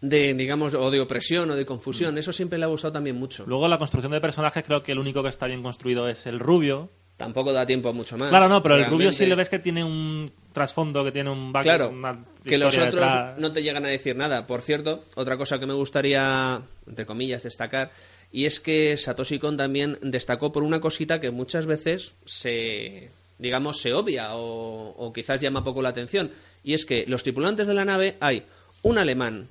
de, 0.00 0.34
digamos, 0.34 0.74
o 0.74 0.90
de 0.90 1.00
opresión 1.00 1.50
o 1.50 1.56
de 1.56 1.64
confusión. 1.66 2.16
Eso 2.18 2.32
siempre 2.32 2.58
le 2.58 2.64
ha 2.64 2.68
gustado 2.68 2.92
también 2.92 3.16
mucho. 3.16 3.44
Luego 3.46 3.66
la 3.68 3.78
construcción 3.78 4.12
de 4.12 4.20
personajes 4.20 4.62
creo 4.64 4.82
que 4.82 4.92
el 4.92 4.98
único 4.98 5.22
que 5.22 5.28
está 5.28 5.46
bien 5.46 5.62
construido 5.62 6.08
es 6.08 6.26
el 6.26 6.38
rubio. 6.38 6.90
Tampoco 7.16 7.54
da 7.54 7.64
tiempo 7.64 7.88
a 7.88 7.92
mucho 7.94 8.18
más. 8.18 8.28
Claro, 8.28 8.46
no, 8.46 8.62
pero 8.62 8.76
el 8.76 8.84
rubio 8.84 9.10
sí 9.10 9.24
le 9.24 9.34
ves 9.34 9.48
que 9.48 9.58
tiene 9.58 9.82
un 9.82 10.30
trasfondo, 10.52 11.02
que 11.02 11.12
tiene 11.12 11.30
un 11.30 11.50
back, 11.50 11.62
Claro, 11.62 11.88
una 11.88 12.22
que 12.44 12.58
los 12.58 12.74
otros 12.76 12.94
detrás. 12.94 13.38
no 13.38 13.52
te 13.54 13.62
llegan 13.62 13.86
a 13.86 13.88
decir 13.88 14.14
nada. 14.16 14.46
Por 14.46 14.60
cierto, 14.60 15.02
otra 15.14 15.38
cosa 15.38 15.58
que 15.58 15.64
me 15.64 15.72
gustaría, 15.72 16.60
entre 16.86 17.06
comillas, 17.06 17.42
destacar, 17.42 17.90
y 18.30 18.44
es 18.44 18.60
que 18.60 18.98
Satoshi 18.98 19.38
Kon 19.38 19.56
también 19.56 19.98
destacó 20.02 20.52
por 20.52 20.62
una 20.62 20.78
cosita 20.80 21.18
que 21.18 21.30
muchas 21.30 21.64
veces 21.64 22.14
se, 22.26 23.08
digamos, 23.38 23.80
se 23.80 23.94
obvia 23.94 24.36
o, 24.36 24.90
o 24.90 25.12
quizás 25.14 25.40
llama 25.40 25.64
poco 25.64 25.80
la 25.80 25.88
atención, 25.88 26.30
y 26.62 26.74
es 26.74 26.84
que 26.84 27.06
los 27.08 27.22
tripulantes 27.22 27.66
de 27.66 27.72
la 27.72 27.86
nave 27.86 28.18
hay 28.20 28.42
un 28.82 28.98
alemán, 28.98 29.48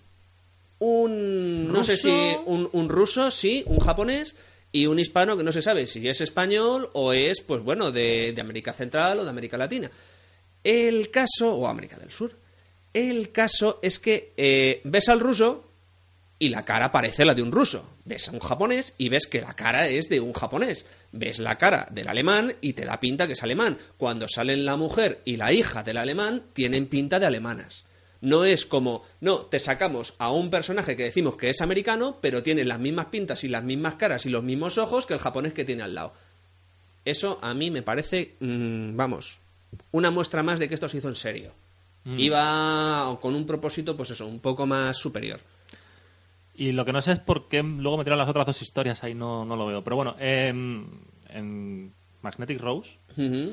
un, 0.80 1.71
no 1.71 1.84
sé 1.84 1.93
¿Ruso? 1.93 2.07
si, 2.07 2.38
un, 2.45 2.69
un 2.71 2.89
ruso, 2.89 3.32
sí, 3.32 3.63
un 3.67 3.80
japonés, 3.80 4.36
y 4.71 4.88
un 4.88 4.99
hispano 4.99 5.38
que 5.38 5.43
no 5.43 5.53
se 5.53 5.61
sabe 5.61 5.88
si 5.88 6.05
es 6.07 6.19
español 6.19 6.89
o 6.93 7.13
es, 7.13 7.39
pues 7.41 7.61
bueno, 7.61 7.93
de, 7.93 8.34
de 8.34 8.41
América 8.41 8.73
Central 8.73 9.19
o 9.19 9.23
de 9.23 9.30
América 9.30 9.57
Latina. 9.57 9.89
El 10.63 11.11
caso, 11.11 11.53
o 11.55 11.67
América 11.67 11.97
del 11.97 12.11
Sur, 12.11 12.36
el 12.93 13.32
caso 13.32 13.80
es 13.82 13.99
que 13.99 14.34
eh, 14.36 14.82
ves 14.84 15.09
al 15.09 15.19
ruso 15.19 15.69
y 16.39 16.49
la 16.49 16.65
cara 16.65 16.91
parece 16.91 17.23
la 17.23 17.34
de 17.34 17.41
un 17.41 17.51
ruso. 17.51 17.88
Ves 18.03 18.28
a 18.28 18.32
un 18.32 18.39
japonés 18.39 18.93
y 18.97 19.09
ves 19.09 19.28
que 19.28 19.41
la 19.41 19.55
cara 19.55 19.88
es 19.88 20.09
de 20.09 20.19
un 20.19 20.34
japonés. 20.34 20.86
Ves 21.11 21.39
la 21.39 21.57
cara 21.57 21.88
del 21.91 22.09
alemán 22.09 22.55
y 22.59 22.73
te 22.73 22.84
da 22.84 22.99
pinta 22.99 23.28
que 23.28 23.34
es 23.34 23.43
alemán. 23.43 23.78
Cuando 23.97 24.28
salen 24.28 24.65
la 24.65 24.76
mujer 24.76 25.21
y 25.23 25.38
la 25.38 25.53
hija 25.53 25.84
del 25.84 25.97
alemán, 25.97 26.43
tienen 26.53 26.88
pinta 26.88 27.19
de 27.19 27.26
alemanas. 27.26 27.86
No 28.26 28.43
es 28.43 28.65
como, 28.65 29.03
no, 29.21 29.38
te 29.39 29.59
sacamos 29.59 30.15
a 30.17 30.32
un 30.32 30.49
personaje 30.49 30.95
que 30.95 31.03
decimos 31.03 31.38
que 31.38 31.49
es 31.49 31.61
americano, 31.61 32.17
pero 32.21 32.41
tiene 32.43 32.63
las 32.65 32.80
mismas 32.80 33.05
pintas 33.07 33.43
y 33.43 33.47
las 33.47 33.63
mismas 33.63 33.95
caras 33.95 34.26
y 34.26 34.30
los 34.30 34.43
mismos 34.43 34.78
ojos 34.78 35.05
que 35.05 35.13
el 35.13 35.19
japonés 35.19 35.53
que 35.53 35.63
tiene 35.65 35.84
al 35.84 35.93
lado. 35.95 36.13
Eso 37.05 37.38
a 37.41 37.53
mí 37.53 37.69
me 37.69 37.84
parece, 37.84 38.34
mm, 38.39 38.95
vamos, 38.95 39.38
una 39.91 40.09
muestra 40.09 40.41
más 40.41 40.57
de 40.59 40.67
que 40.67 40.73
esto 40.76 40.89
se 40.89 40.97
hizo 40.97 41.07
en 41.09 41.15
serio. 41.15 41.51
Iba 42.17 43.17
con 43.21 43.34
un 43.36 43.45
propósito, 43.45 43.97
pues 43.97 44.11
eso, 44.11 44.28
un 44.28 44.39
poco 44.39 44.65
más 44.65 44.97
superior. 44.97 45.39
Y 46.55 46.71
lo 46.71 46.86
que 46.86 46.93
no 46.93 47.01
sé 47.01 47.11
es 47.13 47.19
por 47.19 47.47
qué 47.47 47.61
luego 47.63 47.97
metieron 47.97 48.17
las 48.19 48.30
otras 48.30 48.45
dos 48.45 48.61
historias 48.61 49.03
ahí, 49.03 49.13
no, 49.13 49.43
no 49.43 49.55
lo 49.55 49.66
veo. 49.66 49.83
Pero 49.83 49.95
bueno, 49.97 50.16
em, 50.20 50.86
en 51.29 51.91
Magnetic 52.21 52.59
Rose, 52.62 52.97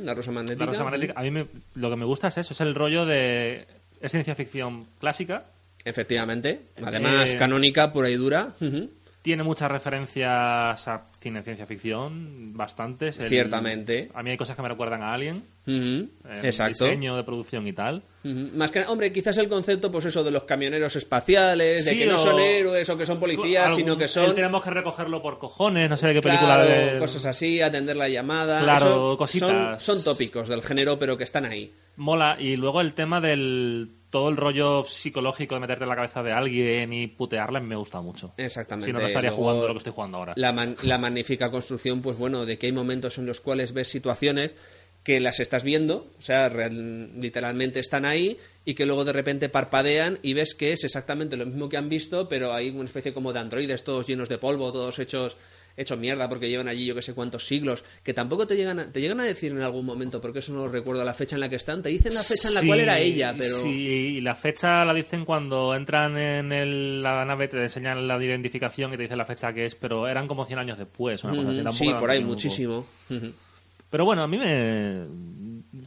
La 0.05 0.15
rosa 0.15 0.33
magnética. 0.33 0.65
la 0.65 0.71
Rosa 0.73 0.85
Magnética, 0.85 1.15
a 1.19 1.23
mí 1.23 1.31
me- 1.31 1.47
lo 1.75 1.91
que 1.91 1.97
me 1.97 2.05
gusta 2.05 2.29
es 2.29 2.39
eso, 2.39 2.53
es 2.53 2.61
el 2.61 2.75
rollo 2.75 3.05
de... 3.07 3.67
Es 4.03 4.11
ciencia 4.13 4.35
ficción 4.35 4.87
clásica, 4.99 5.47
Efectivamente. 5.85 6.61
Además, 6.81 7.35
Eh, 7.35 7.39
canónica, 7.39 7.93
pura 7.93 8.09
y 8.09 8.15
dura. 8.15 8.55
Ujú. 8.61 8.89
Tiene 9.23 9.45
muchas 9.45 9.71
referencias 9.71 10.89
a 10.89 11.07
cine 11.21 11.43
ciencia 11.43 11.65
ficción, 11.67 12.57
bastantes. 12.57 13.19
El- 13.19 13.29
Ciertamente. 13.29 14.11
A 14.15 14.23
mí 14.23 14.31
hay 14.31 14.37
cosas 14.37 14.57
que 14.57 14.63
me 14.63 14.69
recuerdan 14.69 15.03
a 15.03 15.15
Alien, 15.15 15.45
Ujú, 15.65 15.73
en 15.77 16.11
Exacto. 16.43 16.85
diseño 16.85 17.17
de 17.17 17.23
producción 17.23 17.67
y 17.69 17.73
tal. 17.73 18.03
Más 18.25 18.71
que 18.73 18.81
hombre, 18.83 19.13
quizás 19.13 19.39
el 19.39 19.49
concepto, 19.49 19.91
pues 19.93 20.05
eso, 20.07 20.23
de 20.25 20.31
los 20.33 20.45
camioneros 20.45 20.95
espaciales, 20.97 21.85
de 21.85 21.99
que 21.99 22.07
no 22.07 22.19
son 22.19 22.39
héroes 22.41 22.89
o 22.91 22.99
que 22.99 23.07
son 23.07 23.19
policías, 23.21 23.67
Algún- 23.67 23.79
sino 23.79 23.97
que 23.97 24.05
el 24.05 24.09
son. 24.09 24.35
tenemos 24.35 24.63
que 24.63 24.71
recogerlo 24.71 25.23
por 25.23 25.39
cojones, 25.39 25.89
no 25.89 25.97
sé 25.97 26.09
de 26.09 26.15
qué 26.15 26.23
película 26.23 26.57
Claro, 26.65 26.69
de... 26.95 26.99
cosas 26.99 27.25
así, 27.27 27.61
atender 27.61 27.97
la 27.97 28.09
llamada. 28.09 28.61
Claro, 28.63 28.87
eso 29.13 29.17
cositas. 29.17 29.83
Son, 29.83 29.97
son 29.97 30.05
tópicos 30.05 30.49
del 30.49 30.63
género, 30.63 30.99
pero 30.99 31.17
que 31.17 31.25
están 31.25 31.45
ahí. 31.45 31.73
Mola. 31.97 32.37
Y 32.41 32.57
luego 32.57 32.81
el 32.81 32.93
tema 32.95 33.21
del 33.21 33.89
todo 34.13 34.29
el 34.29 34.37
rollo 34.37 34.85
psicológico 34.85 35.55
de 35.57 35.63
meterte 35.63 35.83
en 35.85 35.89
la 35.89 35.97
cabeza 35.97 36.23
de 36.23 36.31
alguien 36.33 36.93
y 36.93 37.07
putearla 37.09 37.59
me 37.61 37.75
gusta 37.75 38.01
mucho. 38.03 38.35
Exactamente. 38.37 38.87
Si 38.87 38.93
no, 38.93 39.01
no 39.01 39.07
estaría 39.07 39.31
Luego, 39.31 39.43
jugando 39.45 39.67
lo 39.69 39.73
que 39.75 39.79
estoy 39.79 39.93
jugando 39.95 40.19
ahora. 40.19 40.35
La, 40.37 40.53
man- 40.53 40.77
la 40.85 40.99
magnífica 40.99 41.51
construcción, 41.51 42.03
pues 42.03 42.19
bueno, 42.19 42.45
de 42.47 42.59
que 42.59 42.67
hay 42.67 42.73
momentos 42.73 43.17
en 43.19 43.27
los 43.27 43.41
cuales 43.41 43.73
ves 43.73 43.89
situaciones 43.89 44.55
que 45.03 45.19
las 45.19 45.41
estás 45.41 45.65
viendo, 45.65 46.07
o 46.19 46.23
sea, 46.23 46.49
real- 46.51 47.19
literalmente 47.21 47.81
están 47.81 48.05
ahí 48.05 48.37
y 48.67 48.75
que 48.75 48.85
luego 48.87 49.05
de 49.05 49.13
repente 49.15 49.49
parpadean 49.49 50.19
y 50.23 50.35
ves 50.35 50.55
que 50.55 50.73
es 50.73 50.85
exactamente 50.85 51.37
lo 51.37 51.47
mismo 51.47 51.69
que 51.69 51.77
han 51.79 51.89
visto, 51.89 52.29
pero 52.29 52.53
hay 52.53 52.69
una 52.71 52.85
especie 52.85 53.13
como 53.15 53.33
de 53.33 53.41
androides 53.41 53.83
todos 53.83 54.07
llenos 54.07 54.29
de 54.29 54.39
polvo, 54.39 54.73
todos 54.73 54.99
hechos 54.99 55.37
hechos 55.77 55.99
mierda 55.99 56.29
porque 56.29 56.49
llevan 56.49 56.69
allí 56.69 56.85
yo 56.87 56.95
que 56.95 57.03
sé 57.03 57.15
cuántos 57.15 57.47
siglos, 57.47 57.85
que 58.03 58.15
tampoco 58.15 58.47
te 58.47 58.57
llegan 58.57 58.79
a, 58.79 58.93
te 58.93 59.01
llegan 59.01 59.21
a 59.21 59.25
decir 59.25 59.53
en 59.53 59.63
algún 59.63 59.87
momento, 59.87 60.21
porque 60.21 60.41
eso 60.41 60.53
no 60.53 60.67
lo 60.67 60.69
recuerdo 60.69 61.05
la 61.05 61.15
fecha 61.15 61.37
en 61.37 61.41
la 61.41 61.49
que 61.49 61.57
están, 61.57 61.83
te 61.83 61.89
dicen 61.89 62.15
la 62.15 62.23
fecha 62.23 62.49
en 62.49 62.55
la 62.55 62.63
cual 62.67 62.81
era 62.81 62.99
ella, 62.99 63.35
pero 63.37 63.57
Sí, 63.57 63.69
y 64.17 64.21
la 64.21 64.35
fecha 64.35 64.85
la 64.85 64.95
dicen 64.95 65.25
cuando 65.25 65.75
entran 65.75 66.17
en 66.19 66.53
el- 66.53 67.03
la 67.03 67.25
nave, 67.25 67.49
te 67.49 67.63
enseñan 67.63 68.07
la 68.09 68.23
identificación 68.23 68.93
y 68.93 68.97
te 68.97 69.03
dicen 69.05 69.19
la 69.19 69.25
fecha 69.27 69.53
que 69.53 69.67
es, 69.67 69.75
pero 69.75 70.07
eran 70.09 70.27
como 70.29 70.45
100 70.47 70.59
años 70.59 70.79
después. 70.79 71.23
Una 71.25 71.35
cosa 71.37 71.51
así, 71.51 71.61
Mm, 71.61 71.65
tampoco 71.65 71.85
sí, 71.85 71.95
por 71.99 72.11
ahí 72.11 72.21
muchísimo. 72.21 72.87
Pero 73.91 74.05
bueno, 74.07 74.23
a 74.23 74.27
mí 74.29 74.39
me. 74.39 75.01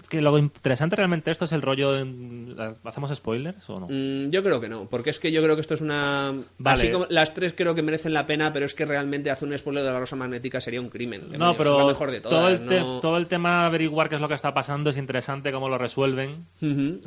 Que 0.08 0.22
lo 0.22 0.38
interesante 0.38 0.96
realmente 0.96 1.32
esto 1.32 1.46
es 1.46 1.52
el 1.52 1.62
rollo. 1.62 1.98
en- 1.98 2.56
¿Hacemos 2.84 3.14
spoilers 3.16 3.70
o 3.70 3.80
no? 3.80 3.88
Mm, 3.90 4.30
yo 4.30 4.44
creo 4.44 4.62
que 4.62 4.70
no, 4.70 4.88
porque 4.90 5.10
es 5.10 5.20
que 5.20 5.32
yo 5.32 5.42
creo 5.44 5.56
que 5.56 5.62
esto 5.62 5.74
es 5.74 5.82
una... 5.82 6.34
Vale. 6.58 6.80
Así 6.82 6.92
como 6.92 7.06
las 7.10 7.34
tres 7.34 7.54
creo 7.56 7.76
que 7.76 7.82
merecen 7.82 8.14
la 8.14 8.26
pena, 8.26 8.54
pero 8.54 8.66
es 8.66 8.74
que 8.74 8.86
realmente 8.86 9.32
hacer 9.32 9.48
un 9.48 9.58
spoiler 9.58 9.84
de 9.84 9.92
la 9.92 10.00
rosa 10.00 10.16
magnética 10.16 10.62
sería 10.62 10.80
un 10.82 10.90
crimen. 10.90 11.30
No, 11.38 11.56
pero 11.58 11.72
es 11.74 11.78
la 11.78 11.86
mejor 11.88 12.12
de 12.12 12.22
todas, 12.22 12.40
todo, 12.40 12.50
el 12.50 12.66
no- 12.66 13.00
todo 13.00 13.18
el 13.18 13.28
tema 13.28 13.62
de 13.62 13.66
averiguar 13.68 14.10
qué 14.10 14.16
es 14.16 14.22
lo 14.22 14.28
que 14.28 14.34
está 14.36 14.54
pasando 14.54 14.90
es 14.90 14.98
interesante, 14.98 15.52
cómo 15.52 15.70
lo 15.70 15.78
resuelven. 15.78 16.46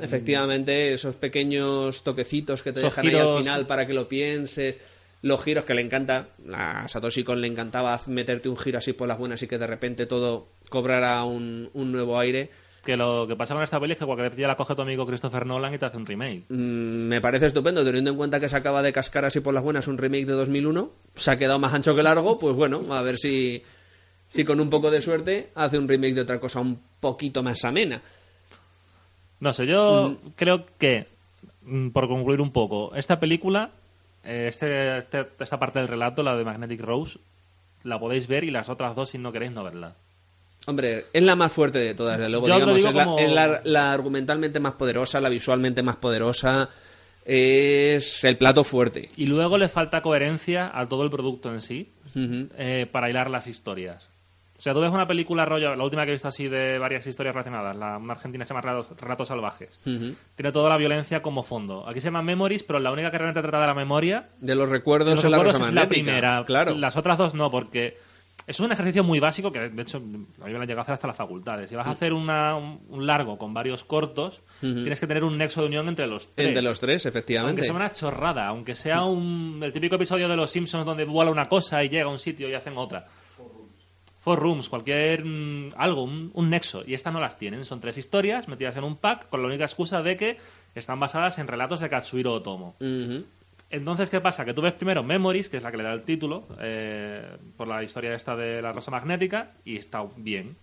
Efectivamente, 0.01 0.95
esos 0.95 1.15
pequeños 1.17 2.03
toquecitos 2.03 2.63
que 2.63 2.73
te 2.73 2.81
Esos 2.81 2.91
dejan 2.97 3.07
ahí 3.07 3.15
al 3.15 3.43
final 3.43 3.67
para 3.67 3.87
que 3.87 3.95
lo 3.95 4.09
pienses, 4.09 4.77
los 5.23 5.43
giros 5.43 5.65
que 5.65 5.75
le 5.75 5.83
encanta, 5.83 6.29
a 6.55 6.87
Satoshi 6.89 7.25
Kon 7.25 7.41
le 7.41 7.47
encantaba 7.49 8.01
meterte 8.07 8.49
un 8.49 8.57
giro 8.57 8.79
así 8.79 8.93
por 8.93 9.09
las 9.09 9.19
buenas 9.19 9.43
y 9.43 9.49
que 9.49 9.59
de 9.59 9.67
repente 9.67 10.07
todo 10.07 10.49
cobrara 10.69 11.25
un, 11.25 11.71
un 11.75 11.93
nuevo 11.93 12.19
aire. 12.19 12.51
Que 12.89 12.97
lo 12.97 13.27
que 13.29 13.37
pasa 13.37 13.53
con 13.53 13.63
esta 13.63 13.79
peli 13.79 13.93
es 13.93 13.99
que 13.99 14.07
cualquier 14.07 14.35
día 14.35 14.47
la 14.49 14.57
coge 14.57 14.75
tu 14.75 14.81
amigo 14.81 15.05
Christopher 15.07 15.45
Nolan 15.45 15.75
y 15.75 15.77
te 15.77 15.85
hace 15.85 15.99
un 15.99 16.07
remake. 16.07 16.45
Mm, 16.49 17.07
me 17.09 17.21
parece 17.21 17.45
estupendo, 17.45 17.85
teniendo 17.85 18.13
en 18.13 18.17
cuenta 18.17 18.41
que 18.41 18.49
se 18.49 18.57
acaba 18.57 18.81
de 18.81 18.95
cascar 18.95 19.27
así 19.27 19.41
por 19.41 19.53
las 19.53 19.63
buenas 19.63 19.89
un 19.89 19.99
remake 19.99 20.25
de 20.25 20.33
2001, 20.33 20.91
se 21.15 21.31
ha 21.31 21.37
quedado 21.39 21.59
más 21.59 21.75
ancho 21.75 21.95
que 21.95 22.03
largo, 22.03 22.39
pues 22.39 22.55
bueno, 22.55 22.81
a 22.95 23.03
ver 23.03 23.19
si, 23.19 23.63
si 24.31 24.43
con 24.43 24.59
un 24.59 24.71
poco 24.71 24.91
de 24.91 25.03
suerte 25.03 25.51
hace 25.55 25.77
un 25.77 25.87
remake 25.87 26.15
de 26.15 26.23
otra 26.23 26.41
cosa 26.41 26.61
un 26.61 26.81
poquito 26.99 27.43
más 27.43 27.63
amena. 27.67 28.01
No 29.41 29.53
sé, 29.53 29.67
yo 29.67 30.17
creo 30.35 30.65
que, 30.79 31.09
mm, 31.65 31.91
por 31.91 32.09
concluir 32.09 32.41
un 32.41 32.53
poco, 32.53 32.95
esta 32.95 33.21
película, 33.21 33.71
eh, 34.25 34.47
este, 34.49 34.97
este- 34.97 35.29
esta 35.41 35.59
parte 35.59 35.79
del 35.81 35.89
relato, 35.89 36.23
la 36.23 36.37
de 36.37 36.45
Magnetic 36.45 36.81
Rose, 36.81 37.19
la 37.85 38.01
podéis 38.01 38.27
ver 38.29 38.45
y 38.45 38.51
las 38.51 38.71
otras 38.71 38.97
dos 38.97 39.11
si 39.11 39.19
no 39.19 39.31
queréis 39.31 39.53
no 39.53 39.63
verla. 39.63 39.95
Hombre, 40.69 41.07
es 41.13 41.25
la 41.25 41.35
más 41.35 41.51
fuerte 41.51 41.79
de 41.79 41.95
todas, 41.95 42.19
desde 42.19 42.31
luego. 42.31 42.47
Yo 42.49 42.55
digamos, 42.57 42.77
es, 42.77 42.95
la, 42.95 43.05
como- 43.05 43.19
es 43.19 43.31
la- 43.33 43.61
la 43.65 43.93
argumentalmente 43.93 44.61
más 44.61 44.75
poderosa, 44.75 45.21
la 45.21 45.29
visualmente 45.31 45.83
más 45.83 45.97
poderosa. 45.97 46.69
Es 47.25 48.25
el 48.25 48.37
plato 48.39 48.65
fuerte. 48.65 49.09
Y 49.17 49.27
luego 49.27 49.59
le 49.59 49.69
falta 49.69 50.01
coherencia 50.01 50.71
a 50.73 50.89
todo 50.89 51.05
el 51.05 51.11
producto 51.11 51.53
en 51.53 51.61
sí 51.61 51.93
eh, 52.17 52.87
para 52.91 53.11
hilar 53.11 53.29
las 53.31 53.47
historias. 53.47 54.11
O 54.57 54.61
sea, 54.61 54.73
tú 54.75 54.81
ves 54.81 54.91
una 54.91 55.07
película 55.07 55.45
rollo, 55.45 55.77
la 55.77 55.85
última 55.85 56.05
que 56.05 56.11
he 56.11 56.15
visto 56.15 56.27
así 56.27 56.49
de 56.49 56.79
varias 56.79 57.07
historias 57.07 57.33
relacionadas, 57.35 57.77
la 57.77 57.97
una 57.99 58.15
argentina 58.15 58.45
se 58.45 58.53
llama 58.55 58.83
Relatos 58.99 59.29
Salvajes. 59.29 59.79
Tiene 59.85 60.53
toda 60.53 60.69
la 60.69 60.77
violencia 60.77 61.23
como 61.23 61.43
fondo. 61.45 61.87
Aquí 61.89 62.01
se 62.01 62.07
llama 62.09 62.23
Memories, 62.23 62.65
pero 62.65 62.81
la 62.81 62.91
única 62.91 63.11
que 63.11 63.19
realmente 63.19 63.43
trata 63.43 63.61
de 63.61 63.67
la 63.69 63.75
memoria 63.75 64.31
De 64.41 64.55
los 64.57 64.69
recuerdos 64.69 65.15
los 65.15 65.25
en 65.25 65.31
la 65.31 65.37
recuerdos 65.39 65.69
es 65.69 65.75
la 65.75 65.87
primera. 65.87 66.45
Claro. 66.45 66.75
Las 66.75 66.97
otras 66.97 67.19
dos 67.19 67.35
no, 67.35 67.51
porque 67.53 67.99
es 68.47 68.61
un 68.61 68.73
ejercicio 68.73 69.05
muy 69.05 69.21
básico 69.21 69.53
que, 69.53 69.69
de 69.69 69.83
hecho, 69.83 69.99
a 69.99 70.01
mí 70.01 70.27
me 70.39 70.51
lo 70.51 70.61
han 70.61 70.67
llegado 70.67 70.79
a 70.79 70.83
hacer 70.83 70.95
hasta 70.95 71.07
las 71.07 71.17
facultades. 71.17 71.69
Si 71.69 71.77
vas 71.77 71.87
a 71.87 71.91
hacer 71.91 72.13
una- 72.15 72.57
un, 72.57 73.07
largo 73.07 73.37
con 73.37 73.53
varios 73.53 73.85
cortos, 73.85 74.41
tienes 74.61 74.99
que 75.01 75.07
tener 75.07 75.23
un 75.25 75.37
nexo 75.37 75.61
de 75.61 75.67
unión 75.67 75.87
entre 75.89 76.07
los 76.07 76.35
tres. 76.35 76.49
Entre 76.49 76.63
los 76.63 76.81
tres, 76.81 77.05
efectivamente. 77.07 77.61
Aunque 77.61 77.65
sea 77.65 77.75
una 77.75 77.93
chorrada, 77.93 78.47
aunque 78.47 78.75
sea 78.75 79.05
un, 79.05 79.61
el 79.63 79.73
típico 79.73 79.97
episodio 79.97 80.29
de 80.29 80.37
Los 80.37 80.51
Simpsons 80.51 80.87
donde 80.87 81.05
vuela 81.05 81.31
una 81.31 81.45
cosa 81.45 81.85
y 81.85 81.89
llega 81.91 82.05
a 82.07 82.09
un 82.09 82.19
sitio 82.19 82.49
y 82.49 82.55
hacen 82.55 82.77
otra. 82.79 83.07
Four 84.21 84.41
Rooms, 84.41 84.69
cualquier 84.69 85.25
mm, 85.25 85.71
algo, 85.77 86.03
un, 86.03 86.31
un 86.35 86.51
nexo. 86.51 86.83
Y 86.87 86.95
estas 86.95 87.13
no 87.13 87.21
las 87.21 87.39
tienen. 87.39 87.65
Son 87.65 87.81
tres 87.81 87.97
historias 87.99 88.49
metidas 88.49 88.77
en 88.77 88.85
un 88.85 88.97
pack 88.97 89.29
con 89.29 89.41
la 89.43 89.49
única 89.49 89.65
excusa 89.65 90.03
de 90.03 90.17
que 90.17 90.37
están 90.75 90.99
basadas 91.01 91.39
en 91.39 91.47
relatos 91.49 91.81
de 91.81 91.89
Katsuhiro 91.89 92.33
Otomo. 92.35 92.77
Entonces, 93.71 94.09
¿qué 94.09 94.21
pasa? 94.21 94.45
Que 94.45 94.55
tú 94.55 94.63
ves 94.63 94.73
primero 94.73 95.03
Memories, 95.03 95.49
que 95.49 95.59
es 95.59 95.63
la 95.63 95.71
que 95.71 95.77
le 95.77 95.83
da 95.83 95.93
el 95.93 96.03
título, 96.03 96.47
eh, 96.61 97.37
por 97.57 97.69
la 97.69 97.83
historia 97.83 98.15
esta 98.15 98.35
de 98.35 98.63
la 98.63 98.73
rosa 98.73 98.91
magnética, 98.91 99.53
y 99.65 99.77
está 99.77 100.05
bien. 100.17 100.57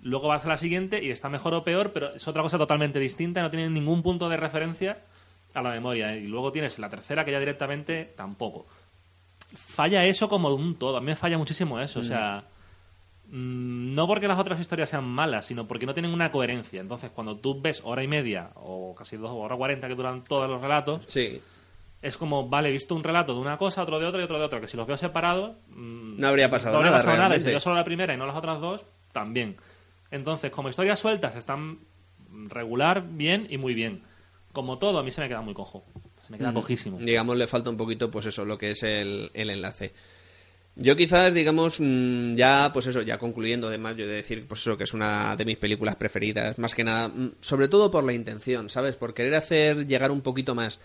Luego 0.00 0.28
vas 0.28 0.44
a 0.44 0.48
la 0.48 0.56
siguiente 0.58 1.02
y 1.02 1.10
está 1.10 1.30
mejor 1.30 1.54
o 1.54 1.64
peor, 1.64 1.92
pero 1.92 2.14
es 2.14 2.28
otra 2.28 2.42
cosa 2.42 2.58
totalmente 2.58 2.98
distinta, 2.98 3.40
no 3.40 3.50
tiene 3.50 3.70
ningún 3.70 4.02
punto 4.02 4.28
de 4.28 4.36
referencia 4.36 4.98
a 5.54 5.62
la 5.62 5.70
memoria. 5.70 6.14
Y 6.16 6.26
luego 6.26 6.52
tienes 6.52 6.78
la 6.78 6.90
tercera, 6.90 7.24
que 7.24 7.32
ya 7.32 7.38
directamente 7.40 8.12
tampoco. 8.14 8.66
Falla 9.54 10.04
eso 10.04 10.28
como 10.28 10.50
un 10.50 10.74
todo. 10.76 10.98
A 10.98 11.00
mí 11.00 11.06
me 11.06 11.16
falla 11.16 11.38
muchísimo 11.38 11.80
eso. 11.80 12.00
O 12.00 12.04
sea, 12.04 12.44
mm, 13.28 13.94
no 13.94 14.06
porque 14.06 14.28
las 14.28 14.38
otras 14.38 14.60
historias 14.60 14.90
sean 14.90 15.04
malas, 15.04 15.46
sino 15.46 15.66
porque 15.66 15.86
no 15.86 15.94
tienen 15.94 16.12
una 16.12 16.30
coherencia. 16.30 16.80
Entonces, 16.82 17.10
cuando 17.10 17.36
tú 17.38 17.58
ves 17.62 17.80
hora 17.84 18.02
y 18.02 18.08
media, 18.08 18.50
o 18.56 18.94
casi 18.94 19.16
dos, 19.16 19.30
hora 19.32 19.56
cuarenta 19.56 19.88
que 19.88 19.94
duran 19.94 20.24
todos 20.24 20.50
los 20.50 20.60
relatos, 20.60 21.02
Sí. 21.06 21.40
Es 22.04 22.16
como, 22.18 22.48
vale, 22.48 22.68
he 22.68 22.72
visto 22.72 22.94
un 22.94 23.02
relato 23.02 23.34
de 23.34 23.40
una 23.40 23.56
cosa, 23.56 23.82
otro 23.82 23.98
de 23.98 24.06
otra 24.06 24.20
y 24.20 24.24
otro 24.24 24.38
de 24.38 24.44
otra, 24.44 24.60
que 24.60 24.66
si 24.66 24.76
los 24.76 24.86
veo 24.86 24.96
separados... 24.96 25.56
mm, 25.70 26.20
No 26.20 26.28
habría 26.28 26.50
pasado 26.50 26.72
no 26.74 26.78
habría 26.78 26.92
nada, 26.92 27.02
pasado 27.02 27.16
nada. 27.22 27.36
Y 27.36 27.40
si 27.40 27.46
veo 27.46 27.60
solo 27.60 27.76
la 27.76 27.84
primera 27.84 28.12
y 28.12 28.16
no 28.16 28.26
las 28.26 28.36
otras 28.36 28.60
dos, 28.60 28.84
también. 29.12 29.56
Entonces, 30.10 30.50
como 30.50 30.68
historias 30.68 30.98
sueltas, 31.00 31.34
están 31.34 31.78
regular, 32.48 33.04
bien 33.08 33.46
y 33.48 33.58
muy 33.58 33.74
bien. 33.74 34.02
Como 34.52 34.78
todo, 34.78 34.98
a 34.98 35.02
mí 35.02 35.10
se 35.10 35.20
me 35.20 35.28
queda 35.28 35.40
muy 35.40 35.54
cojo. 35.54 35.84
Se 36.20 36.30
me 36.30 36.38
queda 36.38 36.52
cojísimo. 36.52 36.98
digamos, 36.98 37.36
le 37.36 37.46
falta 37.46 37.70
un 37.70 37.76
poquito, 37.76 38.10
pues 38.10 38.26
eso, 38.26 38.44
lo 38.44 38.56
que 38.58 38.70
es 38.72 38.82
el, 38.82 39.30
el 39.34 39.50
enlace. 39.50 39.92
Yo 40.76 40.96
quizás, 40.96 41.32
digamos, 41.32 41.78
mm, 41.80 42.34
ya, 42.34 42.70
pues 42.72 42.86
eso, 42.86 43.02
ya 43.02 43.16
concluyendo, 43.18 43.68
además, 43.68 43.96
yo 43.96 44.04
he 44.04 44.08
de 44.08 44.14
decir, 44.14 44.46
pues 44.46 44.60
eso, 44.60 44.76
que 44.76 44.84
es 44.84 44.92
una 44.92 45.36
de 45.36 45.44
mis 45.44 45.56
películas 45.56 45.96
preferidas, 45.96 46.58
más 46.58 46.74
que 46.74 46.82
nada, 46.84 47.08
mm, 47.08 47.32
sobre 47.40 47.68
todo 47.68 47.90
por 47.90 48.04
la 48.04 48.12
intención, 48.12 48.68
¿sabes? 48.68 48.96
Por 48.96 49.14
querer 49.14 49.34
hacer 49.36 49.86
llegar 49.86 50.10
un 50.10 50.20
poquito 50.20 50.54
más. 50.54 50.80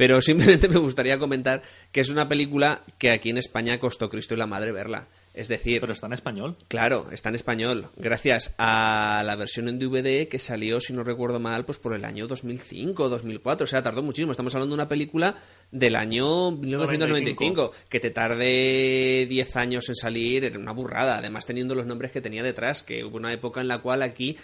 Pero 0.00 0.22
simplemente 0.22 0.66
me 0.70 0.78
gustaría 0.78 1.18
comentar 1.18 1.60
que 1.92 2.00
es 2.00 2.08
una 2.08 2.26
película 2.26 2.84
que 2.96 3.10
aquí 3.10 3.28
en 3.28 3.36
España 3.36 3.78
costó 3.78 4.08
Cristo 4.08 4.32
y 4.32 4.38
la 4.38 4.46
Madre 4.46 4.72
verla. 4.72 5.08
Es 5.34 5.46
decir, 5.46 5.78
Pero 5.78 5.92
está 5.92 6.06
en 6.06 6.14
español. 6.14 6.56
Claro, 6.68 7.08
está 7.12 7.28
en 7.28 7.34
español. 7.34 7.90
Gracias 7.96 8.54
a 8.56 9.22
la 9.26 9.36
versión 9.36 9.68
en 9.68 9.78
DVD 9.78 10.26
que 10.26 10.38
salió, 10.38 10.80
si 10.80 10.94
no 10.94 11.04
recuerdo 11.04 11.38
mal, 11.38 11.66
pues 11.66 11.76
por 11.76 11.94
el 11.94 12.06
año 12.06 12.26
2005 12.26 13.02
o 13.02 13.08
2004. 13.10 13.64
O 13.64 13.66
sea, 13.66 13.82
tardó 13.82 14.02
muchísimo. 14.02 14.32
Estamos 14.32 14.54
hablando 14.54 14.74
de 14.74 14.80
una 14.80 14.88
película 14.88 15.36
del 15.70 15.94
año 15.94 16.50
1995. 16.52 17.72
Que 17.90 18.00
te 18.00 18.10
tarde 18.10 19.26
10 19.28 19.56
años 19.56 19.86
en 19.90 19.96
salir 19.96 20.46
era 20.46 20.58
una 20.58 20.72
burrada. 20.72 21.18
Además, 21.18 21.44
teniendo 21.44 21.74
los 21.74 21.84
nombres 21.84 22.10
que 22.10 22.22
tenía 22.22 22.42
detrás. 22.42 22.82
Que 22.82 23.04
hubo 23.04 23.18
una 23.18 23.34
época 23.34 23.60
en 23.60 23.68
la 23.68 23.82
cual 23.82 24.00
aquí 24.00 24.38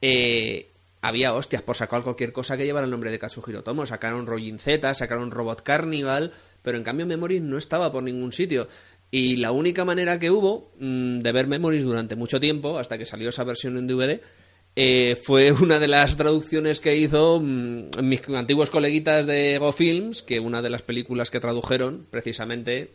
eh, 0.00 0.71
había 1.02 1.34
hostias 1.34 1.62
por 1.62 1.76
sacar 1.76 2.02
cualquier 2.02 2.32
cosa 2.32 2.56
que 2.56 2.64
llevara 2.64 2.84
el 2.84 2.90
nombre 2.90 3.10
de 3.10 3.18
Katsuhiro 3.18 3.62
Tomo. 3.62 3.84
Sacaron 3.84 4.26
Rojin 4.26 4.58
Z, 4.58 4.94
sacaron 4.94 5.32
Robot 5.32 5.62
Carnival. 5.62 6.32
Pero 6.62 6.78
en 6.78 6.84
cambio 6.84 7.06
Memories 7.06 7.42
no 7.42 7.58
estaba 7.58 7.90
por 7.90 8.04
ningún 8.04 8.32
sitio. 8.32 8.68
Y 9.10 9.36
la 9.36 9.50
única 9.52 9.84
manera 9.84 10.18
que 10.20 10.30
hubo 10.30 10.72
mm, 10.78 11.18
de 11.18 11.32
ver 11.32 11.48
Memories 11.48 11.82
durante 11.82 12.16
mucho 12.16 12.38
tiempo, 12.38 12.78
hasta 12.78 12.96
que 12.96 13.04
salió 13.04 13.28
esa 13.28 13.42
versión 13.42 13.76
en 13.76 13.88
DVD, 13.88 14.20
eh, 14.76 15.16
fue 15.16 15.52
una 15.60 15.80
de 15.80 15.88
las 15.88 16.16
traducciones 16.16 16.80
que 16.80 16.96
hizo 16.96 17.40
mm, 17.40 17.88
mis 18.00 18.22
antiguos 18.28 18.70
coleguitas 18.70 19.26
de 19.26 19.58
Go 19.58 19.72
Films, 19.72 20.22
que 20.22 20.38
una 20.38 20.62
de 20.62 20.70
las 20.70 20.82
películas 20.82 21.32
que 21.32 21.40
tradujeron, 21.40 22.06
precisamente, 22.10 22.92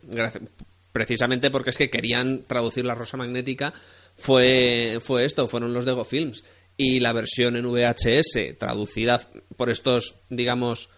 precisamente 0.92 1.50
porque 1.50 1.70
es 1.70 1.76
que 1.76 1.90
querían 1.90 2.44
traducir 2.46 2.86
La 2.86 2.94
Rosa 2.94 3.18
Magnética, 3.18 3.74
fue, 4.16 4.98
fue 5.00 5.24
esto, 5.24 5.46
fueron 5.46 5.72
los 5.74 5.84
de 5.84 5.92
Go 5.92 6.04
Films. 6.04 6.42
Y 6.78 7.00
la 7.00 7.12
versión 7.12 7.56
en 7.56 7.66
VHS, 7.70 8.56
traducida 8.56 9.20
por 9.56 9.68
estos, 9.68 10.14
digamos, 10.30 10.88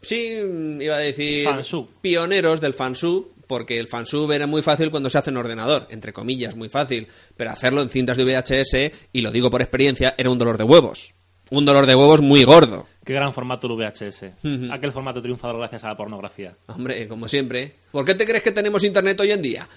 Sí, 0.00 0.32
iba 0.80 0.96
a 0.96 1.00
decir 1.00 1.44
Fansub. 1.44 1.88
pioneros 2.00 2.60
del 2.60 2.74
fansub, 2.74 3.32
porque 3.46 3.78
el 3.78 3.86
fansub 3.86 4.30
era 4.32 4.46
muy 4.48 4.60
fácil 4.62 4.90
cuando 4.90 5.08
se 5.10 5.18
hace 5.18 5.30
en 5.30 5.36
ordenador, 5.36 5.86
entre 5.90 6.12
comillas, 6.12 6.56
muy 6.56 6.68
fácil, 6.68 7.06
pero 7.36 7.50
hacerlo 7.50 7.82
en 7.82 7.88
cintas 7.88 8.16
de 8.16 8.24
VHS, 8.24 8.92
y 9.12 9.20
lo 9.20 9.30
digo 9.30 9.48
por 9.50 9.62
experiencia, 9.62 10.14
era 10.18 10.30
un 10.30 10.38
dolor 10.38 10.58
de 10.58 10.64
huevos. 10.64 11.14
Un 11.50 11.64
dolor 11.64 11.86
de 11.86 11.94
huevos 11.94 12.20
muy 12.22 12.42
gordo. 12.44 12.86
Qué 13.04 13.12
gran 13.12 13.32
formato 13.32 13.66
el 13.68 13.74
VHS. 13.74 14.24
Aquel 14.72 14.90
formato 14.90 15.20
triunfador 15.20 15.58
gracias 15.58 15.84
a 15.84 15.88
la 15.88 15.96
pornografía. 15.96 16.56
Hombre, 16.66 17.06
como 17.06 17.28
siempre. 17.28 17.74
¿Por 17.92 18.04
qué 18.04 18.14
te 18.14 18.24
crees 18.24 18.42
que 18.42 18.52
tenemos 18.52 18.82
internet 18.84 19.20
hoy 19.20 19.32
en 19.32 19.42
día? 19.42 19.68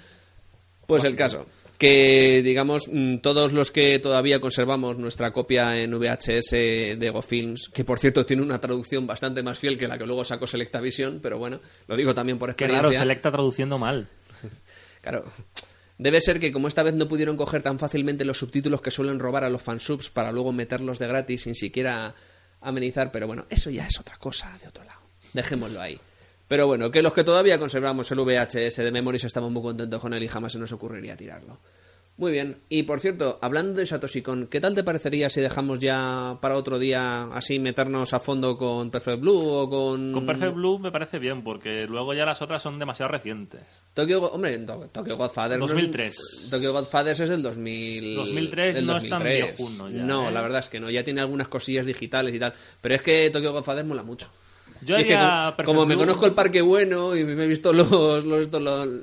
Pues 0.87 1.03
el 1.03 1.15
caso. 1.15 1.45
Que, 1.77 2.41
digamos, 2.41 2.87
mm, 2.89 3.17
todos 3.17 3.51
los 3.51 3.71
que 3.71 3.99
todavía 3.99 4.39
conservamos 4.39 4.97
nuestra 4.97 5.31
copia 5.33 5.81
en 5.81 5.91
VHS 5.91 6.51
de 6.97 7.09
GoFilms, 7.11 7.69
que 7.69 7.83
por 7.83 7.99
cierto 7.99 8.25
tiene 8.25 8.43
una 8.43 8.61
traducción 8.61 9.05
bastante 9.05 9.43
más 9.43 9.59
fiel 9.59 9.77
que 9.77 9.87
la 9.87 9.97
que 9.97 10.05
luego 10.05 10.23
sacó 10.23 10.47
Selectavision, 10.47 11.19
pero 11.21 11.37
bueno, 11.37 11.59
lo 11.87 11.97
digo 11.97 12.15
también 12.15 12.39
por 12.39 12.49
experiencia. 12.49 12.81
raro, 12.81 12.93
Selecta 12.93 13.31
traduciendo 13.31 13.77
mal. 13.77 14.07
Claro. 15.01 15.25
Debe 15.97 16.19
ser 16.19 16.39
que 16.39 16.51
como 16.51 16.67
esta 16.67 16.83
vez 16.83 16.93
no 16.93 17.07
pudieron 17.07 17.37
coger 17.37 17.61
tan 17.61 17.79
fácilmente 17.79 18.25
los 18.25 18.39
subtítulos 18.39 18.81
que 18.81 18.91
suelen 18.91 19.19
robar 19.19 19.43
a 19.43 19.49
los 19.49 19.61
fansubs 19.61 20.09
para 20.09 20.31
luego 20.31 20.51
meterlos 20.51 20.99
de 20.99 21.07
gratis 21.07 21.43
sin 21.43 21.55
siquiera 21.55 22.15
amenizar, 22.59 23.11
pero 23.11 23.27
bueno, 23.27 23.45
eso 23.49 23.69
ya 23.69 23.85
es 23.85 23.99
otra 23.99 24.17
cosa 24.17 24.57
de 24.61 24.67
otro 24.67 24.83
lado. 24.83 24.99
Dejémoslo 25.33 25.79
ahí. 25.79 25.99
Pero 26.47 26.67
bueno, 26.67 26.91
que 26.91 27.01
los 27.01 27.13
que 27.13 27.23
todavía 27.23 27.57
conservamos 27.59 28.11
el 28.11 28.19
VHS 28.19 28.75
de 28.77 28.91
Memories 28.91 29.23
estamos 29.23 29.51
muy 29.51 29.61
contentos 29.63 29.99
con 29.99 30.13
él 30.13 30.23
y 30.23 30.27
jamás 30.27 30.51
se 30.53 30.59
nos 30.59 30.71
ocurriría 30.71 31.17
tirarlo. 31.17 31.59
Muy 32.17 32.31
bien. 32.31 32.59
Y 32.69 32.83
por 32.83 33.01
cierto, 33.01 33.39
hablando 33.41 33.73
de 33.77 33.85
Satoshi 33.85 34.21
Kon, 34.21 34.47
¿qué 34.47 34.61
tal 34.61 34.73
te 34.73 34.85
parecería 34.85 35.29
si 35.29 35.41
dejamos 35.41 35.79
ya 35.79 36.37
para 36.39 36.55
otro 36.55 36.79
día 36.79 37.23
así 37.33 37.59
meternos 37.59 38.13
a 38.13 38.21
fondo 38.21 38.57
con 38.57 38.89
Perfect 38.89 39.19
Blue 39.19 39.37
o 39.37 39.69
con... 39.69 40.13
Con 40.13 40.25
Perfect 40.25 40.53
Blue 40.53 40.79
me 40.79 40.93
parece 40.93 41.19
bien, 41.19 41.43
porque 41.43 41.85
luego 41.87 42.13
ya 42.13 42.25
las 42.25 42.41
otras 42.41 42.61
son 42.61 42.79
demasiado 42.79 43.11
recientes. 43.11 43.63
Tokyo, 43.93 44.21
hombre, 44.31 44.57
To- 44.59 44.87
Tokyo 44.93 45.17
Godfather. 45.17 45.59
no 45.59 45.65
es- 45.65 45.71
2003. 45.71 46.47
Tokyo 46.51 46.71
Godfathers 46.71 47.19
es 47.19 47.27
del 47.29 47.41
2000. 47.41 48.15
2003 48.15 48.75
del 48.75 48.85
no 48.85 48.95
es 48.95 49.09
tan 49.09 49.19
2003. 49.23 49.57
viejuno 49.57 49.89
ya, 49.89 50.03
No, 50.03 50.29
¿eh? 50.29 50.31
la 50.31 50.41
verdad 50.41 50.59
es 50.59 50.69
que 50.69 50.79
no. 50.79 50.89
Ya 50.89 51.03
tiene 51.03 51.19
algunas 51.19 51.49
cosillas 51.49 51.85
digitales 51.85 52.33
y 52.33 52.39
tal. 52.39 52.53
Pero 52.79 52.95
es 52.95 53.01
que 53.01 53.29
Tokyo 53.29 53.51
Godfather 53.51 53.83
mola 53.83 54.03
mucho. 54.03 54.29
Yo 54.85 54.97
Y 54.97 55.01
es 55.01 55.07
que 55.07 55.15
haría 55.15 55.55
como, 55.65 55.85
me 55.85 55.95
conozco 55.95 56.25
el 56.25 56.33
parque 56.33 56.61
bueno 56.61 57.15
y 57.15 57.23
me 57.23 57.43
he 57.43 57.47
visto 57.47 57.73
los, 57.73 58.23
los, 58.23 58.49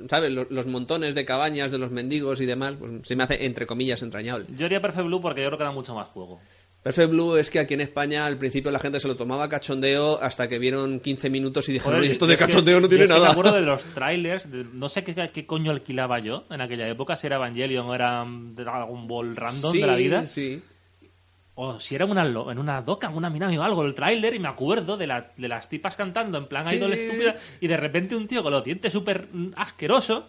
¿sabes? 0.09 0.31
Los, 0.31 0.49
los 0.49 0.65
montones 0.67 1.13
de 1.15 1.25
cabañas 1.25 1.71
de 1.71 1.77
los 1.77 1.91
mendigos 1.91 2.39
y 2.41 2.45
demás, 2.45 2.75
pues 2.79 2.91
se 3.03 3.15
me 3.15 3.23
hace 3.23 3.45
entre 3.45 3.65
comillas 3.67 4.01
entrañable. 4.01 4.45
Yo 4.57 4.65
haría 4.65 4.81
Perfect 4.81 5.05
Blue 5.05 5.21
porque 5.21 5.41
yo 5.41 5.47
creo 5.49 5.57
que 5.57 5.63
da 5.65 5.71
mucho 5.71 5.93
más 5.93 6.07
juego. 6.09 6.39
Perfect 6.81 7.11
Blue 7.11 7.37
es 7.37 7.49
que 7.49 7.59
aquí 7.59 7.75
en 7.75 7.81
España 7.81 8.25
al 8.25 8.37
principio 8.37 8.69
la 8.69 8.77
gente 8.79 8.99
se 8.99 9.07
lo 9.07 9.15
tomaba 9.15 9.47
cachondeo 9.47 10.19
hasta 10.21 10.49
que 10.49 10.59
vieron 10.59 10.99
15 10.99 11.29
minutos 11.29 11.69
y 11.69 11.73
dijeron, 11.73 12.01
"Oye, 12.01 12.11
esto 12.11 12.27
de 12.27 12.35
que- 12.35 12.43
cachondeo 12.45 12.81
no 12.81 12.89
tiene 12.89 13.05
es 13.05 13.09
que 13.09 13.13
nada. 13.15 13.27
me 13.27 13.31
acuerdo 13.31 13.53
de 13.53 13.61
los 13.65 13.85
trailers, 13.85 14.51
de- 14.51 14.65
no 14.73 14.89
sé 14.89 15.01
qué, 15.03 15.15
qué 15.33 15.45
coño 15.45 15.71
alquilaba 15.71 16.19
yo 16.19 16.43
en 16.49 16.59
aquella 16.59 16.89
época, 16.89 17.15
si 17.15 17.27
era 17.27 17.37
Evangelion 17.37 17.85
o 17.87 17.95
era 17.95 18.25
mm, 18.25 18.53
Dragon 18.53 19.07
Ball 19.07 19.33
random 19.35 19.71
Sí, 19.71 19.79
de 19.79 19.87
la 19.87 19.95
vida. 19.95 20.25
Sí. 20.25 20.61
O 21.55 21.79
si 21.79 21.93
era 21.93 22.05
una, 22.05 22.23
en 22.23 22.57
una 22.57 22.81
doca, 22.81 23.07
en 23.07 23.15
una 23.15 23.29
mina 23.29 23.47
o 23.47 23.63
algo, 23.63 23.83
el 23.83 23.93
tráiler, 23.93 24.33
y 24.33 24.39
me 24.39 24.47
acuerdo 24.47 24.97
de, 24.97 25.05
la- 25.07 25.31
de 25.37 25.47
las 25.47 25.69
tipas 25.69 25.95
cantando 25.95 26.37
en 26.39 26.47
plan 26.47 26.65
Sí. 26.67 26.75
idol 26.75 26.93
estúpida, 26.93 27.35
y 27.61 27.67
de 27.67 27.77
repente 27.77 28.15
un 28.15 28.27
tío 28.27 28.41
con 28.41 28.51
los 28.51 28.63
dientes 28.63 28.91
súper 28.91 29.27
asqueroso 29.55 30.27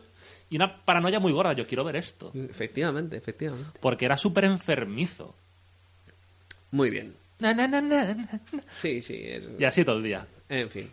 y 0.50 0.56
una 0.56 0.84
paranoia 0.84 1.20
muy 1.20 1.32
gorda. 1.32 1.54
Yo 1.54 1.66
quiero 1.66 1.82
ver 1.84 1.96
esto. 1.96 2.30
Efectivamente, 2.34 3.16
efectivamente. 3.16 3.78
Porque 3.80 4.04
era 4.04 4.18
súper 4.18 4.44
enfermizo. 4.44 5.34
Muy 6.70 6.90
bien. 6.90 7.14
Na, 7.40 7.54
na, 7.54 7.66
na, 7.68 7.80
na, 7.80 8.14
na. 8.14 8.40
Sí, 8.70 9.00
sí. 9.00 9.14
es- 9.24 9.48
Y 9.58 9.64
así 9.64 9.84
todo 9.84 9.96
el 9.96 10.02
día. 10.02 10.26
En 10.48 10.68
fin. 10.70 10.90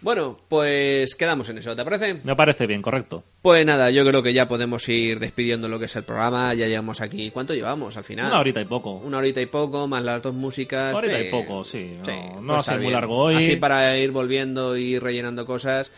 Bueno, 0.00 0.36
pues 0.48 1.16
quedamos 1.16 1.48
en 1.48 1.58
eso, 1.58 1.74
¿te 1.74 1.84
parece? 1.84 2.20
Me 2.22 2.36
parece 2.36 2.66
bien, 2.68 2.80
correcto. 2.80 3.24
Pues 3.42 3.66
nada, 3.66 3.90
yo 3.90 4.04
creo 4.06 4.22
que 4.22 4.32
ya 4.32 4.46
podemos 4.46 4.88
ir 4.88 5.18
despidiendo 5.18 5.68
lo 5.68 5.78
que 5.80 5.86
es 5.86 5.96
el 5.96 6.04
programa. 6.04 6.54
Ya 6.54 6.68
llevamos 6.68 7.00
aquí. 7.00 7.30
¿Cuánto 7.32 7.52
llevamos 7.52 7.96
al 7.96 8.04
final? 8.04 8.28
Una 8.28 8.38
horita 8.38 8.60
y 8.60 8.64
poco. 8.64 8.92
Una 8.92 9.18
horita 9.18 9.40
y 9.40 9.46
poco, 9.46 9.88
más 9.88 10.02
las 10.04 10.22
dos 10.22 10.34
músicas. 10.34 10.94
Horita 10.94 11.18
sí. 11.18 11.26
y 11.26 11.30
poco, 11.30 11.64
sí. 11.64 11.96
No- 12.06 12.40
no 12.40 12.40
puede 12.40 12.52
va 12.52 12.58
a 12.58 12.62
ser 12.62 12.80
muy 12.80 12.92
largo 12.92 13.16
hoy. 13.16 13.34
Así 13.36 13.56
para 13.56 13.96
ir 13.98 14.12
volviendo 14.12 14.76
y 14.76 14.98
rellenando 15.00 15.44
cosas. 15.44 15.90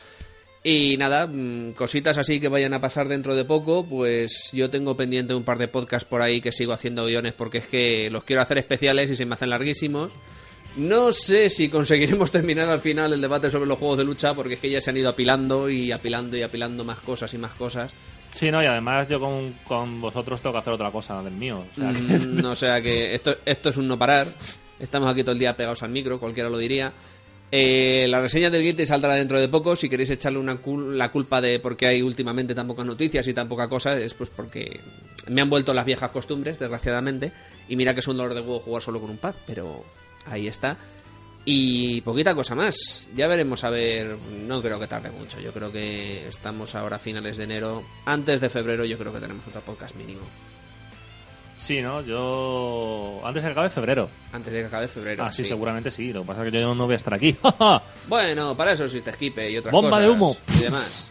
Y 0.63 0.97
nada, 0.99 1.27
mm, 1.27 1.73
cositas 1.73 2.17
así 2.19 2.39
que 2.41 2.49
vayan 2.49 2.75
a 2.75 2.81
pasar 2.81 3.09
dentro 3.09 3.35
de 3.35 3.45
poco, 3.45 3.85
pues 3.87 4.51
yo 4.53 4.69
tengo 4.71 4.97
pendiente 4.97 5.35
un 5.35 5.43
par 5.45 5.57
de 5.59 5.69
podcasts 5.69 6.09
por 6.09 6.21
ahí 6.23 6.41
que 6.41 6.53
sigo 6.53 6.73
haciendo 6.73 7.07
guiones 7.07 7.33
porque 7.35 7.59
es 7.59 7.67
que 7.67 8.11
los 8.11 8.25
quiero 8.25 8.43
hacer 8.43 8.59
especiales 8.59 9.11
y 9.11 9.17
se 9.17 9.25
me 9.27 9.35
hacen 9.35 9.51
larguísimos. 9.51 10.11
No 10.77 11.13
sé 11.13 11.51
si 11.51 11.69
conseguiremos 11.69 12.31
terminar 12.33 12.69
al 12.69 12.81
final 12.81 13.13
el 13.13 13.21
debate 13.21 13.51
sobre 13.51 13.67
los 13.67 13.79
juegos 13.79 13.99
de 13.99 14.05
lucha 14.05 14.35
porque 14.35 14.55
es 14.55 14.61
que 14.61 14.71
ya 14.71 14.81
se 14.81 14.91
han 14.91 14.97
ido 14.97 15.09
apilando 15.11 15.69
y 15.69 15.93
apilando 15.93 16.37
y 16.37 16.43
apilando 16.43 16.85
más 16.85 17.01
cosas 17.01 17.33
y 17.35 17.39
más 17.39 17.53
cosas. 17.53 17.93
Sí, 18.33 18.51
no, 18.51 18.63
y 18.63 18.67
además 18.67 19.09
yo 19.09 19.19
con, 19.19 19.53
con 19.65 20.01
vosotros 20.01 20.41
tengo 20.41 20.55
que 20.55 20.61
hacer 20.61 20.73
otra 20.73 20.91
cosa 20.93 21.21
del 21.23 21.35
mío. 21.35 21.65
O 21.73 21.75
sea, 21.75 21.93
que- 21.93 22.01
Mm, 22.27 22.45
o 22.45 22.57
sea 22.57 22.81
que 22.81 23.15
esto, 23.15 23.37
esto 23.45 23.69
es 23.71 23.77
un 23.77 23.89
no 23.89 23.99
parar. 23.99 24.27
Estamos 24.79 25.11
aquí 25.11 25.23
todo 25.23 25.33
el 25.33 25.39
día 25.41 25.57
pegados 25.57 25.83
al 25.83 25.91
micro, 25.91 26.19
cualquiera 26.21 26.49
lo 26.49 26.57
diría. 26.57 26.93
Eh, 27.53 28.07
la 28.09 28.21
reseña 28.23 28.49
del 28.49 28.63
Guilty 28.63 28.87
saldrá 28.87 29.15
dentro 29.17 29.41
de 29.41 29.49
poco. 29.49 29.75
Si 29.75 29.89
queréis 29.89 30.11
echarle 30.11 30.39
una 30.39 30.63
cul- 30.63 30.93
la 30.95 31.11
culpa 31.11 31.41
de 31.41 31.59
por 31.59 31.77
qué 31.77 31.89
hay 31.89 32.01
últimamente 32.03 32.55
tan 32.55 32.69
pocas 32.69 32.87
noticias 32.87 33.27
y 33.27 33.35
tan 33.35 33.49
poca 33.49 33.69
cosa, 33.69 33.99
es 33.99 34.15
pues 34.15 34.31
porque 34.31 34.79
me 35.29 35.41
han 35.41 35.51
vuelto 35.51 35.75
las 35.75 35.85
viejas 35.85 36.13
costumbres, 36.13 36.61
desgraciadamente. 36.61 37.33
Y 37.69 37.75
mira 37.75 37.93
que 37.93 38.01
es 38.01 38.07
un 38.09 38.17
dolor 38.17 38.35
de 38.35 38.41
huevo 38.41 38.61
jugar 38.61 38.83
solo 38.83 39.01
con 39.01 39.11
un 39.11 39.19
pad, 39.19 39.35
pero 39.45 39.85
ahí 40.27 40.49
está. 40.49 40.77
Y 41.45 42.01
poquita 42.03 42.35
cosa 42.35 42.55
más. 42.55 43.09
Ya 43.17 43.27
veremos 43.27 43.65
a 43.65 43.71
ver. 43.71 44.17
No 44.47 44.61
creo 44.61 44.79
que 44.79 44.87
tarde 44.87 45.11
mucho. 45.11 45.41
Yo 45.41 45.53
creo 45.53 45.73
que 45.73 46.29
estamos 46.29 46.75
ahora 46.75 46.97
a 46.97 46.99
finales 46.99 47.37
de 47.39 47.45
enero. 47.45 47.83
Antes 48.05 48.41
de 48.41 48.51
febrero, 48.51 48.85
yo 48.85 48.99
creo 48.99 49.13
que 49.13 49.21
tenemos 49.21 49.47
otro 49.49 49.61
podcast 49.63 49.95
mínimo. 49.97 50.21
sí, 51.57 51.81
¿no? 51.83 52.03
Yo... 52.03 53.21
Antes 53.25 53.43
de 53.43 53.49
que 53.49 53.53
acabe 53.53 53.71
febrero. 53.71 54.09
Antes 54.33 54.53
de 54.53 54.61
que 54.61 54.67
acabe 54.67 54.87
febrero. 54.89 55.25
Ah, 55.25 55.33
sí, 55.33 55.43
seguramente 55.43 55.91
sí. 55.91 56.13
Lo 56.13 56.23
que 56.23 56.27
pasa 56.29 56.45
es 56.47 56.53
que 56.53 56.61
yo 56.61 56.75
no 56.75 56.85
voy 56.85 56.93
a 56.95 56.97
estar 56.97 57.15
aquí. 57.15 57.35
Bueno, 58.09 58.55
para 58.57 58.73
eso 58.73 58.85
existe 58.85 59.11
Esquipe 59.11 59.51
y 59.51 59.57
otras 59.59 59.73
Bomba 59.73 59.91
cosas. 59.91 60.03
de 60.05 60.11
humo. 60.11 60.37
Y 60.57 60.59
demás. 60.65 61.07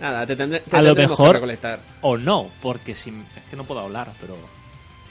Nada, 0.00 0.26
te 0.26 0.34
tendré 0.34 0.60
te 0.60 0.76
A 0.76 0.80
lo 0.82 0.88
tendremos 0.88 1.16
que 1.16 1.22
mejor- 1.22 1.34
recolectar. 1.36 1.80
o 2.00 2.16
no, 2.16 2.50
porque 2.62 2.94
si... 2.94 3.10
Es 3.10 3.44
que 3.50 3.56
no 3.56 3.64
puedo 3.64 3.80
hablar, 3.80 4.12
pero... 4.20 4.36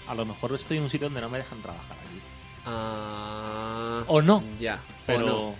A 0.07 0.15
lo 0.15 0.26
mejor 0.26 0.53
estoy 0.55 0.77
en 0.77 0.84
un 0.84 0.89
sitio 0.89 1.07
donde 1.07 1.21
no 1.21 1.30
me 1.30 1.38
dejan 1.38 1.61
trabajar 1.61 1.95
allí. 2.09 2.19
Ah, 2.65 4.03
O 4.07 4.22
no. 4.22 4.44
Ya. 4.60 4.80
Pero... 5.06 5.19
no. 5.26 5.56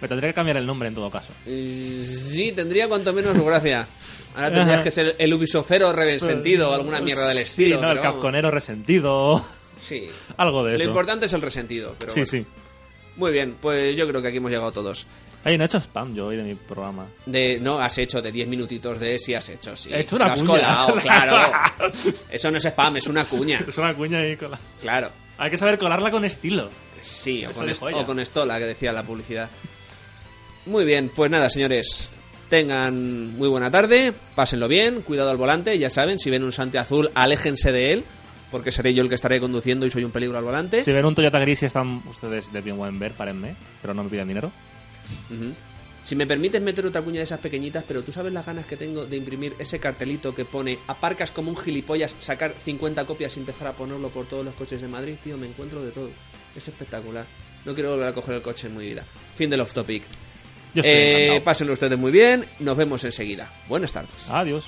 Me 0.00 0.06
tendría 0.06 0.30
que 0.30 0.34
cambiar 0.34 0.56
el 0.58 0.64
nombre 0.66 0.86
en 0.88 0.94
todo 0.94 1.10
caso. 1.10 1.32
Eh, 1.44 2.04
Sí, 2.06 2.52
tendría 2.52 2.86
cuanto 2.86 3.12
menos 3.12 3.36
gracia. 3.40 3.88
Ahora 4.36 4.52
tendrías 4.54 4.82
que 4.82 4.92
ser 4.92 5.16
el 5.18 5.34
Ubisofero 5.34 5.92
resentido 5.92 6.70
o 6.70 6.74
alguna 6.74 7.00
mierda 7.00 7.26
del 7.28 7.38
Sí, 7.38 7.64
estilo. 7.64 7.80
no, 7.80 7.90
el 7.90 7.98
vamos. 7.98 8.12
capconero 8.14 8.48
resentido. 8.52 9.44
Sí. 9.82 10.06
Algo 10.36 10.62
de 10.62 10.72
Lo 10.72 10.78
eso. 10.78 10.84
importante 10.86 11.26
es 11.26 11.32
el 11.32 11.42
resentido. 11.42 11.96
Pero 11.98 12.12
sí, 12.12 12.20
bueno. 12.20 12.30
sí. 12.30 12.46
Muy 13.16 13.32
bien, 13.32 13.56
pues 13.60 13.96
yo 13.96 14.06
creo 14.06 14.22
que 14.22 14.28
aquí 14.28 14.36
hemos 14.36 14.52
llegado 14.52 14.70
todos. 14.70 15.04
Oye, 15.44 15.58
no 15.58 15.64
he 15.64 15.66
hecho 15.66 15.78
spam 15.80 16.14
yo 16.14 16.26
hoy 16.26 16.36
de 16.36 16.44
mi 16.44 16.54
programa. 16.54 17.06
De, 17.26 17.58
no, 17.60 17.80
has 17.80 17.98
hecho 17.98 18.22
de 18.22 18.30
10 18.30 18.46
minutitos 18.46 19.00
de 19.00 19.18
sí 19.18 19.34
has 19.34 19.48
hecho, 19.48 19.74
sí. 19.74 19.92
He 19.92 20.00
hecho 20.00 20.14
una 20.14 20.26
Lo 20.26 20.32
has 20.32 20.40
cuña. 20.42 20.52
colado, 20.52 20.94
claro. 21.02 21.90
Eso 22.30 22.50
no 22.52 22.58
es 22.58 22.64
spam, 22.66 22.96
es 22.98 23.06
una 23.08 23.24
cuña. 23.24 23.64
Es 23.66 23.76
una 23.78 23.92
cuña 23.94 24.18
ahí 24.20 24.36
con 24.36 24.52
la- 24.52 24.58
Claro. 24.80 25.10
Hay 25.38 25.50
que 25.50 25.56
saber 25.58 25.78
colarla 25.78 26.10
con 26.10 26.24
estilo. 26.24 26.68
Sí, 27.02 27.44
o 27.46 27.52
con, 27.52 27.68
est- 27.70 27.80
o 27.96 28.06
con 28.06 28.18
estola, 28.20 28.58
que 28.58 28.64
decía 28.66 28.92
la 28.92 29.04
publicidad. 29.04 29.48
Muy 30.66 30.84
bien, 30.84 31.10
pues 31.14 31.30
nada, 31.30 31.48
señores. 31.48 32.10
Tengan 32.50 33.36
muy 33.36 33.48
buena 33.48 33.70
tarde, 33.70 34.12
pásenlo 34.34 34.68
bien, 34.68 35.02
cuidado 35.02 35.30
al 35.30 35.36
volante, 35.36 35.78
ya 35.78 35.90
saben, 35.90 36.18
si 36.18 36.30
ven 36.30 36.42
un 36.44 36.50
Sante 36.52 36.78
azul, 36.78 37.10
aléjense 37.14 37.72
de 37.72 37.92
él, 37.92 38.04
porque 38.50 38.72
seré 38.72 38.94
yo 38.94 39.02
el 39.02 39.08
que 39.10 39.14
estaré 39.16 39.38
conduciendo 39.38 39.84
y 39.84 39.90
soy 39.90 40.02
un 40.04 40.10
peligro 40.10 40.38
al 40.38 40.44
volante. 40.44 40.82
Si 40.82 40.90
ven 40.90 41.04
un 41.04 41.14
Toyota 41.14 41.38
gris 41.40 41.62
y 41.62 41.66
están 41.66 42.02
ustedes 42.08 42.50
de 42.52 42.60
bien 42.62 42.78
buen 42.78 42.98
ver, 42.98 43.12
párenme, 43.12 43.54
pero 43.82 43.92
no 43.92 44.02
me 44.02 44.08
pidan 44.10 44.28
dinero. 44.28 44.50
Ujú. 45.30 45.52
Si 46.08 46.16
me 46.16 46.26
permites 46.26 46.62
meter 46.62 46.86
otra 46.86 47.02
cuña 47.02 47.18
de 47.18 47.24
esas 47.24 47.38
pequeñitas, 47.38 47.84
pero 47.86 48.00
tú 48.00 48.12
sabes 48.12 48.32
las 48.32 48.46
ganas 48.46 48.64
que 48.64 48.78
tengo 48.78 49.04
de 49.04 49.14
imprimir 49.18 49.52
ese 49.58 49.78
cartelito 49.78 50.34
que 50.34 50.46
pone 50.46 50.78
aparcas 50.86 51.30
como 51.30 51.50
un 51.50 51.56
gilipollas, 51.58 52.14
sacar 52.18 52.54
50 52.64 53.04
copias 53.04 53.36
y 53.36 53.40
empezar 53.40 53.68
a 53.68 53.72
ponerlo 53.74 54.08
por 54.08 54.24
todos 54.24 54.42
los 54.42 54.54
coches 54.54 54.80
de 54.80 54.88
Madrid, 54.88 55.16
tío, 55.22 55.36
me 55.36 55.46
encuentro 55.46 55.82
de 55.82 55.90
todo. 55.90 56.08
Es 56.56 56.66
espectacular. 56.66 57.26
No 57.66 57.74
quiero 57.74 57.90
volver 57.90 58.08
a 58.08 58.14
coger 58.14 58.36
el 58.36 58.40
coche 58.40 58.68
en 58.68 58.78
mi 58.78 58.86
vida. 58.86 59.04
Fin 59.36 59.50
del 59.50 59.60
off 59.60 59.74
topic. 59.74 60.02
Yo 60.72 60.80
estoy 60.80 60.94
Eh, 60.94 61.42
pásenlo 61.44 61.74
ustedes 61.74 61.98
muy 61.98 62.10
bien, 62.10 62.42
nos 62.58 62.74
vemos 62.74 63.04
enseguida. 63.04 63.52
Buenas 63.68 63.92
tardes. 63.92 64.30
Adiós. 64.30 64.64